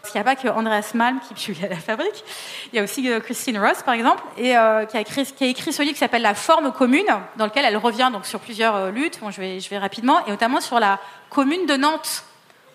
parce 0.00 0.12
qu'il 0.12 0.20
n'y 0.20 0.28
a 0.28 0.34
pas 0.34 0.36
que 0.36 0.48
Andreas 0.48 0.92
Malm 0.94 1.20
qui 1.20 1.34
publie 1.34 1.64
à 1.64 1.68
la 1.68 1.76
fabrique. 1.76 2.24
Il 2.72 2.76
y 2.76 2.78
a 2.78 2.82
aussi 2.82 3.08
Christine 3.22 3.58
Ross, 3.58 3.82
par 3.84 3.94
exemple, 3.94 4.22
et 4.38 4.54
qui, 4.88 4.96
a 4.96 5.00
écrit, 5.00 5.26
qui, 5.26 5.44
a 5.44 5.46
écrit, 5.46 5.72
ce 5.72 5.82
livre 5.82 5.94
qui 5.94 5.98
s'appelle 5.98 6.22
La 6.22 6.34
forme 6.34 6.72
commune, 6.72 7.06
dans 7.36 7.44
lequel 7.44 7.64
elle 7.64 7.76
revient 7.76 8.08
donc 8.12 8.24
sur 8.24 8.40
plusieurs 8.40 8.90
luttes. 8.90 9.20
Bon, 9.20 9.30
je 9.30 9.40
vais, 9.40 9.78
rapidement, 9.78 10.24
et 10.26 10.30
notamment 10.30 10.60
sur 10.60 10.80
la 10.80 10.98
commune 11.28 11.66
de 11.66 11.76
Nantes 11.76 12.24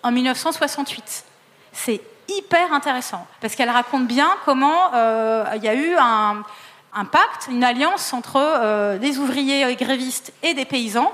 en 0.02 0.12
1968. 0.12 1.24
C'est 1.72 2.00
hyper 2.28 2.72
intéressant 2.72 3.26
parce 3.40 3.54
qu'elle 3.54 3.70
raconte 3.70 4.06
bien 4.06 4.28
comment 4.44 4.94
euh, 4.94 5.44
il 5.56 5.64
y 5.64 5.68
a 5.68 5.74
eu 5.74 5.94
un, 5.96 6.44
pacte, 7.04 7.48
une 7.50 7.64
alliance 7.64 8.12
entre 8.12 8.36
euh, 8.36 8.98
des 8.98 9.18
ouvriers 9.18 9.74
grévistes 9.74 10.32
et 10.42 10.54
des 10.54 10.64
paysans 10.64 11.12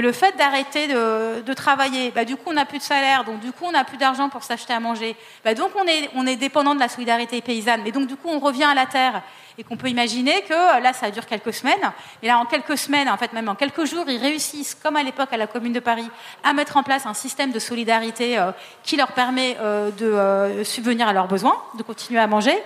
le 0.00 0.12
fait 0.12 0.36
d'arrêter 0.36 0.88
de, 0.88 1.54
travailler, 1.54 2.10
bah, 2.10 2.24
du 2.24 2.36
coup 2.36 2.50
on 2.50 2.52
n'a 2.52 2.64
plus 2.64 2.78
de 2.78 2.82
salaire, 2.82 3.24
donc 3.24 3.40
du 3.40 3.52
coup 3.52 3.64
on 3.64 3.72
n'a 3.72 3.84
plus 3.84 3.96
d'argent 3.96 4.28
pour 4.28 4.42
s'acheter 4.42 4.72
à 4.72 4.80
manger, 4.80 5.16
bah, 5.44 5.54
donc 5.54 5.70
on 5.76 5.86
est, 5.86 6.10
on 6.14 6.26
est 6.26 6.36
dépendant 6.36 6.74
de 6.74 6.80
la 6.80 6.88
solidarité 6.88 7.40
paysanne, 7.40 7.80
mais 7.84 7.92
donc 7.92 8.06
du 8.06 8.16
coup 8.16 8.28
on 8.28 8.38
revient 8.38 8.64
à 8.64 8.74
la 8.74 8.86
terre. 8.86 9.22
Et 9.60 9.64
qu'on 9.64 9.76
peut 9.76 9.88
imaginer 9.88 10.42
que 10.42 10.80
là 10.80 10.92
ça 10.92 11.10
dure 11.10 11.26
quelques 11.26 11.52
semaines, 11.52 11.92
et 12.22 12.28
là 12.28 12.38
en 12.38 12.44
quelques 12.44 12.78
semaines, 12.78 13.08
en 13.08 13.16
fait 13.16 13.32
même 13.32 13.48
en 13.48 13.56
quelques 13.56 13.86
jours, 13.86 14.04
ils 14.06 14.20
réussissent, 14.20 14.76
comme 14.76 14.94
à 14.94 15.02
l'époque 15.02 15.32
à 15.32 15.36
la 15.36 15.48
Commune 15.48 15.72
de 15.72 15.80
Paris, 15.80 16.08
à 16.44 16.52
mettre 16.52 16.76
en 16.76 16.84
place 16.84 17.06
un 17.06 17.14
système 17.14 17.50
de 17.50 17.58
solidarité 17.58 18.38
euh, 18.38 18.52
qui 18.84 18.96
leur 18.96 19.10
permet 19.12 19.56
euh, 19.60 19.90
de 19.90 20.06
euh, 20.06 20.62
subvenir 20.62 21.08
à 21.08 21.12
leurs 21.12 21.26
besoins, 21.26 21.60
de 21.76 21.82
continuer 21.82 22.20
à 22.20 22.28
manger. 22.28 22.56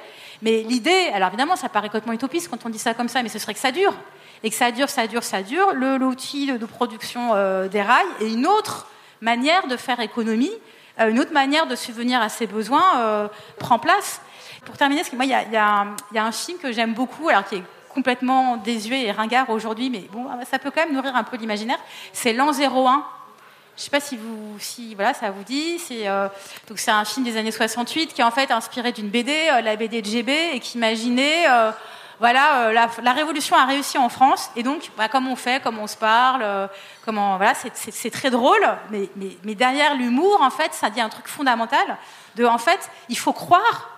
Mais 0.43 0.63
l'idée, 0.65 1.11
alors 1.15 1.29
évidemment 1.29 1.57
ça 1.57 1.71
paraît 1.71 1.89
complètement 1.89 2.13
utopiste 2.13 2.51
quand 2.51 2.67
on 2.67 2.69
dit 2.69 2.79
ça 2.79 2.93
comme 2.93 3.09
ça, 3.09 3.23
mais 3.23 3.31
ce 3.31 3.39
serait 3.39 3.55
que 3.55 3.61
ça 3.61 3.73
dure 3.73 3.95
et 4.43 4.51
que 4.51 4.57
ça 4.57 4.71
dure, 4.71 4.89
ça 4.89 5.07
dure, 5.07 5.23
ça 5.23 5.43
dure, 5.43 5.73
l'outil 5.75 6.47
de, 6.53 6.67
production 6.67 7.31
euh, 7.35 7.69
des 7.69 7.83
rails 7.83 8.07
et 8.21 8.27
une 8.27 8.47
autre 8.47 8.87
manière 9.21 9.67
de 9.69 9.77
faire 9.77 10.01
économie, 10.01 10.53
euh, 11.01 11.09
une 11.09 11.21
autre 11.21 11.33
manière 11.33 11.67
de 11.67 11.77
subvenir 11.77 12.21
à 12.21 12.29
ses 12.29 12.47
besoins 12.47 12.99
euh, 12.99 13.29
prend 13.59 13.79
place. 13.79 14.21
Pour 14.65 14.77
terminer, 14.77 15.01
parce 15.01 15.11
que 15.11 15.17
moi, 15.17 15.25
il 15.25 15.31
y, 15.31 15.57
a, 15.57 15.87
un 16.15 16.33
film 16.33 16.59
que 16.59 16.71
j'aime 16.71 16.95
beaucoup, 16.95 17.29
alors 17.29 17.45
qui 17.45 17.57
est 17.57 17.63
complètement 17.89 18.57
désuet 18.59 19.03
et 19.03 19.11
ringard 19.11 19.51
aujourd'hui, 19.51 19.91
mais 19.91 20.07
bon, 20.13 20.27
ça 20.49 20.61
peut 20.61 20.71
quand 20.71 20.85
même 20.85 20.95
nourrir 20.95 21.17
un 21.17 21.25
peu 21.25 21.37
l'imaginaire. 21.37 21.79
C'est 22.13 22.33
l'an 22.33 22.53
01. 22.53 23.05
Je 23.75 23.81
ne 23.81 23.85
sais 23.85 23.91
pas 23.91 23.99
si 23.99 24.17
vous, 24.17 24.57
si 24.61 24.95
voilà, 24.95 25.15
ça 25.15 25.33
vous 25.33 25.43
dit. 25.43 25.81
C'est 25.81 26.05
donc 26.69 26.79
c'est 26.79 26.93
un 26.93 27.05
film 27.05 27.25
des 27.25 27.37
années 27.37 27.51
68 27.51 28.15
qui 28.15 28.21
est 28.21 28.25
en 28.25 28.31
fait 28.31 28.53
inspiré 28.53 28.93
d'une 28.93 29.09
BD, 29.09 29.51
la 29.65 29.75
BD 29.75 30.01
de 30.01 30.07
GB, 30.07 30.55
et 30.55 30.61
qui 30.61 30.79
imaginait 30.79 31.47
voilà, 32.23 32.69
euh, 32.69 32.87
la, 33.03 33.13
révolution 33.13 33.57
a 33.57 33.65
réussi 33.65 33.99
en 33.99 34.09
France, 34.09 34.53
et 34.55 34.63
donc, 34.63 34.93
bah, 34.97 35.09
comment 35.09 35.33
on 35.33 35.37
fait, 35.37 35.61
comment 35.61 35.83
on 35.83 35.87
se 35.89 35.97
parle, 35.97 36.43
euh, 36.45 36.69
comment, 37.05 37.37
voilà, 37.37 37.53
c'est 37.75 38.11
très 38.13 38.31
drôle, 38.31 38.65
mais, 38.93 39.11
mais, 39.43 39.57
derrière 39.57 39.97
l'humour, 39.97 40.41
en 40.41 40.51
fait, 40.51 40.73
ça 40.73 40.89
dit 40.89 41.01
un 41.01 41.09
truc 41.09 41.27
fondamental, 41.27 41.85
de, 42.37 42.45
en 42.45 42.59
fait, 42.59 42.89
il 43.09 43.19
faut 43.19 43.33
croire, 43.33 43.91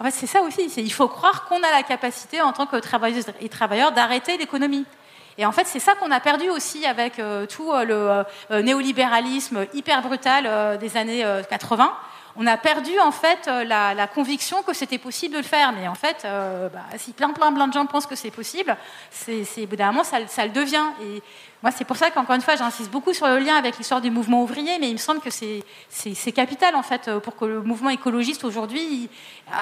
en 0.00 0.04
fait, 0.04 0.12
c'est 0.12 0.26
ça 0.26 0.40
aussi, 0.40 0.72
il 0.78 0.92
faut 0.94 1.08
croire 1.08 1.44
qu'on 1.44 1.62
a 1.62 1.70
la 1.70 1.82
capacité, 1.82 2.40
en 2.40 2.54
tant 2.54 2.64
que 2.64 2.76
travailleuses 2.76 3.26
et 3.38 3.50
travailleurs, 3.50 3.92
d'arrêter 3.92 4.38
l'économie. 4.38 4.86
Et 5.36 5.44
en 5.44 5.52
fait, 5.52 5.66
c'est 5.66 5.78
ça 5.78 5.94
qu'on 5.94 6.10
a 6.10 6.20
perdu 6.20 6.48
aussi 6.48 6.86
avec 6.86 7.20
tout 7.50 7.70
le 7.70 8.24
néolibéralisme 8.62 9.66
hyper 9.74 10.00
brutal 10.00 10.78
des 10.78 10.96
années 10.96 11.22
80 11.50 11.92
on 12.40 12.46
a 12.46 12.56
perdu 12.56 12.92
en 13.00 13.10
fait 13.10 13.48
euh, 13.48 13.64
la, 13.64 14.06
conviction 14.06 14.62
que 14.62 14.72
c'était 14.72 14.98
possible 14.98 15.34
de 15.34 15.38
le 15.38 15.44
faire. 15.44 15.72
Mais 15.72 15.88
en 15.88 15.96
fait, 15.96 16.22
euh, 16.24 16.68
bah, 16.68 16.84
si 16.96 17.12
plein, 17.12 17.30
plein, 17.30 17.52
plein 17.52 17.66
de 17.66 17.72
gens 17.72 17.84
pensent 17.84 18.06
que 18.06 18.14
c'est 18.14 18.30
possible, 18.30 18.76
c'est, 19.10 19.44
évidemment 19.56 20.04
ça, 20.04 20.18
ça, 20.28 20.46
le 20.46 20.52
devient. 20.52 20.84
Et 21.02 21.20
moi, 21.64 21.72
c'est 21.72 21.84
pour 21.84 21.96
ça 21.96 22.12
qu'encore 22.12 22.36
une 22.36 22.40
fois, 22.40 22.54
j'insiste 22.54 22.92
beaucoup 22.92 23.12
sur 23.12 23.26
le 23.26 23.40
lien 23.40 23.56
avec 23.56 23.76
l'histoire 23.76 24.00
du 24.00 24.12
mouvement 24.12 24.44
ouvrier, 24.44 24.78
mais 24.78 24.88
il 24.88 24.92
me 24.92 24.98
semble 24.98 25.20
que 25.20 25.30
c'est, 25.30 25.64
capital 26.32 26.76
en 26.76 26.84
fait 26.84 27.10
pour 27.18 27.34
que 27.34 27.44
le 27.44 27.60
mouvement 27.62 27.90
écologiste 27.90 28.44
aujourd'hui 28.44 29.10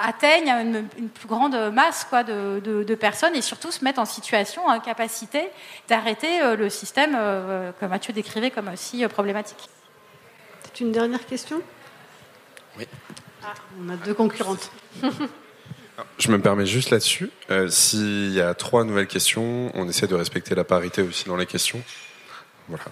atteigne 0.05 0.51
une, 0.51 1.09
plus 1.09 1.29
grande 1.29 1.57
masse 1.73 2.07
de, 2.13 2.95
personnes 2.95 3.35
et 3.35 3.41
surtout 3.41 3.71
se 3.71 3.83
mette 3.83 3.99
en 3.99 4.05
situation, 4.05 4.67
en 4.67 4.79
capacité 4.81 5.49
d'arrêter 5.89 6.43
euh, 6.43 6.57
le 6.57 6.69
système 6.69 7.13
que 7.81 7.87
Mathieu 7.87 8.13
décrivait 8.13 8.51
comme 8.51 8.69
aussi 8.69 9.07
problématique. 9.09 9.71
C'est 10.65 10.81
une 10.81 10.93
dernière 10.93 11.25
question? 11.25 11.63
Oui. 12.79 12.87
Ah, 13.43 13.55
on 13.81 13.89
a 13.89 13.97
deux 13.97 14.15
concurrentes. 14.15 14.71
Je 16.19 16.31
me 16.31 16.41
permets 16.41 16.67
juste 16.67 16.91
là-dessus. 16.91 17.31
Euh, 17.51 17.69
s'il 17.69 18.33
y 18.33 18.41
a 18.41 18.55
trois 18.55 18.85
nouvelles 18.85 19.07
questions, 19.07 19.71
on 19.75 19.89
essaie 19.89 20.07
de 20.07 20.15
respecter 20.15 20.55
la 20.55 20.65
parité 20.65 21.03
aussi 21.03 21.25
dans 21.25 21.37
les 21.37 21.47
questions. 21.47 21.83
Voilà. 22.69 22.85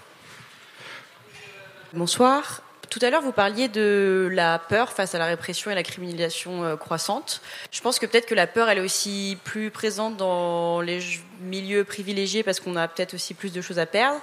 Bonsoir. 1.93 2.61
Tout 2.89 2.99
à 3.01 3.09
l'heure, 3.09 3.21
vous 3.21 3.31
parliez 3.31 3.67
de 3.67 4.29
la 4.31 4.59
peur 4.59 4.91
face 4.91 5.15
à 5.15 5.17
la 5.17 5.25
répression 5.25 5.71
et 5.71 5.75
la 5.75 5.83
criminalisation 5.83 6.63
euh, 6.63 6.75
croissante. 6.75 7.41
Je 7.71 7.81
pense 7.81 7.99
que 7.99 8.05
peut-être 8.05 8.25
que 8.25 8.35
la 8.35 8.47
peur, 8.47 8.69
elle 8.69 8.77
est 8.77 8.81
aussi 8.81 9.37
plus 9.43 9.71
présente 9.71 10.17
dans 10.17 10.81
les 10.81 11.01
milieux 11.41 11.83
privilégiés 11.83 12.43
parce 12.43 12.59
qu'on 12.59 12.75
a 12.75 12.87
peut-être 12.87 13.13
aussi 13.13 13.33
plus 13.33 13.51
de 13.51 13.61
choses 13.61 13.79
à 13.79 13.85
perdre. 13.85 14.21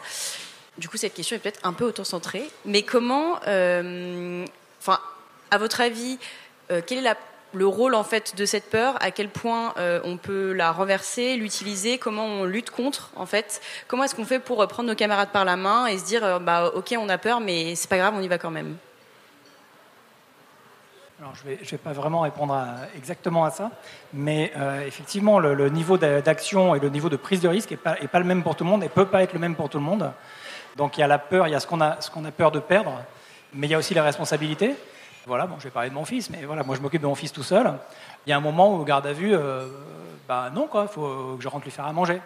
Du 0.78 0.88
coup, 0.88 0.96
cette 0.96 1.14
question 1.14 1.36
est 1.36 1.38
peut-être 1.38 1.60
un 1.64 1.72
peu 1.72 1.84
auto-centrée. 1.84 2.48
Mais 2.64 2.82
comment, 2.82 3.40
euh, 3.46 4.44
enfin, 4.80 5.00
à 5.52 5.58
votre 5.58 5.82
avis, 5.82 6.18
euh, 6.70 6.80
quel 6.84 7.06
est 7.06 7.16
le 7.52 7.66
rôle 7.66 7.94
en 7.94 8.04
fait 8.04 8.34
de 8.36 8.46
cette 8.46 8.70
peur? 8.70 8.96
À 9.00 9.10
quel 9.10 9.28
point 9.28 9.74
euh, 9.76 10.00
on 10.02 10.16
peut 10.16 10.52
la 10.54 10.72
renverser, 10.72 11.36
l'utiliser? 11.36 11.98
Comment 11.98 12.24
on 12.24 12.44
lutte 12.44 12.70
contre 12.70 13.10
en 13.16 13.26
fait? 13.26 13.60
Comment 13.86 14.04
est-ce 14.04 14.14
qu'on 14.14 14.24
fait 14.24 14.38
pour 14.38 14.66
prendre 14.66 14.88
nos 14.88 14.94
camarades 14.94 15.28
par 15.28 15.44
la 15.44 15.56
main 15.56 15.86
et 15.86 15.98
se 15.98 16.06
dire 16.06 16.24
euh, 16.24 16.38
bah 16.38 16.72
ok 16.74 16.94
on 16.98 17.08
a 17.10 17.18
peur 17.18 17.40
mais 17.40 17.74
c'est 17.74 17.88
pas 17.88 17.98
grave 17.98 18.14
on 18.16 18.22
y 18.22 18.28
va 18.28 18.38
quand 18.38 18.50
même? 18.50 18.76
Alors, 21.20 21.34
je 21.36 21.50
ne 21.50 21.54
vais, 21.54 21.78
pas 21.78 21.92
vraiment 21.92 22.22
répondre 22.22 22.58
exactement 22.96 23.44
à 23.44 23.52
ça, 23.52 23.70
mais 24.12 24.52
effectivement, 24.84 25.38
le, 25.38 25.68
niveau 25.68 25.96
d'action 25.96 26.74
et 26.74 26.80
le 26.80 26.88
niveau 26.88 27.08
de 27.08 27.14
prise 27.14 27.40
de 27.40 27.46
risque 27.46 27.70
n'est 27.70 27.76
pas, 27.76 27.94
pas, 27.94 28.18
le 28.18 28.24
même 28.24 28.42
pour 28.42 28.56
tout 28.56 28.64
le 28.64 28.70
monde 28.70 28.82
et 28.82 28.88
peut 28.88 29.06
pas 29.06 29.22
être 29.22 29.32
le 29.32 29.38
même 29.38 29.54
pour 29.54 29.68
tout 29.68 29.78
le 29.78 29.84
monde. 29.84 30.10
Donc, 30.74 30.98
il 30.98 31.00
y 31.00 31.04
a 31.04 31.06
la 31.06 31.20
peur, 31.20 31.46
il 31.46 31.52
y 31.52 31.54
a 31.54 31.60
ce 31.60 31.68
qu'on 31.68 31.80
a, 31.80 31.90
a 31.90 32.30
peur 32.36 32.50
de 32.50 32.58
perdre, 32.58 33.04
mais 33.54 33.68
il 33.68 33.70
y 33.70 33.74
a 33.74 33.78
aussi 33.78 33.94
les 33.94 34.00
responsabilités. 34.00 34.74
Voilà, 35.24 35.46
bon, 35.46 35.54
je 35.58 35.64
vais 35.64 35.70
parler 35.70 35.88
de 35.88 35.94
mon 35.94 36.04
fils, 36.04 36.30
mais 36.30 36.44
voilà, 36.44 36.64
moi 36.64 36.74
je 36.74 36.80
m'occupe 36.80 37.00
de 37.00 37.06
mon 37.06 37.14
fils 37.14 37.32
tout 37.32 37.44
seul. 37.44 37.72
Il 38.26 38.30
y 38.30 38.32
a 38.32 38.36
un 38.36 38.40
moment 38.40 38.74
où, 38.74 38.82
garde 38.82 39.06
à 39.06 39.12
vue, 39.12 39.32
euh, 39.32 39.68
bah 40.26 40.50
non, 40.52 40.66
quoi, 40.66 40.88
faut 40.88 41.36
que 41.36 41.42
je 41.42 41.46
rentre 41.46 41.64
lui 41.64 41.70
faire 41.70 41.86
à 41.86 41.92
manger. 41.92 42.20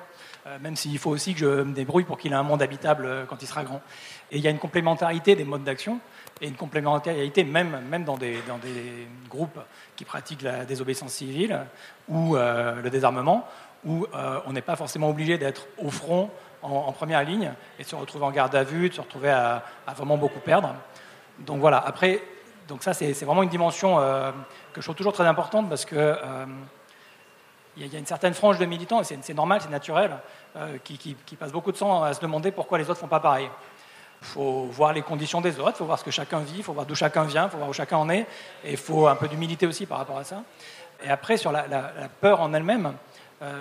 Euh, 0.47 0.59
même 0.61 0.77
s'il 0.77 0.99
faut 0.99 1.11
aussi 1.11 1.35
que 1.35 1.41
je 1.41 1.63
me 1.63 1.75
débrouille 1.75 2.05
pour 2.05 2.17
qu'il 2.17 2.33
ait 2.33 2.37
un 2.37 2.43
monde 2.43 2.63
habitable 2.63 3.05
euh, 3.05 3.25
quand 3.27 3.43
il 3.43 3.47
sera 3.47 3.65
grand. 3.65 3.83
Et 4.31 4.39
il 4.39 4.43
y 4.43 4.49
a 4.49 4.51
une 4.51 4.59
complémentarité 4.59 5.37
des 5.37 5.45
modes 5.45 5.63
d'action 5.63 6.01
et 6.41 6.49
une 6.49 6.55
complémentarité 6.55 7.45
même, 7.45 7.83
même 7.91 8.05
dans, 8.05 8.17
des, 8.17 8.39
dans 8.49 8.57
des 8.57 9.07
groupes 9.29 9.61
qui 9.95 10.07
pratiquent 10.07 10.43
la 10.43 10.65
désobéissance 10.65 11.13
civile 11.13 11.67
ou 12.09 12.37
le 12.37 12.89
désarmement, 12.91 13.47
où 13.87 14.07
on 14.47 14.53
n'est 14.53 14.61
pas 14.61 14.77
forcément 14.77 15.09
obligé 15.09 15.39
d'être 15.39 15.67
au 15.79 15.91
front 15.91 16.31
en, 16.61 16.93
première 16.93 17.25
ligne 17.25 17.53
et 17.79 17.85
de 17.85 17.89
se 17.89 17.97
retrouver 17.97 18.27
en 18.27 18.33
garde 18.33 18.55
à 18.55 18.65
vue, 18.65 18.91
de 18.91 18.95
se 18.95 19.01
retrouver 19.01 19.31
à 19.31 19.63
vraiment 19.97 20.19
beaucoup 20.19 20.41
perdre. 20.41 20.75
Donc 21.39 21.61
voilà, 21.61 21.79
après, 21.79 22.21
donc 22.69 22.83
ça, 22.83 22.95
c'est 22.95 23.13
vraiment 23.25 23.43
une 23.43 23.49
dimension 23.49 23.99
euh, 23.99 24.33
que 24.73 24.81
je 24.81 24.87
trouve 24.87 24.97
toujours 24.97 25.13
très 25.13 25.27
importante 25.27 25.69
parce 25.69 25.85
que 25.85 25.97
euh, 25.97 26.47
il 27.77 27.87
y, 27.87 27.97
a 27.97 27.99
une 27.99 28.07
certaine 28.07 28.33
frange 28.33 28.59
de 28.59 28.65
militants, 28.65 29.03
et 29.03 29.05
c'est 29.05 29.35
normal, 29.35 29.61
c'est 29.61 29.69
naturel, 29.69 30.17
euh, 30.57 30.79
qui, 30.83 31.15
passent 31.39 31.53
beaucoup 31.53 31.73
de 31.73 31.77
temps 31.77 32.03
à 32.03 32.15
se 32.15 32.21
demander 32.21 32.51
pourquoi 32.51 32.79
les 32.79 32.89
autres 32.89 32.99
font 32.99 33.07
pas 33.07 33.21
pareil. 33.21 33.51
Il 34.23 34.27
faut 34.27 34.63
voir 34.65 34.95
les 34.95 35.03
conditions 35.03 35.43
des 35.43 35.61
autres, 35.61 35.73
il 35.75 35.79
faut 35.79 35.85
voir 35.85 35.99
ce 35.99 36.05
que 36.05 36.11
chacun 36.11 36.39
vit, 36.39 36.57
il 36.57 36.63
faut 36.63 36.73
voir 36.73 36.87
d'où 36.87 36.95
chacun 36.95 37.25
vient, 37.25 37.45
il 37.45 37.51
faut 37.51 37.59
voir 37.59 37.69
où 37.69 37.75
chacun 37.75 37.99
en 37.99 38.09
est, 38.09 38.27
et 38.65 38.71
il 38.71 38.77
faut 38.79 39.07
un 39.07 39.15
peu 39.15 39.29
d'humilité 39.29 39.67
aussi 39.67 39.85
par 39.85 39.99
rapport 39.99 40.17
à 40.17 40.25
ça. 40.25 40.43
Et 41.05 41.11
après, 41.11 41.37
sur 41.37 41.53
la, 41.53 41.65
peur 42.23 42.41
en 42.41 42.55
elle-même, 42.55 42.95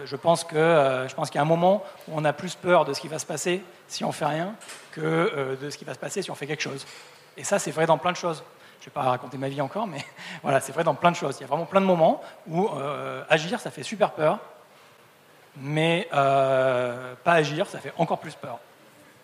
je 0.05 0.15
pense 0.15 0.45
qu'il 0.45 0.57
qu'il 0.57 1.35
y 1.35 1.37
a 1.37 1.41
un 1.41 1.45
moment 1.45 1.83
où 2.07 2.13
on 2.15 2.23
a 2.23 2.31
plus 2.31 2.55
peur 2.55 2.85
de 2.85 2.93
ce 2.93 3.01
qui 3.01 3.09
va 3.09 3.19
se 3.19 3.25
passer 3.25 3.61
si 3.89 4.05
on 4.05 4.13
fait 4.13 4.25
rien 4.25 4.55
que 4.93 5.57
de 5.61 5.69
ce 5.69 5.77
qui 5.77 5.83
va 5.83 5.93
se 5.93 5.99
passer 5.99 6.21
si 6.21 6.31
on 6.31 6.35
fait 6.35 6.47
quelque 6.47 6.63
chose. 6.63 6.85
Et 7.35 7.43
ça, 7.43 7.59
c'est 7.59 7.71
vrai 7.71 7.85
dans 7.85 7.97
plein 7.97 8.13
de 8.13 8.17
choses. 8.17 8.41
Je 8.85 8.91
ne 8.91 8.93
vais 8.93 9.01
pas 9.01 9.09
raconter 9.09 9.39
ma 9.39 9.49
vie 9.49 9.61
encore, 9.61 9.87
mais 9.87 10.05
voilà, 10.43 10.59
c'est 10.59 10.71
vrai 10.71 10.83
dans 10.83 10.93
plein 10.93 11.09
de 11.09 11.15
choses. 11.15 11.37
Il 11.39 11.41
y 11.41 11.43
a 11.43 11.47
vraiment 11.47 11.65
plein 11.65 11.81
de 11.81 11.87
moments 11.87 12.21
où 12.45 12.67
euh, 12.67 13.23
agir, 13.31 13.59
ça 13.59 13.71
fait 13.71 13.81
super 13.81 14.11
peur, 14.11 14.37
mais 15.57 16.07
euh, 16.13 17.15
pas 17.23 17.31
agir, 17.31 17.65
ça 17.65 17.79
fait 17.79 17.93
encore 17.97 18.19
plus 18.19 18.35
peur. 18.35 18.59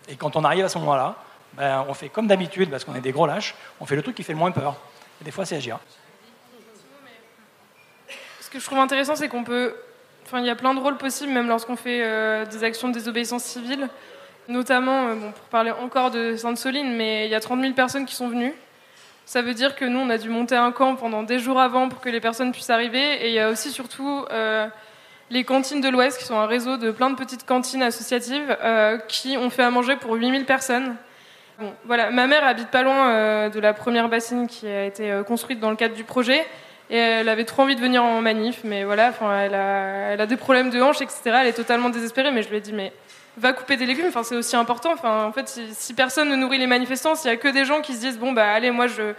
Et 0.10 0.16
quand 0.16 0.36
on 0.36 0.44
arrive 0.44 0.66
à 0.66 0.70
ce 0.70 0.80
moment-là, 0.80 1.16
ben, 1.54 1.86
on 1.88 1.94
fait 1.94 2.10
comme 2.10 2.26
d'habitude, 2.26 2.72
parce 2.72 2.84
qu'on 2.84 2.96
est 2.96 3.02
des 3.02 3.12
gros 3.12 3.28
lâches, 3.28 3.54
on 3.80 3.86
fait 3.86 3.96
le 3.96 4.02
truc 4.02 4.16
qui 4.16 4.24
fait 4.24 4.34
le 4.34 4.40
moins 4.40 4.50
peur. 4.50 4.78
Et 5.22 5.26
des 5.26 5.32
fois, 5.32 5.46
c'est 5.46 5.58
agir. 5.58 5.78
Ce 8.40 8.50
que 8.50 8.60
je 8.60 8.66
trouve 8.66 8.80
intéressant, 8.80 9.16
c'est 9.16 9.30
qu'on 9.30 9.44
peut. 9.44 9.76
Enfin, 10.26 10.40
il 10.40 10.48
y 10.48 10.50
a 10.50 10.56
plein 10.56 10.74
de 10.74 10.80
rôles 10.80 10.98
possibles, 10.98 11.34
même 11.34 11.48
lorsqu'on 11.48 11.76
fait 11.76 12.02
euh, 12.02 12.48
des 12.48 12.64
actions 12.64 12.88
de 12.88 12.94
désobéissance 12.94 13.44
civile. 13.44 13.90
Notamment, 14.48 15.16
pour 15.16 15.46
parler 15.52 15.70
encore 15.70 16.10
de 16.10 16.36
Sainte-Soline, 16.36 16.96
mais 16.96 17.28
il 17.28 17.32
y 17.32 17.36
a 17.36 17.40
30 17.40 17.62
000 17.62 17.74
personnes 17.74 18.08
qui 18.08 18.16
sont 18.16 18.28
venues. 18.28 18.56
Ça 19.32 19.42
veut 19.42 19.54
dire 19.54 19.78
que 19.78 19.86
nous, 19.86 19.98
on 19.98 20.10
a 20.10 20.18
dû 20.18 20.28
monter 20.28 20.58
un 20.58 20.74
camp 20.74 20.98
pendant 20.98 21.24
des 21.24 21.40
jours 21.40 21.58
avant 21.58 21.88
pour 21.88 22.02
que 22.02 22.10
les 22.10 22.20
personnes 22.20 22.52
puissent 22.52 22.70
arriver. 22.70 23.26
Et 23.26 23.30
il 23.30 23.34
y 23.34 23.40
a 23.40 23.50
aussi 23.50 23.72
surtout 23.72 24.26
euh, 24.30 24.68
les 25.30 25.46
cantines 25.46 25.80
de 25.80 25.88
l'Ouest, 25.88 26.20
qui 26.20 26.26
sont 26.26 26.36
un 26.36 26.48
réseau 26.48 26.76
de 26.76 26.92
plein 26.92 27.10
de 27.10 27.16
petites 27.16 27.46
cantines 27.46 27.82
associatives 27.82 28.58
euh, 28.62 28.98
qui 29.08 29.38
ont 29.38 29.50
fait 29.50 29.64
à 29.64 29.72
manger 29.72 29.96
pour 29.96 30.16
8000 30.16 30.44
personnes. 30.44 30.98
Bon, 31.60 31.72
voilà. 31.86 32.12
Ma 32.12 32.28
mère 32.28 32.46
habite 32.46 32.68
pas 32.72 32.84
loin 32.84 33.10
euh, 33.10 33.50
de 33.50 33.62
la 33.62 33.72
première 33.72 34.10
bassine 34.10 34.48
qui 34.48 34.68
a 34.68 34.84
été 34.84 35.22
construite 35.26 35.62
dans 35.62 35.70
le 35.70 35.78
cadre 35.78 35.96
du 35.96 36.04
projet. 36.04 36.46
Et 36.90 36.98
elle 36.98 37.30
avait 37.30 37.46
trop 37.46 37.62
envie 37.62 37.78
de 37.78 37.82
venir 37.82 38.04
en 38.04 38.20
manif, 38.20 38.66
mais 38.66 38.84
voilà, 38.84 39.14
elle 39.46 39.56
a, 39.56 40.12
elle 40.12 40.20
a 40.20 40.26
des 40.26 40.36
problèmes 40.36 40.72
de 40.72 40.82
hanches, 40.82 41.02
etc. 41.02 41.22
Elle 41.40 41.48
est 41.48 41.54
totalement 41.54 41.88
désespérée, 41.88 42.32
mais 42.32 42.44
je 42.44 42.50
lui 42.50 42.58
ai 42.58 42.60
dit, 42.60 42.74
mais 42.74 42.92
va 43.38 43.54
couper 43.54 43.78
des 43.78 43.86
légumes. 43.86 44.08
Enfin, 44.08 44.24
c'est 44.24 44.36
aussi 44.36 44.56
important. 44.56 44.92
Enfin, 44.94 45.26
en 45.26 45.32
fait, 45.32 45.48
si, 45.74 45.94
personne 45.94 46.30
ne 46.30 46.36
nourrit 46.36 46.58
les 46.58 46.68
manifestants, 46.68 47.16
s'il 47.16 47.32
y 47.32 47.34
a 47.34 47.38
que 47.38 47.48
des 47.48 47.66
gens 47.66 47.82
qui 47.82 47.94
se 47.94 48.00
disent 48.00 48.20
bon 48.20 48.32
bah 48.32 48.52
allez, 48.52 48.72
moi 48.72 48.88
je 48.88 49.14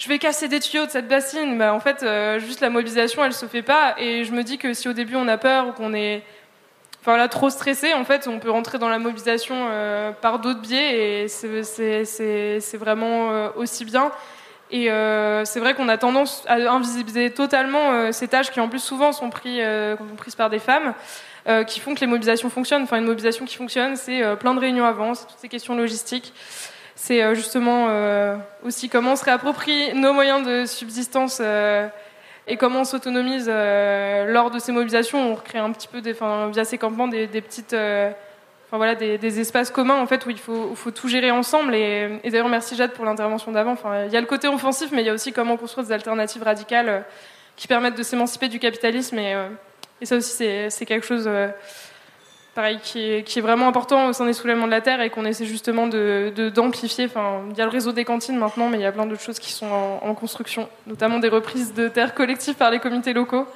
je 0.00 0.08
vais 0.08 0.18
casser 0.18 0.48
des 0.48 0.60
tuyaux 0.60 0.86
de 0.86 0.90
cette 0.90 1.08
bassine, 1.08 1.58
bah, 1.58 1.74
en 1.74 1.80
fait, 1.80 2.02
euh, 2.02 2.38
juste 2.38 2.62
la 2.62 2.70
mobilisation, 2.70 3.22
elle 3.22 3.34
se 3.34 3.44
fait 3.44 3.62
pas. 3.62 3.94
Et 3.98 4.24
je 4.24 4.32
me 4.32 4.42
dis 4.42 4.56
que 4.56 4.72
si 4.72 4.88
au 4.88 4.94
début 4.94 5.14
on 5.14 5.28
a 5.28 5.36
peur 5.36 5.68
ou 5.68 5.72
qu'on 5.72 5.92
est 5.92 6.22
enfin, 7.02 7.18
là, 7.18 7.28
trop 7.28 7.50
stressé, 7.50 7.92
en 7.92 8.06
fait, 8.06 8.26
on 8.26 8.38
peut 8.38 8.50
rentrer 8.50 8.78
dans 8.78 8.88
la 8.88 8.98
mobilisation 8.98 9.54
euh, 9.68 10.10
par 10.12 10.38
d'autres 10.38 10.62
biais 10.62 11.24
et 11.24 11.28
c'est 11.28 12.76
vraiment 12.78 13.30
euh, 13.30 13.48
aussi 13.56 13.84
bien. 13.84 14.10
Et 14.70 14.86
c'est 15.44 15.58
vrai 15.58 15.74
qu'on 15.74 15.88
a 15.88 15.98
tendance 15.98 16.44
à 16.46 16.54
invisibiliser 16.54 17.32
totalement 17.32 18.12
ces 18.12 18.28
tâches 18.28 18.52
qui, 18.52 18.60
en 18.60 18.68
plus, 18.68 18.78
souvent 18.78 19.10
sont 19.10 19.28
prises 19.28 20.36
par 20.36 20.48
des 20.48 20.60
femmes. 20.60 20.94
Euh, 21.50 21.64
qui 21.64 21.80
font 21.80 21.94
que 21.94 22.00
les 22.00 22.06
mobilisations 22.06 22.48
fonctionnent. 22.48 22.84
Enfin, 22.84 22.98
une 22.98 23.06
mobilisation 23.06 23.44
qui 23.44 23.56
fonctionne, 23.56 23.96
c'est 23.96 24.22
euh, 24.22 24.36
plein 24.36 24.54
de 24.54 24.60
réunions 24.60 24.84
avant, 24.84 25.14
c'est 25.14 25.26
toutes 25.26 25.38
ces 25.38 25.48
questions 25.48 25.74
logistiques. 25.74 26.32
C'est 26.94 27.22
euh, 27.22 27.34
justement 27.34 27.88
aussi 28.62 28.88
comment 28.88 29.12
on 29.12 29.16
se 29.16 29.24
réapproprie 29.24 29.94
nos 29.94 30.12
moyens 30.12 30.46
de 30.46 30.64
subsistance 30.64 31.40
et 32.46 32.56
comment 32.56 32.80
on 32.80 32.84
s'autonomise 32.84 33.48
lors 33.48 34.50
de 34.50 34.58
ces 34.58 34.70
mobilisations. 34.70 35.32
On 35.32 35.34
recrée 35.34 35.58
un 35.58 35.72
petit 35.72 35.88
peu, 35.88 36.00
des, 36.02 36.12
via 36.12 36.64
ces 36.64 36.78
campements, 36.78 37.08
des, 37.08 37.26
petites, 37.26 37.74
enfin 37.74 38.76
voilà, 38.76 38.94
des, 38.94 39.40
espaces 39.40 39.70
communs 39.70 39.98
en 39.98 40.06
fait 40.06 40.24
où 40.26 40.30
il 40.30 40.38
faut, 40.38 40.90
tout 40.94 41.08
gérer 41.08 41.30
ensemble. 41.30 41.74
Et, 41.74 42.20
d'ailleurs, 42.24 42.48
merci 42.48 42.76
Jade 42.76 42.92
pour 42.92 43.06
l'intervention 43.06 43.50
d'avant. 43.50 43.72
Enfin, 43.72 44.04
il 44.04 44.12
y 44.12 44.16
a 44.16 44.20
le 44.20 44.26
côté 44.26 44.46
offensif, 44.46 44.90
mais 44.92 45.02
il 45.02 45.06
y 45.06 45.10
a 45.10 45.14
aussi 45.14 45.32
comment 45.32 45.56
construire 45.56 45.86
des 45.86 45.92
alternatives 45.92 46.42
radicales 46.42 47.04
qui 47.56 47.66
permettent 47.66 47.96
de 47.96 48.02
s'émanciper 48.02 48.48
du 48.48 48.58
capitalisme 48.58 49.18
et 50.00 50.06
ça 50.06 50.16
aussi, 50.16 50.44
c'est 50.68 50.86
quelque 50.86 51.06
chose 51.06 51.24
euh, 51.26 51.48
pareil, 52.54 52.78
qui 52.82 53.00
est, 53.00 53.40
vraiment 53.40 53.68
important 53.68 54.08
au 54.08 54.12
sein 54.12 54.24
des 54.24 54.32
soulèvements 54.32 54.66
de 54.66 54.70
la 54.70 54.80
Terre 54.80 55.00
et 55.00 55.10
qu'on 55.10 55.24
essaie 55.24 55.44
justement 55.44 55.86
d'amplifier. 55.86 57.06
De, 57.06 57.12
il 57.50 57.56
y 57.56 57.60
a 57.60 57.64
le 57.64 57.70
réseau 57.70 57.92
des 57.92 58.04
cantines 58.04 58.38
maintenant, 58.38 58.68
mais 58.68 58.78
il 58.78 58.82
y 58.82 58.86
a 58.86 58.92
plein 58.92 59.06
d'autres 59.06 59.22
choses 59.22 59.38
qui 59.38 59.52
sont 59.52 59.66
en, 59.66 60.14
construction, 60.14 60.68
notamment 60.86 61.18
des 61.18 61.28
reprises 61.28 61.74
de 61.74 61.88
terres 61.88 62.14
collectives 62.14 62.54
par 62.54 62.70
les 62.70 62.78
comités 62.78 63.12
locaux. 63.12 63.46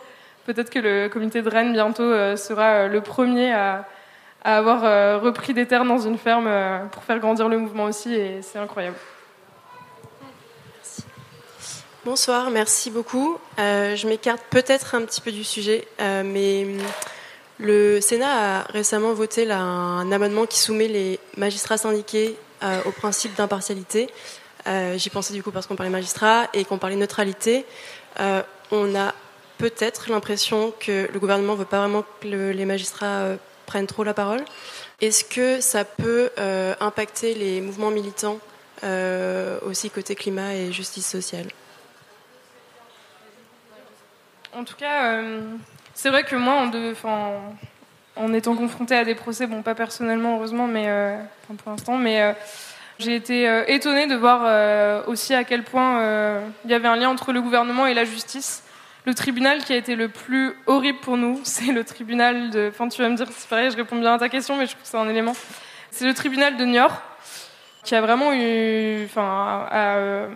Peut-être 0.46 0.70
que 0.70 0.78
le 0.78 1.08
comité 1.08 1.40
de 1.40 1.48
Rennes 1.48 1.72
bientôt 1.72 2.36
sera 2.36 2.86
le 2.86 3.00
premier 3.00 3.52
à 3.52 3.86
avoir 4.44 5.22
repris 5.22 5.54
des 5.54 5.66
terres 5.66 5.86
dans 5.86 5.98
une 5.98 6.18
ferme 6.18 6.50
pour 6.92 7.02
faire 7.04 7.18
grandir 7.18 7.48
le 7.48 7.56
mouvement 7.56 7.84
aussi, 7.84 8.14
et 8.14 8.42
c'est 8.42 8.58
incroyable. 8.58 8.96
Bonsoir, 12.04 12.50
merci 12.50 12.90
beaucoup. 12.90 13.38
je 13.56 14.06
m'écarte 14.06 14.42
peut-être 14.50 14.94
un 14.94 15.02
petit 15.02 15.20
peu 15.20 15.32
du 15.32 15.42
sujet, 15.42 15.88
mais 15.98 16.66
le 17.58 18.00
Sénat 18.00 18.60
a 18.60 18.62
récemment 18.64 19.12
voté 19.12 19.50
un 19.50 20.10
amendement 20.10 20.44
qui 20.44 20.58
soumet 20.58 20.88
les 20.88 21.20
magistrats 21.36 21.78
syndiqués 21.78 22.36
euh, 22.62 22.80
au 22.84 22.90
principe 22.90 23.34
d'impartialité. 23.36 24.08
Euh, 24.66 24.98
j'y 24.98 25.10
pensais 25.10 25.34
du 25.34 25.42
coup 25.42 25.50
parce 25.50 25.66
qu'on 25.66 25.76
parlait 25.76 25.90
magistrats 25.90 26.48
et 26.52 26.64
qu'on 26.64 26.78
parlait 26.78 26.96
neutralité. 26.96 27.64
Euh, 28.20 28.42
on 28.70 28.94
a 28.96 29.14
peut-être 29.58 30.10
l'impression 30.10 30.72
que 30.80 31.08
le 31.12 31.18
gouvernement 31.20 31.52
ne 31.52 31.58
veut 31.58 31.64
pas 31.64 31.78
vraiment 31.78 32.04
que 32.20 32.26
les 32.26 32.64
magistrats 32.64 33.36
prennent 33.66 33.86
trop 33.86 34.02
la 34.02 34.14
parole. 34.14 34.44
Est-ce 35.00 35.24
que 35.24 35.60
ça 35.60 35.84
peut 35.84 36.30
impacter 36.80 37.34
les 37.34 37.60
mouvements 37.60 37.90
militants 37.90 38.38
aussi 39.62 39.90
côté 39.90 40.14
climat 40.16 40.54
et 40.54 40.72
justice 40.72 41.06
sociale? 41.06 41.46
En 44.56 44.64
tout 44.64 44.76
cas, 44.76 45.20
c'est 45.94 46.10
vrai 46.10 46.24
que 46.24 46.34
moi, 46.36 46.68
en, 48.16 48.32
étant 48.34 48.56
confrontée 48.56 48.96
à 48.96 49.04
des 49.04 49.14
procès, 49.14 49.46
bon, 49.46 49.62
pas 49.62 49.74
personnellement, 49.74 50.36
heureusement, 50.36 50.66
mais 50.66 50.84
euh, 50.88 51.16
pour 51.58 51.72
l'instant, 51.72 51.96
mais 51.96 52.20
euh, 52.20 52.32
j'ai 52.98 53.14
été 53.14 53.48
euh, 53.48 53.64
étonnée 53.68 54.06
de 54.06 54.14
voir 54.16 55.06
aussi 55.08 55.34
à 55.34 55.44
quel 55.44 55.62
point 55.62 56.42
il 56.64 56.70
y 56.70 56.74
avait 56.74 56.88
un 56.88 56.96
lien 56.96 57.08
entre 57.08 57.32
le 57.32 57.40
gouvernement 57.40 57.86
et 57.86 57.94
la 57.94 58.04
justice. 58.04 58.62
Le 59.06 59.14
tribunal 59.14 59.62
qui 59.62 59.72
a 59.72 59.76
été 59.76 59.96
le 59.96 60.08
plus 60.08 60.54
horrible 60.66 60.98
pour 61.00 61.16
nous, 61.16 61.40
c'est 61.44 61.72
le 61.72 61.84
tribunal 61.84 62.50
de. 62.50 62.68
Enfin, 62.70 62.88
tu 62.88 63.00
vas 63.02 63.08
me 63.08 63.16
dire, 63.16 63.28
c'est 63.30 63.48
pareil, 63.48 63.70
je 63.70 63.76
réponds 63.76 63.96
bien 63.96 64.14
à 64.14 64.18
ta 64.18 64.28
question, 64.28 64.56
mais 64.56 64.66
je 64.66 64.72
trouve 64.72 64.82
que 64.82 64.88
c'est 64.88 64.96
un 64.96 65.08
élément. 65.08 65.34
C'est 65.90 66.06
le 66.06 66.14
tribunal 66.14 66.56
de 66.56 66.64
Niort 66.64 67.02
qui 67.84 67.94
a 67.94 68.00
vraiment 68.00 68.32
eu, 68.32 69.04
enfin, 69.04 69.66
a 69.70 70.26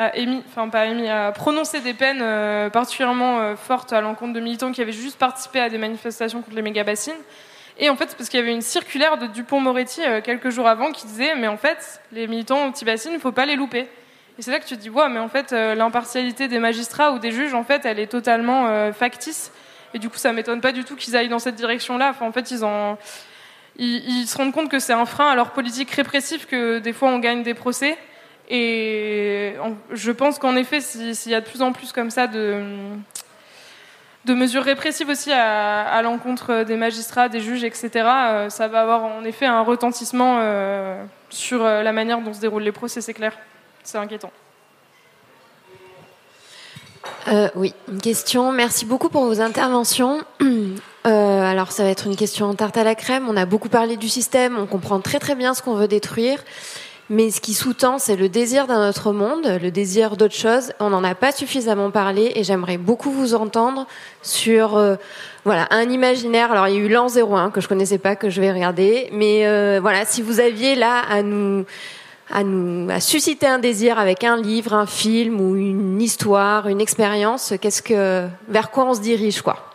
a 0.00 1.32
prononcé 1.32 1.80
des 1.80 1.94
peines 1.94 2.20
euh, 2.22 2.70
particulièrement 2.70 3.40
euh, 3.40 3.56
fortes 3.56 3.92
à 3.92 4.00
l'encontre 4.00 4.32
de 4.32 4.40
militants 4.40 4.72
qui 4.72 4.80
avaient 4.80 4.92
juste 4.92 5.18
participé 5.18 5.60
à 5.60 5.68
des 5.68 5.78
manifestations 5.78 6.40
contre 6.40 6.56
les 6.56 6.62
méga-bassines. 6.62 7.12
Et 7.78 7.88
en 7.88 7.96
fait, 7.96 8.10
c'est 8.10 8.16
parce 8.16 8.28
qu'il 8.28 8.40
y 8.40 8.42
avait 8.42 8.52
une 8.52 8.62
circulaire 8.62 9.18
de 9.18 9.26
Dupont-Moretti 9.26 10.00
euh, 10.02 10.20
quelques 10.20 10.50
jours 10.50 10.68
avant 10.68 10.92
qui 10.92 11.06
disait 11.06 11.34
Mais 11.36 11.48
en 11.48 11.56
fait, 11.56 12.00
les 12.12 12.26
militants 12.26 12.66
aux 12.66 12.70
petits 12.70 12.84
bassines, 12.84 13.12
il 13.12 13.16
ne 13.16 13.20
faut 13.20 13.32
pas 13.32 13.46
les 13.46 13.56
louper. 13.56 13.88
Et 14.38 14.42
c'est 14.42 14.50
là 14.50 14.58
que 14.58 14.66
tu 14.66 14.76
te 14.76 14.80
dis 14.80 14.90
Ouais, 14.90 15.08
mais 15.10 15.20
en 15.20 15.28
fait, 15.28 15.52
l'impartialité 15.52 16.48
des 16.48 16.58
magistrats 16.58 17.12
ou 17.12 17.18
des 17.18 17.30
juges, 17.30 17.52
en 17.52 17.64
fait, 17.64 17.84
elle 17.84 17.98
est 17.98 18.06
totalement 18.06 18.92
factice. 18.92 19.52
Et 19.92 19.98
du 19.98 20.08
coup, 20.08 20.16
ça 20.16 20.32
m'étonne 20.32 20.62
pas 20.62 20.72
du 20.72 20.84
tout 20.84 20.96
qu'ils 20.96 21.14
aillent 21.16 21.28
dans 21.28 21.38
cette 21.38 21.56
direction-là. 21.56 22.14
En 22.20 22.32
fait, 22.32 22.50
ils 22.50 22.58
se 24.26 24.36
rendent 24.36 24.52
compte 24.52 24.70
que 24.70 24.78
c'est 24.78 24.94
un 24.94 25.04
frein 25.04 25.28
à 25.28 25.34
leur 25.34 25.50
politique 25.50 25.90
répressive 25.90 26.46
que 26.46 26.78
des 26.78 26.94
fois 26.94 27.10
on 27.10 27.18
gagne 27.18 27.42
des 27.42 27.54
procès 27.54 27.98
et 28.50 29.54
je 29.92 30.10
pense 30.10 30.40
qu'en 30.40 30.56
effet, 30.56 30.80
s'il 30.80 31.32
y 31.32 31.34
a 31.34 31.40
de 31.40 31.46
plus 31.46 31.62
en 31.62 31.72
plus 31.72 31.92
comme 31.92 32.10
ça 32.10 32.26
de, 32.26 32.60
de 34.24 34.34
mesures 34.34 34.64
répressives 34.64 35.08
aussi 35.08 35.30
à, 35.32 36.02
l'encontre 36.02 36.64
des 36.64 36.76
magistrats, 36.76 37.28
des 37.28 37.40
juges, 37.40 37.62
etc., 37.62 37.90
euh, 37.96 38.50
ça 38.50 38.66
va 38.66 38.82
avoir 38.82 39.04
en 39.04 39.24
effet 39.24 39.46
un 39.46 39.62
retentissement 39.62 40.38
euh, 40.40 41.02
sur 41.30 41.64
euh, 41.64 41.82
la 41.82 41.92
manière 41.92 42.20
dont 42.20 42.34
se 42.34 42.40
déroulent 42.40 42.64
les 42.64 42.72
procès, 42.72 43.00
c'est 43.00 43.14
clair. 43.14 43.38
C'est 43.84 43.98
inquiétant. 43.98 44.32
oui, 47.54 47.72
une 47.88 48.00
question. 48.00 48.50
Merci 48.50 48.84
beaucoup 48.84 49.08
pour 49.08 49.24
vos 49.24 49.40
interventions. 49.40 50.22
alors, 51.04 51.70
ça 51.70 51.84
va 51.84 51.88
être 51.88 52.06
une 52.06 52.16
question 52.16 52.52
tarte 52.54 52.76
à 52.76 52.84
la 52.84 52.96
crème. 52.96 53.26
On 53.28 53.36
a 53.36 53.46
beaucoup 53.46 53.68
parlé 53.68 53.96
du 53.96 54.08
système, 54.08 54.58
on 54.58 54.66
comprend 54.66 55.00
très 55.00 55.20
très 55.20 55.36
bien 55.36 55.54
ce 55.54 55.62
qu'on 55.62 55.74
veut 55.74 55.88
détruire. 55.88 56.44
Mais 57.12 57.32
ce 57.32 57.40
qui 57.40 57.54
sous-tend, 57.54 57.98
c'est 57.98 58.14
le 58.14 58.28
désir 58.28 58.68
d'un 58.68 58.88
autre 58.88 59.10
monde, 59.10 59.44
le 59.60 59.72
désir 59.72 60.16
d'autre 60.16 60.36
chose. 60.36 60.72
On 60.78 60.90
n'en 60.90 61.02
a 61.02 61.16
pas 61.16 61.32
suffisamment 61.32 61.90
parlé 61.90 62.30
et 62.36 62.44
j'aimerais 62.44 62.78
beaucoup 62.78 63.10
vous 63.10 63.34
entendre 63.34 63.88
sur 64.22 64.76
euh, 64.76 64.94
voilà 65.44 65.66
un 65.72 65.90
imaginaire. 65.90 66.52
Alors 66.52 66.68
il 66.68 66.74
y 66.74 66.76
a 66.76 66.80
eu 66.80 66.88
l'an 66.88 67.08
01 67.08 67.50
que 67.50 67.60
je 67.60 67.66
connaissais 67.66 67.98
pas, 67.98 68.14
que 68.14 68.30
je 68.30 68.40
vais 68.40 68.52
regarder. 68.52 69.10
Mais 69.12 69.44
euh, 69.44 69.80
voilà, 69.82 70.04
si 70.04 70.22
vous 70.22 70.38
aviez 70.38 70.76
là 70.76 71.00
à 71.10 71.24
nous 71.24 71.64
à 72.30 72.44
nous 72.44 72.88
à 72.88 73.00
susciter 73.00 73.48
un 73.48 73.58
désir 73.58 73.98
avec 73.98 74.22
un 74.22 74.36
livre, 74.36 74.72
un 74.72 74.86
film 74.86 75.40
ou 75.40 75.56
une 75.56 76.00
histoire, 76.00 76.68
une 76.68 76.80
expérience, 76.80 77.54
qu'est-ce 77.60 77.82
que 77.82 78.28
vers 78.48 78.70
quoi 78.70 78.84
on 78.84 78.94
se 78.94 79.00
dirige 79.00 79.42
quoi? 79.42 79.69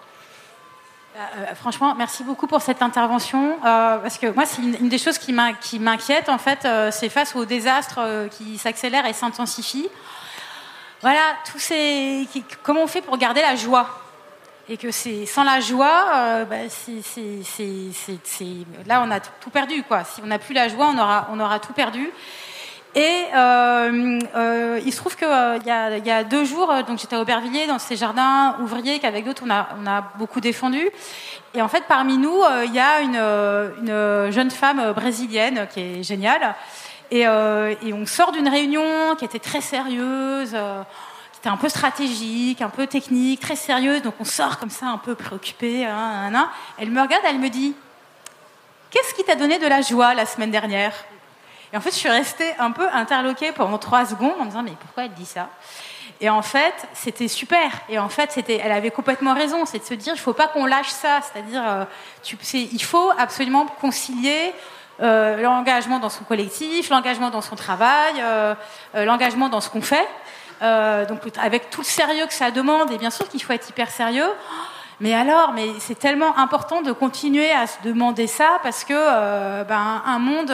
Euh, 1.16 1.20
euh, 1.52 1.56
franchement, 1.56 1.96
merci 1.96 2.24
beaucoup 2.24 2.46
pour 2.46 2.62
cette 2.62 2.82
intervention. 2.82 3.58
Euh, 3.66 3.98
parce 4.00 4.18
que 4.18 4.28
moi, 4.28 4.46
c'est 4.46 4.62
une, 4.62 4.90
des 4.90 4.98
choses 4.98 5.18
qui 5.18 5.32
m'inquiète, 5.32 6.28
en 6.28 6.38
fait, 6.38 6.68
c'est 6.92 7.10
face 7.10 7.36
aux 7.36 7.46
désastres 7.46 8.00
qui 8.32 8.58
s'accélèrent 8.58 9.06
et 9.06 9.14
s'intensifient. 9.14 9.90
Voilà, 11.02 11.22
tous 11.52 11.60
ces, 11.60 12.28
comment 12.64 12.84
on 12.84 12.88
fait 12.88 13.02
pour 13.02 13.18
garder 13.18 13.42
la 13.42 13.56
joie? 13.56 14.02
Et 14.68 14.78
que 14.78 14.90
c'est 14.90 15.28
sans 15.28 15.44
la 15.44 15.60
joie, 15.60 16.46
bah, 16.50 16.56
là, 18.88 19.04
on 19.06 19.12
a 19.12 19.20
tout 19.20 19.52
perdu. 19.52 19.84
Quoi. 19.84 20.04
Si 20.04 20.22
on 20.24 20.28
n'a 20.28 20.40
plus 20.40 20.56
la 20.56 20.68
joie, 20.68 20.92
on 20.94 20.98
aura, 20.98 21.28
on 21.32 21.40
aura 21.40 21.60
tout 21.60 21.74
perdu. 21.74 22.12
Et 22.96 23.26
euh, 23.36 24.20
euh, 24.36 24.80
il 24.86 24.94
se 24.94 24.98
trouve 24.98 25.18
qu'il 25.18 25.28
euh, 25.28 25.58
y, 25.66 25.70
a 26.10 26.24
deux 26.24 26.46
jours, 26.46 26.74
donc 26.88 26.98
j'étais 26.98 27.18
à 27.18 27.20
Aubervilliers, 27.20 27.68
dans 27.68 27.78
ces 27.78 27.98
jardins 27.98 28.56
ouvriers 28.62 29.00
qu'avec 29.00 29.26
d'autres 29.26 29.44
on 29.46 29.86
a, 29.86 30.02
beaucoup 30.18 30.40
défendu. 30.40 30.90
Et 31.54 31.62
en 31.62 31.68
fait, 31.68 31.84
parmi 31.90 32.18
nous, 32.18 32.42
il 32.66 32.74
y 32.74 32.80
a 32.80 33.02
une, 33.02 33.18
une, 33.86 34.32
jeune 34.32 34.50
femme 34.50 34.94
brésilienne 34.94 35.68
qui 35.74 35.82
est 35.82 36.04
géniale. 36.04 36.56
Et, 37.12 37.28
on 37.28 38.06
sort 38.06 38.32
d'une 38.32 38.48
réunion 38.48 39.16
qui 39.18 39.26
était 39.26 39.40
très 39.40 39.62
sérieuse, 39.62 40.52
qui 40.52 41.40
était 41.40 41.50
un 41.50 41.58
peu 41.58 41.70
stratégique, 41.70 42.62
un 42.62 42.70
peu 42.70 42.88
technique, 42.88 43.42
très 43.42 43.58
sérieuse. 43.58 44.04
Donc 44.04 44.16
on 44.22 44.26
sort 44.26 44.58
comme 44.58 44.70
ça, 44.70 44.86
un 44.88 44.98
peu 44.98 45.16
préoccupé. 45.16 45.86
Hein. 45.86 46.50
Elle 46.78 46.92
me 46.92 47.02
regarde, 47.02 47.24
elle 47.28 47.40
me 47.40 47.50
dit 47.50 47.76
Qu'est-ce 48.90 49.14
qui 49.14 49.26
t'a 49.26 49.36
donné 49.36 49.60
de 49.60 49.68
la 49.68 49.82
joie 49.82 50.14
la 50.14 50.26
semaine 50.26 50.52
dernière? 50.52 50.94
Et 51.76 51.78
en 51.78 51.82
fait, 51.82 51.92
je 51.92 51.98
suis 51.98 52.10
restée 52.10 52.54
un 52.58 52.72
peu 52.72 52.88
interloquée 52.94 53.52
pendant 53.52 53.78
trois 53.78 54.06
secondes 54.06 54.36
en 54.40 54.46
me 54.46 54.50
disant, 54.50 54.64
mais 54.64 54.78
pourquoi 54.80 55.04
elle 55.04 55.12
dit 55.12 55.26
ça? 55.26 55.50
Et 56.22 56.30
en 56.30 56.42
fait, 56.42 56.74
c'était 56.94 57.28
super. 57.28 57.70
Et 57.90 58.00
en 58.00 58.08
fait, 58.08 58.32
c'était, 58.32 58.62
elle 58.64 58.72
avait 58.72 58.92
complètement 58.92 59.34
raison. 59.34 59.66
C'est 59.66 59.80
de 59.80 59.84
se 59.84 59.94
dire, 59.94 60.14
il 60.14 60.18
ne 60.18 60.22
faut 60.22 60.32
pas 60.32 60.48
qu'on 60.48 60.66
lâche 60.66 60.88
ça. 60.88 61.20
C'est-à-dire, 61.22 61.62
euh, 61.68 61.84
il 62.54 62.82
faut 62.82 63.12
absolument 63.18 63.66
concilier 63.82 64.54
euh, 65.02 65.36
l'engagement 65.42 66.00
dans 66.00 66.08
son 66.08 66.24
collectif, 66.24 66.90
l'engagement 66.92 67.30
dans 67.30 67.42
son 67.42 67.58
travail, 67.58 68.14
euh, 68.20 68.56
l'engagement 68.94 69.50
dans 69.50 69.60
ce 69.60 69.70
qu'on 69.70 69.82
fait. 69.82 70.08
donc, 70.62 71.20
avec 71.44 71.70
tout 71.72 71.82
le 71.82 71.86
sérieux 71.86 72.26
que 72.26 72.34
ça 72.34 72.52
demande. 72.52 72.90
Et 72.92 72.98
bien 72.98 73.12
sûr 73.12 73.28
qu'il 73.28 73.44
faut 73.44 73.52
être 73.52 73.68
hyper 73.68 73.90
sérieux. 73.90 74.32
Mais 75.02 75.14
alors, 75.14 75.52
mais 75.52 75.68
c'est 75.80 76.00
tellement 76.00 76.38
important 76.38 76.82
de 76.82 76.94
continuer 76.94 77.52
à 77.52 77.68
se 77.68 77.80
demander 77.84 78.28
ça 78.28 78.60
parce 78.64 78.86
que 78.86 79.64
ben, 79.64 80.02
un 80.06 80.20
monde 80.20 80.54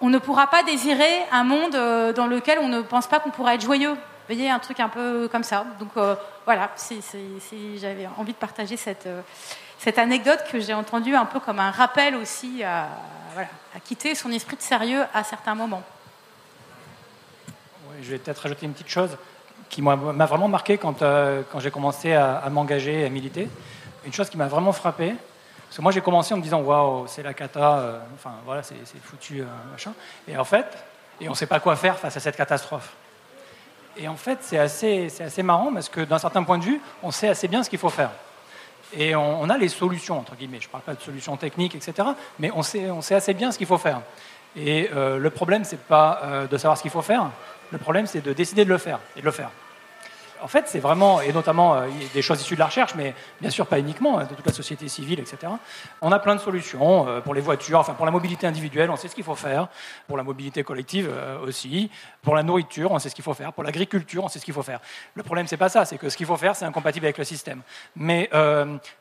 on 0.00 0.08
ne 0.08 0.18
pourra 0.18 0.46
pas 0.48 0.62
désirer 0.62 1.24
un 1.30 1.44
monde 1.44 1.74
euh, 1.74 2.12
dans 2.12 2.26
lequel 2.26 2.58
on 2.58 2.68
ne 2.68 2.80
pense 2.80 3.06
pas 3.06 3.20
qu'on 3.20 3.30
pourra 3.30 3.54
être 3.54 3.62
joyeux. 3.62 3.92
Vous 3.92 4.34
voyez, 4.34 4.50
un 4.50 4.58
truc 4.58 4.80
un 4.80 4.88
peu 4.88 5.28
comme 5.28 5.42
ça. 5.42 5.66
Donc 5.78 5.90
euh, 5.96 6.14
voilà, 6.44 6.70
j'avais 7.76 8.08
envie 8.16 8.32
de 8.32 8.38
partager 8.38 8.76
cette, 8.76 9.06
euh, 9.06 9.20
cette 9.78 9.98
anecdote 9.98 10.40
que 10.50 10.60
j'ai 10.60 10.74
entendue 10.74 11.14
un 11.14 11.26
peu 11.26 11.40
comme 11.40 11.58
un 11.58 11.70
rappel 11.70 12.14
aussi 12.14 12.62
à, 12.64 12.88
quitter 13.84 14.14
son 14.14 14.30
esprit 14.32 14.56
de 14.56 14.62
sérieux 14.62 15.04
à 15.14 15.22
certains 15.22 15.54
moments. 15.54 15.82
je 18.02 18.10
vais 18.10 18.18
peut-être 18.18 18.38
rajouter 18.38 18.66
une 18.66 18.72
petite 18.72 18.88
chose 18.88 19.16
qui 19.68 19.82
m'a 19.82 19.94
vraiment 19.94 20.48
marqué 20.48 20.78
quand, 20.78 20.98
quand 20.98 21.60
j'ai 21.60 21.70
commencé 21.70 22.12
à, 22.12 22.38
à 22.38 22.50
m'engager, 22.50 23.04
à 23.04 23.08
militer. 23.08 23.48
Une 24.04 24.12
chose 24.12 24.28
qui 24.28 24.36
m'a 24.36 24.48
vraiment 24.48 24.72
frappé, 24.72 25.14
parce 25.70 25.76
que 25.76 25.82
moi, 25.82 25.92
j'ai 25.92 26.00
commencé 26.00 26.34
en 26.34 26.38
me 26.38 26.42
disant, 26.42 26.62
waouh, 26.62 27.06
c'est 27.06 27.22
la 27.22 27.32
cata, 27.32 27.78
euh, 27.78 28.00
enfin 28.16 28.32
voilà, 28.44 28.60
c'est 28.64 28.74
foutu, 29.04 29.40
euh, 29.40 29.44
machin. 29.70 29.92
Et 30.26 30.36
en 30.36 30.42
fait, 30.42 30.66
et 31.20 31.28
on 31.28 31.30
ne 31.30 31.36
sait 31.36 31.46
pas 31.46 31.60
quoi 31.60 31.76
faire 31.76 31.96
face 31.96 32.16
à 32.16 32.18
cette 32.18 32.34
catastrophe. 32.34 32.90
Et 33.96 34.08
en 34.08 34.16
fait, 34.16 34.38
c'est 34.40 34.58
assez, 34.58 35.06
assez 35.22 35.44
marrant 35.44 35.72
parce 35.72 35.88
que 35.88 36.00
d'un 36.00 36.18
certain 36.18 36.42
point 36.42 36.58
de 36.58 36.64
vue, 36.64 36.80
on 37.04 37.12
sait 37.12 37.28
assez 37.28 37.46
bien 37.46 37.62
ce 37.62 37.70
qu'il 37.70 37.78
faut 37.78 37.88
faire. 37.88 38.10
Et 38.94 39.14
on, 39.14 39.48
a 39.48 39.56
les 39.56 39.68
solutions, 39.68 40.18
entre 40.18 40.34
guillemets. 40.34 40.58
Je 40.60 40.66
ne 40.66 40.72
parle 40.72 40.82
pas 40.82 40.94
de 40.94 41.02
solutions 41.02 41.36
techniques, 41.36 41.76
etc. 41.76 42.08
Mais 42.40 42.50
on 42.52 42.64
sait, 42.64 42.90
on 42.90 43.00
sait 43.00 43.14
assez 43.14 43.32
bien 43.32 43.52
ce 43.52 43.58
qu'il 43.58 43.68
faut 43.68 43.78
faire. 43.78 44.00
Et 44.56 44.90
euh, 44.92 45.18
le 45.18 45.30
problème, 45.30 45.62
ce 45.62 45.76
n'est 45.76 45.82
pas 45.82 46.20
de 46.50 46.58
savoir 46.58 46.78
ce 46.78 46.82
qu'il 46.82 46.90
faut 46.90 47.00
faire. 47.00 47.30
Le 47.70 47.78
problème, 47.78 48.08
c'est 48.08 48.22
de 48.22 48.32
décider 48.32 48.64
de 48.64 48.70
le 48.70 48.78
faire 48.78 48.98
et 49.14 49.20
de 49.20 49.24
le 49.24 49.30
faire. 49.30 49.50
En 50.42 50.48
fait, 50.48 50.68
c'est 50.68 50.78
vraiment, 50.78 51.20
et 51.20 51.32
notamment 51.32 51.74
euh, 51.74 51.88
des 52.14 52.22
choses 52.22 52.40
issues 52.40 52.54
de 52.54 52.60
la 52.60 52.66
recherche, 52.66 52.94
mais 52.94 53.14
bien 53.40 53.50
sûr 53.50 53.66
pas 53.66 53.78
uniquement, 53.78 54.18
hein, 54.18 54.24
de 54.24 54.34
toute 54.34 54.46
la 54.46 54.52
société 54.52 54.88
civile, 54.88 55.20
etc. 55.20 55.52
On 56.00 56.12
a 56.12 56.18
plein 56.18 56.34
de 56.34 56.40
solutions 56.40 57.08
euh, 57.08 57.20
pour 57.20 57.34
les 57.34 57.40
voitures, 57.40 57.78
enfin 57.78 57.94
pour 57.94 58.06
la 58.06 58.12
mobilité 58.12 58.46
individuelle, 58.46 58.90
on 58.90 58.96
sait 58.96 59.08
ce 59.08 59.14
qu'il 59.14 59.24
faut 59.24 59.34
faire, 59.34 59.68
pour 60.06 60.16
la 60.16 60.22
mobilité 60.22 60.62
collective 60.62 61.08
euh, 61.10 61.38
aussi, 61.40 61.90
pour 62.22 62.34
la 62.34 62.42
nourriture, 62.42 62.92
on 62.92 62.98
sait 62.98 63.08
ce 63.08 63.14
qu'il 63.14 63.24
faut 63.24 63.34
faire, 63.34 63.52
pour 63.52 63.64
l'agriculture, 63.64 64.24
on 64.24 64.28
sait 64.28 64.38
ce 64.38 64.44
qu'il 64.44 64.54
faut 64.54 64.62
faire. 64.62 64.80
Le 65.14 65.22
problème, 65.22 65.46
c'est 65.46 65.56
pas 65.56 65.68
ça, 65.68 65.84
c'est 65.84 65.98
que 65.98 66.08
ce 66.08 66.16
qu'il 66.16 66.26
faut 66.26 66.36
faire, 66.36 66.56
c'est 66.56 66.64
incompatible 66.64 67.06
avec 67.06 67.18
le 67.18 67.24
système. 67.24 67.62
Mais 67.96 68.28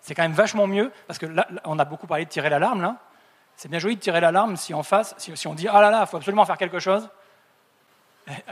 c'est 0.02 0.16
quand 0.16 0.24
même 0.24 0.34
vachement 0.34 0.68
mieux, 0.68 0.92
parce 1.08 1.20
que 1.20 1.26
là, 1.26 1.48
on 1.66 1.80
a 1.80 1.86
beaucoup 1.86 2.08
parlé 2.08 2.26
de 2.26 2.30
tirer 2.30 2.50
l'alarme, 2.50 2.82
là. 2.82 2.96
C'est 3.56 3.68
bien 3.68 3.80
joli 3.80 3.98
de 3.98 4.00
tirer 4.00 4.22
l'alarme 4.22 4.56
si 4.56 4.74
en 4.74 4.84
face, 4.84 5.14
si, 5.18 5.36
si 5.36 5.48
on 5.48 5.54
dit 5.54 5.68
ah 5.68 5.82
là 5.82 5.92
là, 5.92 6.02
il 6.02 6.08
faut 6.08 6.16
absolument 6.16 6.46
faire 6.46 6.58
quelque 6.58 6.80
chose, 6.80 7.10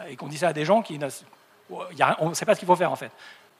et 0.10 0.16
qu'on 0.16 0.28
dit 0.28 0.38
ça 0.38 0.50
à 0.50 0.54
des 0.54 0.66
gens 0.66 0.82
qui 0.82 1.00
on 1.70 2.30
ne 2.30 2.34
sait 2.34 2.46
pas 2.46 2.56
ce 2.56 2.60
qu'il 2.60 2.68
faut 2.68 2.76
faire 2.76 2.92
en 2.92 2.96
fait. 2.96 3.12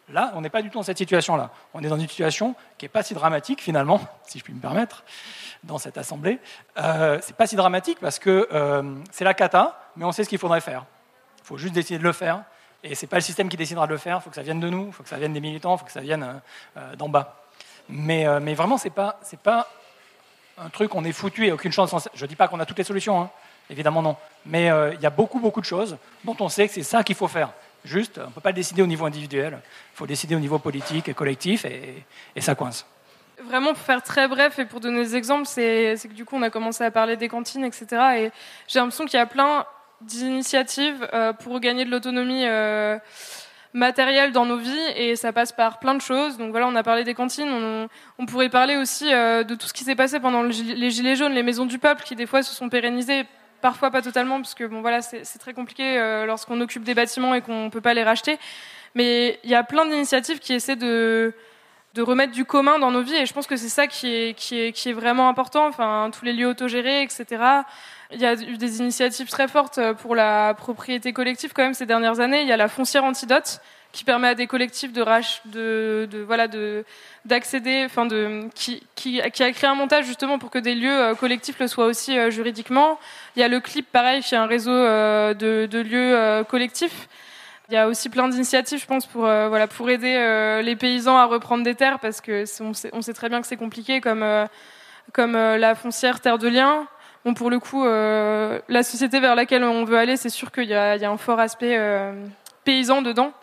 Là, 0.10 0.32
on 0.36 0.42
n'est 0.42 0.50
pas 0.50 0.62
du 0.62 0.70
tout 0.70 0.78
dans 0.78 0.84
cette 0.84 0.98
situation-là. 0.98 1.50
On 1.74 1.84
est 1.84 1.90
dans 1.90 1.98
une 1.98 2.08
situation 2.08 2.56
qui 2.78 2.86
n'est 2.86 2.90
pas 2.90 3.04
si 3.04 3.14
dramatique 3.14 3.62
finalement, 3.62 4.00
si 4.24 4.40
je 4.40 4.44
puis 4.44 4.54
me 4.54 4.62
permettre, 4.62 5.04
dans 5.64 5.78
cette 5.78 5.98
assemblée. 5.98 6.40
Euh, 6.78 7.20
c'est 7.22 7.36
pas 7.36 7.48
si 7.48 7.56
dramatique 7.56 7.98
parce 8.00 8.20
que 8.20 8.48
euh, 8.54 8.96
c'est 9.12 9.26
la 9.26 9.34
cata, 9.34 9.80
mais 9.98 10.06
on 10.06 10.12
sait 10.12 10.24
ce 10.24 10.30
qu'il 10.30 10.38
faudrait 10.38 10.62
faire. 10.62 10.86
Il 11.40 11.48
faut 11.48 11.58
juste 11.58 11.74
décider 11.74 12.00
de 12.00 12.04
le 12.04 12.14
faire. 12.14 12.44
Et 12.84 12.96
ce 12.96 13.06
n'est 13.06 13.10
pas 13.10 13.18
le 13.18 13.22
système 13.22 13.50
qui 13.50 13.58
décidera 13.58 13.86
de 13.86 13.92
le 13.92 13.98
faire. 13.98 14.18
Il 14.18 14.24
faut 14.24 14.30
que 14.30 14.36
ça 14.36 14.44
vienne 14.44 14.60
de 14.60 14.70
nous, 14.70 14.88
il 14.88 14.94
faut 14.94 15.04
que 15.04 15.10
ça 15.10 15.18
vienne 15.18 15.34
des 15.34 15.42
militants, 15.42 15.76
il 15.76 15.80
faut 15.80 15.86
que 15.86 15.92
ça 15.92 16.02
vienne 16.02 16.24
euh, 16.24 16.34
euh, 16.78 16.96
d'en 16.96 17.10
bas. 17.10 17.36
Mais, 17.90 18.26
vraiment, 18.54 18.78
ce 18.78 18.86
n'est 18.86 18.94
pas, 18.94 19.20
pas 19.44 19.68
un 20.58 20.70
truc, 20.70 20.94
on 20.94 21.04
est 21.06 21.14
foutu 21.14 21.48
et 21.48 21.52
aucune 21.52 21.72
chance. 21.72 22.10
Je 22.14 22.24
ne 22.24 22.28
dis 22.28 22.36
pas 22.36 22.48
qu'on 22.48 22.60
a 22.60 22.66
toutes 22.66 22.78
les 22.78 22.84
solutions, 22.84 23.22
hein. 23.22 23.30
évidemment 23.70 24.02
non. 24.02 24.18
Mais 24.46 24.66
il 24.66 25.00
y 25.00 25.06
a 25.06 25.10
beaucoup, 25.10 25.40
beaucoup 25.40 25.62
de 25.62 25.66
choses 25.66 25.98
dont 26.26 26.36
on 26.42 26.50
sait 26.50 26.68
que 26.68 26.74
c'est 26.74 26.84
ça 26.84 27.02
qu'il 27.04 27.16
faut 27.16 27.30
faire 27.30 27.54
juste. 27.84 28.18
On 28.18 28.28
ne 28.28 28.32
peut 28.32 28.42
pas 28.42 28.52
décider 28.52 28.82
au 28.82 28.88
niveau 28.88 29.06
individuel. 29.06 29.60
Il 29.94 29.98
faut 29.98 30.08
décider 30.08 30.36
au 30.36 30.40
niveau 30.40 30.60
politique 30.60 31.10
et 31.10 31.14
collectif, 31.14 31.66
et, 31.66 32.04
ça 32.42 32.56
coince. 32.56 32.86
Vraiment, 33.44 33.74
pour 33.74 33.84
faire 33.84 34.02
très 34.02 34.28
bref 34.28 34.58
et 34.60 34.66
pour 34.66 34.80
donner 34.80 35.04
des 35.04 35.16
exemples, 35.16 35.46
c'est 35.48 35.96
que 36.04 36.14
du 36.14 36.26
coup, 36.26 36.36
on 36.36 36.42
a 36.42 36.50
commencé 36.50 36.84
à 36.84 36.92
parler 36.92 37.18
des 37.18 37.28
cantines, 37.28 37.64
etc. 37.64 37.86
Et 38.18 38.32
j'ai 38.68 38.80
l'impression 38.80 39.06
qu'il 39.06 39.18
y 39.18 39.22
a 39.22 39.28
plein 39.28 39.66
d'initiatives 40.02 41.08
euh, 41.14 41.34
pour 41.34 41.60
gagner 41.60 41.86
de 41.86 41.92
l'autonomie 41.92 42.46
euh, 42.46 42.98
matérielle 43.74 44.32
dans 44.32 44.46
nos 44.46 44.58
vies, 44.58 44.88
et 44.96 45.16
ça 45.16 45.34
passe 45.34 45.52
par 45.52 45.80
plein 45.80 45.94
de 45.94 46.02
choses. 46.02 46.38
Donc 46.38 46.52
voilà, 46.52 46.68
on 46.68 46.76
a 46.76 46.84
parlé 46.84 47.04
des 47.04 47.14
cantines, 47.14 47.50
on, 48.18 48.26
pourrait 48.26 48.50
parler 48.50 48.76
aussi 48.76 49.14
euh, 49.14 49.44
de 49.44 49.56
tout 49.56 49.68
ce 49.68 49.74
qui 49.74 49.84
s'est 49.84 49.96
passé 49.96 50.20
pendant 50.20 50.44
les 50.44 50.92
Gilets 50.92 51.16
jaunes, 51.16 51.34
les 51.34 51.44
maisons 51.44 51.66
du 51.66 51.78
peuple, 51.78 52.04
qui 52.04 52.16
des 52.16 52.26
fois 52.26 52.42
se 52.44 52.54
sont 52.54 52.70
pérennisées 52.70 53.26
parfois 53.62 53.92
pas 53.92 54.02
totalement, 54.02 54.38
parce 54.38 54.54
que 54.54 54.64
bon, 54.64 54.82
voilà, 54.82 55.02
c'est 55.02 55.40
très 55.40 55.54
compliqué 55.54 55.98
euh, 55.98 56.26
lorsqu'on 56.26 56.60
occupe 56.62 56.84
des 56.84 56.94
bâtiments 56.94 57.34
et 57.34 57.42
qu'on 57.42 57.66
ne 57.66 57.70
peut 57.70 57.82
pas 57.82 57.94
les 57.94 58.04
racheter. 58.04 58.38
Mais 58.96 59.40
il 59.44 59.50
y 59.50 59.56
a 59.56 59.64
plein 59.64 59.86
d'initiatives 59.86 60.40
qui 60.40 60.54
essaient 60.54 60.76
de, 60.76 61.34
de 61.94 62.02
remettre 62.02 62.34
du 62.34 62.46
commun 62.46 62.80
dans 62.80 62.92
nos 62.92 63.02
vies, 63.02 63.16
et 63.16 63.26
je 63.26 63.34
pense 63.34 63.48
que 63.48 63.56
c'est 63.56 63.70
ça 63.70 63.88
qui 63.88 64.14
est, 64.14 64.34
qui, 64.34 64.60
est, 64.60 64.72
qui 64.72 64.90
est 64.90 64.94
vraiment 64.94 65.30
important. 65.30 65.68
Enfin, 65.68 66.10
tous 66.18 66.26
les 66.26 66.34
lieux 66.34 66.48
autogérés, 66.48 67.04
etc. 67.04 67.26
Il 68.12 68.20
y 68.22 68.26
a 68.26 68.34
eu 68.34 68.58
des 68.58 68.80
initiatives 68.80 69.30
très 69.30 69.48
fortes 69.48 69.80
pour 70.02 70.16
la 70.16 70.54
propriété 70.54 71.12
collective 71.14 71.52
quand 71.54 71.64
même 71.64 71.74
ces 71.74 71.86
dernières 71.86 72.20
années. 72.20 72.42
Il 72.42 72.48
y 72.48 72.54
a 72.54 72.58
la 72.58 72.70
foncière 72.70 73.04
antidote 73.04 73.60
qui 73.98 74.04
permet 74.04 74.28
à 74.28 74.36
des 74.36 74.46
collectifs 74.46 74.94
de, 74.94 75.04
de, 75.46 76.08
de 76.12 76.20
voilà 76.20 76.48
de 76.48 76.86
d'accéder, 77.26 77.82
enfin 77.84 78.06
de 78.06 78.48
qui, 78.54 78.84
qui, 78.94 79.20
qui, 79.34 79.44
a 79.44 79.52
créé 79.52 79.68
un 79.68 79.74
montage 79.74 80.06
justement 80.06 80.38
pour 80.38 80.52
que 80.52 80.60
des 80.60 80.76
lieux 80.76 80.96
euh, 80.96 81.16
collectifs 81.16 81.58
le 81.60 81.68
soient 81.68 81.88
aussi 81.88 82.16
euh, 82.16 82.30
juridiquement. 82.30 83.00
Il 83.36 83.40
y 83.40 83.44
a 83.44 83.48
le 83.48 83.60
clip 83.60 83.92
pareil 83.92 84.22
qui 84.22 84.36
est 84.36 84.38
un 84.38 84.46
réseau 84.46 84.72
euh, 84.72 85.34
de, 85.34 85.66
de, 85.66 85.80
lieux 85.80 86.44
collectifs. 86.44 87.10
Il 87.70 87.74
y 87.74 87.78
a 87.78 87.88
aussi 87.88 88.10
plein 88.10 88.28
d'initiatives, 88.28 88.80
je 88.80 88.86
pense, 88.86 89.08
pour 89.08 89.24
voilà 89.24 89.66
pour 89.66 89.90
aider 89.90 90.62
les 90.64 90.76
paysans 90.76 91.18
à 91.18 91.26
reprendre 91.26 91.64
des 91.64 91.76
terres 91.76 92.00
parce 92.00 92.22
que 92.22 92.46
on 92.62 92.74
sait, 92.74 92.92
on 92.94 93.02
sait 93.02 93.14
très 93.14 93.30
bien 93.30 93.42
que 93.42 93.48
c'est 93.48 93.58
compliqué 93.58 94.00
comme 94.00 94.24
comme 95.12 95.34
la 95.34 95.74
foncière 95.74 96.22
terre 96.22 96.38
de 96.38 96.48
liens. 96.48 96.88
Bon, 97.26 97.34
pour 97.34 97.50
le 97.50 97.60
coup, 97.60 97.84
la 97.84 98.84
société 98.84 99.20
vers 99.20 99.36
laquelle 99.36 99.64
on 99.64 99.84
veut 99.84 99.98
aller, 99.98 100.16
c'est 100.18 100.30
sûr 100.30 100.52
qu'il 100.52 100.66
y, 100.66 100.68
y, 100.68 100.76
a 100.76 101.12
un 101.12 101.18
fort 101.18 101.42
aspect 101.42 101.78
paysan 102.64 103.02
dedans. 103.02 103.34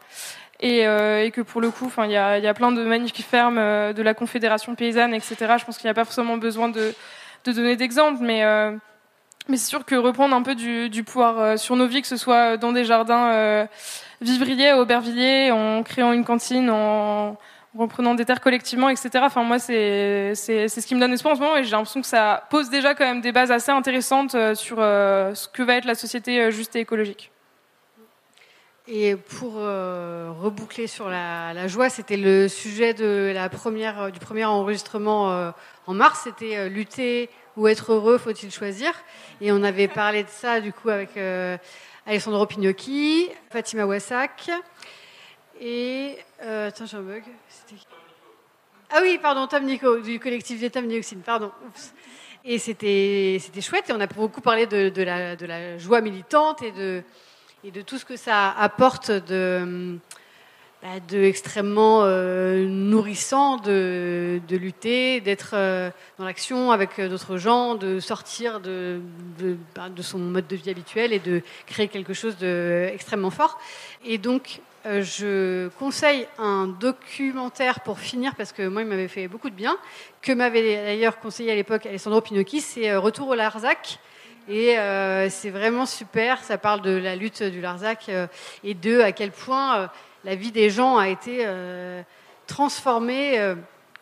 Euh, 0.63 1.25
et, 1.25 1.31
que 1.31 1.41
pour 1.41 1.61
le 1.61 1.71
coup, 1.71 1.91
il 2.05 2.11
y 2.11 2.17
a, 2.17 2.55
plein 2.55 2.73
de 2.73 2.83
manifs 2.85 3.13
qui 3.13 3.23
ferment 3.23 3.61
euh, 3.61 3.93
de 3.93 4.03
la 4.03 4.15
Confédération 4.15 4.75
paysanne, 4.75 5.15
etc. 5.15 5.37
Je 5.59 5.65
pense 5.65 5.79
qu'il 5.79 5.87
n'y 5.87 5.91
a 5.91 5.95
pas 5.95 6.05
forcément 6.05 6.37
besoin 6.37 6.69
de, 6.69 6.95
donner 7.45 7.77
d'exemples, 7.77 8.23
mais, 8.23 8.45
euh, 8.45 8.73
mais 9.49 9.57
c'est 9.57 9.69
sûr 9.69 9.85
que 9.85 9.95
reprendre 9.95 10.35
un 10.35 10.43
peu 10.43 10.55
du, 10.55 10.89
du, 10.91 11.03
pouvoir 11.05 11.59
sur 11.59 11.77
nos 11.77 11.87
vies, 11.87 12.03
que 12.03 12.09
ce 12.09 12.17
soit 12.17 12.57
dans 12.57 12.73
des 12.73 12.85
jardins 12.85 13.67
vivriers, 14.21 14.73
aubervilliers, 14.73 15.51
en 15.51 15.83
créant 15.83 16.13
une 16.13 16.25
cantine, 16.25 16.71
en 16.71 17.37
reprenant 17.77 18.15
des 18.15 18.25
terres 18.25 18.41
collectivement, 18.41 18.89
etc. 18.89 19.11
Enfin, 19.23 19.43
moi, 19.43 19.59
c'est 19.59 20.35
ce 20.35 20.87
qui 20.87 20.95
me 20.95 21.01
donne 21.01 21.13
espoir 21.13 21.35
en 21.35 21.37
ce 21.37 21.43
moment, 21.43 21.57
et 21.57 21.65
j'ai 21.65 21.73
l'impression 21.73 22.01
que 22.01 22.07
ça 22.07 22.45
pose 22.49 22.71
déjà 22.71 22.95
quand 22.95 23.05
même 23.05 23.21
des 23.21 23.33
bases 23.33 23.51
assez 23.51 23.73
intéressantes 23.73 24.37
sur 24.55 24.79
ce 24.79 25.49
que 25.49 25.63
va 25.63 25.75
être 25.75 25.85
la 25.85 25.97
société 25.97 26.51
juste 26.51 26.77
et 26.77 26.81
écologique. 26.81 27.33
Et 28.87 29.17
pour 29.17 29.55
euh, 29.57 30.31
reboucler 30.43 30.87
sur 30.87 31.09
la, 31.09 31.67
joie, 31.69 31.89
c'était 31.89 32.19
le 32.19 32.49
sujet 32.49 32.93
de 32.93 33.33
la 33.35 33.49
première, 33.49 34.13
du 34.13 34.19
premier 34.19 34.45
enregistrement 34.45 35.33
euh, 35.33 35.53
en 35.87 35.95
mars, 35.95 36.21
c'était 36.25 36.59
euh, 36.59 36.69
lutter 36.69 37.31
ou 37.57 37.67
être 37.67 37.95
heureux, 37.95 38.19
faut-il 38.19 38.53
choisir? 38.53 38.93
Et 39.41 39.53
on 39.53 39.63
avait 39.63 39.89
parlé 39.89 40.23
de 40.23 40.29
ça 40.29 40.61
du 40.61 40.71
coup 40.71 40.91
avec 40.91 41.11
Alessandro 42.05 42.45
Pignocchi, 42.47 43.31
Fatima 43.49 43.87
Wassak 43.87 44.51
et 45.61 46.19
attends, 46.43 46.85
j'ai 46.85 46.97
un 46.97 47.03
bug. 47.03 47.23
Ah 48.91 48.99
oui, 49.01 49.19
pardon, 49.23 49.47
Tom 49.47 49.65
Nico 49.65 50.01
du 50.01 50.19
collectif 50.19 50.61
des 50.61 50.69
Tom 50.69 50.89
Dioxine, 50.89 51.21
pardon. 51.21 51.53
Et 52.45 52.59
c'était 52.59 53.39
chouette 53.63 53.89
et 53.89 53.93
on 53.93 54.01
a 54.01 54.09
beaucoup 54.09 54.41
parlé 54.41 54.67
de 54.67 55.03
la 55.03 55.79
joie 55.79 56.01
militante 56.01 56.61
et 56.63 56.73
de 56.73 57.03
et 57.65 57.71
de 57.71 57.81
tout 57.81 57.97
ce 57.97 58.05
que 58.05 58.17
ça 58.17 58.51
apporte 58.51 59.11
de, 59.11 59.99
bah, 60.83 60.91
extrêmement 61.13 62.03
euh, 62.03 62.67
nourrissant 62.67 63.57
de, 63.57 64.39
de 64.47 64.57
lutter, 64.57 65.23
d'être 65.23 65.53
euh, 65.55 65.91
dans 66.19 66.27
l'action 66.27 66.73
avec 66.73 67.01
d'autres 67.01 67.39
gens, 67.39 67.75
de 67.75 68.01
sortir 68.01 68.61
de, 68.61 69.01
bah, 69.75 69.89
de, 69.89 70.03
son 70.03 70.19
mode 70.19 70.47
de 70.47 70.57
vie 70.57 70.69
habituel 70.69 71.15
et 71.15 71.21
de 71.21 71.41
créer 71.67 71.89
quelque 71.89 72.13
chose 72.13 72.37
d'extrêmement 72.37 73.31
fort. 73.31 73.59
Et 74.05 74.19
donc, 74.19 74.61
euh, 74.85 75.03
je 75.03 75.69
conseille 75.79 76.29
un 76.39 76.67
documentaire 76.67 77.81
pour 77.81 77.99
finir, 77.99 78.35
parce 78.35 78.53
que 78.53 78.69
moi, 78.69 78.83
il 78.83 78.89
m'avait 78.89 79.09
fait 79.09 79.27
beaucoup 79.27 79.49
de 79.49 79.57
bien, 79.57 79.79
que 80.21 80.33
m'avait 80.33 80.85
d'ailleurs 80.85 81.19
conseillé 81.19 81.51
à 81.51 81.55
l'époque 81.55 81.87
Alessandro 81.87 82.21
Pinocchi, 82.21 82.61
c'est 82.61 82.95
Retour 82.95 83.29
au 83.29 83.35
Larzac 83.35 83.99
et 84.49 84.79
euh, 84.79 85.31
c'est 85.31 85.51
vraiment 85.51 85.87
super. 85.87 86.43
Ça 86.43 86.59
parle 86.59 86.83
de 86.83 86.91
la 86.91 87.17
lutte 87.17 87.43
du 87.43 87.61
Larzac 87.61 88.09
euh, 88.09 88.27
et 88.63 88.75
de 88.75 89.01
à 89.01 89.13
quel 89.13 89.31
point 89.31 89.79
euh, 89.79 89.87
la 90.25 90.35
vie 90.35 90.53
des 90.53 90.71
gens 90.71 90.97
a 90.99 91.09
été 91.09 91.47
transformée 92.47 93.55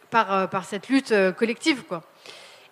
par, 0.08 0.48
par 0.48 0.64
cette 0.64 0.88
lutte 0.88 1.12
collective. 1.36 1.82
Quoi. 1.82 2.04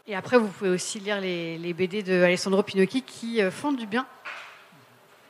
Et 0.06 0.14
après, 0.14 0.38
vous 0.38 0.46
pouvez 0.46 0.70
aussi 0.70 1.00
lire 1.00 1.20
les, 1.20 1.58
les 1.58 1.72
BD 1.72 2.04
de 2.04 2.22
Alessandro 2.22 2.62
Pinocchi 2.62 3.02
qui 3.02 3.40
font 3.50 3.72
du 3.72 3.86
bien. 3.86 4.06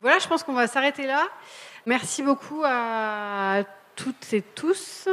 Voilà, 0.02 0.18
je 0.18 0.28
pense 0.28 0.42
qu'on 0.42 0.52
va 0.52 0.66
s'arrêter 0.66 1.06
là. 1.06 1.28
Merci 1.86 2.22
beaucoup 2.22 2.62
à 2.62 3.62
toutes 3.96 4.34
et 4.34 4.42
tous 4.42 5.08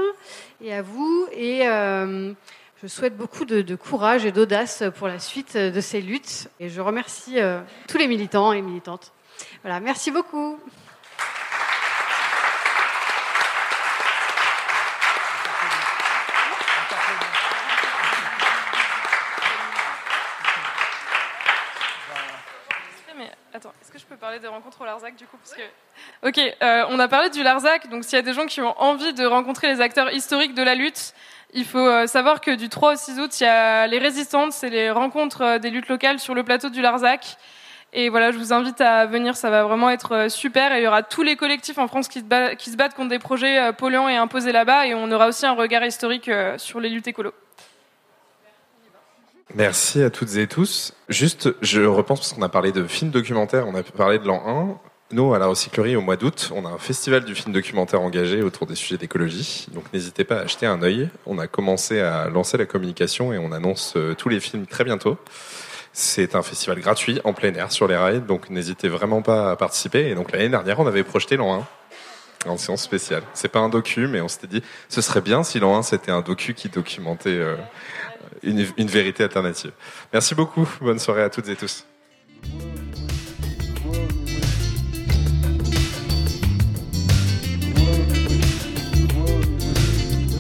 et 0.62 0.74
à 0.74 0.82
vous. 0.82 1.30
Et 1.32 1.66
je 2.82 2.88
souhaite 2.88 3.18
beaucoup 3.18 3.46
de, 3.46 3.76
courage 3.76 4.26
et 4.26 4.32
d'audace 4.32 4.84
pour 4.98 5.08
la 5.08 5.20
suite 5.20 5.58
de 5.58 5.82
ces 5.82 6.02
luttes. 6.02 6.50
Et 6.60 6.70
je 6.70 6.80
remercie 6.80 7.40
euh, 7.40 7.60
tous 7.88 7.98
les 7.98 8.08
militants 8.08 8.54
et 8.54 8.62
militantes. 8.62 9.14
Voilà, 9.64 9.80
merci 9.80 10.12
beaucoup. 10.12 10.60
Attends, 23.54 23.74
parler 24.20 24.40
des 24.40 24.48
rencontres 24.48 24.82
au 24.82 24.86
Larzac 24.86 25.16
du 25.16 25.26
coup. 25.26 25.38
Ok, 26.24 26.38
euh, 26.38 26.86
on 26.90 27.00
a 27.00 27.08
parlé 27.08 27.30
du 27.30 27.44
Larzac, 27.44 27.88
donc 27.90 28.04
s'il 28.04 28.16
y 28.16 28.20
a 28.20 28.22
des 28.22 28.34
gens 28.34 28.46
qui 28.46 28.62
ont 28.62 28.80
envie 28.80 29.14
de 29.14 29.26
rencontrer 29.26 29.68
les 29.68 29.82
acteurs 29.82 30.12
historiques 30.12 30.54
de 30.54 30.64
la 30.64 30.76
lutte, 30.76 31.14
il 31.54 31.66
faut 31.66 31.80
euh, 31.80 32.08
savoir 32.08 32.42
que 32.42 32.56
du 32.56 32.70
3 32.70 32.94
au 32.94 32.96
6 32.96 33.20
août, 33.20 33.40
il 33.40 33.44
y 33.44 33.48
a 33.48 33.88
les 33.88 34.00
résistantes, 34.00 34.52
c'est 34.52 34.70
les 34.70 34.92
rencontres 34.92 35.42
euh, 35.42 35.60
des 35.60 35.70
luttes 35.70 35.88
locales 35.88 36.20
sur 36.20 36.36
le 36.36 36.44
plateau 36.44 36.70
du 36.70 36.82
Larzac. 36.82 37.38
Et 37.94 38.10
voilà, 38.10 38.32
je 38.32 38.38
vous 38.38 38.52
invite 38.52 38.82
à 38.82 39.06
venir, 39.06 39.38
ça 39.38 39.50
va 39.50 39.64
vraiment 39.64 39.90
être 39.90 40.14
euh, 40.14 40.30
super. 40.30 40.74
Et 40.74 40.82
il 40.82 40.84
y 40.84 40.88
aura 40.88 41.04
tous 41.04 41.24
les 41.24 41.38
collectifs 41.38 41.78
en 41.78 41.88
France 41.88 42.10
qui 42.10 42.20
se, 42.20 42.26
battent, 42.26 42.94
contre 42.96 43.10
des 43.10 43.20
projets 43.20 43.72
polluants 43.74 44.10
et 44.10 44.18
imposés 44.18 44.52
là-bas. 44.52 44.88
Et 44.88 44.94
on 44.94 45.10
aura 45.12 45.28
aussi 45.28 45.46
un 45.46 45.54
regard 45.54 45.86
historique 45.86 46.30
sur 46.58 46.82
les 46.82 46.90
luttes 46.90 47.08
écolo. 47.08 47.34
Merci 49.56 50.04
à 50.04 50.10
toutes 50.10 50.36
et 50.36 50.48
tous. 50.48 50.94
Juste, 51.08 51.50
je 51.62 51.82
repense 51.82 52.20
parce 52.20 52.34
qu'on 52.34 52.42
a 52.42 52.50
parlé 52.50 52.74
de 52.74 52.86
films 52.86 53.12
documentaires, 53.12 53.66
on 53.68 53.76
a 53.76 53.84
parlé 53.84 54.20
de 54.20 54.28
l'an 54.28 54.44
1. 54.46 54.87
Nous, 55.10 55.34
à 55.34 55.40
la 55.40 55.48
recyclerie, 55.48 55.96
au 55.96 56.02
mois 56.02 56.18
d'août, 56.18 56.52
on 56.54 56.66
a 56.66 56.70
un 56.70 56.78
festival 56.78 57.24
du 57.24 57.34
film 57.34 57.54
documentaire 57.54 58.02
engagé 58.02 58.42
autour 58.42 58.68
des 58.68 58.76
sujets 58.76 58.98
d'écologie. 58.98 59.68
Donc 59.74 59.86
n'hésitez 59.94 60.26
pas 60.26 60.36
à 60.36 60.42
acheter 60.42 60.66
un 60.66 60.82
œil. 60.84 61.10
On 61.26 61.40
a 61.40 61.48
commencé 61.48 62.02
à 62.02 62.28
lancer 62.28 62.58
la 62.58 62.66
communication 62.66 63.32
et 63.32 63.38
on 63.38 63.54
annonce 63.54 63.94
euh, 63.96 64.16
tous 64.16 64.28
les 64.28 64.42
films 64.42 64.66
très 64.66 64.84
bientôt. 64.84 65.18
C'est 65.94 66.36
un 66.36 66.44
festival 66.44 66.82
gratuit 66.82 67.22
en 67.24 67.32
plein 67.32 67.54
air 67.54 67.72
sur 67.72 67.88
les 67.88 67.96
rails, 67.96 68.20
donc 68.20 68.50
n'hésitez 68.50 68.90
vraiment 68.90 69.22
pas 69.22 69.52
à 69.52 69.56
participer. 69.56 70.10
Et 70.10 70.14
donc 70.14 70.34
l'année 70.34 70.50
dernière, 70.50 70.78
on 70.82 70.88
avait 70.88 71.04
projeté 71.04 71.38
l'an 71.38 71.66
1 72.46 72.50
en 72.50 72.58
séance 72.58 72.84
spéciale. 72.84 73.24
C'est 73.34 73.48
pas 73.48 73.60
un 73.60 73.70
docu, 73.70 74.08
mais 74.08 74.20
on 74.20 74.28
s'était 74.28 74.48
dit, 74.48 74.62
ce 74.90 75.02
serait 75.02 75.22
bien 75.22 75.42
si 75.44 75.60
l'an 75.60 75.78
1 75.78 75.84
c'était 75.84 76.12
un 76.12 76.22
docu 76.22 76.54
qui 76.54 76.68
documentait 76.68 77.30
euh, 77.30 77.56
une, 78.44 78.68
une 78.76 78.88
vérité 78.88 79.24
alternative. 79.24 79.72
Merci 80.12 80.36
beaucoup. 80.36 80.68
Bonne 80.82 81.00
soirée 81.00 81.24
à 81.24 81.30
toutes 81.30 81.48
et 81.48 81.56
tous. 81.56 81.86